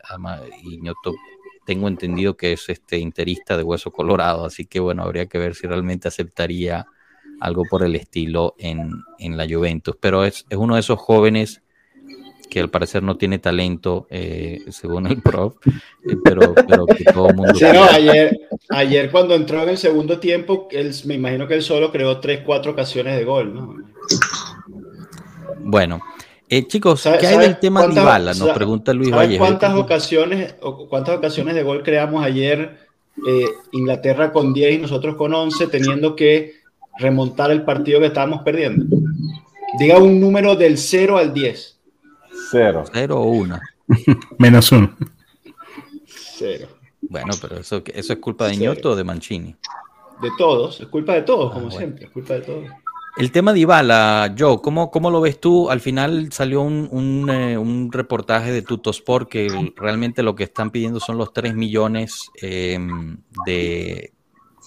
y 0.63 0.77
Ñoto 0.77 1.15
tengo 1.65 1.89
entendido 1.89 2.37
que 2.37 2.53
es 2.53 2.69
este 2.69 2.97
interista 2.97 3.57
de 3.57 3.63
hueso 3.63 3.91
colorado, 3.91 4.45
así 4.45 4.65
que 4.65 4.79
bueno, 4.79 5.03
habría 5.03 5.27
que 5.27 5.37
ver 5.37 5.53
si 5.53 5.67
realmente 5.67 6.07
aceptaría 6.07 6.87
algo 7.41 7.63
por 7.69 7.83
el 7.83 7.95
estilo 7.95 8.55
en, 8.57 9.03
la 9.19 9.47
Juventus. 9.47 9.97
Pero 9.99 10.23
es, 10.23 10.45
es 10.49 10.57
uno 10.57 10.75
de 10.75 10.79
esos 10.79 10.97
jóvenes 10.97 11.61
que 12.49 12.59
al 12.59 12.69
parecer 12.69 13.03
no 13.03 13.15
tiene 13.15 13.39
talento, 13.39 14.07
eh, 14.09 14.63
según 14.69 15.07
el 15.07 15.21
prof, 15.21 15.55
eh, 15.65 16.15
pero, 16.23 16.53
pero, 16.67 16.85
que 16.85 17.03
todo 17.05 17.29
el 17.29 17.35
mundo... 17.35 17.53
Sí, 17.55 17.65
no, 17.71 17.83
ayer, 17.83 18.39
ayer 18.69 19.11
cuando 19.11 19.35
entró 19.35 19.63
en 19.63 19.69
el 19.69 19.77
segundo 19.77 20.19
tiempo, 20.19 20.67
él, 20.71 20.91
me 21.05 21.15
imagino 21.15 21.47
que 21.47 21.53
él 21.53 21.61
solo 21.61 21.91
creó 21.91 22.19
tres, 22.19 22.41
cuatro 22.45 22.71
ocasiones 22.71 23.17
de 23.17 23.23
gol, 23.23 23.53
¿no? 23.53 23.75
Bueno, 25.59 26.01
eh, 26.49 26.65
chicos, 26.65 27.07
¿qué 27.19 27.27
hay 27.27 27.37
del 27.37 27.59
tema 27.59 27.85
de 27.85 27.93
Ibala? 27.93 28.33
Nos 28.33 28.49
pregunta 28.49 28.93
Luis 28.93 29.11
Valle. 29.11 29.37
¿Cuántas 29.37 29.75
ocasiones, 29.75 30.55
cuántas 30.89 31.17
ocasiones 31.17 31.53
de 31.53 31.63
gol 31.63 31.83
creamos 31.83 32.23
ayer 32.23 32.89
Inglaterra 33.71 34.31
con 34.31 34.53
10 34.53 34.73
y 34.73 34.77
nosotros 34.79 35.15
con 35.15 35.33
11, 35.33 35.67
teniendo 35.67 36.15
que 36.15 36.53
remontar 36.97 37.51
el 37.51 37.63
partido 37.63 37.99
que 37.99 38.07
estábamos 38.07 38.41
perdiendo? 38.41 38.85
Diga 39.77 39.99
un 39.99 40.19
número 40.19 40.55
del 40.55 40.77
0 40.77 41.17
al 41.17 41.33
10. 41.33 41.78
Cero. 42.51 42.83
Cero 42.91 43.21
o 43.21 43.23
una. 43.23 43.61
Menos 44.37 44.71
uno. 44.71 44.95
Cero. 46.05 46.67
Bueno, 47.01 47.33
pero 47.41 47.57
eso, 47.57 47.81
eso 47.93 48.13
es 48.13 48.19
culpa 48.19 48.47
de 48.47 48.57
Ñoto 48.57 48.91
o 48.91 48.95
de 48.95 49.03
Mancini. 49.03 49.55
De 50.21 50.29
todos, 50.37 50.81
es 50.81 50.87
culpa 50.87 51.13
de 51.13 51.21
todos, 51.21 51.51
ah, 51.51 51.55
como 51.55 51.71
siempre, 51.71 52.05
es 52.05 52.11
culpa 52.11 52.33
de 52.35 52.41
todos. 52.41 52.65
El 53.17 53.31
tema 53.31 53.51
de 53.53 53.59
Ibala, 53.59 54.33
Joe, 54.37 54.61
¿cómo, 54.61 54.91
¿cómo, 54.91 55.09
lo 55.09 55.21
ves 55.21 55.39
tú? 55.39 55.69
Al 55.69 55.79
final 55.79 56.31
salió 56.31 56.61
un, 56.61 56.87
un, 56.91 57.29
eh, 57.29 57.57
un 57.57 57.91
reportaje 57.91 58.51
de 58.51 58.61
Tutosport 58.61 59.27
que 59.27 59.71
realmente 59.75 60.23
lo 60.23 60.35
que 60.35 60.43
están 60.43 60.71
pidiendo 60.71 60.99
son 60.99 61.17
los 61.17 61.33
3 61.33 61.55
millones 61.55 62.29
em, 62.41 63.17
de, 63.45 64.13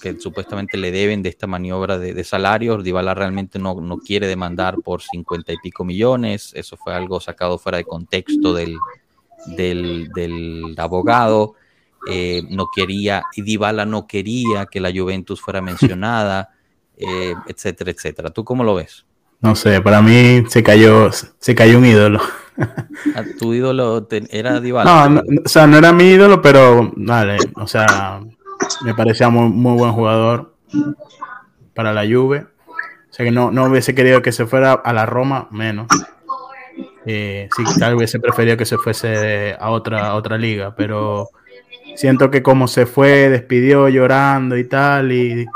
que 0.02 0.18
supuestamente 0.18 0.76
le 0.76 0.90
deben 0.90 1.22
de 1.22 1.28
esta 1.28 1.46
maniobra 1.46 1.96
de, 1.98 2.12
de 2.12 2.24
salarios. 2.24 2.82
Dybala 2.82 3.14
realmente 3.14 3.60
no, 3.60 3.80
no, 3.80 3.98
quiere 3.98 4.26
demandar 4.26 4.76
por 4.84 5.00
50 5.00 5.52
y 5.52 5.56
pico 5.62 5.84
millones. 5.84 6.50
Eso 6.54 6.76
fue 6.76 6.92
algo 6.92 7.20
sacado 7.20 7.56
fuera 7.56 7.78
de 7.78 7.84
contexto 7.84 8.52
del, 8.52 8.76
del, 9.46 10.08
del 10.12 10.74
abogado. 10.76 11.54
Eh, 12.08 12.42
no 12.50 12.66
quería, 12.74 13.22
y 13.36 13.42
Dybala 13.42 13.86
no 13.86 14.08
quería 14.08 14.66
que 14.66 14.80
la 14.80 14.90
Juventus 14.92 15.40
fuera 15.40 15.62
mencionada, 15.62 16.50
eh, 16.96 17.34
etcétera, 17.46 17.92
etcétera. 17.92 18.30
¿Tú 18.30 18.44
cómo 18.44 18.64
lo 18.64 18.74
ves? 18.74 19.06
No 19.40 19.54
sé, 19.54 19.80
para 19.80 20.02
mí 20.02 20.42
se 20.48 20.64
cayó, 20.64 21.10
se 21.12 21.54
cayó 21.54 21.78
un 21.78 21.86
ídolo. 21.86 22.20
Ah, 23.14 23.24
¿Tu 23.38 23.54
ídolo 23.54 24.06
era 24.30 24.60
Dybala? 24.60 25.08
No, 25.08 25.22
o 25.44 25.48
sea, 25.48 25.66
no 25.66 25.78
era 25.78 25.92
mi 25.92 26.10
ídolo, 26.10 26.42
pero 26.42 26.92
vale, 26.96 27.38
o 27.54 27.66
sea, 27.66 28.20
me 28.84 28.94
parecía 28.94 29.28
muy, 29.28 29.48
muy 29.48 29.76
buen 29.76 29.92
jugador 29.92 30.54
para 31.74 31.92
la 31.92 32.02
Juve. 32.02 32.46
O 33.10 33.14
sea 33.14 33.24
que 33.26 33.32
no, 33.32 33.50
no 33.50 33.64
hubiese 33.64 33.94
querido 33.94 34.22
que 34.22 34.32
se 34.32 34.46
fuera 34.46 34.72
a 34.72 34.92
la 34.92 35.06
Roma, 35.06 35.48
menos. 35.50 35.86
Eh, 37.04 37.48
sí, 37.54 37.64
tal 37.78 37.96
hubiese 37.96 38.20
preferido 38.20 38.56
que 38.56 38.64
se 38.64 38.78
fuese 38.78 39.56
a 39.58 39.70
otra, 39.70 40.14
otra 40.14 40.38
liga, 40.38 40.74
pero 40.76 41.28
siento 41.96 42.30
que 42.30 42.42
como 42.42 42.68
se 42.68 42.86
fue, 42.86 43.28
despidió 43.28 43.88
llorando 43.88 44.56
y 44.56 44.64
tal, 44.64 45.12
y 45.12 45.46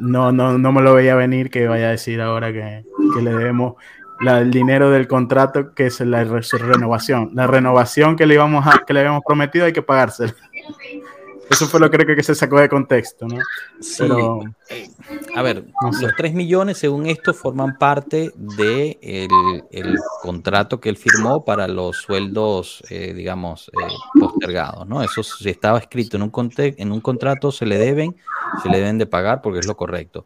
no, 0.00 0.32
no, 0.32 0.56
no 0.56 0.72
me 0.72 0.82
lo 0.82 0.94
veía 0.94 1.14
venir 1.14 1.50
que 1.50 1.66
vaya 1.66 1.88
a 1.88 1.90
decir 1.90 2.20
ahora 2.20 2.52
que, 2.52 2.84
le 3.20 3.30
debemos 3.30 3.74
el 4.20 4.50
dinero 4.50 4.90
del 4.90 5.08
contrato, 5.08 5.74
que 5.74 5.86
es 5.86 6.00
la 6.00 6.24
renovación. 6.24 7.30
La 7.34 7.46
renovación 7.46 8.16
que 8.16 8.26
le, 8.26 8.34
íbamos 8.34 8.66
a, 8.66 8.84
que 8.86 8.92
le 8.92 9.00
habíamos 9.00 9.22
prometido 9.26 9.64
hay 9.64 9.72
que 9.72 9.82
pagársela. 9.82 10.34
Eso 11.60 11.68
fue 11.68 11.80
lo 11.80 11.90
que 11.90 11.98
creo 11.98 12.16
que 12.16 12.22
se 12.22 12.34
sacó 12.34 12.58
de 12.58 12.70
contexto, 12.70 13.28
¿no? 13.28 13.36
Sí. 13.82 14.02
a 15.36 15.42
ver, 15.42 15.66
los 16.00 16.14
3 16.16 16.32
millones, 16.32 16.78
según 16.78 17.04
esto, 17.04 17.34
forman 17.34 17.76
parte 17.76 18.32
del 18.34 18.56
de 18.56 19.68
el, 19.70 19.98
contrato 20.22 20.80
que 20.80 20.88
él 20.88 20.96
firmó 20.96 21.44
para 21.44 21.68
los 21.68 21.98
sueldos, 21.98 22.82
eh, 22.88 23.12
digamos, 23.12 23.68
eh, 23.68 24.18
postergados, 24.18 24.88
¿no? 24.88 25.02
Eso 25.02 25.22
si 25.22 25.50
estaba 25.50 25.78
escrito 25.78 26.16
en 26.16 26.22
un, 26.22 26.32
en 26.56 26.92
un 26.92 27.00
contrato, 27.02 27.52
se 27.52 27.66
le 27.66 27.76
deben, 27.76 28.16
se 28.62 28.70
le 28.70 28.78
deben 28.78 28.96
de 28.96 29.04
pagar 29.04 29.42
porque 29.42 29.58
es 29.58 29.66
lo 29.66 29.76
correcto. 29.76 30.24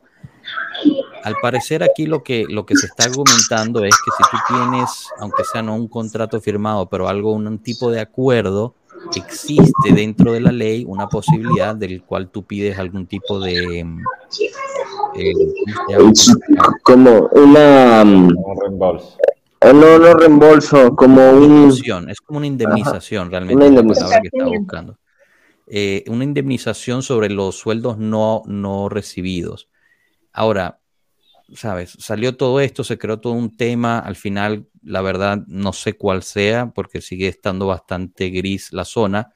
Al 1.25 1.35
parecer 1.43 1.83
aquí 1.83 2.07
lo 2.07 2.23
que, 2.23 2.45
lo 2.49 2.65
que 2.65 2.77
se 2.77 2.87
está 2.87 3.07
argumentando 3.07 3.83
es 3.85 3.97
que 3.97 4.11
si 4.17 4.23
tú 4.31 4.37
tienes, 4.47 5.09
aunque 5.19 5.43
sea 5.43 5.63
no 5.63 5.75
un 5.75 5.89
contrato 5.89 6.41
firmado, 6.41 6.89
pero 6.89 7.09
algo, 7.09 7.33
un 7.33 7.59
tipo 7.59 7.91
de 7.91 8.01
acuerdo, 8.01 8.77
existe 9.15 9.93
dentro 9.95 10.33
de 10.33 10.41
la 10.41 10.53
ley 10.53 10.85
una 10.87 11.09
posibilidad 11.09 11.75
del 11.75 12.03
cual 12.03 12.31
tú 12.31 12.45
pides 12.45 12.79
algún 12.79 13.07
tipo 13.07 13.41
de 13.41 13.85
mm, 13.85 14.03
eh, 15.17 15.33
como 16.83 17.29
una 17.33 18.05
mm, 18.05 18.37
un 18.37 18.61
reembolso. 18.61 19.17
eh, 19.61 19.73
no 19.73 19.99
no 19.99 20.15
reembolso 20.15 20.95
como 20.95 21.31
un 21.31 21.71
es 22.09 22.21
como 22.21 22.39
una 22.39 22.47
indemnización 22.47 23.31
realmente 23.31 23.57
una 23.57 23.67
indemnización. 23.67 24.23
que 24.23 24.29
está 24.33 24.47
buscando. 24.47 24.99
Eh, 25.67 26.05
una 26.09 26.25
indemnización 26.25 27.03
sobre 27.03 27.31
los 27.31 27.57
sueldos 27.57 27.97
no 27.99 28.43
no 28.47 28.89
recibidos. 28.89 29.69
Ahora 30.33 30.81
sabes 31.55 31.97
salió 31.99 32.37
todo 32.37 32.61
esto 32.61 32.85
se 32.85 32.99
creó 32.99 33.21
todo 33.21 33.33
un 33.33 33.57
tema 33.57 33.99
al 33.99 34.17
final 34.17 34.67
la 34.85 35.01
verdad 35.01 35.45
no 35.47 35.73
sé 35.73 35.95
cuál 35.95 36.23
sea 36.23 36.71
porque 36.71 37.01
sigue 37.01 37.29
estando 37.29 37.67
bastante 37.67 38.29
gris 38.29 38.73
la 38.73 38.85
zona, 38.85 39.33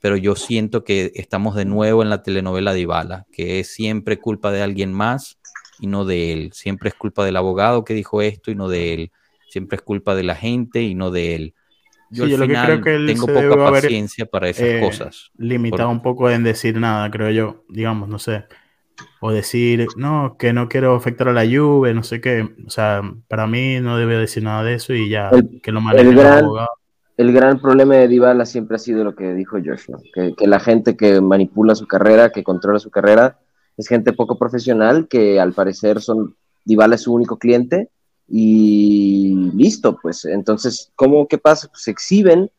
pero 0.00 0.16
yo 0.16 0.34
siento 0.34 0.84
que 0.84 1.12
estamos 1.14 1.54
de 1.54 1.64
nuevo 1.64 2.02
en 2.02 2.10
la 2.10 2.22
telenovela 2.22 2.72
de 2.72 2.80
Ibala, 2.80 3.26
que 3.30 3.60
es 3.60 3.72
siempre 3.72 4.18
culpa 4.18 4.50
de 4.50 4.62
alguien 4.62 4.92
más 4.92 5.38
y 5.78 5.86
no 5.86 6.04
de 6.04 6.32
él, 6.32 6.52
siempre 6.52 6.88
es 6.88 6.94
culpa 6.94 7.24
del 7.24 7.36
abogado 7.36 7.84
que 7.84 7.94
dijo 7.94 8.22
esto 8.22 8.50
y 8.50 8.54
no 8.54 8.68
de 8.68 8.94
él, 8.94 9.12
siempre 9.48 9.76
es 9.76 9.82
culpa 9.82 10.14
de 10.14 10.22
la 10.22 10.34
gente 10.34 10.82
y 10.82 10.94
no 10.94 11.10
de 11.10 11.34
él. 11.34 11.54
yo 12.10 12.24
al 12.24 12.48
final 12.48 12.82
tengo 12.82 13.26
poca 13.26 13.70
paciencia 13.70 14.24
para 14.24 14.48
esas 14.48 14.64
eh, 14.66 14.80
cosas. 14.80 15.30
Limitado 15.36 15.90
un 15.90 16.02
poco 16.02 16.30
en 16.30 16.42
decir 16.42 16.78
nada, 16.78 17.10
creo 17.10 17.30
yo, 17.30 17.64
digamos, 17.68 18.08
no 18.08 18.18
sé. 18.18 18.44
O 19.20 19.32
decir, 19.32 19.86
no, 19.96 20.36
que 20.38 20.52
no 20.52 20.68
quiero 20.68 20.94
afectar 20.94 21.28
a 21.28 21.32
la 21.32 21.44
lluvia, 21.44 21.94
no 21.94 22.02
sé 22.02 22.20
qué. 22.20 22.54
O 22.66 22.70
sea, 22.70 23.02
para 23.28 23.46
mí 23.46 23.80
no 23.80 23.96
debe 23.96 24.16
decir 24.16 24.42
nada 24.42 24.62
de 24.62 24.74
eso 24.74 24.92
y 24.92 25.08
ya, 25.08 25.30
que 25.62 25.72
lo 25.72 25.80
maneje 25.80 26.08
el 26.08 26.16
gran, 26.16 26.44
el 27.16 27.32
gran 27.32 27.60
problema 27.60 27.94
de 27.96 28.08
Dybala 28.08 28.44
siempre 28.44 28.76
ha 28.76 28.78
sido 28.78 29.04
lo 29.04 29.14
que 29.14 29.32
dijo 29.32 29.56
Joshua, 29.64 29.98
que, 30.12 30.34
que 30.34 30.46
la 30.46 30.60
gente 30.60 30.96
que 30.96 31.20
manipula 31.20 31.74
su 31.74 31.86
carrera, 31.86 32.30
que 32.30 32.44
controla 32.44 32.78
su 32.78 32.90
carrera, 32.90 33.38
es 33.76 33.88
gente 33.88 34.12
poco 34.12 34.38
profesional 34.38 35.08
que 35.08 35.40
al 35.40 35.52
parecer 35.52 36.00
son 36.00 36.34
Dybala 36.64 36.96
es 36.96 37.02
su 37.02 37.14
único 37.14 37.38
cliente 37.38 37.90
y 38.28 39.50
listo, 39.54 39.98
pues 40.00 40.24
entonces, 40.24 40.90
¿cómo 40.96 41.28
qué 41.28 41.38
pasa? 41.38 41.68
Pues 41.68 41.82
se 41.84 41.92
exhiben 41.92 42.50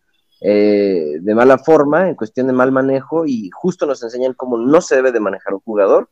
eh, 0.41 1.17
de 1.19 1.35
mala 1.35 1.57
forma, 1.57 2.07
en 2.07 2.15
cuestión 2.15 2.47
de 2.47 2.53
mal 2.53 2.71
manejo, 2.71 3.25
y 3.25 3.49
justo 3.51 3.85
nos 3.85 4.01
enseñan 4.03 4.33
cómo 4.33 4.57
no 4.57 4.81
se 4.81 4.95
debe 4.95 5.11
de 5.11 5.19
manejar 5.19 5.53
un 5.53 5.59
jugador, 5.61 6.09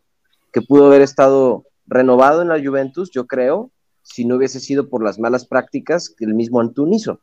que 0.56 0.62
pudo 0.62 0.86
haber 0.86 1.02
estado 1.02 1.66
renovado 1.86 2.42
en 2.42 2.48
la 2.48 2.64
Juventus, 2.64 3.12
yo 3.12 3.28
creo, 3.28 3.72
si 4.04 4.24
no 4.24 4.38
hubiese 4.38 4.62
sido 4.62 4.88
por 4.88 5.04
las 5.04 5.20
malas 5.20 5.46
prácticas 5.46 6.10
que 6.10 6.24
el 6.24 6.34
mismo 6.34 6.62
Antún 6.62 6.94
hizo. 6.94 7.20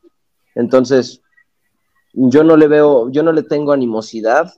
Entonces, 0.53 1.23
yo 2.13 2.43
no 2.43 2.57
le 2.57 2.67
veo, 2.67 3.09
yo 3.09 3.23
no 3.23 3.31
le 3.31 3.41
tengo 3.41 3.71
animosidad 3.71 4.53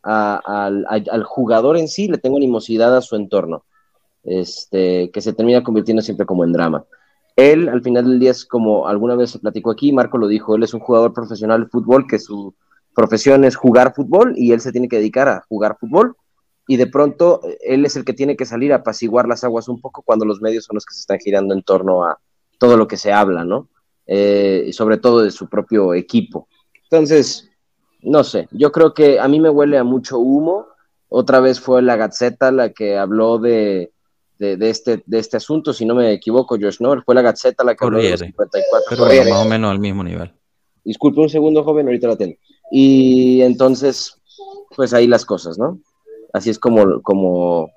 al, 0.00 0.86
al 0.88 1.24
jugador 1.24 1.76
en 1.76 1.88
sí, 1.88 2.08
le 2.08 2.16
tengo 2.16 2.38
animosidad 2.38 2.96
a 2.96 3.02
su 3.02 3.16
entorno 3.16 3.64
este, 4.24 5.10
que 5.10 5.20
se 5.20 5.34
termina 5.34 5.62
convirtiendo 5.62 6.00
siempre 6.00 6.24
como 6.24 6.42
en 6.42 6.52
drama. 6.52 6.86
Él, 7.36 7.68
al 7.68 7.82
final 7.82 8.06
del 8.06 8.18
día, 8.18 8.30
es 8.30 8.46
como 8.46 8.88
alguna 8.88 9.14
vez 9.14 9.32
se 9.32 9.40
platicó 9.40 9.72
aquí, 9.72 9.92
Marco 9.92 10.16
lo 10.16 10.26
dijo, 10.26 10.56
él 10.56 10.62
es 10.62 10.72
un 10.72 10.80
jugador 10.80 11.12
profesional 11.12 11.64
de 11.64 11.68
fútbol, 11.68 12.06
que 12.06 12.18
su 12.18 12.54
profesión 12.94 13.44
es 13.44 13.56
jugar 13.56 13.92
fútbol 13.94 14.32
y 14.38 14.52
él 14.52 14.62
se 14.62 14.72
tiene 14.72 14.88
que 14.88 14.96
dedicar 14.96 15.28
a 15.28 15.44
jugar 15.50 15.76
fútbol. 15.78 16.16
Y 16.66 16.76
de 16.76 16.86
pronto 16.86 17.40
él 17.60 17.84
es 17.84 17.96
el 17.96 18.04
que 18.04 18.12
tiene 18.12 18.36
que 18.36 18.44
salir 18.44 18.72
a 18.72 18.76
apaciguar 18.76 19.28
las 19.28 19.44
aguas 19.44 19.68
un 19.68 19.80
poco 19.80 20.02
cuando 20.02 20.24
los 20.24 20.40
medios 20.40 20.64
son 20.64 20.74
los 20.74 20.84
que 20.84 20.94
se 20.94 21.00
están 21.00 21.18
girando 21.18 21.54
en 21.54 21.62
torno 21.62 22.04
a 22.04 22.18
todo 22.58 22.76
lo 22.76 22.88
que 22.88 22.96
se 22.96 23.12
habla, 23.12 23.44
¿no? 23.44 23.68
Eh, 24.06 24.64
y 24.68 24.72
sobre 24.72 24.98
todo 24.98 25.20
de 25.20 25.30
su 25.30 25.48
propio 25.48 25.94
equipo. 25.94 26.48
Entonces, 26.84 27.48
no 28.02 28.24
sé, 28.24 28.48
yo 28.50 28.72
creo 28.72 28.94
que 28.94 29.20
a 29.20 29.28
mí 29.28 29.40
me 29.40 29.50
huele 29.50 29.78
a 29.78 29.84
mucho 29.84 30.18
humo. 30.18 30.66
Otra 31.08 31.40
vez 31.40 31.60
fue 31.60 31.82
la 31.82 31.96
Gaceta 31.96 32.50
la 32.50 32.70
que 32.70 32.96
habló 32.96 33.38
de, 33.38 33.92
de, 34.38 34.70
este, 34.70 35.02
de 35.06 35.18
este 35.18 35.36
asunto, 35.36 35.72
si 35.72 35.84
no 35.84 35.94
me 35.94 36.12
equivoco, 36.12 36.56
Josh, 36.60 36.80
¿no? 36.80 37.00
Fue 37.02 37.14
la 37.14 37.22
Gaceta 37.22 37.64
la 37.64 37.74
que 37.74 37.84
habló 37.84 37.98
de 37.98 38.16
54 38.16 39.06
Pero 39.08 39.30
más 39.30 39.46
o 39.46 39.48
menos 39.48 39.70
al 39.70 39.78
mismo 39.78 40.04
nivel. 40.04 40.32
Disculpe 40.84 41.20
un 41.20 41.28
segundo, 41.28 41.64
joven, 41.64 41.86
ahorita 41.86 42.08
la 42.08 42.16
tengo. 42.16 42.36
Y 42.70 43.40
entonces, 43.42 44.20
pues 44.76 44.94
ahí 44.94 45.06
las 45.06 45.24
cosas, 45.24 45.58
¿no? 45.58 45.80
Así 46.36 46.50
es 46.50 46.58
como, 46.58 47.00
como, 47.00 47.72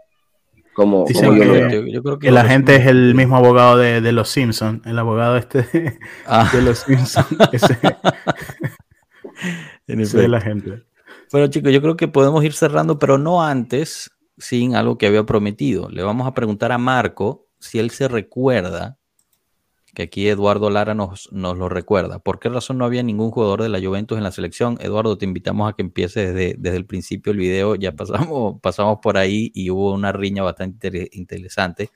como, 0.74 1.06
yo, 1.08 2.04
creo 2.04 2.20
que 2.20 2.30
la 2.30 2.44
gente 2.44 2.76
es 2.76 2.88
el 2.88 3.16
mismo 3.16 3.38
abogado 3.38 3.78
de, 3.78 4.02
de 4.02 4.12
los 4.12 4.28
Simpsons, 4.28 4.86
el 4.86 5.00
abogado 5.00 5.38
este 5.38 5.62
de, 5.62 5.98
ah. 6.26 6.52
los 6.62 6.80
Simpsons. 6.80 7.26
ese, 9.88 10.28
la 10.28 10.42
gente. 10.42 10.84
Bueno, 11.32 11.48
chicos, 11.48 11.72
yo 11.72 11.82
creo 11.82 11.96
que 11.96 12.10
podemos 12.10 12.44
ir 12.44 12.52
cerrando, 12.52 13.00
pero 13.00 13.18
no 13.18 13.42
antes 13.42 14.12
sin 14.38 14.76
algo 14.76 14.98
que 14.98 15.08
había 15.08 15.26
prometido. 15.26 15.88
Le 15.90 16.04
vamos 16.04 16.28
a 16.28 16.34
preguntar 16.34 16.74
a 16.74 16.78
Marco 16.78 17.48
si 17.60 17.80
él 17.80 17.92
se 17.92 18.10
recuerda, 18.10 18.99
que 19.94 20.04
aquí 20.04 20.28
Eduardo 20.28 20.70
Lara 20.70 20.94
nos, 20.94 21.32
nos 21.32 21.58
lo 21.58 21.70
recuerda, 21.70 22.20
¿por 22.20 22.40
qué 22.40 22.50
razón 22.50 22.78
no 22.78 22.86
había 22.86 23.04
ningún 23.04 23.32
jugador 23.32 23.64
de 23.64 23.70
la 23.70 23.80
Juventus 23.80 24.18
en 24.18 24.24
la 24.24 24.32
selección? 24.32 24.78
Eduardo, 24.82 25.18
te 25.18 25.26
invitamos 25.26 25.70
a 25.70 25.76
que 25.76 25.82
empieces 25.82 26.34
desde, 26.34 26.56
desde 26.58 26.78
el 26.78 26.86
principio 26.86 27.32
del 27.32 27.40
video, 27.40 27.76
ya 27.76 27.92
pasamos, 27.94 28.60
pasamos 28.62 29.00
por 29.02 29.18
ahí 29.18 29.52
y 29.54 29.70
hubo 29.70 29.94
una 29.94 30.12
riña 30.12 30.44
bastante 30.44 31.10
interesante. 31.14 31.90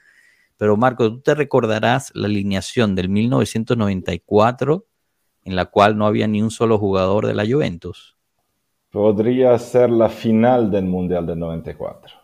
Pero 0.57 0.77
Marco, 0.77 1.09
tú 1.09 1.21
te 1.21 1.35
recordarás 1.35 2.11
la 2.15 2.27
alineación 2.27 2.95
del 2.95 3.09
1994 3.09 4.85
en 5.45 5.55
la 5.55 5.65
cual 5.65 5.97
no 5.97 6.05
había 6.05 6.27
ni 6.27 6.41
un 6.41 6.51
solo 6.51 6.77
jugador 6.77 7.27
de 7.27 7.33
la 7.33 7.45
Juventus. 7.45 8.15
Podría 8.91 9.57
ser 9.59 9.89
la 9.89 10.09
final 10.09 10.71
del 10.71 10.85
Mundial 10.85 11.25
del 11.25 11.39
94 11.39 12.22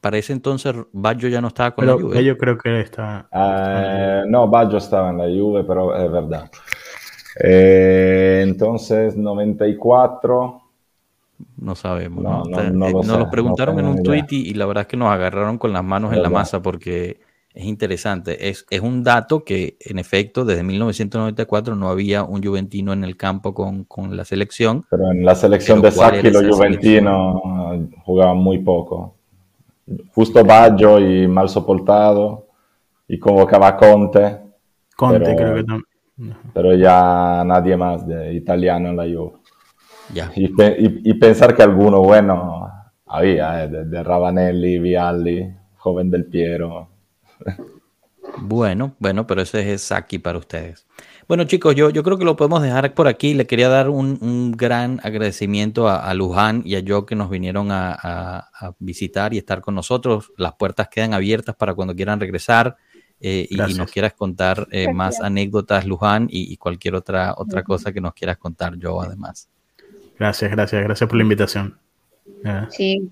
para 0.00 0.18
ese 0.18 0.32
entonces 0.32 0.74
Baggio 0.92 1.28
ya 1.28 1.40
no 1.40 1.48
estaba 1.48 1.72
con 1.72 1.86
la 1.86 1.92
Juve. 1.92 2.24
Yo 2.24 2.36
creo 2.38 2.56
que 2.56 2.80
está. 2.80 3.28
Eh, 3.32 4.22
no, 4.26 4.48
Baggio 4.48 4.78
estaba 4.78 5.10
en 5.10 5.18
la 5.18 5.24
Juve, 5.24 5.64
pero 5.64 5.94
es 5.94 6.10
verdad. 6.10 6.50
Eh, 7.42 8.44
entonces, 8.46 9.16
94. 9.16 10.62
No 11.58 11.74
sabemos. 11.74 12.22
No, 12.22 12.42
nos 12.42 13.18
lo 13.18 13.30
preguntaron 13.30 13.78
en 13.78 13.86
un 13.86 14.02
tweet 14.02 14.26
y, 14.30 14.54
la 14.54 14.66
verdad 14.66 14.82
es 14.82 14.88
que 14.88 14.96
nos 14.96 15.10
agarraron 15.10 15.58
con 15.58 15.72
las 15.72 15.84
manos 15.84 16.12
en 16.12 16.22
la 16.22 16.30
masa 16.30 16.60
porque 16.60 17.20
es 17.54 17.64
interesante. 17.64 18.48
Es, 18.48 18.66
es, 18.70 18.80
un 18.80 19.02
dato 19.02 19.44
que, 19.44 19.76
en 19.80 19.98
efecto, 19.98 20.44
desde 20.44 20.62
1994 20.62 21.76
no 21.76 21.88
había 21.88 22.24
un 22.24 22.42
juventino 22.42 22.92
en 22.92 23.04
el 23.04 23.16
campo 23.16 23.54
con, 23.54 23.84
con 23.84 24.16
la 24.16 24.24
selección. 24.24 24.84
Pero 24.90 25.10
en 25.10 25.24
la 25.24 25.34
selección 25.34 25.80
de 25.80 25.90
Sacchi 25.90 26.30
los 26.30 26.56
juventinos 26.56 27.40
jugaban 28.04 28.38
muy 28.38 28.58
poco 28.58 29.19
justo 30.14 30.44
Baggio 30.44 30.98
y 30.98 31.26
mal 31.26 31.48
soportado 31.48 32.48
y 33.08 33.18
convocaba 33.18 33.76
Conte. 33.76 34.38
Conte 34.96 35.34
creo 35.36 35.54
que 35.54 35.64
también. 35.64 35.90
Pero 36.52 36.74
ya 36.74 37.42
nadie 37.46 37.76
más 37.76 38.06
de 38.06 38.34
italiano 38.34 38.90
en 38.90 38.96
la 38.96 39.04
Juve. 39.04 39.38
Ya. 40.12 40.30
Y, 40.34 41.14
pensar 41.14 41.54
que 41.54 41.62
alguno 41.62 42.02
bueno 42.02 42.68
había, 43.06 43.64
eh, 43.64 43.68
de, 43.68 44.02
Ravanelli, 44.02 44.78
Vialli, 44.78 45.54
joven 45.76 46.10
del 46.10 46.26
Piero. 46.26 46.88
Bueno, 48.38 48.94
bueno, 48.98 49.26
pero 49.26 49.42
ese 49.42 49.72
es 49.72 49.92
aquí 49.92 50.18
para 50.18 50.38
ustedes. 50.38 50.86
Bueno, 51.30 51.44
chicos, 51.44 51.76
yo, 51.76 51.90
yo 51.90 52.02
creo 52.02 52.18
que 52.18 52.24
lo 52.24 52.34
podemos 52.34 52.60
dejar 52.60 52.92
por 52.92 53.06
aquí. 53.06 53.34
Le 53.34 53.46
quería 53.46 53.68
dar 53.68 53.88
un, 53.88 54.50
gran 54.50 54.98
agradecimiento 55.04 55.88
a, 55.88 56.12
Luján 56.12 56.62
y 56.64 56.74
a 56.74 56.80
yo 56.80 57.06
que 57.06 57.14
nos 57.14 57.30
vinieron 57.30 57.68
a, 57.70 58.50
visitar 58.80 59.32
y 59.32 59.38
estar 59.38 59.60
con 59.60 59.76
nosotros. 59.76 60.32
Las 60.36 60.54
puertas 60.54 60.88
quedan 60.88 61.14
abiertas 61.14 61.54
para 61.54 61.72
cuando 61.72 61.94
quieran 61.94 62.18
regresar 62.18 62.74
eh, 63.20 63.46
y, 63.48 63.54
nos 63.54 63.92
quieras 63.92 64.14
contar 64.14 64.66
eh, 64.72 64.92
más 64.92 65.20
anécdotas, 65.20 65.86
Luján, 65.86 66.26
y, 66.28 66.56
cualquier 66.56 66.96
otra, 66.96 67.36
otra 67.36 67.62
cosa 67.62 67.92
que 67.92 68.00
nos 68.00 68.12
quieras 68.12 68.36
contar, 68.36 68.76
yo 68.76 69.00
además. 69.00 69.48
Gracias, 70.18 70.50
gracias, 70.50 70.82
gracias 70.82 71.08
por 71.08 71.16
la 71.16 71.22
invitación. 71.22 71.78
Sí, 72.70 73.08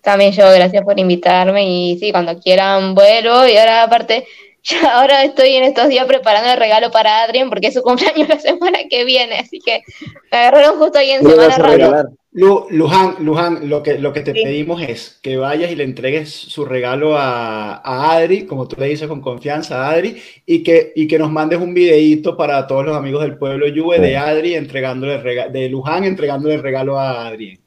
también 0.00 0.32
yo, 0.32 0.50
gracias 0.54 0.82
por 0.82 0.98
invitarme 0.98 1.68
y 1.68 1.98
sí, 1.98 2.12
cuando 2.12 2.38
quieran 2.38 2.94
vuelo 2.94 3.46
y 3.46 3.58
ahora 3.58 3.82
aparte 3.82 4.24
ahora 4.92 5.24
estoy 5.24 5.54
en 5.54 5.64
estos 5.64 5.88
días 5.88 6.06
preparando 6.06 6.50
el 6.50 6.58
regalo 6.58 6.90
para 6.90 7.22
Adrien 7.22 7.48
porque 7.48 7.68
es 7.68 7.74
su 7.74 7.82
cumpleaños 7.82 8.28
la 8.28 8.38
semana 8.38 8.78
que 8.88 9.04
viene, 9.04 9.38
así 9.38 9.58
que 9.58 9.82
me 10.30 10.38
agarraron 10.38 10.78
justo 10.78 10.98
ahí 10.98 11.10
en 11.10 11.26
Semana 11.26 11.56
Rara. 11.56 12.04
Luján, 12.38 13.14
Luján, 13.20 13.70
lo 13.70 13.82
que, 13.82 13.98
lo 13.98 14.12
que 14.12 14.20
te 14.20 14.34
pedimos 14.34 14.82
es 14.82 15.18
que 15.22 15.38
vayas 15.38 15.70
y 15.70 15.74
le 15.74 15.84
entregues 15.84 16.30
su 16.30 16.66
regalo 16.66 17.16
a, 17.16 17.76
a, 17.76 18.12
Adri, 18.12 18.44
como 18.44 18.68
tú 18.68 18.76
le 18.78 18.88
dices 18.88 19.08
con 19.08 19.22
confianza 19.22 19.86
a 19.86 19.92
Adri, 19.92 20.20
y 20.44 20.62
que, 20.62 20.92
y 20.94 21.08
que 21.08 21.18
nos 21.18 21.32
mandes 21.32 21.60
un 21.60 21.72
videíto 21.72 22.36
para 22.36 22.66
todos 22.66 22.84
los 22.84 22.94
amigos 22.94 23.22
del 23.22 23.38
pueblo 23.38 23.64
Juve 23.74 24.00
de 24.00 24.18
Adri 24.18 24.54
entregándole 24.54 25.18
de 25.50 25.68
Luján 25.70 26.04
entregándole 26.04 26.56
el 26.56 26.62
regalo 26.62 26.98
a 26.98 27.26
Adri. 27.26 27.58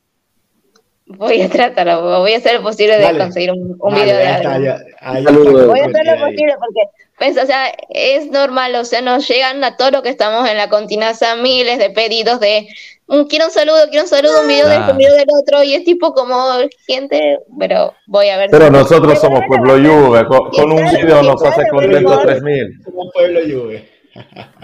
Voy 1.18 1.41
a 1.41 1.49
tratarlo, 1.49 2.19
voy 2.19 2.34
a 2.34 2.38
hacer 2.38 2.57
lo 2.57 2.61
posible 2.61 2.99
de 2.99 3.18
conseguir 3.18 3.52
un, 3.52 3.77
video 3.95 4.15
de 4.15 4.27
algo. 4.27 5.65
voy 5.65 5.80
a 5.80 5.86
hacer 5.86 6.06
lo 6.06 6.26
posible 6.26 6.53
porque, 6.60 6.81
pues, 7.18 7.36
o 7.36 7.48
sea, 7.48 7.73
es 7.90 8.30
normal, 8.30 8.76
o 8.76 8.86
sea, 8.86 9.02
nos 9.02 9.27
llegan 9.27 9.64
a 9.64 9.76
todo 9.76 9.90
lo 9.90 10.03
que 10.03 10.10
estamos 10.10 10.48
en 10.48 10.56
la 10.56 10.69
continaza 10.69 11.36
miles 11.36 11.80
de 11.80 11.90
pedidos 11.90 12.40
de 12.40 12.68
un, 13.07 13.26
quiero 13.26 13.45
un 13.45 13.52
saludo, 13.52 13.88
quiero 13.90 14.03
un 14.03 14.07
saludo, 14.07 14.41
un 14.41 14.48
video 14.48 14.68
del 14.68 14.84
un 14.84 14.98
video 14.98 15.15
del 15.15 15.26
otro, 15.41 15.64
y 15.64 15.73
es 15.73 15.84
tipo 15.84 16.14
como 16.14 16.38
gente, 16.86 17.40
pero 17.57 17.95
voy 18.06 18.30
a 18.30 18.38
ver. 18.38 18.52
Pero 18.52 18.69
nosotros 18.69 19.19
somos 19.19 19.41
Pueblo 19.48 19.77
Juve, 19.77 20.27
con, 20.27 20.72
un 20.72 20.91
video 20.91 21.23
nos 21.23 21.44
hace 21.44 21.68
contento 21.69 22.19
3000. 22.19 22.84
Somos 22.86 23.07
Pueblo 23.11 23.40
Juve. 23.41 23.90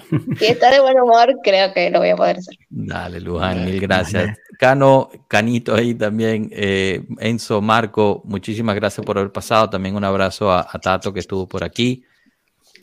Si 0.40 0.46
está 0.46 0.72
de 0.72 0.80
buen 0.80 1.00
humor, 1.00 1.36
creo 1.44 1.74
que 1.74 1.90
lo 1.90 2.00
voy 2.00 2.10
a 2.10 2.16
poder 2.16 2.38
hacer. 2.38 2.56
Dale, 2.70 3.20
Luján, 3.20 3.66
mil 3.66 3.80
gracias. 3.80 4.38
Cano, 4.60 5.10
Canito 5.28 5.76
ahí 5.76 5.96
también, 5.96 6.50
eh, 6.52 7.06
Enzo, 7.20 7.62
Marco, 7.62 8.22
muchísimas 8.26 8.76
gracias 8.76 9.06
por 9.06 9.18
haber 9.18 9.32
pasado. 9.32 9.70
También 9.70 9.96
un 9.96 10.04
abrazo 10.04 10.52
a, 10.52 10.68
Tato 10.82 11.14
que 11.14 11.20
estuvo 11.20 11.48
por 11.48 11.64
aquí. 11.64 12.04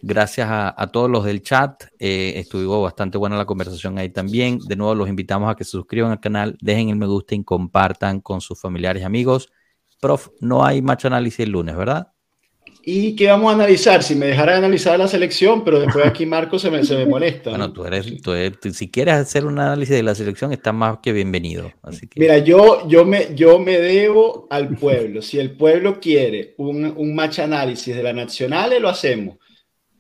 Gracias 0.05 0.49
a, 0.51 0.87
todos 0.93 1.09
los 1.09 1.25
del 1.25 1.43
chat. 1.43 1.85
Eh, 1.99 2.35
estuvo 2.37 2.83
bastante 2.83 3.19
buena 3.19 3.37
la 3.37 3.45
conversación 3.45 3.99
ahí 3.99 4.11
también. 4.11 4.59
De 4.59 4.77
nuevo, 4.77 4.95
los 4.95 5.09
invitamos 5.09 5.51
a 5.51 5.55
que 5.55 5.65
se 5.65 5.71
suscriban 5.71 6.11
al 6.11 6.21
canal, 6.21 6.57
dejen 6.61 6.89
el 6.89 6.97
me 6.97 7.07
gusta 7.07 7.35
y 7.35 7.45
compartan 7.45 8.21
con 8.21 8.41
sus 8.41 8.61
familiares 8.61 9.03
y 9.03 9.05
amigos. 9.05 9.53
Prof, 10.01 10.31
no 10.41 10.65
hay 10.65 10.83
macho 10.83 11.07
análisis 11.07 11.41
el 11.41 11.51
lunes, 11.51 11.77
¿verdad? 11.77 12.12
¿Y 12.85 13.15
qué 13.15 13.29
vamos 13.29 13.53
a 13.53 13.55
analizar? 13.55 14.03
Si 14.03 14.17
me 14.17 14.27
dejara 14.27 14.57
analizar 14.57 14.99
la 14.99 15.07
selección, 15.07 15.63
pero 15.65 15.79
después 15.79 16.05
aquí 16.05 16.27
Marco 16.27 16.59
se 16.59 16.71
me, 16.71 16.85
se 16.85 16.97
me 16.97 17.07
molesta. 17.07 17.51
Bueno, 17.51 17.73
tú 17.73 17.85
eres, 17.85 18.07
si 18.73 18.91
quieres 18.91 19.15
hacer 19.15 19.47
un 19.47 19.59
análisis 19.59 19.95
de 19.95 20.03
la 20.03 20.15
selección, 20.15 20.53
está 20.53 20.73
más 20.73 20.99
que 21.01 21.13
bienvenido. 21.13 21.71
Así 21.83 22.09
que... 22.09 22.19
Mira, 22.19 22.39
yo, 22.39 22.89
yo, 22.89 23.05
me, 23.05 23.29
yo 23.35 23.61
me 23.61 23.79
debo 23.79 24.49
al 24.51 24.77
pueblo. 24.77 25.23
Si 25.23 25.39
el 25.39 25.53
pueblo 25.53 26.01
quiere 26.01 26.55
un, 26.59 26.85
un 26.97 27.15
match 27.15 27.39
análisis 27.39 27.95
de 27.95 28.03
la 28.03 28.13
nacional, 28.13 28.73
lo 28.81 28.89
hacemos. 28.89 29.37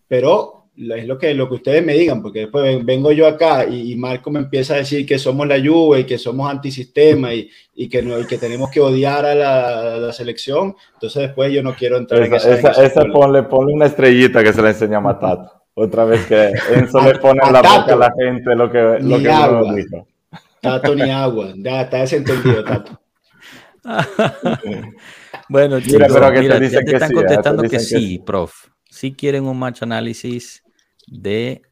Pero 0.09 0.62
es 0.77 1.07
lo 1.07 1.19
que, 1.19 1.35
lo 1.35 1.49
que 1.49 1.55
ustedes 1.57 1.85
me 1.85 1.93
digan, 1.93 2.23
porque 2.23 2.41
después 2.41 2.85
vengo 2.85 3.13
yo 3.13 3.27
acá 3.27 3.67
y, 3.67 3.95
Marco 3.97 4.31
me 4.31 4.39
empieza 4.39 4.75
a 4.75 4.79
decir 4.79 5.05
que 5.05 5.19
somos 5.19 5.47
la 5.47 5.61
Juve 5.63 6.01
y 6.01 6.05
que 6.05 6.17
somos 6.17 6.51
antisistema 6.51 7.35
y, 7.35 7.51
y 7.75 7.89
que, 7.89 8.03
no, 8.03 8.19
y 8.19 8.27
que 8.27 8.39
tenemos 8.39 8.71
que 8.71 8.81
odiar 8.81 9.27
a 9.27 9.35
la, 9.35 10.13
selección, 10.13 10.75
entonces 10.95 11.23
después 11.23 11.53
yo 11.53 11.63
no 11.63 11.75
quiero 11.75 11.97
entrar 11.97 12.23
esa, 12.23 12.49
en 12.49 12.59
esa, 12.59 12.85
esa, 12.85 13.05
ponle, 13.05 13.43
ponle, 13.45 13.73
una 13.73 13.87
estrellita 13.87 14.43
que 14.43 14.53
se 14.53 14.63
la 14.63 14.71
enseña 14.71 14.99
a 14.99 15.01
Matato. 15.01 15.63
Otra 15.75 16.05
vez 16.05 16.27
que 16.27 16.53
Enzo 16.75 17.01
le 17.05 17.19
pone 17.19 17.41
en 17.47 17.53
la 17.53 17.63
boca 17.63 17.95
a 17.95 17.97
la 17.97 18.13
gente 18.15 18.55
lo 18.55 18.71
que, 18.71 18.99
lo 19.01 19.19
que 19.19 19.31
agua. 19.31 19.75
dijo. 19.75 20.07
Tato 20.61 20.95
ni 20.95 21.11
agua, 21.11 21.53
ya 21.57 21.83
está 21.83 21.99
desentendido, 21.99 22.63
Tato. 22.65 23.01
bueno, 25.49 25.81
chicos, 25.81 25.95
mira, 25.95 26.09
pero 26.09 26.33
que 26.33 26.49
te, 26.49 26.61
dicen 26.61 26.85
que 26.85 26.93
están 26.93 27.09
sí, 27.09 27.15
contestando 27.15 27.63
que, 27.65 27.81
sí, 27.81 28.23
prof. 28.25 28.53
Si 28.93 29.15
quieren 29.15 29.45
un 29.45 29.59
match 29.59 29.83
análisis 29.83 30.63
de 31.07 31.63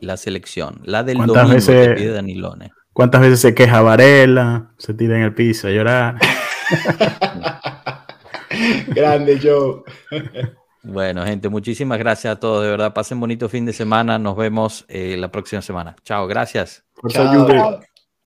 la 0.00 0.16
selección, 0.16 0.80
la 0.84 1.02
del 1.02 1.18
domingo 1.18 1.48
veces, 1.48 1.88
que 1.88 1.94
pide 1.94 2.12
Danilone. 2.12 2.72
¿Cuántas 2.94 3.20
veces 3.20 3.40
se 3.40 3.54
queja 3.54 3.82
Varela? 3.82 4.70
Se 4.78 4.94
tira 4.94 5.18
en 5.18 5.22
el 5.22 5.34
piso 5.34 5.68
a 5.68 5.70
llorar. 5.70 6.16
Grande 8.88 9.38
Joe. 9.38 9.82
bueno, 10.82 11.26
gente, 11.26 11.50
muchísimas 11.50 11.98
gracias 11.98 12.34
a 12.34 12.40
todos. 12.40 12.64
De 12.64 12.70
verdad, 12.70 12.94
pasen 12.94 13.20
bonito 13.20 13.50
fin 13.50 13.66
de 13.66 13.74
semana. 13.74 14.18
Nos 14.18 14.34
vemos 14.34 14.86
eh, 14.88 15.18
la 15.18 15.30
próxima 15.30 15.60
semana. 15.60 15.94
Chao, 16.04 16.26
gracias. 16.26 16.84
Chao. 17.10 17.80